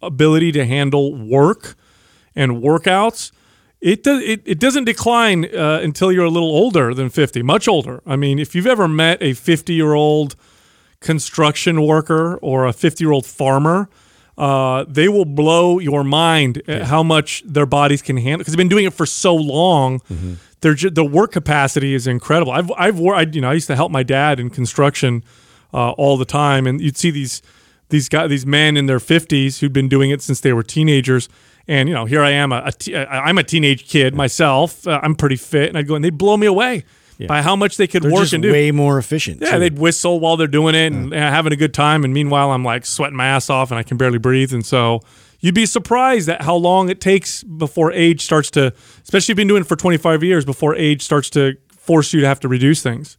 ability 0.02 0.52
to 0.52 0.66
handle 0.66 1.14
work 1.14 1.76
and 2.36 2.62
workouts. 2.62 3.32
It, 3.84 4.02
does, 4.02 4.22
it, 4.22 4.40
it 4.46 4.58
doesn't 4.58 4.84
decline 4.84 5.44
uh, 5.44 5.80
until 5.82 6.10
you're 6.10 6.24
a 6.24 6.30
little 6.30 6.48
older 6.48 6.94
than 6.94 7.10
50, 7.10 7.42
much 7.42 7.68
older. 7.68 8.00
I 8.06 8.16
mean, 8.16 8.38
if 8.38 8.54
you've 8.54 8.66
ever 8.66 8.88
met 8.88 9.22
a 9.22 9.34
50 9.34 9.74
year 9.74 9.92
old 9.92 10.36
construction 11.00 11.82
worker 11.82 12.36
or 12.38 12.66
a 12.66 12.72
50 12.72 13.04
year 13.04 13.12
old 13.12 13.26
farmer, 13.26 13.90
uh, 14.38 14.84
they 14.88 15.06
will 15.08 15.26
blow 15.26 15.78
your 15.78 16.02
mind 16.02 16.62
at 16.66 16.84
how 16.84 17.02
much 17.02 17.42
their 17.46 17.66
bodies 17.66 18.00
can 18.00 18.16
handle 18.16 18.38
because 18.38 18.52
they've 18.54 18.58
been 18.58 18.68
doing 18.68 18.86
it 18.86 18.94
for 18.94 19.04
so 19.06 19.34
long. 19.34 20.00
Their 20.62 20.72
ju- 20.74 20.88
the 20.90 21.04
work 21.04 21.30
capacity 21.32 21.92
is 21.94 22.06
incredible. 22.06 22.52
I've 22.52 22.72
I've 22.76 22.98
wor- 22.98 23.14
I, 23.14 23.22
you 23.30 23.42
know 23.42 23.50
I 23.50 23.52
used 23.52 23.66
to 23.66 23.76
help 23.76 23.92
my 23.92 24.02
dad 24.02 24.40
in 24.40 24.48
construction 24.48 25.22
uh, 25.74 25.90
all 25.90 26.16
the 26.16 26.24
time, 26.24 26.66
and 26.66 26.80
you'd 26.80 26.96
see 26.96 27.10
these 27.10 27.42
these 27.90 28.08
guys 28.08 28.30
these 28.30 28.46
men 28.46 28.76
in 28.78 28.86
their 28.86 28.98
fifties 28.98 29.60
who'd 29.60 29.74
been 29.74 29.88
doing 29.90 30.10
it 30.10 30.22
since 30.22 30.40
they 30.40 30.54
were 30.54 30.62
teenagers, 30.62 31.28
And 31.66 31.88
you 31.88 31.94
know, 31.94 32.04
here 32.04 32.22
I 32.22 32.30
am, 32.30 32.52
a, 32.52 32.62
a 32.66 32.72
t- 32.72 32.94
uh, 32.94 33.06
I'm 33.06 33.38
a 33.38 33.42
teenage 33.42 33.88
kid 33.88 34.14
myself. 34.14 34.86
Uh, 34.86 35.00
I'm 35.02 35.14
pretty 35.14 35.36
fit, 35.36 35.68
and 35.70 35.78
I'd 35.78 35.88
go 35.88 35.94
and 35.94 36.04
they'd 36.04 36.16
blow 36.18 36.36
me 36.36 36.46
away 36.46 36.84
by 37.28 37.42
how 37.42 37.56
much 37.56 37.76
they 37.76 37.86
could 37.86 38.02
They're 38.02 38.12
work 38.12 38.32
and 38.32 38.42
do. 38.42 38.52
way 38.52 38.70
more 38.70 38.98
efficient. 38.98 39.40
Yeah, 39.40 39.52
too. 39.52 39.58
they'd 39.60 39.78
whistle 39.78 40.20
while 40.20 40.36
they're 40.36 40.46
doing 40.46 40.74
it 40.74 40.92
and 40.92 41.14
uh, 41.14 41.16
having 41.16 41.52
a 41.52 41.56
good 41.56 41.72
time. 41.72 42.04
And 42.04 42.12
meanwhile, 42.12 42.50
I'm 42.50 42.64
like 42.64 42.84
sweating 42.84 43.16
my 43.16 43.26
ass 43.26 43.48
off 43.48 43.70
and 43.70 43.78
I 43.78 43.82
can 43.82 43.96
barely 43.96 44.18
breathe. 44.18 44.52
And 44.52 44.66
so 44.66 45.00
you'd 45.40 45.54
be 45.54 45.64
surprised 45.64 46.28
at 46.28 46.42
how 46.42 46.56
long 46.56 46.90
it 46.90 47.00
takes 47.00 47.42
before 47.44 47.92
age 47.92 48.20
starts 48.22 48.50
to, 48.52 48.74
especially 49.04 49.18
if 49.24 49.28
you've 49.28 49.36
been 49.36 49.48
doing 49.48 49.62
it 49.62 49.68
for 49.68 49.76
25 49.76 50.22
years, 50.24 50.44
before 50.44 50.74
age 50.74 51.02
starts 51.02 51.30
to 51.30 51.56
force 51.70 52.12
you 52.12 52.20
to 52.20 52.26
have 52.26 52.40
to 52.40 52.48
reduce 52.48 52.82
things. 52.82 53.16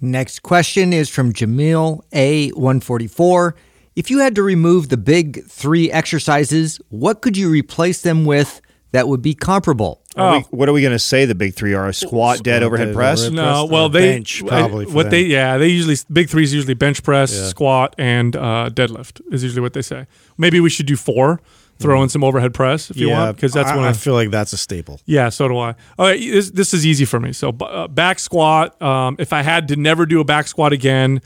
Next 0.00 0.42
question 0.42 0.92
is 0.92 1.08
from 1.10 1.32
Jamil 1.32 2.00
A144. 2.12 3.52
If 3.96 4.10
you 4.10 4.18
had 4.18 4.34
to 4.34 4.42
remove 4.42 4.88
the 4.88 4.96
big 4.96 5.44
three 5.46 5.90
exercises, 5.90 6.80
what 6.88 7.20
could 7.22 7.36
you 7.36 7.48
replace 7.48 8.00
them 8.02 8.24
with 8.24 8.60
that 8.92 9.06
would 9.08 9.22
be 9.22 9.34
comparable? 9.34 10.00
Are 10.16 10.34
Oh. 10.34 10.38
we- 10.38 10.44
what 10.56 10.68
are 10.68 10.72
we 10.72 10.80
going 10.80 10.92
to 10.92 10.98
say 10.98 11.24
the 11.24 11.34
big 11.34 11.54
three 11.54 11.74
are? 11.74 11.92
Squat, 11.92 12.42
dead, 12.42 12.62
overhead 12.62 12.88
dead, 12.88 12.94
press? 12.94 13.20
overhead- 13.20 13.34
No, 13.34 13.62
press, 13.66 13.70
well, 13.72 13.88
they 13.88 14.12
bench, 14.12 14.42
probably, 14.46 14.86
I- 14.86 14.88
what 14.90 15.04
them. 15.04 15.10
they 15.10 15.22
yeah 15.22 15.58
they 15.58 15.68
usually 15.68 15.96
big 16.12 16.28
three 16.28 16.44
is 16.44 16.54
usually 16.54 16.74
bench 16.74 17.02
press, 17.02 17.32
squat, 17.50 17.94
and 17.98 18.34
uh, 18.36 18.70
deadlift 18.72 19.20
is 19.32 19.42
usually 19.42 19.60
what 19.62 19.72
they 19.72 19.82
say. 19.82 20.06
Maybe 20.38 20.60
we 20.60 20.70
should 20.70 20.86
do 20.86 20.96
four, 20.96 21.40
throw 21.80 22.00
in 22.04 22.08
some 22.08 22.22
overhead 22.22 22.54
press 22.54 22.88
if 22.90 22.96
you 22.96 23.10
want 23.10 23.36
because 23.36 23.52
that's 23.52 23.70
I, 23.70 23.76
one 23.76 23.84
I 23.84 23.90
of 23.90 23.96
feel 23.96 24.14
like 24.14 24.30
that's 24.30 24.52
a 24.52 24.56
staple. 24.56 25.00
Yeah, 25.06 25.28
so 25.28 25.48
do 25.48 25.58
I. 25.58 25.74
All 25.98 26.06
right, 26.06 26.20
this, 26.20 26.50
this 26.50 26.72
is 26.74 26.86
easy 26.86 27.04
for 27.04 27.18
me. 27.18 27.32
So 27.32 27.48
uh, 27.50 27.88
back 27.88 28.20
squat. 28.20 28.80
Um, 28.80 29.16
if 29.18 29.32
I 29.32 29.42
had 29.42 29.66
to 29.68 29.76
never 29.76 30.06
do 30.06 30.20
a 30.20 30.24
back 30.24 30.46
squat 30.46 30.72
again, 30.72 31.20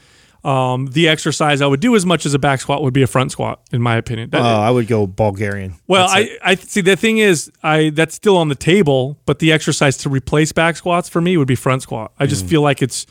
um, 0.45 0.87
the 0.87 1.09
exercise 1.09 1.61
I 1.61 1.67
would 1.67 1.81
do 1.81 1.97
as 1.97 2.07
much 2.07 2.25
as 2.25 2.33
a 2.35 2.39
back 2.39 2.61
squat 2.61 2.83
would 2.83 2.95
be 2.95 3.03
a 3.03 3.07
front 3.07 3.33
squat, 3.33 3.61
in 3.73 3.83
my 3.83 3.97
opinion. 3.97 4.31
That- 4.31 4.41
Oh, 4.43 4.45
I 4.45 4.71
would 4.71 4.87
go 4.87 5.07
Bulgarian. 5.07 5.75
well, 5.87 6.07
That's 6.09 6.15
I, 6.15 6.21
it. 6.21 6.39
I 6.43 6.55
see. 6.55 6.81
The 6.81 6.97
thing 6.97 7.19
is, 7.19 7.51
I 7.63 7.91
that's 7.91 8.15
still 8.15 8.37
on 8.37 8.49
the 8.49 8.55
table, 8.55 9.19
but 9.27 9.41
the 9.41 9.51
exercise 9.53 9.97
to 9.99 10.09
replace 10.09 10.53
back 10.53 10.77
squats 10.77 11.09
for 11.09 11.21
me 11.21 11.37
would 11.37 11.49
be 11.49 11.57
front 11.57 11.83
squat. 11.83 12.13
I 12.21 12.27
Mm. 12.27 12.29
just 12.31 12.47
feel 12.47 12.63
like 12.63 12.81
it's 12.83 13.07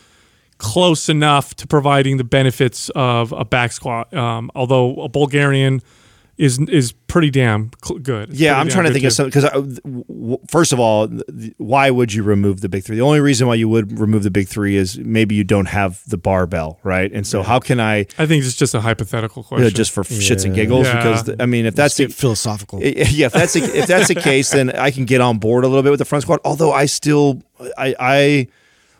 close 0.57 1.07
enough 1.09 1.53
to 1.55 1.67
providing 1.67 2.17
the 2.17 2.23
benefits 2.23 2.89
of 2.95 3.31
a 3.31 3.45
back 3.45 3.71
squat. 3.71 4.11
Um, 4.13 4.49
although 4.55 4.95
a 5.01 5.09
Bulgarian 5.09 5.81
is 6.37 6.59
is 6.69 6.91
pretty 6.91 7.29
damn 7.31 7.71
cl- 7.83 7.99
good. 7.99 8.29
It's 8.29 8.39
Yeah, 8.39 8.59
I'm 8.59 8.69
trying 8.69 8.83
to 8.85 8.89
good 8.89 8.93
think 8.93 9.05
of 9.05 9.31
too. 9.31 9.41
something 9.41 9.81
because 9.83 10.41
first 10.49 10.71
of 10.73 10.79
all, 10.79 11.07
th- 11.07 11.21
th- 11.39 11.53
why 11.57 11.89
would 11.89 12.13
you 12.13 12.21
remove 12.23 12.61
the 12.61 12.69
big 12.69 12.83
three? 12.83 12.95
The 12.95 13.01
only 13.01 13.19
reason 13.19 13.47
why 13.47 13.55
you 13.55 13.67
would 13.69 13.99
remove 13.99 14.23
the 14.23 14.29
big 14.31 14.47
three 14.47 14.75
is 14.75 14.97
maybe 14.99 15.33
you 15.35 15.43
don't 15.43 15.65
have 15.67 16.01
the 16.07 16.17
barbell, 16.17 16.79
right? 16.83 17.11
And 17.11 17.25
so 17.25 17.41
how 17.43 17.59
can 17.59 17.79
I, 17.79 18.05
I 18.19 18.25
think 18.27 18.43
it's 18.45 18.55
just 18.55 18.75
a 18.75 18.81
hypothetical 18.81 19.41
you 19.41 19.47
question. 19.47 19.63
know, 19.63 19.69
just 19.71 19.91
for 19.91 20.03
shits 20.03 20.45
and 20.45 20.53
giggles? 20.53 20.85
Yeah. 20.85 20.97
Because 20.97 21.23
the- 21.23 21.41
I 21.41 21.45
mean, 21.47 21.65
if 21.65 21.75
that's 21.75 21.97
the, 21.97 22.07
philosophical. 22.07 22.81
yeah, 22.83 23.25
if 23.27 23.33
that's 23.33 23.53
the, 23.53 23.63
if 23.63 23.87
that's 23.87 24.07
the 24.07 24.15
case, 24.29 24.51
then 24.51 24.69
I 24.71 24.91
can 24.91 25.05
get 25.05 25.21
on 25.21 25.39
board 25.39 25.63
a 25.63 25.67
little 25.67 25.83
bit 25.83 25.89
with 25.91 25.99
the 25.99 26.05
front 26.05 26.21
squat. 26.21 26.39
Although 26.45 26.71
I 26.71 26.85
still, 26.85 27.41
I, 27.77 27.95
I, 27.99 28.47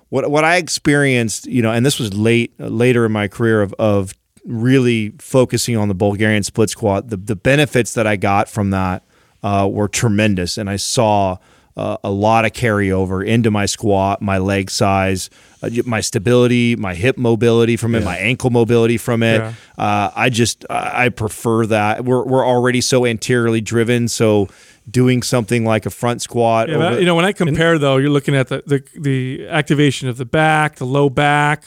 what 0.10 0.32
what 0.32 0.44
I 0.44 0.56
experienced, 0.56 1.46
you 1.48 1.62
know, 1.62 1.72
and 1.72 1.86
this 1.86 2.00
was 2.00 2.14
late 2.14 2.54
later 2.60 3.06
in 3.06 3.12
my 3.12 3.28
career 3.28 3.62
of 3.62 3.74
of 3.78 4.14
really 4.46 5.14
focusing 5.20 5.76
on 5.78 5.88
the 5.88 5.96
Bulgarian 5.96 6.44
split 6.44 6.70
squat. 6.70 7.10
The 7.10 7.18
the 7.18 7.36
benefits 7.36 7.94
that 7.94 8.08
I 8.08 8.16
got 8.16 8.50
from 8.50 8.72
that 8.72 9.04
uh, 9.44 9.68
were 9.72 9.88
tremendous, 9.88 10.58
and 10.58 10.70
I 10.70 10.76
saw. 10.78 11.38
Uh, 11.76 11.96
a 12.04 12.10
lot 12.10 12.44
of 12.44 12.54
carryover 12.54 13.24
into 13.24 13.52
my 13.52 13.68
squat, 13.68 14.20
my 14.20 14.40
leg 14.40 14.72
size, 14.72 15.30
uh, 15.62 15.70
my 15.86 16.02
stability, 16.02 16.76
my 16.76 16.96
hip 16.96 17.20
mobility 17.20 17.78
from 17.78 17.94
it, 17.94 18.04
my 18.04 18.18
ankle 18.18 18.50
mobility 18.50 18.98
from 18.98 19.22
it. 19.22 19.38
Yeah. 19.38 19.54
Uh, 19.78 20.10
I 20.16 20.30
just 20.32 20.66
I 20.72 21.06
I 21.06 21.10
prefer 21.10 21.68
that. 21.68 22.04
We're 22.04 22.24
we're 22.26 22.44
already 22.44 22.82
so 22.82 23.06
anteriorly 23.06 23.62
driven, 23.62 24.08
so 24.08 24.48
doing 24.90 25.22
something 25.22 25.66
like 25.66 25.86
a 25.86 25.92
front 25.92 26.24
squat. 26.24 26.68
Yeah, 26.68 26.78
over- 26.78 27.00
you 27.00 27.06
know, 27.06 27.14
when 27.14 27.26
I 27.26 27.32
compare 27.32 27.78
though, 27.78 27.98
you're 27.98 28.10
looking 28.10 28.36
at 28.36 28.48
the, 28.48 28.64
the 28.66 28.84
the 29.00 29.48
activation 29.48 30.10
of 30.10 30.18
the 30.18 30.26
back, 30.26 30.78
the 30.78 30.86
low 30.86 31.12
back, 31.12 31.64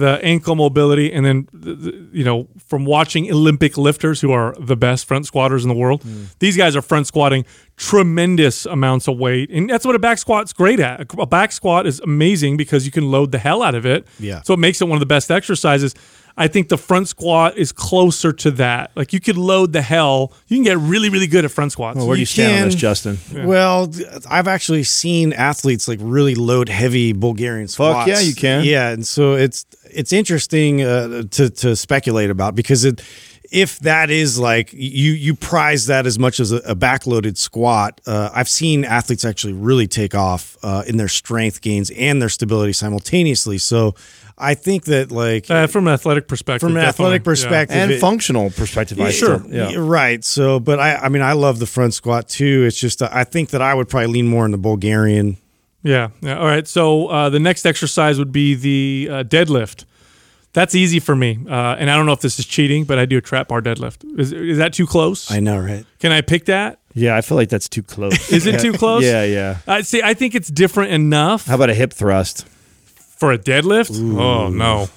the 0.00 0.18
ankle 0.24 0.56
mobility, 0.56 1.12
and 1.12 1.24
then 1.24 1.48
the, 1.52 1.74
the, 1.74 2.08
you 2.12 2.24
know, 2.24 2.48
from 2.66 2.84
watching 2.84 3.30
Olympic 3.30 3.76
lifters 3.78 4.20
who 4.20 4.32
are 4.32 4.54
the 4.58 4.76
best 4.76 5.06
front 5.06 5.26
squatters 5.26 5.62
in 5.64 5.68
the 5.68 5.74
world, 5.74 6.02
Hmm. 6.02 6.24
these 6.40 6.56
guys 6.56 6.74
are 6.76 6.82
front 6.82 7.06
squatting 7.06 7.44
tremendous 7.76 8.66
amounts 8.66 9.08
of 9.08 9.16
weight, 9.18 9.50
and 9.50 9.68
that's 9.68 9.84
what 9.84 9.94
a 9.94 9.98
back 9.98 10.18
squat's 10.18 10.52
great 10.52 10.80
at. 10.80 11.06
A 11.18 11.26
back 11.26 11.50
squat 11.52 11.86
is 11.86 12.00
amazing 12.00 12.56
because 12.56 12.84
you 12.86 12.92
can 12.92 13.10
load 13.10 13.32
the 13.32 13.38
hell 13.38 13.62
out 13.62 13.74
of 13.74 13.84
it. 13.86 14.06
Yeah. 14.18 14.42
so 14.42 14.54
it 14.54 14.58
makes 14.58 14.80
it 14.80 14.88
one 14.88 14.96
of 14.96 15.00
the 15.00 15.06
best 15.06 15.30
exercises. 15.30 15.94
I 16.36 16.48
think 16.48 16.68
the 16.68 16.78
front 16.78 17.08
squat 17.08 17.56
is 17.56 17.72
closer 17.72 18.32
to 18.32 18.50
that. 18.52 18.90
Like 18.94 19.12
you 19.12 19.20
could 19.20 19.36
load 19.36 19.72
the 19.72 19.82
hell. 19.82 20.32
You 20.48 20.56
can 20.56 20.64
get 20.64 20.78
really, 20.78 21.08
really 21.08 21.26
good 21.26 21.44
at 21.44 21.50
front 21.50 21.72
squats. 21.72 21.96
Well, 21.98 22.06
where 22.06 22.16
do 22.16 22.20
you 22.20 22.26
stand 22.26 22.52
on 22.62 22.64
this, 22.66 22.74
can- 22.74 22.80
Justin? 22.80 23.18
Well, 23.46 23.92
I've 24.28 24.48
actually 24.48 24.84
seen 24.84 25.32
athletes 25.32 25.88
like 25.88 25.98
really 26.02 26.34
load 26.34 26.68
heavy 26.68 27.12
Bulgarian 27.12 27.68
squats. 27.68 27.98
Fuck 28.00 28.08
yeah, 28.08 28.20
you 28.20 28.34
can. 28.34 28.64
Yeah, 28.64 28.90
and 28.90 29.06
so 29.06 29.34
it's 29.34 29.66
it's 29.84 30.12
interesting 30.12 30.82
uh, 30.82 31.22
to 31.30 31.50
to 31.50 31.76
speculate 31.76 32.30
about 32.30 32.54
because 32.54 32.84
it 32.84 33.02
if 33.50 33.80
that 33.80 34.10
is 34.10 34.38
like 34.38 34.72
you 34.72 35.12
you 35.12 35.34
prize 35.34 35.86
that 35.86 36.06
as 36.06 36.18
much 36.18 36.38
as 36.40 36.52
a, 36.52 36.56
a 36.58 36.76
backloaded 36.76 37.36
squat. 37.36 38.00
Uh, 38.06 38.30
I've 38.32 38.48
seen 38.48 38.84
athletes 38.84 39.24
actually 39.24 39.54
really 39.54 39.88
take 39.88 40.14
off 40.14 40.56
uh, 40.62 40.84
in 40.86 40.96
their 40.96 41.08
strength 41.08 41.60
gains 41.60 41.90
and 41.90 42.22
their 42.22 42.28
stability 42.28 42.72
simultaneously. 42.72 43.58
So 43.58 43.94
I 44.40 44.54
think 44.54 44.84
that 44.84 45.12
like 45.12 45.50
Uh, 45.50 45.66
from 45.66 45.86
an 45.86 45.94
athletic 45.94 46.26
perspective, 46.28 46.60
from 46.66 46.76
an 46.76 46.82
definitely. 46.82 47.16
athletic 47.16 47.20
Yeah. 47.22 47.24
perspective 47.24 47.76
And 47.76 47.90
it- 47.92 48.00
functional 48.00 48.50
perspective, 48.50 49.00
I 49.00 49.10
sure. 49.10 49.38
still- 49.40 49.52
yeah. 49.54 49.68
Yeah, 49.70 49.76
Right. 49.78 50.24
So, 50.24 50.58
but 50.60 50.78
I, 50.80 50.96
I 50.96 51.08
mean, 51.08 51.22
I 51.22 51.32
love 51.32 51.58
the 51.58 51.66
front 51.66 51.94
squat 51.94 52.28
too. 52.28 52.64
It's 52.66 52.78
just, 52.78 53.02
uh, 53.02 53.08
I 53.12 53.24
think 53.24 53.50
that 53.50 53.62
I 53.62 53.74
would 53.74 53.88
probably 53.88 54.08
lean 54.12 54.26
more 54.28 54.44
in 54.44 54.50
the 54.52 54.58
Bulgarian. 54.58 55.36
Yeah. 55.82 56.08
yeah. 56.20 56.38
All 56.38 56.46
right. 56.46 56.66
So 56.68 57.06
uh, 57.08 57.28
the 57.30 57.40
next 57.40 57.64
exercise 57.66 58.18
would 58.18 58.32
be 58.32 58.54
the 58.54 59.08
uh, 59.10 59.22
deadlift. 59.24 59.84
That's 60.52 60.74
easy 60.74 60.98
for 60.98 61.14
me. 61.14 61.38
Uh, 61.48 61.76
and 61.78 61.88
I 61.90 61.96
don't 61.96 62.06
know 62.06 62.12
if 62.12 62.20
this 62.20 62.38
is 62.40 62.44
cheating, 62.44 62.84
but 62.84 62.98
I 62.98 63.06
do 63.06 63.16
a 63.18 63.20
trap 63.20 63.48
bar 63.48 63.62
deadlift. 63.62 63.98
Is, 64.18 64.32
is 64.32 64.58
that 64.58 64.72
too 64.72 64.86
close? 64.86 65.30
I 65.30 65.38
know, 65.38 65.58
right? 65.58 65.84
Can 66.00 66.10
I 66.12 66.22
pick 66.22 66.46
that? 66.46 66.80
Yeah, 66.92 67.16
I 67.16 67.20
feel 67.20 67.36
like 67.36 67.50
that's 67.50 67.68
too 67.68 67.84
close. 67.84 68.32
Is 68.32 68.46
it 68.46 68.58
too 68.60 68.72
close? 68.72 69.04
Yeah, 69.04 69.22
yeah. 69.24 69.58
I 69.68 69.82
see. 69.82 70.02
I 70.02 70.12
think 70.14 70.34
it's 70.34 70.48
different 70.50 70.90
enough 70.90 71.46
How 71.46 71.54
about 71.54 71.70
a 71.70 71.74
hip 71.74 71.92
thrust? 71.92 72.46
For 73.20 73.30
a 73.32 73.38
deadlift. 73.38 73.90
Oh 74.18 74.48
no, 74.48 74.88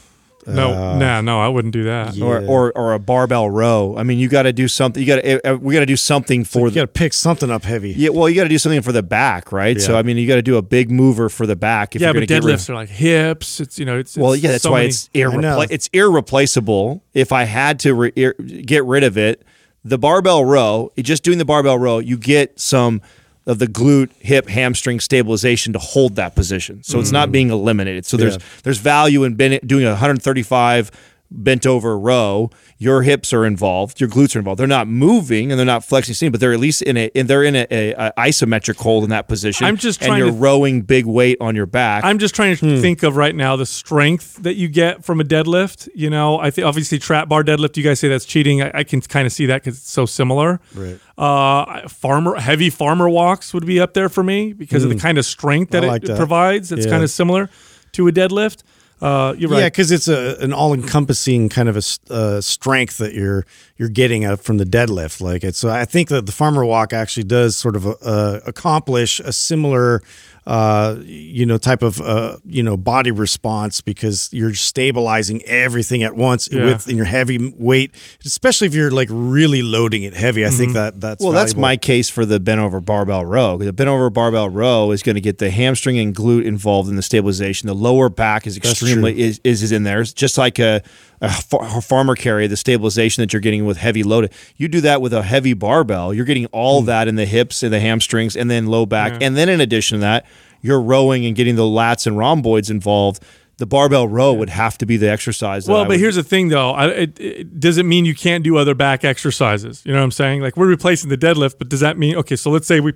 no, 0.47 0.71
uh, 0.73 0.97
nah, 0.97 1.21
no, 1.21 1.39
I 1.39 1.47
wouldn't 1.47 1.71
do 1.73 1.83
that. 1.85 2.19
Or, 2.19 2.39
or 2.45 2.71
or 2.77 2.93
a 2.93 2.99
barbell 2.99 3.49
row. 3.49 3.95
I 3.97 4.03
mean, 4.03 4.17
you 4.19 4.27
got 4.27 4.43
to 4.43 4.51
do 4.51 4.67
something. 4.67 4.99
You 5.01 5.07
got 5.07 5.15
to. 5.17 5.25
Eh, 5.25 5.39
eh, 5.43 5.51
we 5.53 5.73
got 5.73 5.81
to 5.81 5.85
do 5.85 5.95
something 5.95 6.43
for 6.43 6.61
You 6.61 6.69
the. 6.71 6.75
got 6.75 6.81
to 6.81 6.87
pick 6.87 7.13
something 7.13 7.49
up 7.51 7.63
heavy. 7.63 7.91
Yeah, 7.91 8.09
well, 8.09 8.27
you 8.27 8.35
got 8.35 8.43
to 8.43 8.49
do 8.49 8.57
something 8.57 8.81
for 8.81 8.91
the 8.91 9.03
back, 9.03 9.51
right? 9.53 9.79
So 9.79 9.93
Yeah. 9.93 9.99
I 9.99 10.03
mean, 10.03 10.17
you 10.17 10.27
got 10.27 10.35
to 10.35 10.41
do 10.41 10.57
a 10.57 10.61
big 10.61 10.89
mover 10.91 11.29
for 11.29 11.45
the 11.45 11.55
back. 11.55 11.95
If 11.95 12.01
Yeah, 12.01 12.07
you're 12.07 12.13
but 12.21 12.27
gonna 12.27 12.41
get 12.41 12.43
rid- 12.45 12.55
deadlifts 12.57 12.69
are 12.69 12.75
like 12.75 12.89
hips. 12.89 13.61
It's 13.61 13.77
you 13.79 13.85
know, 13.85 13.97
it's, 13.99 14.17
Well, 14.17 14.35
yeah, 14.35 14.51
that's 14.51 14.63
so 14.63 14.71
why 14.71 14.79
many- 14.79 14.89
it's 14.89 15.09
know. 15.13 15.29
irrepla- 15.29 15.67
it's 15.69 15.89
irreplaceable. 15.93 17.03
If 17.13 17.31
I 17.31 17.43
had 17.43 17.79
to 17.81 17.93
re- 17.93 18.13
ir- 18.15 18.33
get 18.33 18.83
rid 18.85 19.03
of 19.03 19.17
it, 19.17 19.43
the 19.85 19.97
barbell 19.97 20.43
row, 20.45 20.91
just 20.97 21.23
doing 21.23 21.37
the 21.37 21.45
barbell 21.45 21.77
row, 21.77 21.99
you 21.99 22.17
get 22.17 22.59
some 22.59 23.01
of 23.45 23.59
the 23.59 23.67
glute, 23.67 24.09
hip, 24.19 24.47
hamstring 24.47 24.99
stabilization 24.99 25.73
to 25.73 25.79
hold 25.79 26.15
that 26.15 26.33
position. 26.35 26.81
So 26.83 26.99
it's 26.99 27.09
Mm. 27.09 27.13
not 27.13 27.31
being 27.31 27.49
eliminated. 27.49 28.05
So 28.05 28.15
there's 28.17 28.37
there's 28.63 28.77
value 28.77 29.23
in 29.25 29.35
doing 29.65 29.85
a 29.85 29.91
135 29.91 30.91
bent 31.35 31.65
over 31.65 31.97
row. 31.97 32.49
Your 32.77 33.01
hips 33.01 33.33
are 33.33 33.45
involved, 33.45 33.99
your 33.99 34.09
glutes 34.09 34.35
are 34.35 34.39
involved. 34.39 34.59
They're 34.59 34.67
not 34.67 34.87
moving 34.87 35.51
and 35.51 35.57
they're 35.57 35.65
not 35.65 35.83
flexing, 35.83 36.13
seam, 36.15 36.31
but 36.31 36.39
they're 36.41 36.53
at 36.53 36.59
least 36.59 36.81
in 36.81 36.95
a 36.97 37.07
in, 37.15 37.27
they're 37.27 37.43
in 37.43 37.55
a, 37.55 37.65
a, 37.71 37.91
a 37.93 38.13
isometric 38.17 38.77
hold 38.77 39.03
in 39.03 39.09
that 39.09 39.27
position. 39.27 39.65
I'm 39.65 39.77
just 39.77 40.01
and 40.01 40.07
trying 40.09 40.19
you're 40.19 40.27
to- 40.27 40.33
rowing 40.37 40.81
big 40.81 41.05
weight 41.05 41.37
on 41.41 41.55
your 41.55 41.65
back. 41.65 42.03
I'm 42.03 42.19
just 42.19 42.35
trying 42.35 42.55
to 42.57 42.75
Hmm. 42.75 42.81
think 42.81 43.03
of 43.03 43.15
right 43.15 43.35
now 43.35 43.55
the 43.55 43.65
strength 43.65 44.43
that 44.43 44.55
you 44.55 44.67
get 44.67 45.03
from 45.03 45.19
a 45.19 45.23
deadlift. 45.23 45.89
You 45.95 46.09
know, 46.09 46.39
I 46.39 46.51
think 46.51 46.67
obviously 46.67 46.99
trap 46.99 47.29
bar 47.29 47.43
deadlift. 47.43 47.77
You 47.77 47.83
guys 47.83 47.99
say 47.99 48.07
that's 48.09 48.25
cheating. 48.25 48.61
I, 48.61 48.71
I 48.73 48.83
can 48.83 49.01
kind 49.01 49.25
of 49.25 49.33
see 49.33 49.45
that 49.47 49.63
because 49.63 49.77
it's 49.79 49.89
so 49.91 50.05
similar. 50.05 50.59
Right. 50.75 50.99
Uh, 51.17 51.87
farmer 51.87 52.35
heavy 52.35 52.69
farmer 52.69 53.07
walks 53.09 53.53
would 53.53 53.65
be 53.65 53.79
up 53.79 53.93
there 53.93 54.09
for 54.09 54.23
me 54.23 54.53
because 54.53 54.83
of 54.83 54.89
the 54.89 54.95
kind 54.97 55.17
of 55.17 55.25
strength 55.25 55.71
that 55.71 55.83
it, 55.83 55.87
like 55.87 56.03
it 56.03 56.07
that. 56.07 56.17
provides. 56.17 56.71
It's 56.71 56.85
Yeah. 56.85 56.91
kind 56.91 57.03
of 57.03 57.09
similar 57.09 57.49
to 57.93 58.07
a 58.07 58.11
deadlift. 58.11 58.63
Uh, 59.03 59.35
you're 59.37 59.53
Yeah, 59.59 59.67
because 59.67 59.91
it's 59.91 60.07
a 60.07 60.37
an 60.39 60.53
all 60.53 60.73
encompassing 60.73 61.49
kind 61.49 61.67
of 61.67 61.75
a 61.75 62.13
uh, 62.13 62.39
strength 62.39 62.99
that 62.99 63.13
you're 63.13 63.45
you're 63.75 63.89
getting 63.89 64.23
from 64.37 64.59
the 64.59 64.63
deadlift. 64.63 65.19
Like 65.19 65.43
it, 65.43 65.57
so 65.57 65.69
I 65.69 65.83
think 65.83 66.07
that 66.07 66.25
the 66.25 66.31
farmer 66.31 66.63
walk 66.63 66.93
actually 66.93 67.25
does 67.25 67.57
sort 67.57 67.75
of 67.75 67.85
uh, 67.85 68.39
accomplish 68.45 69.19
a 69.19 69.33
similar, 69.33 70.01
uh, 70.45 70.97
you 71.03 71.45
know, 71.45 71.57
type 71.57 71.81
of 71.81 72.01
uh, 72.01 72.37
you 72.45 72.63
know 72.63 72.75
body 72.77 73.11
response 73.11 73.81
because 73.81 74.29
you're 74.33 74.53
stabilizing 74.53 75.41
everything 75.43 76.03
at 76.03 76.15
once 76.15 76.49
Yeah. 76.51 76.65
with 76.65 76.89
in 76.89 76.97
your 76.97 77.05
heavy 77.05 77.53
weight, 77.57 77.91
especially 78.25 78.67
if 78.67 78.73
you're 78.75 78.91
like 78.91 79.07
really 79.11 79.61
loading 79.61 80.03
it 80.03 80.13
heavy. 80.13 80.45
I 80.45 80.49
think 80.49 80.73
that 80.73 80.99
that's 80.99 81.23
Well, 81.23 81.31
that's 81.33 81.55
my 81.55 81.77
case 81.77 82.09
for 82.09 82.25
the 82.25 82.39
bent 82.39 82.59
over 82.59 82.79
barbell 82.81 83.25
row. 83.25 83.57
The 83.57 83.71
bent 83.71 83.89
over 83.89 84.09
barbell 84.09 84.49
row 84.49 84.91
is 84.91 85.01
going 85.03 85.15
to 85.15 85.21
get 85.21 85.37
the 85.37 85.49
hamstring 85.49 85.97
and 85.97 86.13
glute 86.15 86.45
involved 86.45 86.89
in 86.89 86.95
the 86.95 87.01
stabilization. 87.01 87.67
The 87.67 87.75
lower 87.75 88.09
back 88.09 88.45
is 88.45 88.57
extremely 88.57 89.19
is, 89.21 89.39
is 89.43 89.63
is 89.63 89.71
in 89.71 89.83
there. 89.83 90.01
It's 90.01 90.13
just 90.13 90.37
like 90.37 90.59
a 90.59 90.81
a 91.23 91.81
farmer 91.81 92.15
carry, 92.15 92.47
the 92.47 92.57
stabilization 92.57 93.21
that 93.21 93.31
you're 93.33 93.39
getting 93.39 93.65
with 93.65 93.77
heavy 93.77 94.03
loaded. 94.03 94.31
You 94.57 94.67
do 94.67 94.81
that 94.81 95.01
with 95.01 95.13
a 95.13 95.23
heavy 95.23 95.53
barbell, 95.53 96.13
you're 96.13 96.25
getting 96.25 96.45
all 96.47 96.81
Hmm. 96.81 96.87
that 96.87 97.07
in 97.07 97.15
the 97.15 97.25
hips 97.25 97.63
and 97.63 97.71
the 97.73 97.79
hamstrings, 97.79 98.35
and 98.35 98.49
then 98.51 98.67
low 98.67 98.85
back, 98.85 99.21
and 99.21 99.35
then 99.37 99.47
in 99.49 99.61
addition 99.61 99.97
to 99.97 100.01
that, 100.01 100.25
you're 100.61 100.81
rowing 100.81 101.25
and 101.25 101.35
getting 101.35 101.55
the 101.55 101.63
lats 101.63 102.05
and 102.07 102.17
rhomboids 102.17 102.69
involved. 102.69 103.23
The 103.57 103.65
barbell 103.67 104.07
row 104.07 104.33
would 104.33 104.49
have 104.49 104.77
to 104.79 104.85
be 104.85 104.97
the 104.97 105.09
exercise. 105.09 105.67
Well, 105.67 105.83
but 105.83 105.89
would- 105.89 105.99
here's 105.99 106.15
the 106.15 106.23
thing, 106.23 106.49
though. 106.49 106.71
I, 106.71 106.87
it, 106.87 107.19
it 107.19 107.59
doesn't 107.59 107.87
mean 107.87 108.03
you 108.03 108.15
can't 108.15 108.43
do 108.43 108.57
other 108.57 108.73
back 108.73 109.03
exercises. 109.05 109.83
You 109.85 109.91
know 109.93 109.99
what 109.99 110.05
I'm 110.05 110.11
saying? 110.11 110.41
Like 110.41 110.57
we're 110.57 110.67
replacing 110.67 111.09
the 111.09 111.17
deadlift, 111.17 111.55
but 111.59 111.69
does 111.69 111.79
that 111.81 111.97
mean 111.97 112.15
okay? 112.17 112.35
So 112.35 112.49
let's 112.49 112.65
say 112.67 112.79
we 112.79 112.93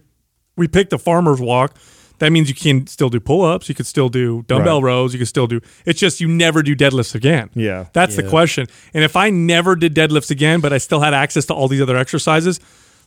we 0.55 0.67
pick 0.67 0.89
the 0.89 0.97
farmer's 0.97 1.39
walk. 1.39 1.75
That 2.19 2.31
means 2.31 2.49
you 2.49 2.55
can 2.55 2.87
still 2.87 3.09
do 3.09 3.19
pull 3.19 3.43
ups. 3.45 3.69
You 3.69 3.75
could 3.75 3.85
still 3.85 4.09
do 4.09 4.43
dumbbell 4.47 4.81
Right. 4.81 4.87
rows. 4.89 5.13
You 5.13 5.19
could 5.19 5.27
still 5.27 5.47
do. 5.47 5.61
It's 5.85 5.99
just 5.99 6.19
you 6.19 6.27
never 6.27 6.63
do 6.63 6.75
deadlifts 6.75 7.13
again. 7.13 7.49
Yeah. 7.53 7.85
that's 7.93 8.15
the 8.15 8.23
question. 8.23 8.67
And 8.93 9.03
if 9.03 9.15
I 9.15 9.29
never 9.29 9.75
did 9.75 9.93
deadlifts 9.93 10.31
again, 10.31 10.59
but 10.59 10.73
I 10.73 10.79
still 10.79 11.01
had 11.01 11.13
access 11.13 11.45
to 11.45 11.53
all 11.53 11.67
these 11.67 11.81
other 11.81 11.95
exercises, 11.97 12.59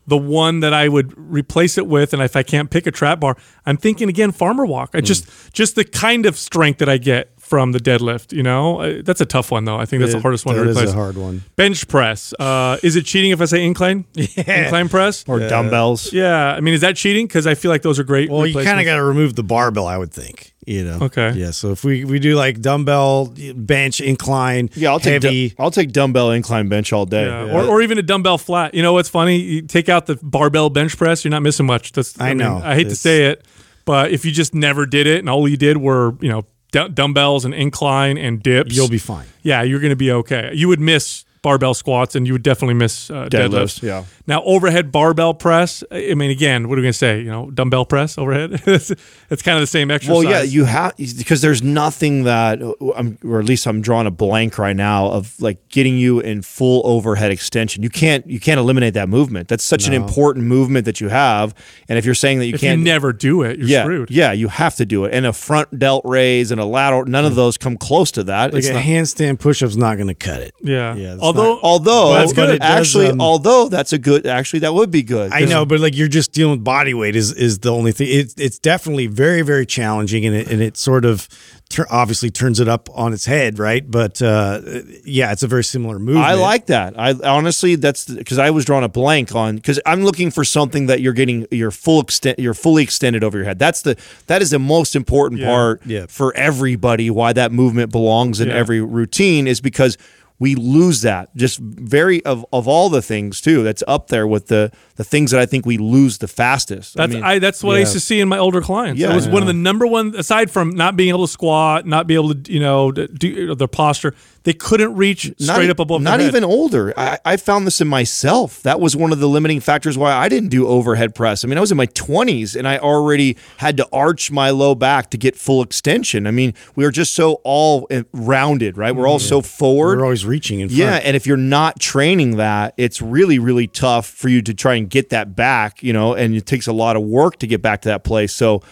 the 0.06 0.16
one 0.16 0.60
that 0.60 0.72
I 0.72 0.88
would 0.88 1.12
replace 1.16 1.76
it 1.76 1.86
with, 1.86 2.12
and 2.14 2.22
if 2.22 2.34
I 2.36 2.42
can't 2.42 2.70
pick 2.70 2.86
a 2.86 2.90
trap 2.90 3.20
bar, 3.20 3.36
I'm 3.66 3.76
thinking 3.76 4.08
again 4.08 4.32
farmer 4.32 4.64
walk. 4.64 4.92
Hmm. 4.92 4.98
I 4.98 5.00
just 5.00 5.28
just 5.52 5.74
the 5.74 5.84
kind 5.84 6.24
of 6.26 6.38
strength 6.38 6.78
that 6.78 6.88
I 6.88 6.96
get 6.96 7.39
from 7.50 7.72
the 7.72 7.80
deadlift. 7.80 8.32
You 8.32 8.44
know, 8.44 8.80
Uh, 8.80 9.02
that's 9.04 9.20
a 9.20 9.26
tough 9.26 9.50
one 9.50 9.64
though. 9.64 9.76
I 9.76 9.84
think 9.84 10.00
that's 10.00 10.14
the 10.14 10.20
hardest 10.20 10.46
one 10.46 10.54
to 10.54 10.62
that 10.62 10.70
is 10.70 10.76
replace. 10.76 10.90
a 10.94 10.96
hard 10.96 11.16
one. 11.18 11.42
Bench 11.56 11.86
press. 11.88 12.32
Uh, 12.38 12.78
is 12.82 12.94
it 12.96 13.04
cheating 13.04 13.32
if 13.32 13.40
I 13.40 13.44
say 13.46 13.64
incline? 13.64 14.04
Incline 14.36 14.88
press. 14.88 15.24
or 15.28 15.40
dumbbells. 15.40 16.12
Yeah, 16.12 16.54
I 16.54 16.60
mean, 16.60 16.74
is 16.74 16.80
that 16.82 16.94
cheating? 16.96 17.26
Because 17.26 17.46
I 17.48 17.54
feel 17.54 17.70
like 17.72 17.82
those 17.82 17.98
are 17.98 18.04
great. 18.04 18.30
Well, 18.30 18.46
you 18.46 18.54
kind 18.54 18.78
of 18.78 18.84
got 18.86 18.96
to 18.96 19.02
remove 19.02 19.34
the 19.34 19.42
barbell, 19.42 19.86
I 19.86 19.98
would 19.98 20.12
think. 20.12 20.54
You 20.66 20.84
know. 20.84 20.98
Okay. 21.02 21.32
Yeah. 21.34 21.50
So 21.50 21.72
if 21.72 21.82
we, 21.84 22.04
we 22.04 22.18
do 22.20 22.36
like 22.36 22.60
dumbbell, 22.60 23.34
bench, 23.56 24.00
incline, 24.00 24.70
Yeah, 24.74 24.90
I'll 24.92 25.00
take 25.00 25.22
heavy. 25.24 25.48
du- 25.48 25.54
I'll 25.58 25.70
take 25.72 25.90
dumbbell 25.90 26.30
incline 26.30 26.68
bench 26.68 26.92
all 26.92 27.06
day. 27.06 27.26
Yeah, 27.26 27.52
Or, 27.52 27.64
or 27.64 27.82
even 27.82 27.98
a 27.98 28.02
dumbbell 28.02 28.38
flat. 28.38 28.74
You 28.74 28.82
know 28.82 28.92
what's 28.92 29.08
funny? 29.08 29.38
You 29.40 29.62
take 29.62 29.88
out 29.88 30.06
the 30.06 30.16
barbell 30.22 30.70
bench 30.70 30.96
press, 30.96 31.24
you're 31.24 31.30
not 31.30 31.42
missing 31.42 31.66
much. 31.66 31.90
That's 31.92 32.20
I 32.20 32.28
mean, 32.28 32.38
know. 32.38 32.60
I 32.62 32.74
hate 32.74 32.88
to 32.90 32.94
say 32.94 33.24
it, 33.26 33.44
but 33.84 34.12
if 34.12 34.24
you 34.24 34.30
just 34.30 34.54
never 34.54 34.86
did 34.86 35.06
it 35.08 35.18
and 35.20 35.28
all 35.28 35.48
you 35.48 35.56
did 35.56 35.78
were 35.78 36.14
you 36.20 36.28
know 36.28 36.44
d- 36.72 36.88
dumbbells 36.88 37.44
and 37.44 37.54
incline 37.54 38.16
and 38.18 38.42
dips, 38.42 38.74
You'll 38.74 38.88
be 38.88 38.98
fine. 38.98 39.26
yeah, 39.42 39.62
you're 39.62 39.80
going 39.80 39.90
to 39.90 39.96
be 39.96 40.10
okay. 40.12 40.50
You 40.54 40.68
would 40.68 40.80
miss 40.80 41.24
barbell 41.42 41.74
squats 41.74 42.14
and 42.14 42.26
you 42.26 42.32
would 42.32 42.42
definitely 42.42 42.74
miss 42.74 43.10
uh, 43.10 43.28
deadlifts. 43.28 43.48
Deadlifts, 43.50 43.82
yeah. 43.82 44.04
Now 44.26 44.42
overhead 44.44 44.92
barbell 44.92 45.34
press. 45.34 45.82
I 45.90 46.14
mean, 46.14 46.30
again, 46.30 46.68
what 46.68 46.74
are 46.74 46.80
we 46.80 46.82
going 46.82 46.92
to 46.92 46.98
say? 46.98 47.18
You 47.20 47.30
know, 47.30 47.50
dumbbell 47.50 47.84
press 47.86 48.18
overhead. 48.18 48.62
it's, 48.66 48.90
it's 49.30 49.42
kind 49.42 49.56
of 49.56 49.62
the 49.62 49.66
same 49.66 49.90
exercise. 49.90 50.12
Well, 50.12 50.24
yeah, 50.24 50.42
you 50.42 50.64
have 50.64 50.96
because 50.96 51.40
there's 51.40 51.62
nothing 51.62 52.24
that, 52.24 52.60
I'm, 52.96 53.18
or 53.24 53.40
at 53.40 53.46
least 53.46 53.66
I'm 53.66 53.80
drawing 53.80 54.06
a 54.06 54.10
blank 54.10 54.58
right 54.58 54.76
now 54.76 55.06
of 55.10 55.40
like 55.40 55.68
getting 55.68 55.96
you 55.96 56.20
in 56.20 56.42
full 56.42 56.82
overhead 56.84 57.30
extension. 57.30 57.82
You 57.82 57.90
can't 57.90 58.26
you 58.26 58.40
can't 58.40 58.58
eliminate 58.60 58.94
that 58.94 59.08
movement. 59.08 59.48
That's 59.48 59.64
such 59.64 59.86
an 59.86 59.94
important 59.94 60.46
movement 60.46 60.84
that 60.84 61.00
you 61.00 61.08
have. 61.08 61.54
And 61.88 61.98
if 61.98 62.04
you're 62.04 62.14
saying 62.14 62.38
that 62.40 62.46
you 62.46 62.54
if 62.54 62.60
can't, 62.60 62.78
you 62.78 62.84
never 62.84 63.12
do 63.12 63.42
it, 63.42 63.58
you're 63.58 63.68
yeah, 63.68 63.82
screwed. 63.82 64.10
yeah, 64.10 64.32
you 64.32 64.48
have 64.48 64.76
to 64.76 64.86
do 64.86 65.04
it. 65.04 65.14
And 65.14 65.26
a 65.26 65.32
front 65.32 65.78
delt 65.78 66.04
raise 66.04 66.50
and 66.50 66.60
a 66.60 66.64
lateral, 66.64 67.04
none 67.04 67.24
of 67.24 67.34
those 67.34 67.56
come 67.56 67.76
close 67.76 68.10
to 68.12 68.24
that. 68.24 68.52
Like 68.52 68.60
It's 68.60 68.68
a 68.68 68.74
not- 68.74 68.82
handstand 68.82 69.38
push-up's 69.40 69.76
not 69.76 69.96
going 69.96 70.08
to 70.08 70.14
cut 70.14 70.40
it. 70.42 70.54
Yeah. 70.60 70.94
Yeah, 70.94 71.14
it's 71.14 71.22
Although, 71.38 71.54
not- 71.54 71.60
although 71.62 72.10
Well, 72.10 72.14
that's 72.20 72.32
good. 72.32 72.58
But 72.58 72.60
does, 72.66 72.78
actually, 72.78 73.06
um, 73.08 73.20
although 73.20 73.68
that's 73.68 73.92
a 73.92 73.98
good, 73.98 74.26
actually 74.26 74.60
that 74.60 74.74
would 74.74 74.90
be 74.90 75.02
good. 75.02 75.32
I 75.32 75.40
know, 75.44 75.64
but 75.64 75.80
like 75.80 75.96
you're 75.96 76.08
just 76.08 76.32
dealing 76.32 76.52
with 76.58 76.64
body 76.64 76.94
weight 76.94 77.16
is 77.16 77.32
is 77.32 77.58
the 77.60 77.72
only 77.72 77.92
thing. 77.92 78.08
It, 78.08 78.34
it's 78.38 78.58
definitely 78.58 79.06
very 79.06 79.42
very 79.42 79.66
challenging, 79.66 80.24
and 80.26 80.34
it 80.36 80.48
and 80.50 80.60
it 80.62 80.76
sort 80.76 81.04
of 81.04 81.28
tur- 81.68 81.86
obviously 81.90 82.30
turns 82.30 82.60
it 82.60 82.68
up 82.68 82.88
on 82.94 83.12
its 83.12 83.26
head, 83.26 83.58
right? 83.58 83.88
But 83.88 84.20
uh, 84.22 84.60
yeah, 85.04 85.32
it's 85.32 85.42
a 85.42 85.46
very 85.48 85.64
similar 85.64 85.98
movement. 85.98 86.26
I 86.26 86.34
like 86.34 86.66
that. 86.66 86.98
I 86.98 87.14
honestly, 87.24 87.76
that's 87.76 88.04
because 88.06 88.38
I 88.38 88.50
was 88.50 88.64
drawing 88.64 88.84
a 88.84 88.88
blank 88.88 89.34
on 89.34 89.56
because 89.56 89.80
I'm 89.86 90.04
looking 90.04 90.30
for 90.30 90.44
something 90.44 90.86
that 90.86 91.00
you're 91.00 91.12
getting 91.12 91.46
your 91.50 91.70
full 91.70 92.00
extent, 92.00 92.38
you're 92.38 92.54
fully 92.54 92.82
extended 92.82 93.22
over 93.24 93.38
your 93.38 93.44
head. 93.46 93.58
That's 93.58 93.82
the 93.82 93.96
that 94.26 94.42
is 94.42 94.50
the 94.50 94.58
most 94.58 94.96
important 94.96 95.40
part 95.42 95.80
Yeah. 95.86 96.06
for 96.08 96.34
everybody. 96.36 97.10
Why 97.10 97.32
that 97.32 97.52
movement 97.52 97.90
belongs 97.92 98.40
in 98.40 98.48
Yeah. 98.48 98.54
every 98.54 98.80
routine 98.80 99.46
is 99.46 99.60
because 99.60 99.96
we 100.40 100.56
lose 100.56 101.02
that. 101.02 101.36
Just 101.36 101.60
very 101.60 102.24
of 102.24 102.44
of 102.52 102.66
all 102.66 102.88
the 102.88 103.02
things 103.02 103.40
too. 103.40 103.62
That's 103.62 103.84
up 103.86 104.08
there 104.08 104.26
with 104.26 104.48
the 104.48 104.72
the 105.00 105.04
things 105.04 105.30
that 105.30 105.40
I 105.40 105.46
think 105.46 105.64
we 105.64 105.78
lose 105.78 106.18
the 106.18 106.28
fastest. 106.28 106.94
That's 106.94 107.14
I, 107.14 107.32
mean, 107.32 107.40
that's 107.40 107.64
what 107.64 107.74
I 107.74 107.78
used 107.78 107.94
to 107.94 108.00
see 108.00 108.20
in 108.20 108.28
my 108.28 108.36
older 108.36 108.60
clients. 108.60 109.00
Yeah. 109.00 109.10
it 109.10 109.14
was 109.14 109.26
one 109.26 109.40
of 109.40 109.46
the 109.46 109.54
number 109.54 109.86
one 109.86 110.14
aside 110.14 110.50
from 110.50 110.72
not 110.72 110.94
being 110.94 111.08
able 111.08 111.26
to 111.26 111.32
squat, 111.32 111.86
not 111.86 112.06
be 112.06 112.16
able 112.16 112.34
to 112.34 112.52
you 112.52 112.60
know 112.60 112.92
do 112.92 113.54
their 113.54 113.66
posture. 113.66 114.14
They 114.42 114.54
couldn't 114.54 114.94
reach 114.94 115.26
not 115.38 115.54
straight 115.54 115.68
e- 115.68 115.70
up 115.70 115.80
above. 115.80 116.00
Not 116.00 116.20
head. 116.20 116.28
even 116.28 116.44
older. 116.44 116.94
I, 116.98 117.18
I 117.24 117.36
found 117.36 117.66
this 117.66 117.80
in 117.80 117.88
myself. 117.88 118.62
That 118.62 118.80
was 118.80 118.96
one 118.96 119.12
of 119.12 119.20
the 119.20 119.28
limiting 119.28 119.60
factors 119.60 119.98
why 119.98 120.12
I 120.12 120.30
didn't 120.30 120.48
do 120.48 120.66
overhead 120.66 121.14
press. 121.14 121.44
I 121.44 121.48
mean, 121.48 121.58
I 121.58 121.60
was 121.60 121.70
in 121.70 121.76
my 121.76 121.86
20s 121.88 122.56
and 122.56 122.66
I 122.66 122.78
already 122.78 123.36
had 123.58 123.76
to 123.76 123.88
arch 123.92 124.30
my 124.30 124.48
low 124.48 124.74
back 124.74 125.10
to 125.10 125.18
get 125.18 125.36
full 125.36 125.62
extension. 125.62 126.26
I 126.26 126.30
mean, 126.30 126.54
we 126.74 126.86
are 126.86 126.90
just 126.90 127.14
so 127.14 127.34
all 127.44 127.86
uh, 127.90 128.04
rounded, 128.14 128.78
right? 128.78 128.96
We're 128.96 129.06
all 129.06 129.18
so 129.18 129.42
forward. 129.42 129.98
We're 129.98 130.04
always 130.04 130.24
reaching 130.24 130.60
in 130.60 130.68
front. 130.68 130.78
Yeah, 130.78 131.00
and 131.04 131.16
if 131.16 131.26
you're 131.26 131.36
not 131.36 131.78
training 131.78 132.36
that, 132.36 132.72
it's 132.78 133.02
really, 133.02 133.38
really 133.38 133.66
tough 133.66 134.06
for 134.06 134.30
you 134.30 134.40
to 134.40 134.54
try 134.54 134.74
and 134.74 134.88
get 134.90 135.10
that 135.10 135.34
back, 135.34 135.82
you 135.82 135.92
know, 135.92 136.14
and 136.14 136.34
it 136.34 136.46
takes 136.46 136.66
a 136.66 136.72
lot 136.72 136.96
of 136.96 137.02
work 137.02 137.38
to 137.38 137.46
get 137.46 137.62
back 137.62 137.82
to 137.82 137.88
that 137.88 138.04
place. 138.04 138.32
So, 138.32 138.62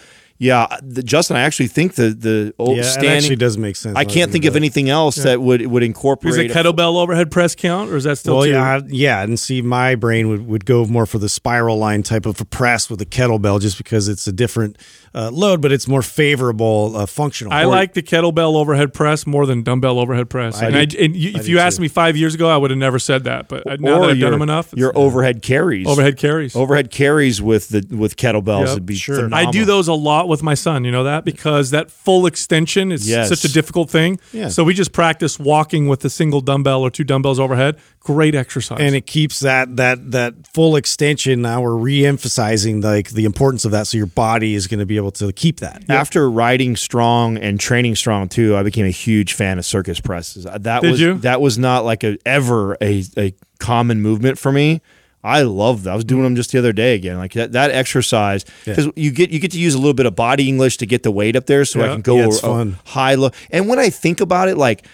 yeah, 0.40 0.66
the, 0.82 1.02
Justin, 1.02 1.36
I 1.36 1.40
actually 1.40 1.66
think 1.66 1.94
the 1.94 2.10
the 2.10 2.54
old 2.58 2.76
Yeah, 2.76 2.82
it 2.82 2.86
standing 2.86 3.10
actually 3.16 3.36
does 3.36 3.58
make 3.58 3.74
sense. 3.76 3.96
I 3.96 4.04
can't 4.04 4.30
think 4.30 4.44
of 4.44 4.52
that. 4.52 4.58
anything 4.60 4.88
else 4.88 5.16
that 5.16 5.40
would 5.40 5.66
would 5.66 5.82
incorporate 5.82 6.32
Is 6.32 6.38
it 6.38 6.50
a- 6.50 6.54
kettlebell 6.54 6.96
overhead 6.96 7.30
press 7.30 7.54
count, 7.56 7.90
or 7.90 7.96
is 7.96 8.04
that 8.04 8.18
still? 8.18 8.36
Well, 8.36 8.44
too- 8.44 8.50
yeah, 8.50 8.80
yeah, 8.86 9.22
and 9.22 9.38
see, 9.38 9.62
my 9.62 9.94
brain 9.96 10.28
would, 10.28 10.46
would 10.46 10.64
go 10.64 10.84
more 10.86 11.06
for 11.06 11.18
the 11.18 11.28
spiral 11.28 11.76
line 11.78 12.02
type 12.04 12.24
of 12.24 12.40
a 12.40 12.44
press 12.44 12.88
with 12.88 13.00
a 13.02 13.06
kettlebell, 13.06 13.60
just 13.60 13.78
because 13.78 14.08
it's 14.08 14.26
a 14.28 14.32
different 14.32 14.78
uh, 15.14 15.30
load, 15.32 15.60
but 15.60 15.72
it's 15.72 15.88
more 15.88 16.02
favorable 16.02 16.92
uh, 16.96 17.06
functional. 17.06 17.52
I 17.52 17.64
like 17.64 17.94
the 17.94 18.02
kettlebell 18.02 18.54
overhead 18.56 18.94
press 18.94 19.26
more 19.26 19.46
than 19.46 19.62
dumbbell 19.64 19.98
overhead 19.98 20.30
press. 20.30 20.60
and 20.62 20.76
I, 20.76 20.80
and 20.82 21.16
you, 21.16 21.32
I 21.34 21.38
if 21.40 21.46
do 21.46 21.50
you 21.52 21.58
asked 21.58 21.76
too. 21.78 21.82
me 21.82 21.88
five 21.88 22.16
years 22.16 22.34
ago, 22.34 22.48
I 22.48 22.56
would 22.56 22.70
have 22.70 22.78
never 22.78 22.98
said 23.00 23.24
that. 23.24 23.48
But 23.48 23.80
now 23.80 23.96
or 23.96 24.00
that 24.02 24.10
I've 24.10 24.18
your, 24.18 24.30
done 24.30 24.38
them 24.38 24.48
enough, 24.48 24.66
it's- 24.68 24.78
your 24.78 24.96
overhead 24.96 25.42
carries, 25.42 25.86
overhead 25.88 26.16
carries. 26.16 26.54
overhead 26.54 26.90
carries 26.92 27.42
with 27.42 27.70
the 27.70 27.84
with 27.96 28.16
kettlebells 28.16 28.66
Yep, 28.66 28.74
would 28.74 28.86
be 28.86 28.94
sure. 28.94 29.16
phenomenal. 29.16 29.48
I 29.48 29.50
do 29.50 29.64
those 29.64 29.88
a 29.88 29.94
lot 29.94 30.27
with 30.28 30.42
my 30.42 30.54
son. 30.54 30.84
You 30.84 30.90
know 30.92 31.04
that 31.04 31.24
because 31.24 31.70
that 31.70 31.90
full 31.90 32.26
extension 32.26 32.92
is 32.92 33.08
Yes. 33.08 33.28
such 33.28 33.44
a 33.44 33.52
difficult 33.52 33.90
thing. 33.90 34.20
Yeah. 34.32 34.48
So 34.48 34.62
we 34.64 34.74
just 34.74 34.92
practice 34.92 35.38
walking 35.38 35.88
with 35.88 36.04
a 36.04 36.10
single 36.10 36.40
dumbbell 36.40 36.82
or 36.82 36.90
two 36.90 37.04
dumbbells 37.04 37.40
overhead. 37.40 37.76
Great 38.00 38.34
exercise. 38.34 38.78
and 38.80 38.94
it 38.94 39.06
keeps 39.06 39.40
that 39.40 39.76
that 39.76 40.12
that 40.12 40.34
full 40.54 40.76
extension. 40.76 41.42
Now 41.42 41.60
we're 41.62 41.74
re-emphasizing 41.76 42.80
like 42.80 43.10
the 43.10 43.24
importance 43.24 43.64
of 43.64 43.70
that, 43.72 43.86
so 43.86 43.96
your 43.98 44.06
body 44.06 44.54
is 44.54 44.66
going 44.66 44.80
to 44.80 44.86
be 44.86 44.96
able 44.96 45.10
to 45.12 45.32
keep 45.32 45.60
that. 45.60 45.84
After 45.88 46.30
riding 46.30 46.76
strong 46.76 47.36
and 47.38 47.58
training 47.60 47.96
strong 47.96 48.28
too, 48.28 48.56
I 48.56 48.62
became 48.62 48.86
a 48.86 48.90
huge 48.90 49.34
fan 49.34 49.58
of 49.58 49.64
circus 49.66 50.00
presses. 50.00 50.46
Uh, 50.46 50.58
That 50.58 50.82
Did 50.82 50.90
was 50.92 51.00
you? 51.00 51.14
that 51.18 51.40
was 51.40 51.58
not 51.58 51.84
like 51.84 52.02
a 52.04 52.16
ever 52.24 52.76
a, 52.80 53.04
a 53.16 53.34
common 53.58 54.00
movement 54.00 54.38
for 54.38 54.52
me. 54.52 54.80
I 55.24 55.42
love 55.42 55.82
that. 55.82 55.92
I 55.92 55.96
was 55.96 56.04
doing 56.04 56.22
them 56.22 56.36
just 56.36 56.52
the 56.52 56.58
other 56.58 56.72
day 56.72 56.94
again. 56.94 57.16
Like 57.18 57.32
that, 57.32 57.52
that 57.52 57.70
exercise 57.72 58.44
because 58.64 58.88
you 58.96 59.10
get 59.10 59.30
you 59.30 59.40
get 59.40 59.50
to 59.52 59.58
use 59.58 59.74
a 59.74 59.78
little 59.78 59.94
bit 59.94 60.06
of 60.06 60.14
body 60.14 60.48
English 60.48 60.76
to 60.78 60.86
get 60.86 61.02
the 61.02 61.10
weight 61.10 61.34
up 61.36 61.46
there, 61.46 61.64
so 61.64 61.80
I 61.82 61.88
can 61.88 62.02
go 62.02 62.16
Yeah, 62.16 62.24
a- 62.24 62.28
a 62.48 62.90
high 62.90 63.14
low. 63.16 63.30
And 63.50 63.68
when 63.68 63.78
I 63.78 63.90
think 63.90 64.20
about 64.20 64.48
it, 64.48 64.56
like. 64.56 64.84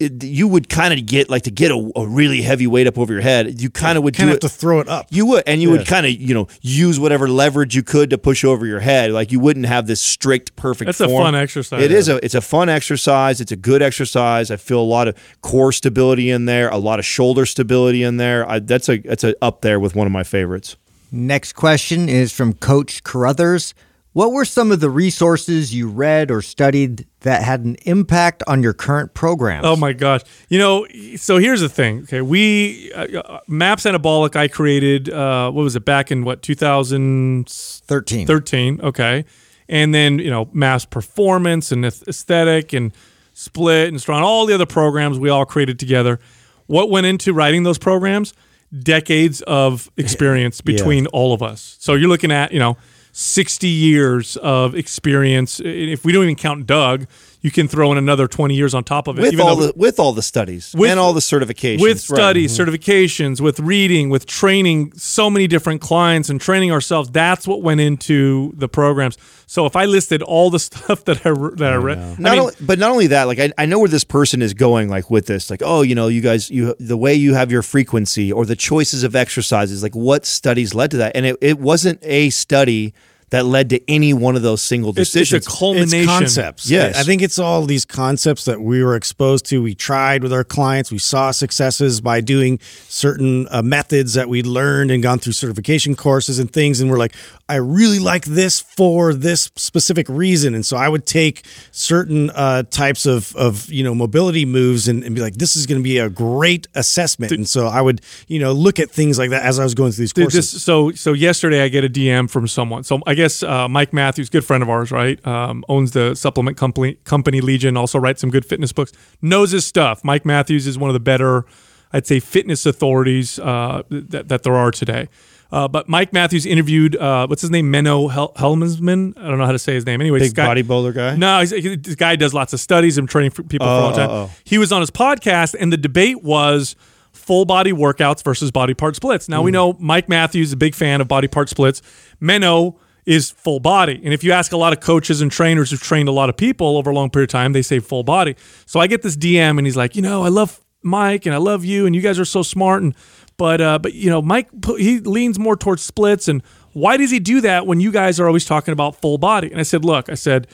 It, 0.00 0.24
you 0.24 0.48
would 0.48 0.68
kind 0.68 0.92
of 0.98 1.06
get 1.06 1.30
like 1.30 1.42
to 1.42 1.50
get 1.50 1.70
a, 1.70 1.92
a 1.96 2.06
really 2.06 2.42
heavy 2.42 2.66
weight 2.66 2.86
up 2.86 2.98
over 2.98 3.12
your 3.12 3.22
head. 3.22 3.60
You 3.60 3.70
kind 3.70 3.96
of 3.96 4.02
would 4.04 4.14
kind 4.16 4.28
do 4.28 4.32
of 4.32 4.38
it. 4.38 4.42
have 4.42 4.50
to 4.52 4.58
throw 4.58 4.80
it 4.80 4.88
up. 4.88 5.06
You 5.10 5.24
would, 5.26 5.44
and 5.46 5.62
you 5.62 5.70
Yeah. 5.72 5.78
would 5.78 5.86
kind 5.86 6.04
of, 6.04 6.12
you 6.12 6.34
know, 6.34 6.48
use 6.62 6.98
whatever 6.98 7.28
leverage 7.28 7.76
you 7.76 7.82
could 7.84 8.10
to 8.10 8.18
push 8.18 8.44
over 8.44 8.66
your 8.66 8.80
head. 8.80 9.12
Like 9.12 9.30
you 9.30 9.38
wouldn't 9.38 9.66
have 9.66 9.86
this 9.86 10.00
strict, 10.00 10.56
perfect. 10.56 10.86
That's 10.86 11.00
a 11.00 11.08
fun 11.08 11.34
exercise. 11.34 11.82
It 11.82 11.92
is 11.92 12.08
a, 12.08 12.22
it's 12.24 12.34
a 12.34 12.40
fun 12.40 12.68
exercise. 12.68 13.40
It's 13.40 13.52
a 13.52 13.56
good 13.56 13.82
exercise. 13.82 14.50
I 14.50 14.56
feel 14.56 14.80
a 14.80 14.82
lot 14.82 15.06
of 15.08 15.16
core 15.42 15.70
stability 15.72 16.30
in 16.30 16.46
there, 16.46 16.68
a 16.70 16.78
lot 16.78 16.98
of 16.98 17.04
shoulder 17.04 17.46
stability 17.46 18.02
in 18.02 18.16
there. 18.16 18.48
I, 18.50 18.58
that's 18.58 18.88
a, 18.88 18.98
that's 18.98 19.22
a 19.24 19.34
up 19.42 19.60
there 19.60 19.78
with 19.78 19.94
one 19.94 20.06
of 20.06 20.12
my 20.12 20.24
favorites. 20.24 20.76
Next 21.12 21.52
question 21.52 22.08
is 22.08 22.32
from 22.32 22.54
Coach 22.54 23.04
Carruthers. 23.04 23.74
What 24.14 24.30
were 24.30 24.44
some 24.44 24.70
of 24.70 24.78
the 24.78 24.90
resources 24.90 25.74
you 25.74 25.88
read 25.88 26.30
or 26.30 26.40
studied 26.40 27.04
that 27.22 27.42
had 27.42 27.64
an 27.64 27.74
impact 27.82 28.44
on 28.46 28.62
your 28.62 28.72
current 28.72 29.12
programs? 29.12 29.66
Oh 29.66 29.74
my 29.74 29.92
gosh! 29.92 30.20
You 30.48 30.60
know, 30.60 30.86
so 31.16 31.38
here's 31.38 31.60
the 31.60 31.68
thing. 31.68 32.02
Okay, 32.04 32.20
we 32.20 32.92
uh, 32.92 33.20
uh, 33.20 33.40
Maps 33.48 33.82
Anabolic. 33.82 34.36
I 34.36 34.46
created. 34.46 35.10
Uh, 35.10 35.50
what 35.50 35.64
was 35.64 35.74
it 35.74 35.84
back 35.84 36.12
in 36.12 36.22
what 36.22 36.42
2013? 36.42 38.26
13. 38.28 38.80
Okay, 38.82 39.24
and 39.68 39.92
then 39.92 40.20
you 40.20 40.30
know 40.30 40.48
Maps 40.52 40.84
Performance 40.84 41.72
and 41.72 41.84
Aesthetic 41.84 42.72
and 42.72 42.92
Split 43.32 43.88
and 43.88 44.00
Strong. 44.00 44.22
All 44.22 44.46
the 44.46 44.54
other 44.54 44.64
programs 44.64 45.18
we 45.18 45.28
all 45.28 45.44
created 45.44 45.80
together. 45.80 46.20
What 46.66 46.88
went 46.88 47.06
into 47.06 47.34
writing 47.34 47.64
those 47.64 47.78
programs? 47.78 48.32
Decades 48.78 49.42
of 49.42 49.90
experience 49.96 50.60
between 50.60 51.08
all 51.08 51.32
of 51.32 51.42
us. 51.42 51.76
So 51.80 51.94
you're 51.94 52.08
looking 52.08 52.30
at 52.30 52.52
you 52.52 52.60
know 52.60 52.76
60 53.16 53.68
years 53.68 54.36
of 54.38 54.74
experience. 54.74 55.60
If 55.64 56.04
we 56.04 56.12
don't 56.12 56.24
even 56.24 56.34
count 56.34 56.66
Doug, 56.66 57.06
you 57.44 57.50
can 57.50 57.68
throw 57.68 57.92
in 57.92 57.98
another 57.98 58.26
20 58.26 58.54
years 58.54 58.72
on 58.72 58.82
top 58.84 59.06
of 59.06 59.18
it. 59.18 59.22
with 59.22 59.38
all 59.38 59.54
though- 59.56 59.66
the 59.66 59.72
with 59.76 60.00
all 60.00 60.14
the 60.14 60.22
studies 60.22 60.74
With- 60.74 60.90
and 60.90 60.98
all 60.98 61.12
the 61.12 61.20
certifications, 61.20 61.82
with 61.82 62.08
right. 62.10 62.16
Mm-hmm. 62.48 62.48
studies, 62.48 62.58
certifications, 62.58 63.40
with 63.42 63.60
reading, 63.60 64.08
with 64.08 64.24
training 64.24 64.92
so 64.96 65.28
many 65.28 65.46
different 65.46 65.82
clients 65.82 66.30
and 66.30 66.40
training 66.40 66.72
ourselves. 66.72 67.10
That's 67.10 67.46
what 67.46 67.60
went 67.62 67.80
into 67.82 68.52
the 68.56 68.66
programs. 68.66 69.18
So 69.46 69.66
if 69.66 69.76
I 69.76 69.84
listed 69.84 70.22
all 70.22 70.48
the 70.48 70.58
stuff 70.68 71.04
that 71.04 71.18
I 71.26 71.32
that 71.56 71.72
I 71.72 71.76
read, 71.76 71.98
I 71.98 72.16
Not 72.18 72.18
mean, 72.32 72.40
only, 72.40 72.54
but 72.62 72.78
not 72.78 72.90
only 72.92 73.08
that, 73.08 73.24
like 73.24 73.38
I, 73.38 73.52
I 73.58 73.66
know 73.66 73.78
where 73.78 73.88
this 73.90 74.04
person 74.04 74.40
is 74.40 74.54
going, 74.54 74.88
like 74.88 75.10
with 75.10 75.26
this, 75.26 75.50
like 75.50 75.60
oh, 75.62 75.82
you 75.82 75.94
know, 75.94 76.08
you 76.08 76.22
guys, 76.22 76.50
you 76.50 76.74
the 76.80 76.96
way 76.96 77.14
you 77.14 77.34
have 77.34 77.52
your 77.52 77.62
frequency 77.62 78.32
or 78.32 78.46
the 78.46 78.56
choices 78.56 79.04
of 79.04 79.14
exercises, 79.14 79.82
like 79.82 79.94
what 79.94 80.24
studies 80.24 80.74
led 80.74 80.90
to 80.92 80.96
that, 80.96 81.12
and 81.14 81.26
it, 81.26 81.36
it 81.42 81.58
wasn't 81.58 81.98
a 82.02 82.30
study 82.30 82.94
that 83.30 83.46
led 83.46 83.70
to 83.70 83.90
any 83.90 84.12
one 84.14 84.36
of 84.36 84.42
those 84.42 84.62
single 84.62 84.90
it's, 84.90 85.00
it's 85.00 85.12
decisions. 85.12 85.46
a 85.46 85.50
culmination. 85.50 86.00
It's 86.00 86.06
concepts. 86.06 86.70
Yes. 86.70 86.96
I 86.96 87.02
think 87.02 87.22
it's 87.22 87.38
all 87.38 87.62
these 87.66 87.84
concepts 87.84 88.44
that 88.44 88.60
we 88.60 88.82
were 88.82 88.96
exposed 88.96 89.46
to. 89.46 89.62
We 89.62 89.74
tried 89.74 90.22
with 90.22 90.32
our 90.32 90.44
clients. 90.44 90.90
We 90.90 90.98
saw 90.98 91.30
successes 91.30 92.00
by 92.00 92.20
doing 92.20 92.58
certain 92.88 93.48
uh, 93.50 93.62
methods 93.62 94.14
that 94.14 94.28
we 94.28 94.42
learned 94.42 94.90
and 94.90 95.02
gone 95.02 95.18
through 95.18 95.32
certification 95.32 95.94
courses 95.96 96.38
and 96.38 96.52
things. 96.52 96.80
And 96.80 96.90
we're 96.90 96.98
like, 96.98 97.14
I 97.48 97.56
really 97.56 97.98
like 97.98 98.24
this 98.24 98.60
for 98.60 99.12
this 99.12 99.50
specific 99.56 100.08
reason. 100.08 100.54
And 100.54 100.64
so 100.64 100.76
I 100.76 100.88
would 100.88 101.06
take 101.06 101.44
certain 101.72 102.30
uh, 102.30 102.62
types 102.64 103.04
of, 103.06 103.34
of, 103.36 103.70
you 103.70 103.84
know, 103.84 103.94
mobility 103.94 104.44
moves 104.44 104.88
and, 104.88 105.04
and 105.04 105.14
be 105.14 105.20
like, 105.20 105.34
this 105.34 105.56
is 105.56 105.66
going 105.66 105.80
to 105.80 105.84
be 105.84 105.98
a 105.98 106.08
great 106.08 106.68
assessment. 106.74 107.32
and 107.32 107.48
so 107.48 107.66
I 107.66 107.80
would, 107.80 108.00
you 108.28 108.38
know, 108.38 108.52
look 108.52 108.78
at 108.78 108.90
things 108.90 109.18
like 109.18 109.30
that 109.30 109.42
as 109.42 109.58
I 109.58 109.64
was 109.64 109.74
going 109.74 109.92
through 109.92 110.02
these 110.02 110.12
Dude, 110.12 110.24
courses. 110.24 110.52
this, 110.52 110.62
so 110.62 110.92
so 110.92 111.12
yesterday 111.12 111.62
I 111.62 111.68
get 111.68 111.84
a 111.84 111.88
DM 111.88 112.30
from 112.30 112.48
someone. 112.48 112.84
So 112.84 113.00
I 113.06 113.13
guess 113.14 113.42
uh, 113.42 113.68
Mike 113.68 113.92
Matthews, 113.92 114.28
good 114.30 114.44
friend 114.44 114.62
of 114.62 114.68
ours, 114.70 114.90
right? 114.90 115.24
Um, 115.26 115.64
owns 115.68 115.92
the 115.92 116.14
supplement 116.14 116.56
company 116.56 116.94
company 117.04 117.40
Legion. 117.40 117.76
Also 117.76 117.98
writes 117.98 118.20
some 118.20 118.30
good 118.30 118.44
fitness 118.44 118.72
books. 118.72 118.92
Knows 119.22 119.50
his 119.52 119.64
stuff. 119.66 120.04
Mike 120.04 120.24
Matthews 120.24 120.66
is 120.66 120.78
one 120.78 120.90
of 120.90 120.94
the 120.94 121.00
better, 121.00 121.44
I'd 121.92 122.06
say, 122.06 122.20
fitness 122.20 122.66
authorities 122.66 123.38
uh, 123.38 123.82
that 123.90 124.28
that 124.28 124.42
there 124.42 124.54
are 124.54 124.70
today. 124.70 125.08
Uh, 125.52 125.68
but 125.68 125.88
Mike 125.88 126.12
Matthews 126.12 126.46
interviewed 126.46 126.96
uh, 126.96 127.26
what's 127.28 127.42
his 127.42 127.50
name, 127.50 127.70
Menno 127.70 128.10
Hel- 128.10 128.32
Helmsman. 128.34 129.14
I 129.16 129.28
don't 129.28 129.38
know 129.38 129.46
how 129.46 129.52
to 129.52 129.58
say 129.58 129.74
his 129.74 129.86
name. 129.86 130.00
Anyway, 130.00 130.18
Big 130.18 130.34
bodybuilder 130.34 130.92
guy? 130.94 131.14
No, 131.16 131.38
he's, 131.40 131.50
he- 131.50 131.76
this 131.76 131.94
guy 131.94 132.16
does 132.16 132.34
lots 132.34 132.52
of 132.52 132.58
studies 132.58 132.98
and 132.98 133.08
training 133.08 133.30
for 133.30 133.44
people 133.44 133.66
for 133.68 133.72
a 133.72 133.78
long 133.80 133.94
time. 133.94 134.10
oh, 134.10 134.14
oh. 134.14 134.30
He 134.44 134.58
was 134.58 134.72
on 134.72 134.80
his 134.80 134.90
podcast, 134.90 135.54
and 135.58 135.72
the 135.72 135.76
debate 135.76 136.24
was 136.24 136.74
full 137.12 137.44
body 137.44 137.70
workouts 137.70 138.24
versus 138.24 138.50
body 138.50 138.74
part 138.74 138.96
splits. 138.96 139.28
Now 139.28 139.42
we 139.42 139.52
know 139.52 139.74
Mike 139.78 140.08
Matthews 140.08 140.48
is 140.48 140.52
a 140.54 140.56
big 140.56 140.74
fan 140.74 141.00
of 141.00 141.06
body 141.06 141.28
part 141.28 141.48
splits. 141.48 141.80
Menno 142.20 142.76
is 143.06 143.30
full 143.30 143.60
body. 143.60 144.00
And 144.04 144.14
if 144.14 144.24
you 144.24 144.32
ask 144.32 144.52
a 144.52 144.56
lot 144.56 144.72
of 144.72 144.80
coaches 144.80 145.20
and 145.20 145.30
trainers 145.30 145.70
who've 145.70 145.82
trained 145.82 146.08
a 146.08 146.12
lot 146.12 146.28
of 146.28 146.36
people 146.36 146.76
over 146.76 146.90
a 146.90 146.94
long 146.94 147.10
period 147.10 147.28
of 147.30 147.32
time, 147.32 147.52
they 147.52 147.62
say 147.62 147.78
full 147.78 148.02
body. 148.02 148.34
So 148.66 148.80
I 148.80 148.86
get 148.86 149.02
this 149.02 149.16
DM 149.16 149.58
and 149.58 149.66
he's 149.66 149.76
like, 149.76 149.94
you 149.96 150.02
know, 150.02 150.22
I 150.22 150.28
love 150.28 150.60
Mike 150.82 151.26
and 151.26 151.34
I 151.34 151.38
love 151.38 151.64
you 151.64 151.86
and 151.86 151.94
you 151.94 152.00
guys 152.00 152.18
are 152.18 152.24
so 152.24 152.42
smart 152.42 152.82
and 152.82 152.94
but 153.36 153.60
uh 153.60 153.78
but 153.78 153.94
you 153.94 154.10
know 154.10 154.22
Mike 154.22 154.48
he 154.78 155.00
leans 155.00 155.38
more 155.38 155.56
towards 155.56 155.82
splits 155.82 156.28
and 156.28 156.42
why 156.72 156.96
does 156.96 157.10
he 157.10 157.18
do 157.18 157.40
that 157.40 157.66
when 157.66 157.80
you 157.80 157.90
guys 157.90 158.20
are 158.20 158.26
always 158.26 158.44
talking 158.44 158.72
about 158.72 158.96
full 158.96 159.16
body? 159.18 159.50
And 159.50 159.58
I 159.60 159.62
said, 159.64 159.84
look, 159.84 160.08
I 160.08 160.14
said 160.14 160.46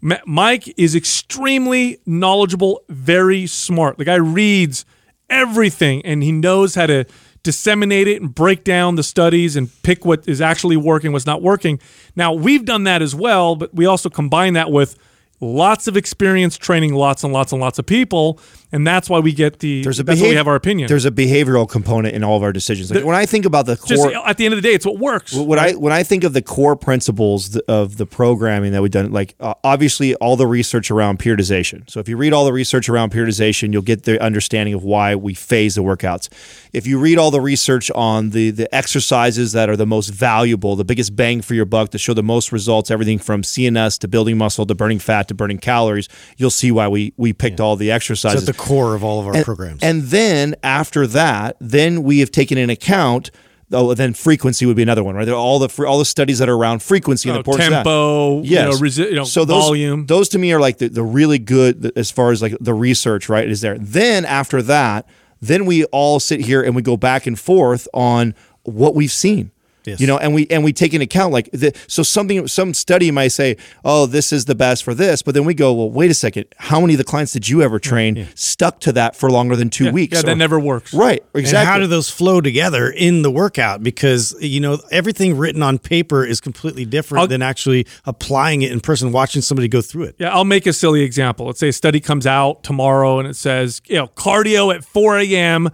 Ma- 0.00 0.16
Mike 0.26 0.72
is 0.78 0.94
extremely 0.96 1.98
knowledgeable, 2.06 2.82
very 2.88 3.46
smart. 3.46 3.98
The 3.98 4.04
guy 4.04 4.14
reads 4.16 4.84
everything 5.28 6.04
and 6.04 6.22
he 6.22 6.32
knows 6.32 6.74
how 6.74 6.86
to 6.86 7.04
disseminate 7.42 8.08
it 8.08 8.20
and 8.20 8.34
break 8.34 8.64
down 8.64 8.96
the 8.96 9.02
studies 9.02 9.56
and 9.56 9.70
pick 9.82 10.04
what 10.04 10.28
is 10.28 10.40
actually 10.40 10.76
working, 10.76 11.12
what's 11.12 11.26
not 11.26 11.42
working. 11.42 11.80
Now, 12.16 12.32
we've 12.32 12.64
done 12.64 12.84
that 12.84 13.02
as 13.02 13.14
well, 13.14 13.56
but 13.56 13.74
we 13.74 13.86
also 13.86 14.08
combine 14.10 14.54
that 14.54 14.70
with 14.70 14.96
lots 15.40 15.88
of 15.88 15.96
experience 15.96 16.58
training 16.58 16.94
lots 16.94 17.24
and 17.24 17.32
lots 17.32 17.52
and 17.52 17.60
lots 17.60 17.78
of 17.78 17.86
people, 17.86 18.38
and 18.72 18.86
that's 18.86 19.10
why 19.10 19.18
we 19.18 19.32
get 19.32 19.58
the 19.58 19.82
There's 19.82 19.98
a 19.98 20.04
that's 20.04 20.20
why 20.20 20.28
we 20.28 20.34
have 20.34 20.46
our 20.46 20.54
opinion. 20.54 20.88
There's 20.88 21.04
a 21.04 21.10
behavioral 21.10 21.68
component 21.68 22.14
in 22.14 22.22
all 22.22 22.36
of 22.36 22.42
our 22.42 22.52
decisions. 22.52 22.90
Like 22.92 23.04
when 23.04 23.16
I 23.16 23.26
think 23.26 23.44
about 23.44 23.66
the 23.66 23.76
just 23.76 24.02
core, 24.02 24.28
at 24.28 24.36
the 24.36 24.44
end 24.44 24.54
of 24.54 24.62
the 24.62 24.68
day, 24.68 24.74
it's 24.74 24.86
what 24.86 24.98
works. 24.98 25.34
when 25.34 25.58
I 25.58 25.72
when 25.72 25.92
I 25.92 26.02
think 26.02 26.24
of 26.24 26.32
the 26.32 26.42
core 26.42 26.76
principles 26.76 27.56
of 27.56 27.96
the 27.96 28.06
programming 28.06 28.72
that 28.72 28.82
we've 28.82 28.90
done, 28.90 29.10
like 29.12 29.34
uh, 29.40 29.54
obviously 29.64 30.14
all 30.16 30.36
the 30.36 30.46
research 30.46 30.90
around 30.90 31.18
periodization. 31.18 31.88
So 31.90 32.00
if 32.00 32.08
you 32.08 32.16
read 32.16 32.32
all 32.32 32.44
the 32.44 32.52
research 32.52 32.88
around 32.88 33.12
periodization, 33.12 33.72
you'll 33.72 33.82
get 33.82 34.04
the 34.04 34.22
understanding 34.22 34.74
of 34.74 34.84
why 34.84 35.16
we 35.16 35.34
phase 35.34 35.74
the 35.74 35.82
workouts. 35.82 36.28
If 36.72 36.86
you 36.86 36.98
read 36.98 37.18
all 37.18 37.30
the 37.30 37.40
research 37.40 37.90
on 37.92 38.30
the 38.30 38.50
the 38.50 38.72
exercises 38.74 39.52
that 39.52 39.68
are 39.68 39.76
the 39.76 39.86
most 39.86 40.08
valuable, 40.08 40.76
the 40.76 40.84
biggest 40.84 41.16
bang 41.16 41.42
for 41.42 41.54
your 41.54 41.64
buck, 41.64 41.90
to 41.90 41.98
show 41.98 42.14
the 42.14 42.22
most 42.22 42.52
results, 42.52 42.90
everything 42.90 43.18
from 43.18 43.42
CNS 43.42 43.98
to 43.98 44.08
building 44.08 44.38
muscle 44.38 44.64
to 44.66 44.74
burning 44.74 45.00
fat 45.00 45.26
to 45.28 45.34
burning 45.34 45.58
calories, 45.58 46.08
you'll 46.36 46.50
see 46.50 46.70
why 46.70 46.86
we 46.86 47.12
we 47.16 47.32
picked 47.32 47.58
all 47.58 47.74
the 47.74 47.90
exercises 47.90 48.48
at 48.48 48.54
the 48.54 48.59
core 48.60 48.94
of 48.94 49.02
all 49.02 49.20
of 49.20 49.26
our 49.26 49.36
and, 49.36 49.44
programs. 49.44 49.82
And 49.82 50.02
then 50.04 50.54
after 50.62 51.06
that, 51.08 51.56
then 51.60 52.02
we 52.02 52.18
have 52.20 52.30
taken 52.30 52.58
in 52.58 52.70
account. 52.70 53.30
Oh, 53.72 53.94
then 53.94 54.14
frequency 54.14 54.66
would 54.66 54.74
be 54.76 54.82
another 54.82 55.04
one, 55.04 55.14
right? 55.14 55.28
All 55.28 55.60
the 55.60 55.86
all 55.86 55.98
the 55.98 56.04
studies 56.04 56.40
that 56.40 56.48
are 56.48 56.56
around 56.56 56.82
frequency 56.82 57.28
and 57.28 57.34
the 57.34 57.38
Oh, 57.38 57.40
importance 57.40 57.66
of 57.66 57.70
that. 57.70 57.76
tempo, 57.84 58.42
you 58.42 58.56
know, 58.56 58.70
resi- 58.72 59.08
you 59.10 59.14
know, 59.14 59.24
so 59.24 59.44
those, 59.44 59.62
volume. 59.64 60.06
Those 60.06 60.28
to 60.30 60.38
me 60.38 60.52
are 60.52 60.60
like 60.60 60.78
the, 60.78 60.88
the 60.88 61.04
really 61.04 61.38
good 61.38 61.82
the- 61.82 61.92
as 61.96 62.10
far 62.10 62.32
as 62.32 62.42
like 62.42 62.56
the 62.60 62.74
research, 62.74 63.28
right? 63.28 63.48
Is 63.48 63.60
there? 63.60 63.78
Then 63.78 64.24
after 64.24 64.60
that, 64.62 65.06
then 65.40 65.66
we 65.66 65.84
all 65.86 66.18
sit 66.18 66.40
here 66.40 66.60
and 66.62 66.74
we 66.74 66.82
go 66.82 66.96
back 66.96 67.26
and 67.28 67.38
forth 67.38 67.86
on 67.94 68.34
what 68.64 68.94
we've 68.96 69.12
seen. 69.12 69.52
Yes. 69.90 70.00
You 70.00 70.06
know, 70.06 70.18
and 70.18 70.34
we 70.34 70.46
and 70.50 70.64
we 70.64 70.72
take 70.72 70.94
into 70.94 71.04
account 71.04 71.32
like 71.32 71.50
the, 71.52 71.72
so 71.86 72.02
something 72.02 72.46
some 72.48 72.74
study 72.74 73.10
might 73.10 73.28
say, 73.28 73.56
oh, 73.84 74.06
this 74.06 74.32
is 74.32 74.44
the 74.46 74.54
best 74.54 74.82
for 74.84 74.94
this, 74.94 75.22
but 75.22 75.34
then 75.34 75.44
we 75.44 75.54
go, 75.54 75.72
well, 75.72 75.90
wait 75.90 76.10
a 76.10 76.14
second, 76.14 76.46
how 76.58 76.80
many 76.80 76.94
of 76.94 76.98
the 76.98 77.04
clients 77.04 77.32
did 77.32 77.48
you 77.48 77.62
ever 77.62 77.78
train 77.78 78.26
stuck 78.34 78.80
to 78.80 78.92
that 78.92 79.16
for 79.16 79.30
longer 79.30 79.56
than 79.56 79.70
two 79.70 79.84
Yeah, 79.86 79.90
weeks? 79.92 80.16
yeah, 80.16 80.22
that 80.22 80.36
never 80.36 80.58
works. 80.58 80.94
Right, 80.94 81.22
exactly. 81.34 81.58
And 81.60 81.68
how 81.68 81.78
do 81.78 81.86
those 81.86 82.08
flow 82.10 82.40
together 82.40 82.88
in 82.90 83.22
the 83.22 83.30
workout? 83.30 83.82
Because 83.82 84.34
you 84.40 84.60
know 84.60 84.78
everything 84.90 85.36
written 85.36 85.62
on 85.62 85.78
paper 85.78 86.24
is 86.24 86.40
completely 86.40 86.84
different 86.84 87.20
I'll- 87.22 87.26
than 87.28 87.42
actually 87.42 87.86
applying 88.06 88.62
it 88.62 88.72
in 88.72 88.80
person, 88.80 89.12
watching 89.12 89.42
somebody 89.42 89.68
go 89.68 89.80
through 89.82 90.04
it. 90.04 90.16
Yeah, 90.18 90.30
I'll 90.34 90.44
make 90.44 90.66
a 90.66 90.72
silly 90.72 91.02
example. 91.02 91.46
Let's 91.46 91.58
say 91.60 91.68
a 91.68 91.72
study 91.72 92.00
comes 92.00 92.26
out 92.26 92.62
tomorrow 92.62 93.18
and 93.18 93.26
it 93.28 93.34
says, 93.36 93.80
you 93.86 93.96
know, 93.96 94.08
cardio 94.08 94.74
at 94.74 94.84
4 94.84 95.18
a.m., 95.18 95.68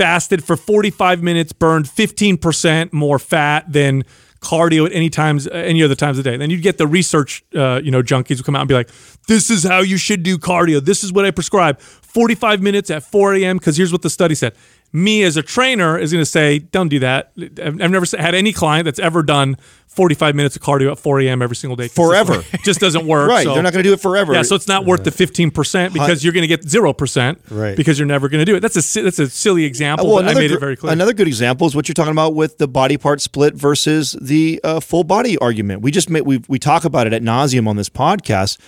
fasted 0.00 0.42
for 0.42 0.56
45 0.56 1.22
minutes, 1.22 1.52
burned 1.52 1.84
15% 1.84 2.90
more 2.90 3.18
fat 3.18 3.70
than 3.70 4.02
cardio 4.40 4.86
at 4.86 4.92
any 4.94 5.10
times, 5.10 5.46
any 5.48 5.82
other 5.82 5.94
times 5.94 6.16
of 6.16 6.24
the 6.24 6.30
day. 6.30 6.38
Then 6.38 6.48
you'd 6.48 6.62
get 6.62 6.78
the 6.78 6.86
research, 6.86 7.44
uh, 7.54 7.82
you 7.84 7.90
know, 7.90 8.02
junkies 8.02 8.38
who 8.38 8.42
come 8.42 8.56
out 8.56 8.60
and 8.60 8.68
be 8.68 8.74
like, 8.74 8.88
this 9.28 9.50
is 9.50 9.62
how 9.62 9.80
you 9.80 9.98
should 9.98 10.22
do 10.22 10.38
cardio. 10.38 10.82
This 10.82 11.04
is 11.04 11.12
what 11.12 11.26
I 11.26 11.30
prescribe. 11.30 11.78
45 11.80 12.62
minutes 12.62 12.90
at 12.90 13.02
4 13.02 13.34
a.m. 13.34 13.58
because 13.58 13.76
here's 13.76 13.92
what 13.92 14.00
the 14.00 14.08
study 14.08 14.34
said. 14.34 14.54
Me 14.92 15.22
as 15.22 15.36
a 15.36 15.42
trainer 15.42 15.96
is 15.96 16.12
going 16.12 16.22
to 16.22 16.26
say, 16.30 16.58
don't 16.58 16.88
do 16.88 16.98
that. 16.98 17.30
I've 17.38 17.80
I've 17.80 17.90
never 17.90 18.04
had 18.18 18.34
any 18.34 18.52
client 18.52 18.84
that's 18.86 18.98
ever 18.98 19.22
done 19.22 19.56
45 19.86 20.34
minutes 20.34 20.56
of 20.56 20.62
cardio 20.62 20.90
at 20.92 20.98
4 20.98 21.20
a.m. 21.20 21.42
every 21.42 21.54
single 21.56 21.76
day. 21.76 21.86
Forever. 21.88 22.42
It 22.52 22.60
just 22.64 22.80
doesn't 22.80 23.06
work. 23.06 23.28
Right, 23.28 23.44
so- 23.44 23.54
they're 23.54 23.62
not 23.62 23.72
going 23.72 23.84
to 23.84 23.88
do 23.88 23.92
it 23.92 24.00
forever. 24.00 24.32
yeah, 24.34 24.42
so 24.42 24.56
it's 24.56 24.66
not 24.68 24.84
worth 24.86 25.04
the 25.04 25.10
fifteen 25.12 25.50
percent 25.52 25.92
because 25.94 26.24
you're 26.24 26.32
going 26.32 26.42
to 26.42 26.48
get 26.48 26.64
zero 26.68 26.92
percent, 26.92 27.40
Right. 27.50 27.76
Because 27.76 27.98
you're 27.98 28.06
never 28.06 28.28
going 28.28 28.40
to 28.40 28.44
do 28.44 28.56
it. 28.56 28.60
That's 28.60 28.76
a 28.96 29.02
that's 29.02 29.18
a 29.20 29.28
silly 29.30 29.64
example, 29.64 30.06
well, 30.08 30.16
but 30.16 30.24
I 30.24 30.30
another 30.30 30.40
made 30.40 30.50
it 30.50 30.58
very 30.60 30.76
clear. 30.76 30.92
Another 30.92 31.12
good 31.12 31.28
example 31.28 31.66
is 31.68 31.76
what 31.76 31.88
you're 31.88 31.94
talking 31.94 32.12
about 32.12 32.34
with 32.34 32.58
the 32.58 32.66
body 32.68 32.96
part 32.98 33.20
split 33.20 33.54
versus 33.54 34.16
the 34.20 34.60
uh, 34.64 34.80
full 34.80 35.04
body 35.04 35.38
argument. 35.38 35.82
We 35.82 35.90
just 35.92 36.10
made, 36.10 36.22
we 36.22 36.40
we 36.48 36.58
talk 36.58 36.84
about 36.84 37.06
it 37.06 37.12
at 37.12 37.22
nauseum 37.22 37.68
on 37.68 37.76
this 37.76 37.88
podcast, 37.88 38.58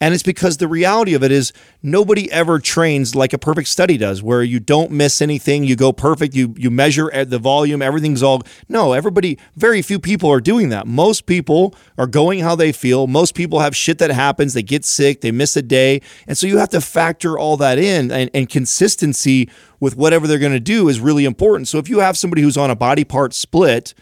and 0.00 0.14
it's 0.14 0.22
because 0.22 0.58
the 0.58 0.68
reality 0.68 1.14
of 1.14 1.24
it 1.24 1.32
is 1.32 1.52
nobody 1.82 2.30
ever 2.30 2.58
trains 2.58 3.14
like 3.14 3.32
a 3.32 3.38
perfect 3.38 3.68
study 3.68 3.96
does, 3.96 4.22
where 4.22 4.42
you 4.42 4.60
don't 4.60 4.90
miss 4.90 5.20
anything, 5.20 5.64
you 5.64 5.76
go 5.76 5.92
perfect, 5.92 6.34
you 6.34 6.54
you 6.56 6.70
measure 6.70 7.10
at 7.12 7.30
the 7.30 7.38
volume, 7.38 7.82
everything's 7.82 8.22
all. 8.22 8.42
No, 8.68 8.92
everybody, 8.92 9.38
very 9.56 9.82
few 9.82 9.98
people 9.98 10.30
are 10.30 10.40
doing 10.40 10.68
that. 10.68 10.86
Most 10.86 11.26
people 11.26 11.74
are 11.96 12.06
going 12.06 12.40
how 12.40 12.54
they 12.54 12.72
feel. 12.72 13.06
Most 13.06 13.34
people 13.34 13.60
have 13.60 13.74
shit 13.74 13.98
that 13.98 14.10
happens. 14.10 14.54
They 14.54 14.62
get 14.62 14.84
sick, 14.84 15.20
they 15.20 15.32
miss 15.32 15.56
a 15.56 15.62
day, 15.62 16.00
and 16.26 16.38
so 16.38 16.46
you 16.46 16.58
have 16.58 16.70
to 16.70 16.80
factor 16.80 17.38
all 17.38 17.56
that 17.56 17.78
in, 17.78 18.12
and, 18.12 18.30
and 18.32 18.48
consistency 18.48 19.50
with 19.80 19.96
whatever 19.96 20.26
they're 20.26 20.38
to 20.52 20.60
do 20.60 20.88
is 20.88 21.00
really 21.00 21.24
important. 21.24 21.68
So 21.68 21.78
if 21.78 21.88
you 21.88 22.00
have 22.00 22.16
somebody 22.16 22.42
who's 22.42 22.56
on 22.56 22.70
a 22.70 22.76
body 22.76 23.04
part 23.04 23.34
split 23.34 23.94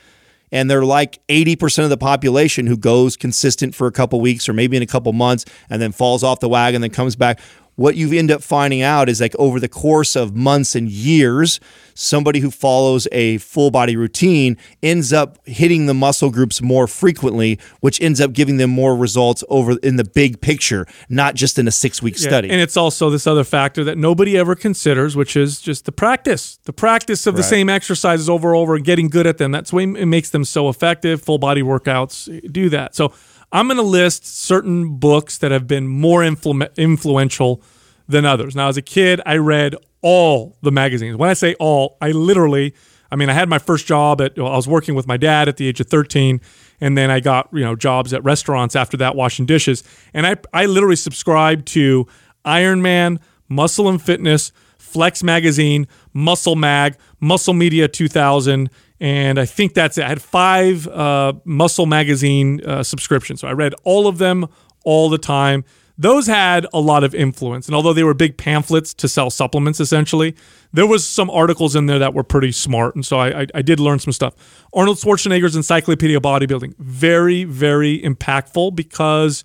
and 0.53 0.71
they're 0.71 0.85
like 0.85 1.21
80% 1.29 1.85
of 1.85 1.91
the 1.91 1.97
population 1.97 2.67
who 2.67 2.77
goes 2.77 3.17
consistent 3.17 3.75
for 3.75 3.87
a 3.87 3.93
couple 3.93 4.21
weeks 4.21 4.49
or 4.49 4.53
maybe 4.53 4.77
in 4.77 4.83
a 4.83 4.87
couple 4.87 5.13
months 5.13 5.45
and 5.69 5.81
then 5.81 5.93
falls 5.93 6.23
off 6.23 6.41
the 6.41 6.49
wagon 6.49 6.81
then 6.81 6.91
comes 6.91 7.17
back 7.17 7.41
what 7.77 7.95
you 7.95 8.13
end 8.13 8.31
up 8.31 8.43
finding 8.43 8.83
out 8.83 9.09
is 9.09 9.21
like 9.21 9.35
over 9.39 9.61
the 9.61 9.69
course 9.69 10.17
of 10.17 10.35
months 10.35 10.75
and 10.75 10.91
years 10.91 11.61
somebody 11.95 12.41
who 12.41 12.51
follows 12.51 13.09
a 13.13 13.39
full 13.39 13.71
body 13.71 13.97
routine 13.97 14.57
ends 14.83 15.13
up 15.13 15.39
hitting 15.47 15.87
the 15.87 15.95
muscle 15.95 16.31
groups 16.31 16.61
more 16.61 16.87
frequently 16.87 17.59
which 17.81 18.01
ends 18.03 18.21
up 18.21 18.33
giving 18.33 18.59
them 18.59 18.69
more 18.69 18.95
results 18.95 19.43
over 19.49 19.79
in 19.83 19.97
the 19.97 20.05
big 20.05 20.41
picture 20.41 20.87
not 21.09 21.35
just 21.35 21.59
in 21.59 21.67
a 21.67 21.71
6 21.71 22.03
week 22.03 22.15
Yeah, 22.19 22.29
study 22.29 22.51
And 22.51 22.61
it's 22.61 22.77
also 22.77 23.09
this 23.09 23.27
other 23.27 23.45
factor 23.45 23.85
that 23.85 23.97
nobody 23.97 24.37
ever 24.37 24.55
considers, 24.55 25.17
which 25.17 25.37
is 25.37 25.61
just 25.61 25.85
the 25.85 25.93
practice. 25.93 26.59
The 26.65 26.73
practice 26.73 27.27
of 27.27 27.37
the 27.37 27.43
same 27.43 27.69
exercises 27.69 28.29
over 28.29 28.53
and 28.53 28.59
over 28.59 28.75
and 28.75 28.85
getting 28.85 29.09
good 29.09 29.27
at 29.27 29.39
them. 29.39 29.53
That's 29.53 29.73
why 29.73 29.83
it 29.83 30.07
makes 30.07 30.31
them 30.31 30.45
so 30.45 30.69
effective. 30.69 31.23
Full 31.23 31.39
body 31.39 31.63
workouts 31.63 32.53
do 32.53 32.69
that. 32.71 32.95
So 32.95 33.13
I'm 33.57 33.69
going 33.69 33.79
to 33.79 33.83
list 33.83 34.27
certain 34.27 34.99
books 34.99 35.39
that 35.39 35.51
have 35.51 35.67
been 35.67 35.89
more 35.89 36.21
influ- 36.21 36.77
influential 36.77 37.63
than 38.07 38.27
others. 38.27 38.55
Now, 38.55 38.69
as 38.69 38.77
a 38.77 38.83
kid, 38.83 39.23
I 39.25 39.39
read 39.39 39.75
all 40.03 40.59
the 40.61 40.71
magazines. 40.71 41.17
When 41.17 41.31
I 41.31 41.33
say 41.33 41.55
all, 41.59 41.97
I 42.03 42.11
literally, 42.11 42.75
I 43.11 43.17
mean, 43.17 43.31
I 43.31 43.33
had 43.33 43.49
my 43.49 43.59
first 43.59 43.87
job 43.87 44.21
at, 44.21 44.37
well, 44.37 44.49
I 44.53 44.57
was 44.57 44.69
working 44.69 44.95
with 44.95 45.07
my 45.07 45.17
dad 45.17 45.49
at 45.49 45.57
the 45.57 45.69
age 45.69 45.81
of 45.81 45.87
13, 45.87 46.39
and 46.83 46.99
then 46.99 47.11
I 47.11 47.21
got, 47.21 47.49
you 47.51 47.61
know, 47.61 47.75
jobs 47.75 48.13
at 48.13 48.23
restaurants 48.23 48.77
after 48.77 48.99
that, 48.99 49.17
washing 49.17 49.47
dishes. 49.47 49.83
And 50.13 50.27
I, 50.27 50.37
I 50.53 50.67
literally 50.67 50.95
subscribed 50.95 51.67
to 51.69 52.07
Iron 52.45 52.83
Man, 52.83 53.21
Muscle 53.49 53.89
and 53.89 54.03
Fitness, 54.03 54.53
Flex 54.77 55.23
Magazine, 55.23 55.89
Muscle 56.13 56.57
Mag, 56.57 56.99
Muscle 57.21 57.55
Media 57.55 57.89
2000, 57.89 58.69
and 59.01 59.39
I 59.39 59.47
think 59.47 59.75
that's 59.75 59.99
it. 59.99 60.05
I 60.05 60.09
had 60.09 60.23
five 60.23 60.87
uh, 60.89 61.35
Muscle 61.45 61.87
Magazine 61.87 62.65
uh, 62.65 62.83
subscriptions, 62.83 63.41
so 63.41 63.49
I 63.49 63.53
read 63.53 63.75
all 63.85 64.07
of 64.07 64.19
them 64.19 64.47
all 64.85 65.09
the 65.09 65.19
time. 65.19 65.65
Those 65.99 66.27
had 66.27 66.67
a 66.75 66.81
lot 66.81 67.05
of 67.05 67.15
influence, 67.15 67.67
and 67.67 67.75
although 67.75 67.95
they 67.95 68.05
were 68.05 68.13
big 68.13 68.37
pamphlets 68.37 68.93
to 68.95 69.09
sell 69.09 69.31
supplements, 69.31 69.81
essentially, 69.81 70.37
there 70.73 70.87
was 70.87 71.07
some 71.09 71.31
articles 71.31 71.75
in 71.75 71.87
there 71.87 71.99
that 71.99 72.13
were 72.13 72.23
pretty 72.23 72.53
smart, 72.53 72.95
and 72.95 73.05
so 73.05 73.19
I, 73.19 73.43
I, 73.43 73.47
I 73.55 73.63
did 73.63 73.81
learn 73.81 73.99
some 73.99 74.13
stuff. 74.13 74.35
Arnold 74.75 74.99
Schwarzenegger's 74.99 75.57
Encyclopedia 75.57 76.19
of 76.19 76.23
Bodybuilding, 76.23 76.75
very, 76.79 77.45
very 77.45 77.99
impactful 78.01 78.77
because 78.77 79.43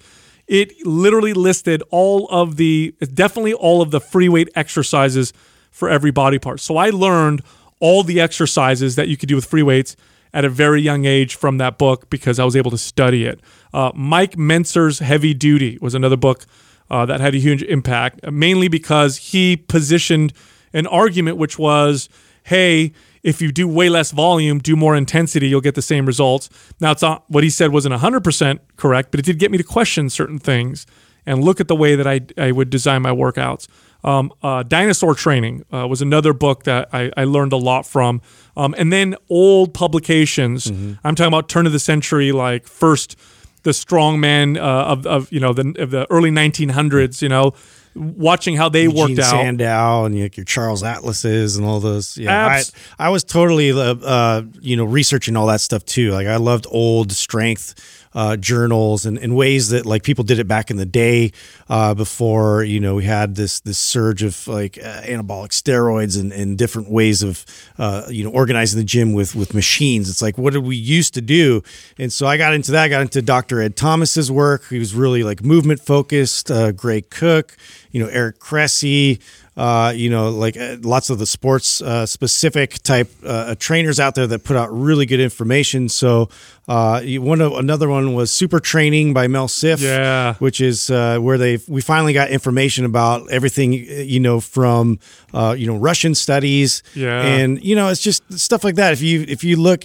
it 0.47 0.85
literally 0.85 1.31
listed 1.31 1.81
all 1.89 2.27
of 2.29 2.57
the, 2.57 2.93
definitely 3.13 3.53
all 3.53 3.81
of 3.81 3.91
the 3.91 4.01
free 4.01 4.27
weight 4.27 4.49
exercises 4.53 5.31
for 5.71 5.89
every 5.89 6.11
body 6.11 6.37
part. 6.37 6.59
So 6.59 6.75
I 6.75 6.89
learned 6.89 7.41
all 7.81 8.03
the 8.03 8.21
exercises 8.21 8.95
that 8.95 9.09
you 9.09 9.17
could 9.17 9.27
do 9.27 9.35
with 9.35 9.45
free 9.45 9.63
weights 9.63 9.97
at 10.33 10.45
a 10.45 10.49
very 10.49 10.81
young 10.81 11.03
age 11.03 11.35
from 11.35 11.57
that 11.57 11.77
book 11.77 12.09
because 12.09 12.39
I 12.39 12.45
was 12.45 12.55
able 12.55 12.71
to 12.71 12.77
study 12.77 13.25
it. 13.25 13.41
Uh, 13.73 13.91
Mike 13.93 14.37
Mentzer's 14.37 14.99
Heavy 14.99 15.33
Duty 15.33 15.77
was 15.81 15.93
another 15.93 16.15
book 16.15 16.45
uh, 16.89 17.05
that 17.05 17.19
had 17.19 17.35
a 17.35 17.37
huge 17.37 17.63
impact, 17.63 18.31
mainly 18.31 18.67
because 18.67 19.17
he 19.17 19.57
positioned 19.57 20.31
an 20.73 20.87
argument 20.87 21.37
which 21.37 21.59
was, 21.59 22.07
hey, 22.43 22.93
if 23.23 23.41
you 23.41 23.51
do 23.51 23.67
way 23.67 23.89
less 23.89 24.11
volume, 24.11 24.59
do 24.59 24.75
more 24.75 24.95
intensity, 24.95 25.47
you'll 25.47 25.61
get 25.61 25.75
the 25.75 25.81
same 25.81 26.05
results. 26.05 26.49
Now, 26.79 26.91
it's 26.91 27.01
not 27.01 27.23
what 27.29 27.43
he 27.43 27.49
said 27.49 27.71
wasn't 27.71 27.95
100% 27.95 28.59
correct, 28.77 29.11
but 29.11 29.19
it 29.19 29.25
did 29.25 29.37
get 29.37 29.51
me 29.51 29.57
to 29.57 29.63
question 29.63 30.09
certain 30.09 30.39
things 30.39 30.85
and 31.25 31.43
look 31.43 31.59
at 31.59 31.67
the 31.67 31.75
way 31.75 31.95
that 31.95 32.07
I, 32.07 32.21
I 32.37 32.51
would 32.51 32.69
design 32.69 33.03
my 33.03 33.11
workouts. 33.11 33.67
Um, 34.03 34.31
uh, 34.41 34.63
Dinosaur 34.63 35.15
Training 35.15 35.63
uh, 35.71 35.87
was 35.87 36.01
another 36.01 36.33
book 36.33 36.63
that 36.63 36.89
I, 36.93 37.11
I 37.15 37.23
learned 37.25 37.53
a 37.53 37.57
lot 37.57 37.85
from. 37.85 38.21
Um, 38.57 38.75
and 38.77 38.91
then 38.91 39.15
old 39.29 39.73
publications. 39.73 40.65
Mm-hmm. 40.65 40.93
I'm 41.03 41.15
talking 41.15 41.29
about 41.29 41.49
turn 41.49 41.65
of 41.65 41.71
the 41.71 41.79
century, 41.79 42.31
like 42.31 42.67
first 42.67 43.17
the 43.63 43.71
strongman 43.71 44.57
uh, 44.57 44.61
of, 44.61 45.05
of 45.05 45.31
you 45.31 45.39
know 45.39 45.53
the, 45.53 45.73
of 45.79 45.91
the 45.91 46.07
early 46.09 46.31
1900s. 46.31 47.21
You 47.21 47.29
know, 47.29 47.53
watching 47.95 48.55
how 48.55 48.69
they 48.69 48.83
Eugene 48.83 48.99
worked 48.99 49.19
out. 49.19 49.31
Sandow 49.31 50.05
and 50.05 50.17
your, 50.17 50.29
your 50.33 50.45
Charles 50.45 50.83
Atlases 50.83 51.57
and 51.57 51.65
all 51.65 51.79
those. 51.79 52.17
Yeah, 52.17 52.31
Abs- 52.31 52.73
I, 52.97 53.07
I 53.07 53.09
was 53.09 53.23
totally, 53.23 53.71
uh, 53.71 53.95
uh, 53.95 54.43
you 54.59 54.75
know, 54.75 54.85
researching 54.85 55.35
all 55.35 55.47
that 55.47 55.61
stuff 55.61 55.85
too. 55.85 56.11
Like 56.11 56.27
I 56.27 56.37
loved 56.37 56.67
old 56.69 57.11
strength 57.11 58.00
uh, 58.13 58.37
journals 58.37 59.05
and, 59.05 59.17
and 59.17 59.35
ways 59.35 59.69
that 59.69 59.85
like 59.85 60.03
people 60.03 60.23
did 60.23 60.39
it 60.39 60.47
back 60.47 60.69
in 60.69 60.77
the 60.77 60.85
day 60.85 61.31
uh, 61.69 61.93
before 61.93 62.63
you 62.63 62.79
know 62.79 62.95
we 62.95 63.05
had 63.05 63.35
this 63.35 63.59
this 63.61 63.77
surge 63.77 64.23
of 64.23 64.47
like 64.47 64.77
uh, 64.77 65.01
anabolic 65.01 65.49
steroids 65.49 66.19
and, 66.19 66.31
and 66.31 66.57
different 66.57 66.89
ways 66.89 67.23
of 67.23 67.45
uh, 67.77 68.03
you 68.09 68.23
know 68.23 68.31
organizing 68.31 68.79
the 68.79 68.85
gym 68.85 69.13
with 69.13 69.35
with 69.35 69.53
machines. 69.53 70.09
It's 70.09 70.21
like 70.21 70.37
what 70.37 70.53
did 70.53 70.63
we 70.63 70.75
used 70.75 71.13
to 71.13 71.21
do? 71.21 71.63
And 71.97 72.11
so 72.11 72.27
I 72.27 72.37
got 72.37 72.53
into 72.53 72.71
that. 72.71 72.83
I 72.83 72.87
got 72.89 73.01
into 73.01 73.21
Dr. 73.21 73.61
Ed 73.61 73.75
Thomas's 73.75 74.31
work. 74.31 74.67
He 74.69 74.79
was 74.79 74.93
really 74.93 75.23
like 75.23 75.43
movement 75.43 75.79
focused. 75.79 76.51
Uh, 76.51 76.71
Gray 76.71 77.01
Cook, 77.01 77.55
you 77.91 78.03
know 78.03 78.09
Eric 78.09 78.39
Cressy 78.39 79.19
uh, 79.57 79.91
you 79.95 80.09
know, 80.09 80.29
like 80.29 80.55
uh, 80.57 80.77
lots 80.81 81.09
of 81.09 81.19
the 81.19 81.25
sports 81.25 81.81
uh, 81.81 82.05
specific 82.05 82.81
type 82.83 83.09
uh, 83.25 83.53
trainers 83.59 83.99
out 83.99 84.15
there 84.15 84.25
that 84.27 84.43
put 84.45 84.55
out 84.55 84.69
really 84.71 85.05
good 85.05 85.19
information. 85.19 85.89
So, 85.89 86.29
uh, 86.69 87.01
you- 87.03 87.21
one 87.21 87.41
of, 87.41 87.51
another 87.53 87.89
one 87.89 88.13
was 88.13 88.31
Super 88.31 88.59
Training 88.61 89.13
by 89.13 89.27
Mel 89.27 89.47
Siff, 89.49 89.81
Yeah. 89.81 90.35
which 90.35 90.61
is 90.61 90.89
uh, 90.89 91.19
where 91.19 91.37
they 91.37 91.59
we 91.67 91.81
finally 91.81 92.13
got 92.13 92.29
information 92.29 92.85
about 92.85 93.29
everything, 93.29 93.73
you 93.73 94.19
know, 94.21 94.39
from 94.39 94.99
uh, 95.33 95.53
you 95.57 95.67
know 95.67 95.75
Russian 95.75 96.15
studies, 96.15 96.81
Yeah. 96.95 97.21
and 97.21 97.61
you 97.63 97.75
know 97.75 97.89
it's 97.89 98.01
just 98.01 98.23
stuff 98.39 98.63
like 98.63 98.75
that. 98.75 98.93
If 98.93 99.01
you 99.01 99.25
if 99.27 99.43
you 99.43 99.57
look 99.57 99.83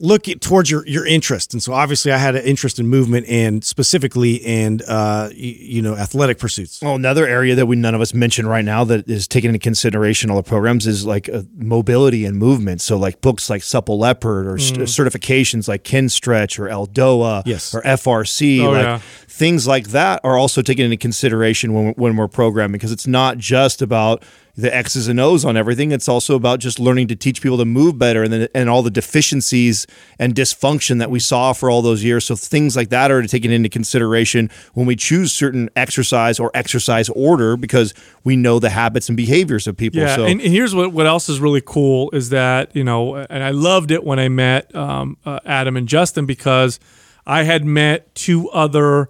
look 0.00 0.28
at, 0.28 0.40
towards 0.40 0.70
your 0.70 0.86
your 0.86 1.06
interest, 1.06 1.52
and 1.54 1.62
so 1.62 1.72
obviously 1.72 2.12
I 2.12 2.18
had 2.18 2.34
an 2.36 2.44
interest 2.44 2.78
in 2.78 2.86
movement 2.88 3.26
and 3.28 3.64
specifically 3.64 4.34
in 4.36 4.80
uh, 4.88 5.28
y- 5.30 5.34
you 5.36 5.82
know 5.82 5.96
athletic 5.96 6.38
pursuits. 6.38 6.80
Well, 6.82 6.94
another 6.94 7.26
area 7.26 7.54
that 7.54 7.66
we 7.66 7.76
none 7.76 7.94
of 7.94 8.00
us 8.00 8.14
mention 8.14 8.46
right 8.46 8.64
now 8.64 8.84
that 8.84 9.08
is 9.08 9.26
taken 9.28 9.50
into 9.50 9.58
consideration 9.58 10.30
all 10.30 10.36
the 10.36 10.42
programs 10.42 10.86
is 10.86 11.04
like 11.06 11.28
uh, 11.28 11.42
mobility 11.56 12.24
and 12.24 12.36
movement. 12.36 12.80
So 12.80 12.96
like 12.96 13.20
books 13.20 13.48
like 13.50 13.62
Supple 13.62 13.98
Leopard 13.98 14.46
or 14.46 14.58
st- 14.58 14.80
certifications 14.88 15.68
like 15.68 15.84
Kinstretch 15.84 16.58
or 16.58 16.68
Eldoa 16.68 17.42
Yes. 17.46 17.74
or 17.74 17.82
FRC, 17.82 18.60
Oh, 18.62 18.70
like 18.70 18.82
yeah. 18.82 18.98
things 19.28 19.66
like 19.66 19.88
that 19.88 20.20
are 20.24 20.36
also 20.36 20.62
taken 20.62 20.84
into 20.84 20.96
consideration 20.96 21.72
when 21.74 21.92
when 21.94 22.16
we're 22.16 22.28
programming 22.28 22.72
because 22.72 22.92
it's 22.92 23.06
not 23.06 23.38
just 23.38 23.82
about 23.82 24.22
the 24.56 24.74
X's 24.74 25.08
and 25.08 25.18
O's 25.18 25.44
on 25.44 25.56
everything. 25.56 25.90
It's 25.90 26.08
also 26.08 26.36
about 26.36 26.60
just 26.60 26.78
learning 26.78 27.08
to 27.08 27.16
teach 27.16 27.42
people 27.42 27.58
to 27.58 27.64
move 27.64 27.98
better 27.98 28.22
and 28.22 28.32
then, 28.32 28.48
and 28.54 28.68
all 28.68 28.82
the 28.82 28.90
deficiencies 28.90 29.86
and 30.18 30.34
dysfunction 30.34 31.00
that 31.00 31.10
we 31.10 31.18
saw 31.18 31.52
for 31.52 31.70
all 31.70 31.82
those 31.82 32.04
years. 32.04 32.24
So 32.24 32.36
things 32.36 32.76
like 32.76 32.90
that 32.90 33.10
are 33.10 33.22
taken 33.24 33.50
into 33.50 33.68
consideration 33.68 34.50
when 34.74 34.86
we 34.86 34.94
choose 34.94 35.32
certain 35.32 35.70
exercise 35.74 36.38
or 36.38 36.52
exercise 36.54 37.08
order 37.10 37.56
because 37.56 37.94
we 38.22 38.36
know 38.36 38.58
the 38.60 38.70
habits 38.70 39.08
and 39.08 39.16
behaviors 39.16 39.66
of 39.66 39.76
people. 39.76 40.00
Yeah, 40.00 40.14
so 40.14 40.24
and, 40.24 40.40
and 40.40 40.52
here's 40.52 40.74
what 40.74 40.92
what 40.92 41.06
else 41.06 41.28
is 41.28 41.40
really 41.40 41.62
cool 41.64 42.10
is 42.12 42.30
that 42.30 42.74
you 42.76 42.84
know, 42.84 43.16
and 43.16 43.42
I 43.42 43.50
loved 43.50 43.90
it 43.90 44.04
when 44.04 44.20
I 44.20 44.28
met 44.28 44.74
um, 44.74 45.16
uh, 45.26 45.40
Adam 45.44 45.76
and 45.76 45.88
Justin 45.88 46.26
because 46.26 46.78
I 47.26 47.42
had 47.42 47.64
met 47.64 48.14
two 48.14 48.50
other 48.50 49.08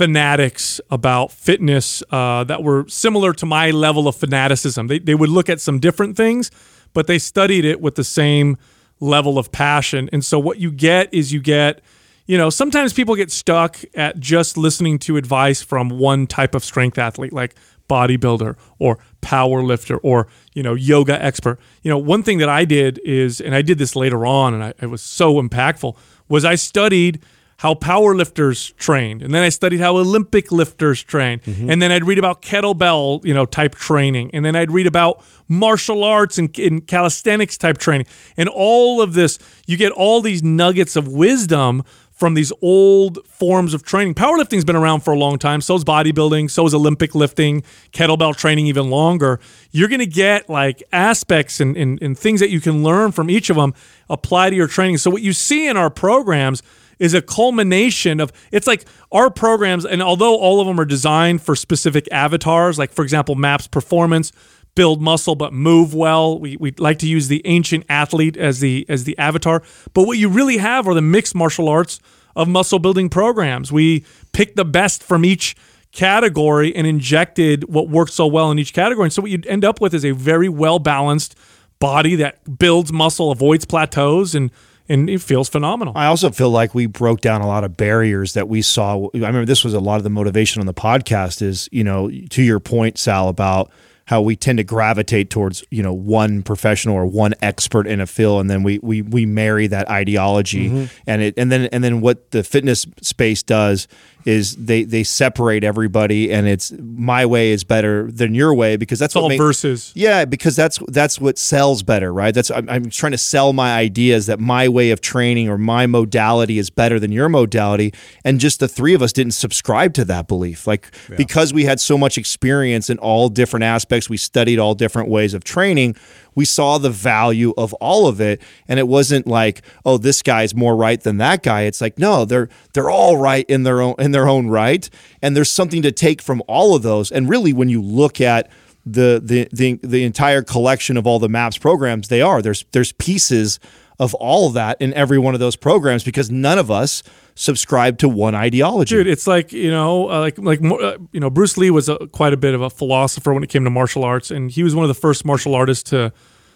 fanatics 0.00 0.80
about 0.90 1.30
fitness 1.30 2.02
uh, 2.10 2.42
that 2.44 2.62
were 2.62 2.88
similar 2.88 3.34
to 3.34 3.44
my 3.44 3.70
level 3.70 4.08
of 4.08 4.16
fanaticism. 4.16 4.86
They 4.86 4.98
they 4.98 5.14
would 5.14 5.28
look 5.28 5.50
at 5.50 5.60
some 5.60 5.78
different 5.78 6.16
things, 6.16 6.50
but 6.94 7.06
they 7.06 7.18
studied 7.18 7.66
it 7.66 7.82
with 7.82 7.96
the 7.96 8.04
same 8.04 8.56
level 8.98 9.36
of 9.38 9.52
passion. 9.52 10.08
And 10.10 10.24
so 10.24 10.38
what 10.38 10.56
you 10.56 10.70
get 10.70 11.12
is 11.12 11.34
you 11.34 11.40
get 11.40 11.82
you 12.24 12.38
know, 12.38 12.48
sometimes 12.48 12.92
people 12.94 13.14
get 13.14 13.30
stuck 13.30 13.76
at 13.94 14.20
just 14.20 14.56
listening 14.56 15.00
to 15.00 15.18
advice 15.18 15.60
from 15.62 15.90
one 15.90 16.26
type 16.26 16.54
of 16.54 16.64
strength 16.64 16.96
athlete, 16.96 17.32
like 17.32 17.54
bodybuilder 17.88 18.56
or 18.78 18.98
power 19.20 19.62
lifter 19.62 19.98
or, 19.98 20.28
you 20.54 20.62
know, 20.62 20.74
yoga 20.74 21.22
expert. 21.22 21.58
You 21.82 21.90
know, 21.90 21.98
one 21.98 22.22
thing 22.22 22.38
that 22.38 22.48
I 22.48 22.64
did 22.64 23.00
is, 23.04 23.40
and 23.40 23.54
I 23.54 23.60
did 23.60 23.76
this 23.76 23.96
later 23.96 24.24
on 24.24 24.54
and 24.54 24.64
I, 24.64 24.72
it 24.80 24.86
was 24.86 25.02
so 25.02 25.42
impactful, 25.42 25.94
was 26.28 26.44
I 26.44 26.54
studied 26.54 27.20
how 27.60 27.74
power 27.74 28.14
lifters 28.14 28.70
trained 28.78 29.22
and 29.22 29.34
then 29.34 29.42
I 29.42 29.50
studied 29.50 29.80
how 29.80 29.98
Olympic 29.98 30.50
lifters 30.50 31.02
train. 31.02 31.40
Mm-hmm. 31.40 31.70
And 31.70 31.82
then 31.82 31.92
I'd 31.92 32.04
read 32.04 32.18
about 32.18 32.40
kettlebell, 32.40 33.22
you 33.22 33.34
know, 33.34 33.44
type 33.44 33.74
training. 33.74 34.30
And 34.32 34.42
then 34.42 34.56
I'd 34.56 34.70
read 34.70 34.86
about 34.86 35.22
martial 35.46 36.02
arts 36.02 36.38
and, 36.38 36.58
and 36.58 36.86
calisthenics 36.86 37.58
type 37.58 37.76
training. 37.76 38.06
And 38.38 38.48
all 38.48 39.02
of 39.02 39.12
this, 39.12 39.38
you 39.66 39.76
get 39.76 39.92
all 39.92 40.22
these 40.22 40.42
nuggets 40.42 40.96
of 40.96 41.08
wisdom 41.08 41.82
from 42.12 42.32
these 42.32 42.50
old 42.62 43.18
forms 43.26 43.74
of 43.74 43.82
training. 43.82 44.14
Powerlifting's 44.14 44.64
been 44.64 44.76
around 44.76 45.00
for 45.00 45.12
a 45.12 45.18
long 45.18 45.38
time. 45.38 45.60
So 45.60 45.74
is 45.74 45.84
bodybuilding. 45.84 46.50
So 46.50 46.64
is 46.66 46.72
Olympic 46.72 47.14
lifting, 47.14 47.62
kettlebell 47.92 48.34
training 48.36 48.68
even 48.68 48.88
longer. 48.88 49.38
You're 49.70 49.88
going 49.88 50.00
to 50.00 50.06
get 50.06 50.48
like 50.48 50.82
aspects 50.92 51.60
and, 51.60 51.76
and, 51.76 52.00
and 52.02 52.18
things 52.18 52.40
that 52.40 52.48
you 52.48 52.60
can 52.60 52.82
learn 52.82 53.12
from 53.12 53.28
each 53.28 53.50
of 53.50 53.56
them 53.56 53.74
apply 54.08 54.48
to 54.48 54.56
your 54.56 54.66
training. 54.66 54.96
So 54.96 55.10
what 55.10 55.20
you 55.20 55.34
see 55.34 55.68
in 55.68 55.76
our 55.76 55.90
programs 55.90 56.62
is 57.00 57.12
a 57.14 57.20
culmination 57.20 58.20
of 58.20 58.32
it's 58.52 58.68
like 58.68 58.84
our 59.10 59.30
programs 59.30 59.84
and 59.84 60.00
although 60.00 60.36
all 60.36 60.60
of 60.60 60.68
them 60.68 60.78
are 60.78 60.84
designed 60.84 61.42
for 61.42 61.56
specific 61.56 62.06
avatars 62.12 62.78
like 62.78 62.92
for 62.92 63.02
example 63.02 63.34
maps 63.34 63.66
performance 63.66 64.30
build 64.74 65.02
muscle 65.02 65.34
but 65.34 65.52
move 65.52 65.94
well 65.94 66.38
we, 66.38 66.56
we 66.58 66.72
like 66.78 66.98
to 66.98 67.06
use 67.06 67.28
the 67.28 67.42
ancient 67.44 67.84
athlete 67.88 68.36
as 68.36 68.60
the 68.60 68.86
as 68.88 69.04
the 69.04 69.16
avatar. 69.18 69.62
But 69.94 70.06
what 70.06 70.18
you 70.18 70.28
really 70.28 70.58
have 70.58 70.86
are 70.86 70.94
the 70.94 71.02
mixed 71.02 71.34
martial 71.34 71.68
arts 71.68 72.00
of 72.36 72.48
muscle 72.48 72.78
building 72.78 73.08
programs. 73.08 73.72
We 73.72 74.04
pick 74.32 74.54
the 74.54 74.64
best 74.64 75.02
from 75.02 75.24
each 75.24 75.56
category 75.92 76.74
and 76.74 76.86
injected 76.86 77.68
what 77.68 77.88
worked 77.88 78.12
so 78.12 78.26
well 78.26 78.50
in 78.50 78.58
each 78.58 78.72
category. 78.72 79.06
And 79.06 79.12
so 79.12 79.22
what 79.22 79.30
you'd 79.30 79.46
end 79.46 79.64
up 79.64 79.80
with 79.80 79.92
is 79.92 80.04
a 80.04 80.12
very 80.12 80.48
well 80.48 80.78
balanced 80.78 81.36
body 81.80 82.14
that 82.16 82.58
builds 82.58 82.92
muscle 82.92 83.30
avoids 83.32 83.64
plateaus 83.64 84.34
and 84.34 84.50
and 84.90 85.08
it 85.08 85.22
feels 85.22 85.48
phenomenal. 85.48 85.94
I 85.96 86.06
also 86.06 86.30
feel 86.30 86.50
like 86.50 86.74
we 86.74 86.86
broke 86.86 87.20
down 87.20 87.40
a 87.40 87.46
lot 87.46 87.62
of 87.62 87.76
barriers 87.76 88.34
that 88.34 88.48
we 88.48 88.60
saw. 88.60 89.06
I 89.14 89.18
remember 89.18 89.46
this 89.46 89.64
was 89.64 89.72
a 89.72 89.80
lot 89.80 89.96
of 89.96 90.02
the 90.02 90.10
motivation 90.10 90.60
on 90.60 90.66
the 90.66 90.74
podcast 90.74 91.42
is, 91.42 91.68
you 91.70 91.84
know, 91.84 92.10
to 92.10 92.42
your 92.42 92.58
point, 92.58 92.98
Sal, 92.98 93.28
about 93.28 93.70
how 94.06 94.20
we 94.20 94.34
tend 94.34 94.58
to 94.58 94.64
gravitate 94.64 95.30
towards 95.30 95.62
you 95.70 95.84
know 95.84 95.92
one 95.92 96.42
professional 96.42 96.96
or 96.96 97.06
one 97.06 97.32
expert 97.40 97.86
in 97.86 98.00
a 98.00 98.06
field, 98.06 98.40
and 98.40 98.50
then 98.50 98.64
we 98.64 98.80
we 98.82 99.02
we 99.02 99.24
marry 99.24 99.68
that 99.68 99.88
ideology, 99.88 100.68
mm-hmm. 100.68 100.84
and 101.06 101.22
it 101.22 101.34
and 101.36 101.52
then 101.52 101.66
and 101.66 101.84
then 101.84 102.00
what 102.00 102.32
the 102.32 102.42
fitness 102.42 102.84
space 103.00 103.44
does 103.44 103.86
is 104.24 104.54
they 104.56 104.84
they 104.84 105.02
separate 105.02 105.64
everybody, 105.64 106.32
and 106.32 106.46
it's 106.46 106.72
my 106.78 107.24
way 107.26 107.50
is 107.52 107.64
better 107.64 108.10
than 108.10 108.34
your 108.34 108.52
way 108.54 108.76
because 108.76 108.98
that's 108.98 109.12
It's 109.12 109.16
all 109.16 109.22
what 109.24 109.28
make- 109.30 109.38
versus. 109.38 109.92
yeah, 109.94 110.24
because 110.24 110.56
that's 110.56 110.78
that's 110.88 111.20
what 111.20 111.38
sells 111.38 111.82
better, 111.82 112.12
right? 112.12 112.34
That's 112.34 112.50
I'm, 112.50 112.68
I'm 112.68 112.90
trying 112.90 113.12
to 113.12 113.18
sell 113.18 113.52
my 113.52 113.74
ideas 113.76 114.26
that 114.26 114.38
my 114.40 114.68
way 114.68 114.90
of 114.90 115.00
training 115.00 115.48
or 115.48 115.56
my 115.58 115.86
modality 115.86 116.58
is 116.58 116.70
better 116.70 117.00
than 117.00 117.12
your 117.12 117.28
modality, 117.28 117.92
and 118.24 118.38
just 118.40 118.60
the 118.60 118.68
three 118.68 118.94
of 118.94 119.02
us 119.02 119.12
didn't 119.12 119.32
subscribe 119.32 119.94
to 119.94 120.04
that 120.06 120.28
belief. 120.28 120.66
Like 120.66 120.90
because 121.16 121.52
we 121.54 121.64
had 121.64 121.80
so 121.80 121.96
much 121.96 122.18
experience 122.18 122.90
in 122.90 122.98
all 122.98 123.28
different 123.28 123.64
aspects, 123.64 124.10
we 124.10 124.16
studied 124.16 124.58
all 124.58 124.74
different 124.74 125.08
ways 125.08 125.34
of 125.34 125.44
training. 125.44 125.96
We 126.34 126.44
saw 126.44 126.78
the 126.78 126.90
value 126.90 127.52
of 127.56 127.72
all 127.74 128.06
of 128.06 128.20
it, 128.20 128.40
and 128.68 128.78
it 128.78 128.88
wasn't 128.88 129.26
like, 129.26 129.62
oh, 129.84 129.98
this 129.98 130.22
guy's 130.22 130.54
more 130.54 130.76
right 130.76 131.00
than 131.00 131.18
that 131.18 131.42
guy. 131.42 131.62
It's 131.62 131.80
like, 131.80 131.98
no, 131.98 132.24
they're 132.24 132.48
they're 132.72 132.90
all 132.90 133.16
right 133.16 133.44
in 133.48 133.62
their 133.62 133.80
own 133.80 133.94
in 133.98 134.12
their 134.12 134.28
own 134.28 134.48
right, 134.48 134.88
and 135.22 135.36
there's 135.36 135.50
something 135.50 135.82
to 135.82 135.92
take 135.92 136.22
from 136.22 136.42
all 136.46 136.74
of 136.74 136.82
those. 136.82 137.10
And 137.10 137.28
really, 137.28 137.52
when 137.52 137.68
you 137.68 137.82
look 137.82 138.20
at 138.20 138.50
the 138.86 139.20
the 139.22 139.48
the 139.52 139.78
the 139.82 140.04
entire 140.04 140.42
collection 140.42 140.96
of 140.96 141.06
all 141.06 141.18
the 141.18 141.28
maps 141.28 141.58
programs 141.58 142.08
they 142.08 142.22
are 142.22 142.40
there's 142.40 142.64
there's 142.72 142.92
pieces 142.92 143.60
of 143.98 144.14
all 144.14 144.48
of 144.48 144.54
that 144.54 144.80
in 144.80 144.94
every 144.94 145.18
one 145.18 145.34
of 145.34 145.40
those 145.40 145.56
programs 145.56 146.02
because 146.02 146.30
none 146.30 146.58
of 146.58 146.70
us 146.70 147.02
subscribe 147.40 147.96
to 147.96 148.06
one 148.06 148.34
ideology 148.34 148.96
Dude, 148.96 149.06
it's 149.06 149.26
like 149.26 149.50
you 149.50 149.70
know, 149.70 150.10
uh, 150.10 150.20
like 150.20 150.38
like 150.38 150.62
uh, 150.62 150.98
you 151.12 151.20
know, 151.20 151.30
Bruce 151.30 151.56
Lee 151.56 151.70
was 151.70 151.88
a, 151.88 151.96
quite 152.08 152.34
a 152.34 152.36
bit 152.36 152.54
of 152.54 152.60
a 152.60 152.68
philosopher 152.68 153.32
when 153.32 153.42
it 153.42 153.48
came 153.48 153.64
to 153.64 153.70
martial 153.70 154.04
arts, 154.04 154.30
and 154.30 154.50
he 154.50 154.62
was 154.62 154.74
one 154.74 154.84
of 154.84 154.88
the 154.88 155.00
first 155.00 155.24
martial 155.24 155.54
artists 155.54 155.88
to 155.90 156.12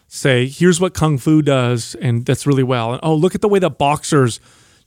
say, 0.08 0.46
"Here's 0.46 0.80
what 0.80 0.92
kung 0.92 1.16
fu 1.16 1.40
does," 1.40 1.94
and 1.96 2.26
that's 2.26 2.46
really 2.46 2.62
well. 2.62 2.92
And 2.92 3.00
oh, 3.02 3.14
look 3.14 3.34
at 3.34 3.40
the 3.40 3.48
way 3.48 3.58
that 3.60 3.78
boxers 3.78 4.40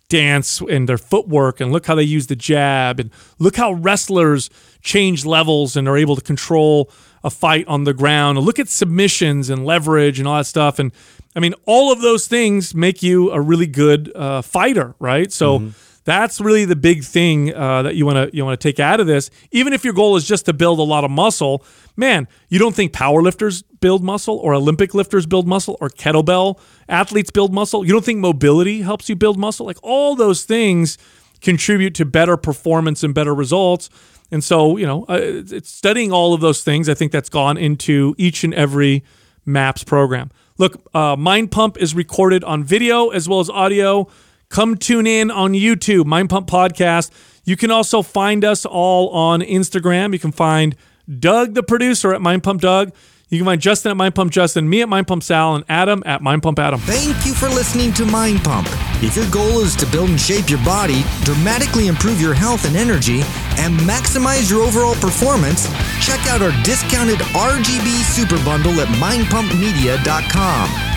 dance 0.07 0.61
and 0.61 0.87
their 0.87 0.99
footwork, 0.99 1.59
and 1.59 1.71
look 1.71 1.87
how 1.87 1.95
they 1.95 2.03
use 2.03 2.27
the 2.27 2.35
jab, 2.35 2.99
and 2.99 3.09
look 3.39 3.55
how 3.55 3.73
wrestlers 3.73 4.51
change 4.81 5.25
levels 5.25 5.75
and 5.75 5.87
are 5.87 5.97
able 5.97 6.15
to 6.15 6.21
control 6.21 6.91
a 7.23 7.31
fight 7.31 7.67
on 7.67 7.85
the 7.85 7.93
ground. 7.93 8.37
And 8.37 8.45
look 8.45 8.59
at 8.59 8.69
submissions 8.69 9.49
and 9.49 9.65
leverage 9.65 10.19
and 10.19 10.27
all 10.27 10.37
that 10.37 10.45
stuff. 10.45 10.77
And 10.77 10.91
I 11.35 11.39
mean, 11.39 11.55
all 11.65 11.91
of 11.91 12.01
those 12.01 12.27
things 12.27 12.75
make 12.75 13.01
you 13.01 13.31
a 13.31 13.41
really 13.41 13.67
good 13.67 14.15
uh, 14.15 14.43
fighter, 14.43 14.93
right? 14.99 15.31
So. 15.31 15.71
That's 16.07 16.39
really 16.39 16.63
the 16.63 16.77
big 16.77 17.03
thing 17.03 17.53
uh, 17.53 17.81
that 17.81 17.95
you 17.95 18.05
want 18.05 18.31
to 18.31 18.33
you 18.33 18.45
want 18.45 18.57
to 18.57 18.65
take 18.65 18.79
out 18.79 19.01
of 19.01 19.07
this. 19.07 19.29
Even 19.51 19.73
if 19.73 19.83
your 19.83 19.91
goal 19.93 20.15
is 20.15 20.25
just 20.25 20.45
to 20.45 20.53
build 20.53 20.79
a 20.79 20.83
lot 20.83 21.03
of 21.03 21.11
muscle, 21.11 21.65
man, 21.97 22.29
you 22.47 22.59
don't 22.59 22.73
think 22.73 22.93
powerlifters 22.93 23.61
build 23.81 24.05
muscle, 24.05 24.37
or 24.37 24.53
Olympic 24.53 24.93
lifters 24.93 25.25
build 25.25 25.49
muscle, 25.49 25.75
or 25.81 25.89
kettlebell 25.89 26.61
athletes 26.87 27.29
build 27.29 27.53
muscle. 27.53 27.85
You 27.85 27.91
don't 27.91 28.05
think 28.05 28.19
mobility 28.19 28.83
helps 28.83 29.09
you 29.09 29.17
build 29.17 29.37
muscle? 29.37 29.65
Like 29.65 29.79
all 29.83 30.15
those 30.15 30.45
things 30.45 30.97
contribute 31.41 31.93
to 31.95 32.05
better 32.05 32.37
performance 32.37 33.03
and 33.03 33.13
better 33.13 33.35
results. 33.35 33.89
And 34.31 34.41
so, 34.41 34.77
you 34.77 34.85
know, 34.85 35.03
uh, 35.09 35.41
studying 35.61 36.13
all 36.13 36.33
of 36.33 36.39
those 36.39 36.63
things. 36.63 36.87
I 36.87 36.93
think 36.93 37.11
that's 37.11 37.27
gone 37.27 37.57
into 37.57 38.15
each 38.17 38.45
and 38.45 38.53
every 38.53 39.03
MAPS 39.45 39.83
program. 39.83 40.31
Look, 40.57 40.81
uh, 40.95 41.17
Mind 41.17 41.51
Pump 41.51 41.75
is 41.75 41.93
recorded 41.93 42.45
on 42.45 42.63
video 42.63 43.09
as 43.09 43.27
well 43.27 43.41
as 43.41 43.49
audio. 43.49 44.07
Come 44.49 44.77
tune 44.77 45.07
in 45.07 45.29
on 45.29 45.53
YouTube, 45.53 46.05
Mind 46.05 46.29
Pump 46.29 46.47
Podcast. 46.47 47.11
You 47.43 47.55
can 47.55 47.71
also 47.71 48.01
find 48.01 48.43
us 48.43 48.65
all 48.65 49.09
on 49.09 49.41
Instagram. 49.41 50.13
You 50.13 50.19
can 50.19 50.31
find 50.31 50.75
Doug, 51.19 51.53
the 51.53 51.63
producer, 51.63 52.13
at 52.13 52.21
Mind 52.21 52.43
Pump 52.43 52.61
Doug. 52.61 52.93
You 53.29 53.39
can 53.39 53.45
find 53.45 53.61
Justin 53.61 53.91
at 53.91 53.97
Mind 53.97 54.15
Pump 54.15 54.31
Justin, 54.31 54.69
me 54.69 54.81
at 54.81 54.87
Mind 54.87 55.05
Pump 55.05 55.21
Sal, 55.21 55.55
and 55.55 55.65
Adam 55.67 56.01
at 56.05 56.21
Mind 56.21 56.43
Pump 56.43 56.59
Adam. 56.59 56.79
Thank 56.79 57.25
you 57.25 57.33
for 57.33 57.49
listening 57.49 57.91
to 57.93 58.05
Mind 58.05 58.41
Pump. 58.41 58.69
If 59.03 59.17
your 59.17 59.29
goal 59.31 59.59
is 59.59 59.75
to 59.77 59.85
build 59.87 60.09
and 60.09 60.19
shape 60.19 60.49
your 60.49 60.63
body, 60.63 61.03
dramatically 61.23 61.87
improve 61.87 62.21
your 62.21 62.33
health 62.33 62.65
and 62.65 62.77
energy, 62.77 63.19
and 63.57 63.77
maximize 63.81 64.49
your 64.49 64.63
overall 64.63 64.95
performance, 64.95 65.67
check 65.99 66.25
out 66.27 66.41
our 66.41 66.53
discounted 66.63 67.19
RGB 67.19 68.01
Super 68.03 68.41
Bundle 68.45 68.79
at 68.79 68.87
mindpumpmedia.com. 68.87 70.96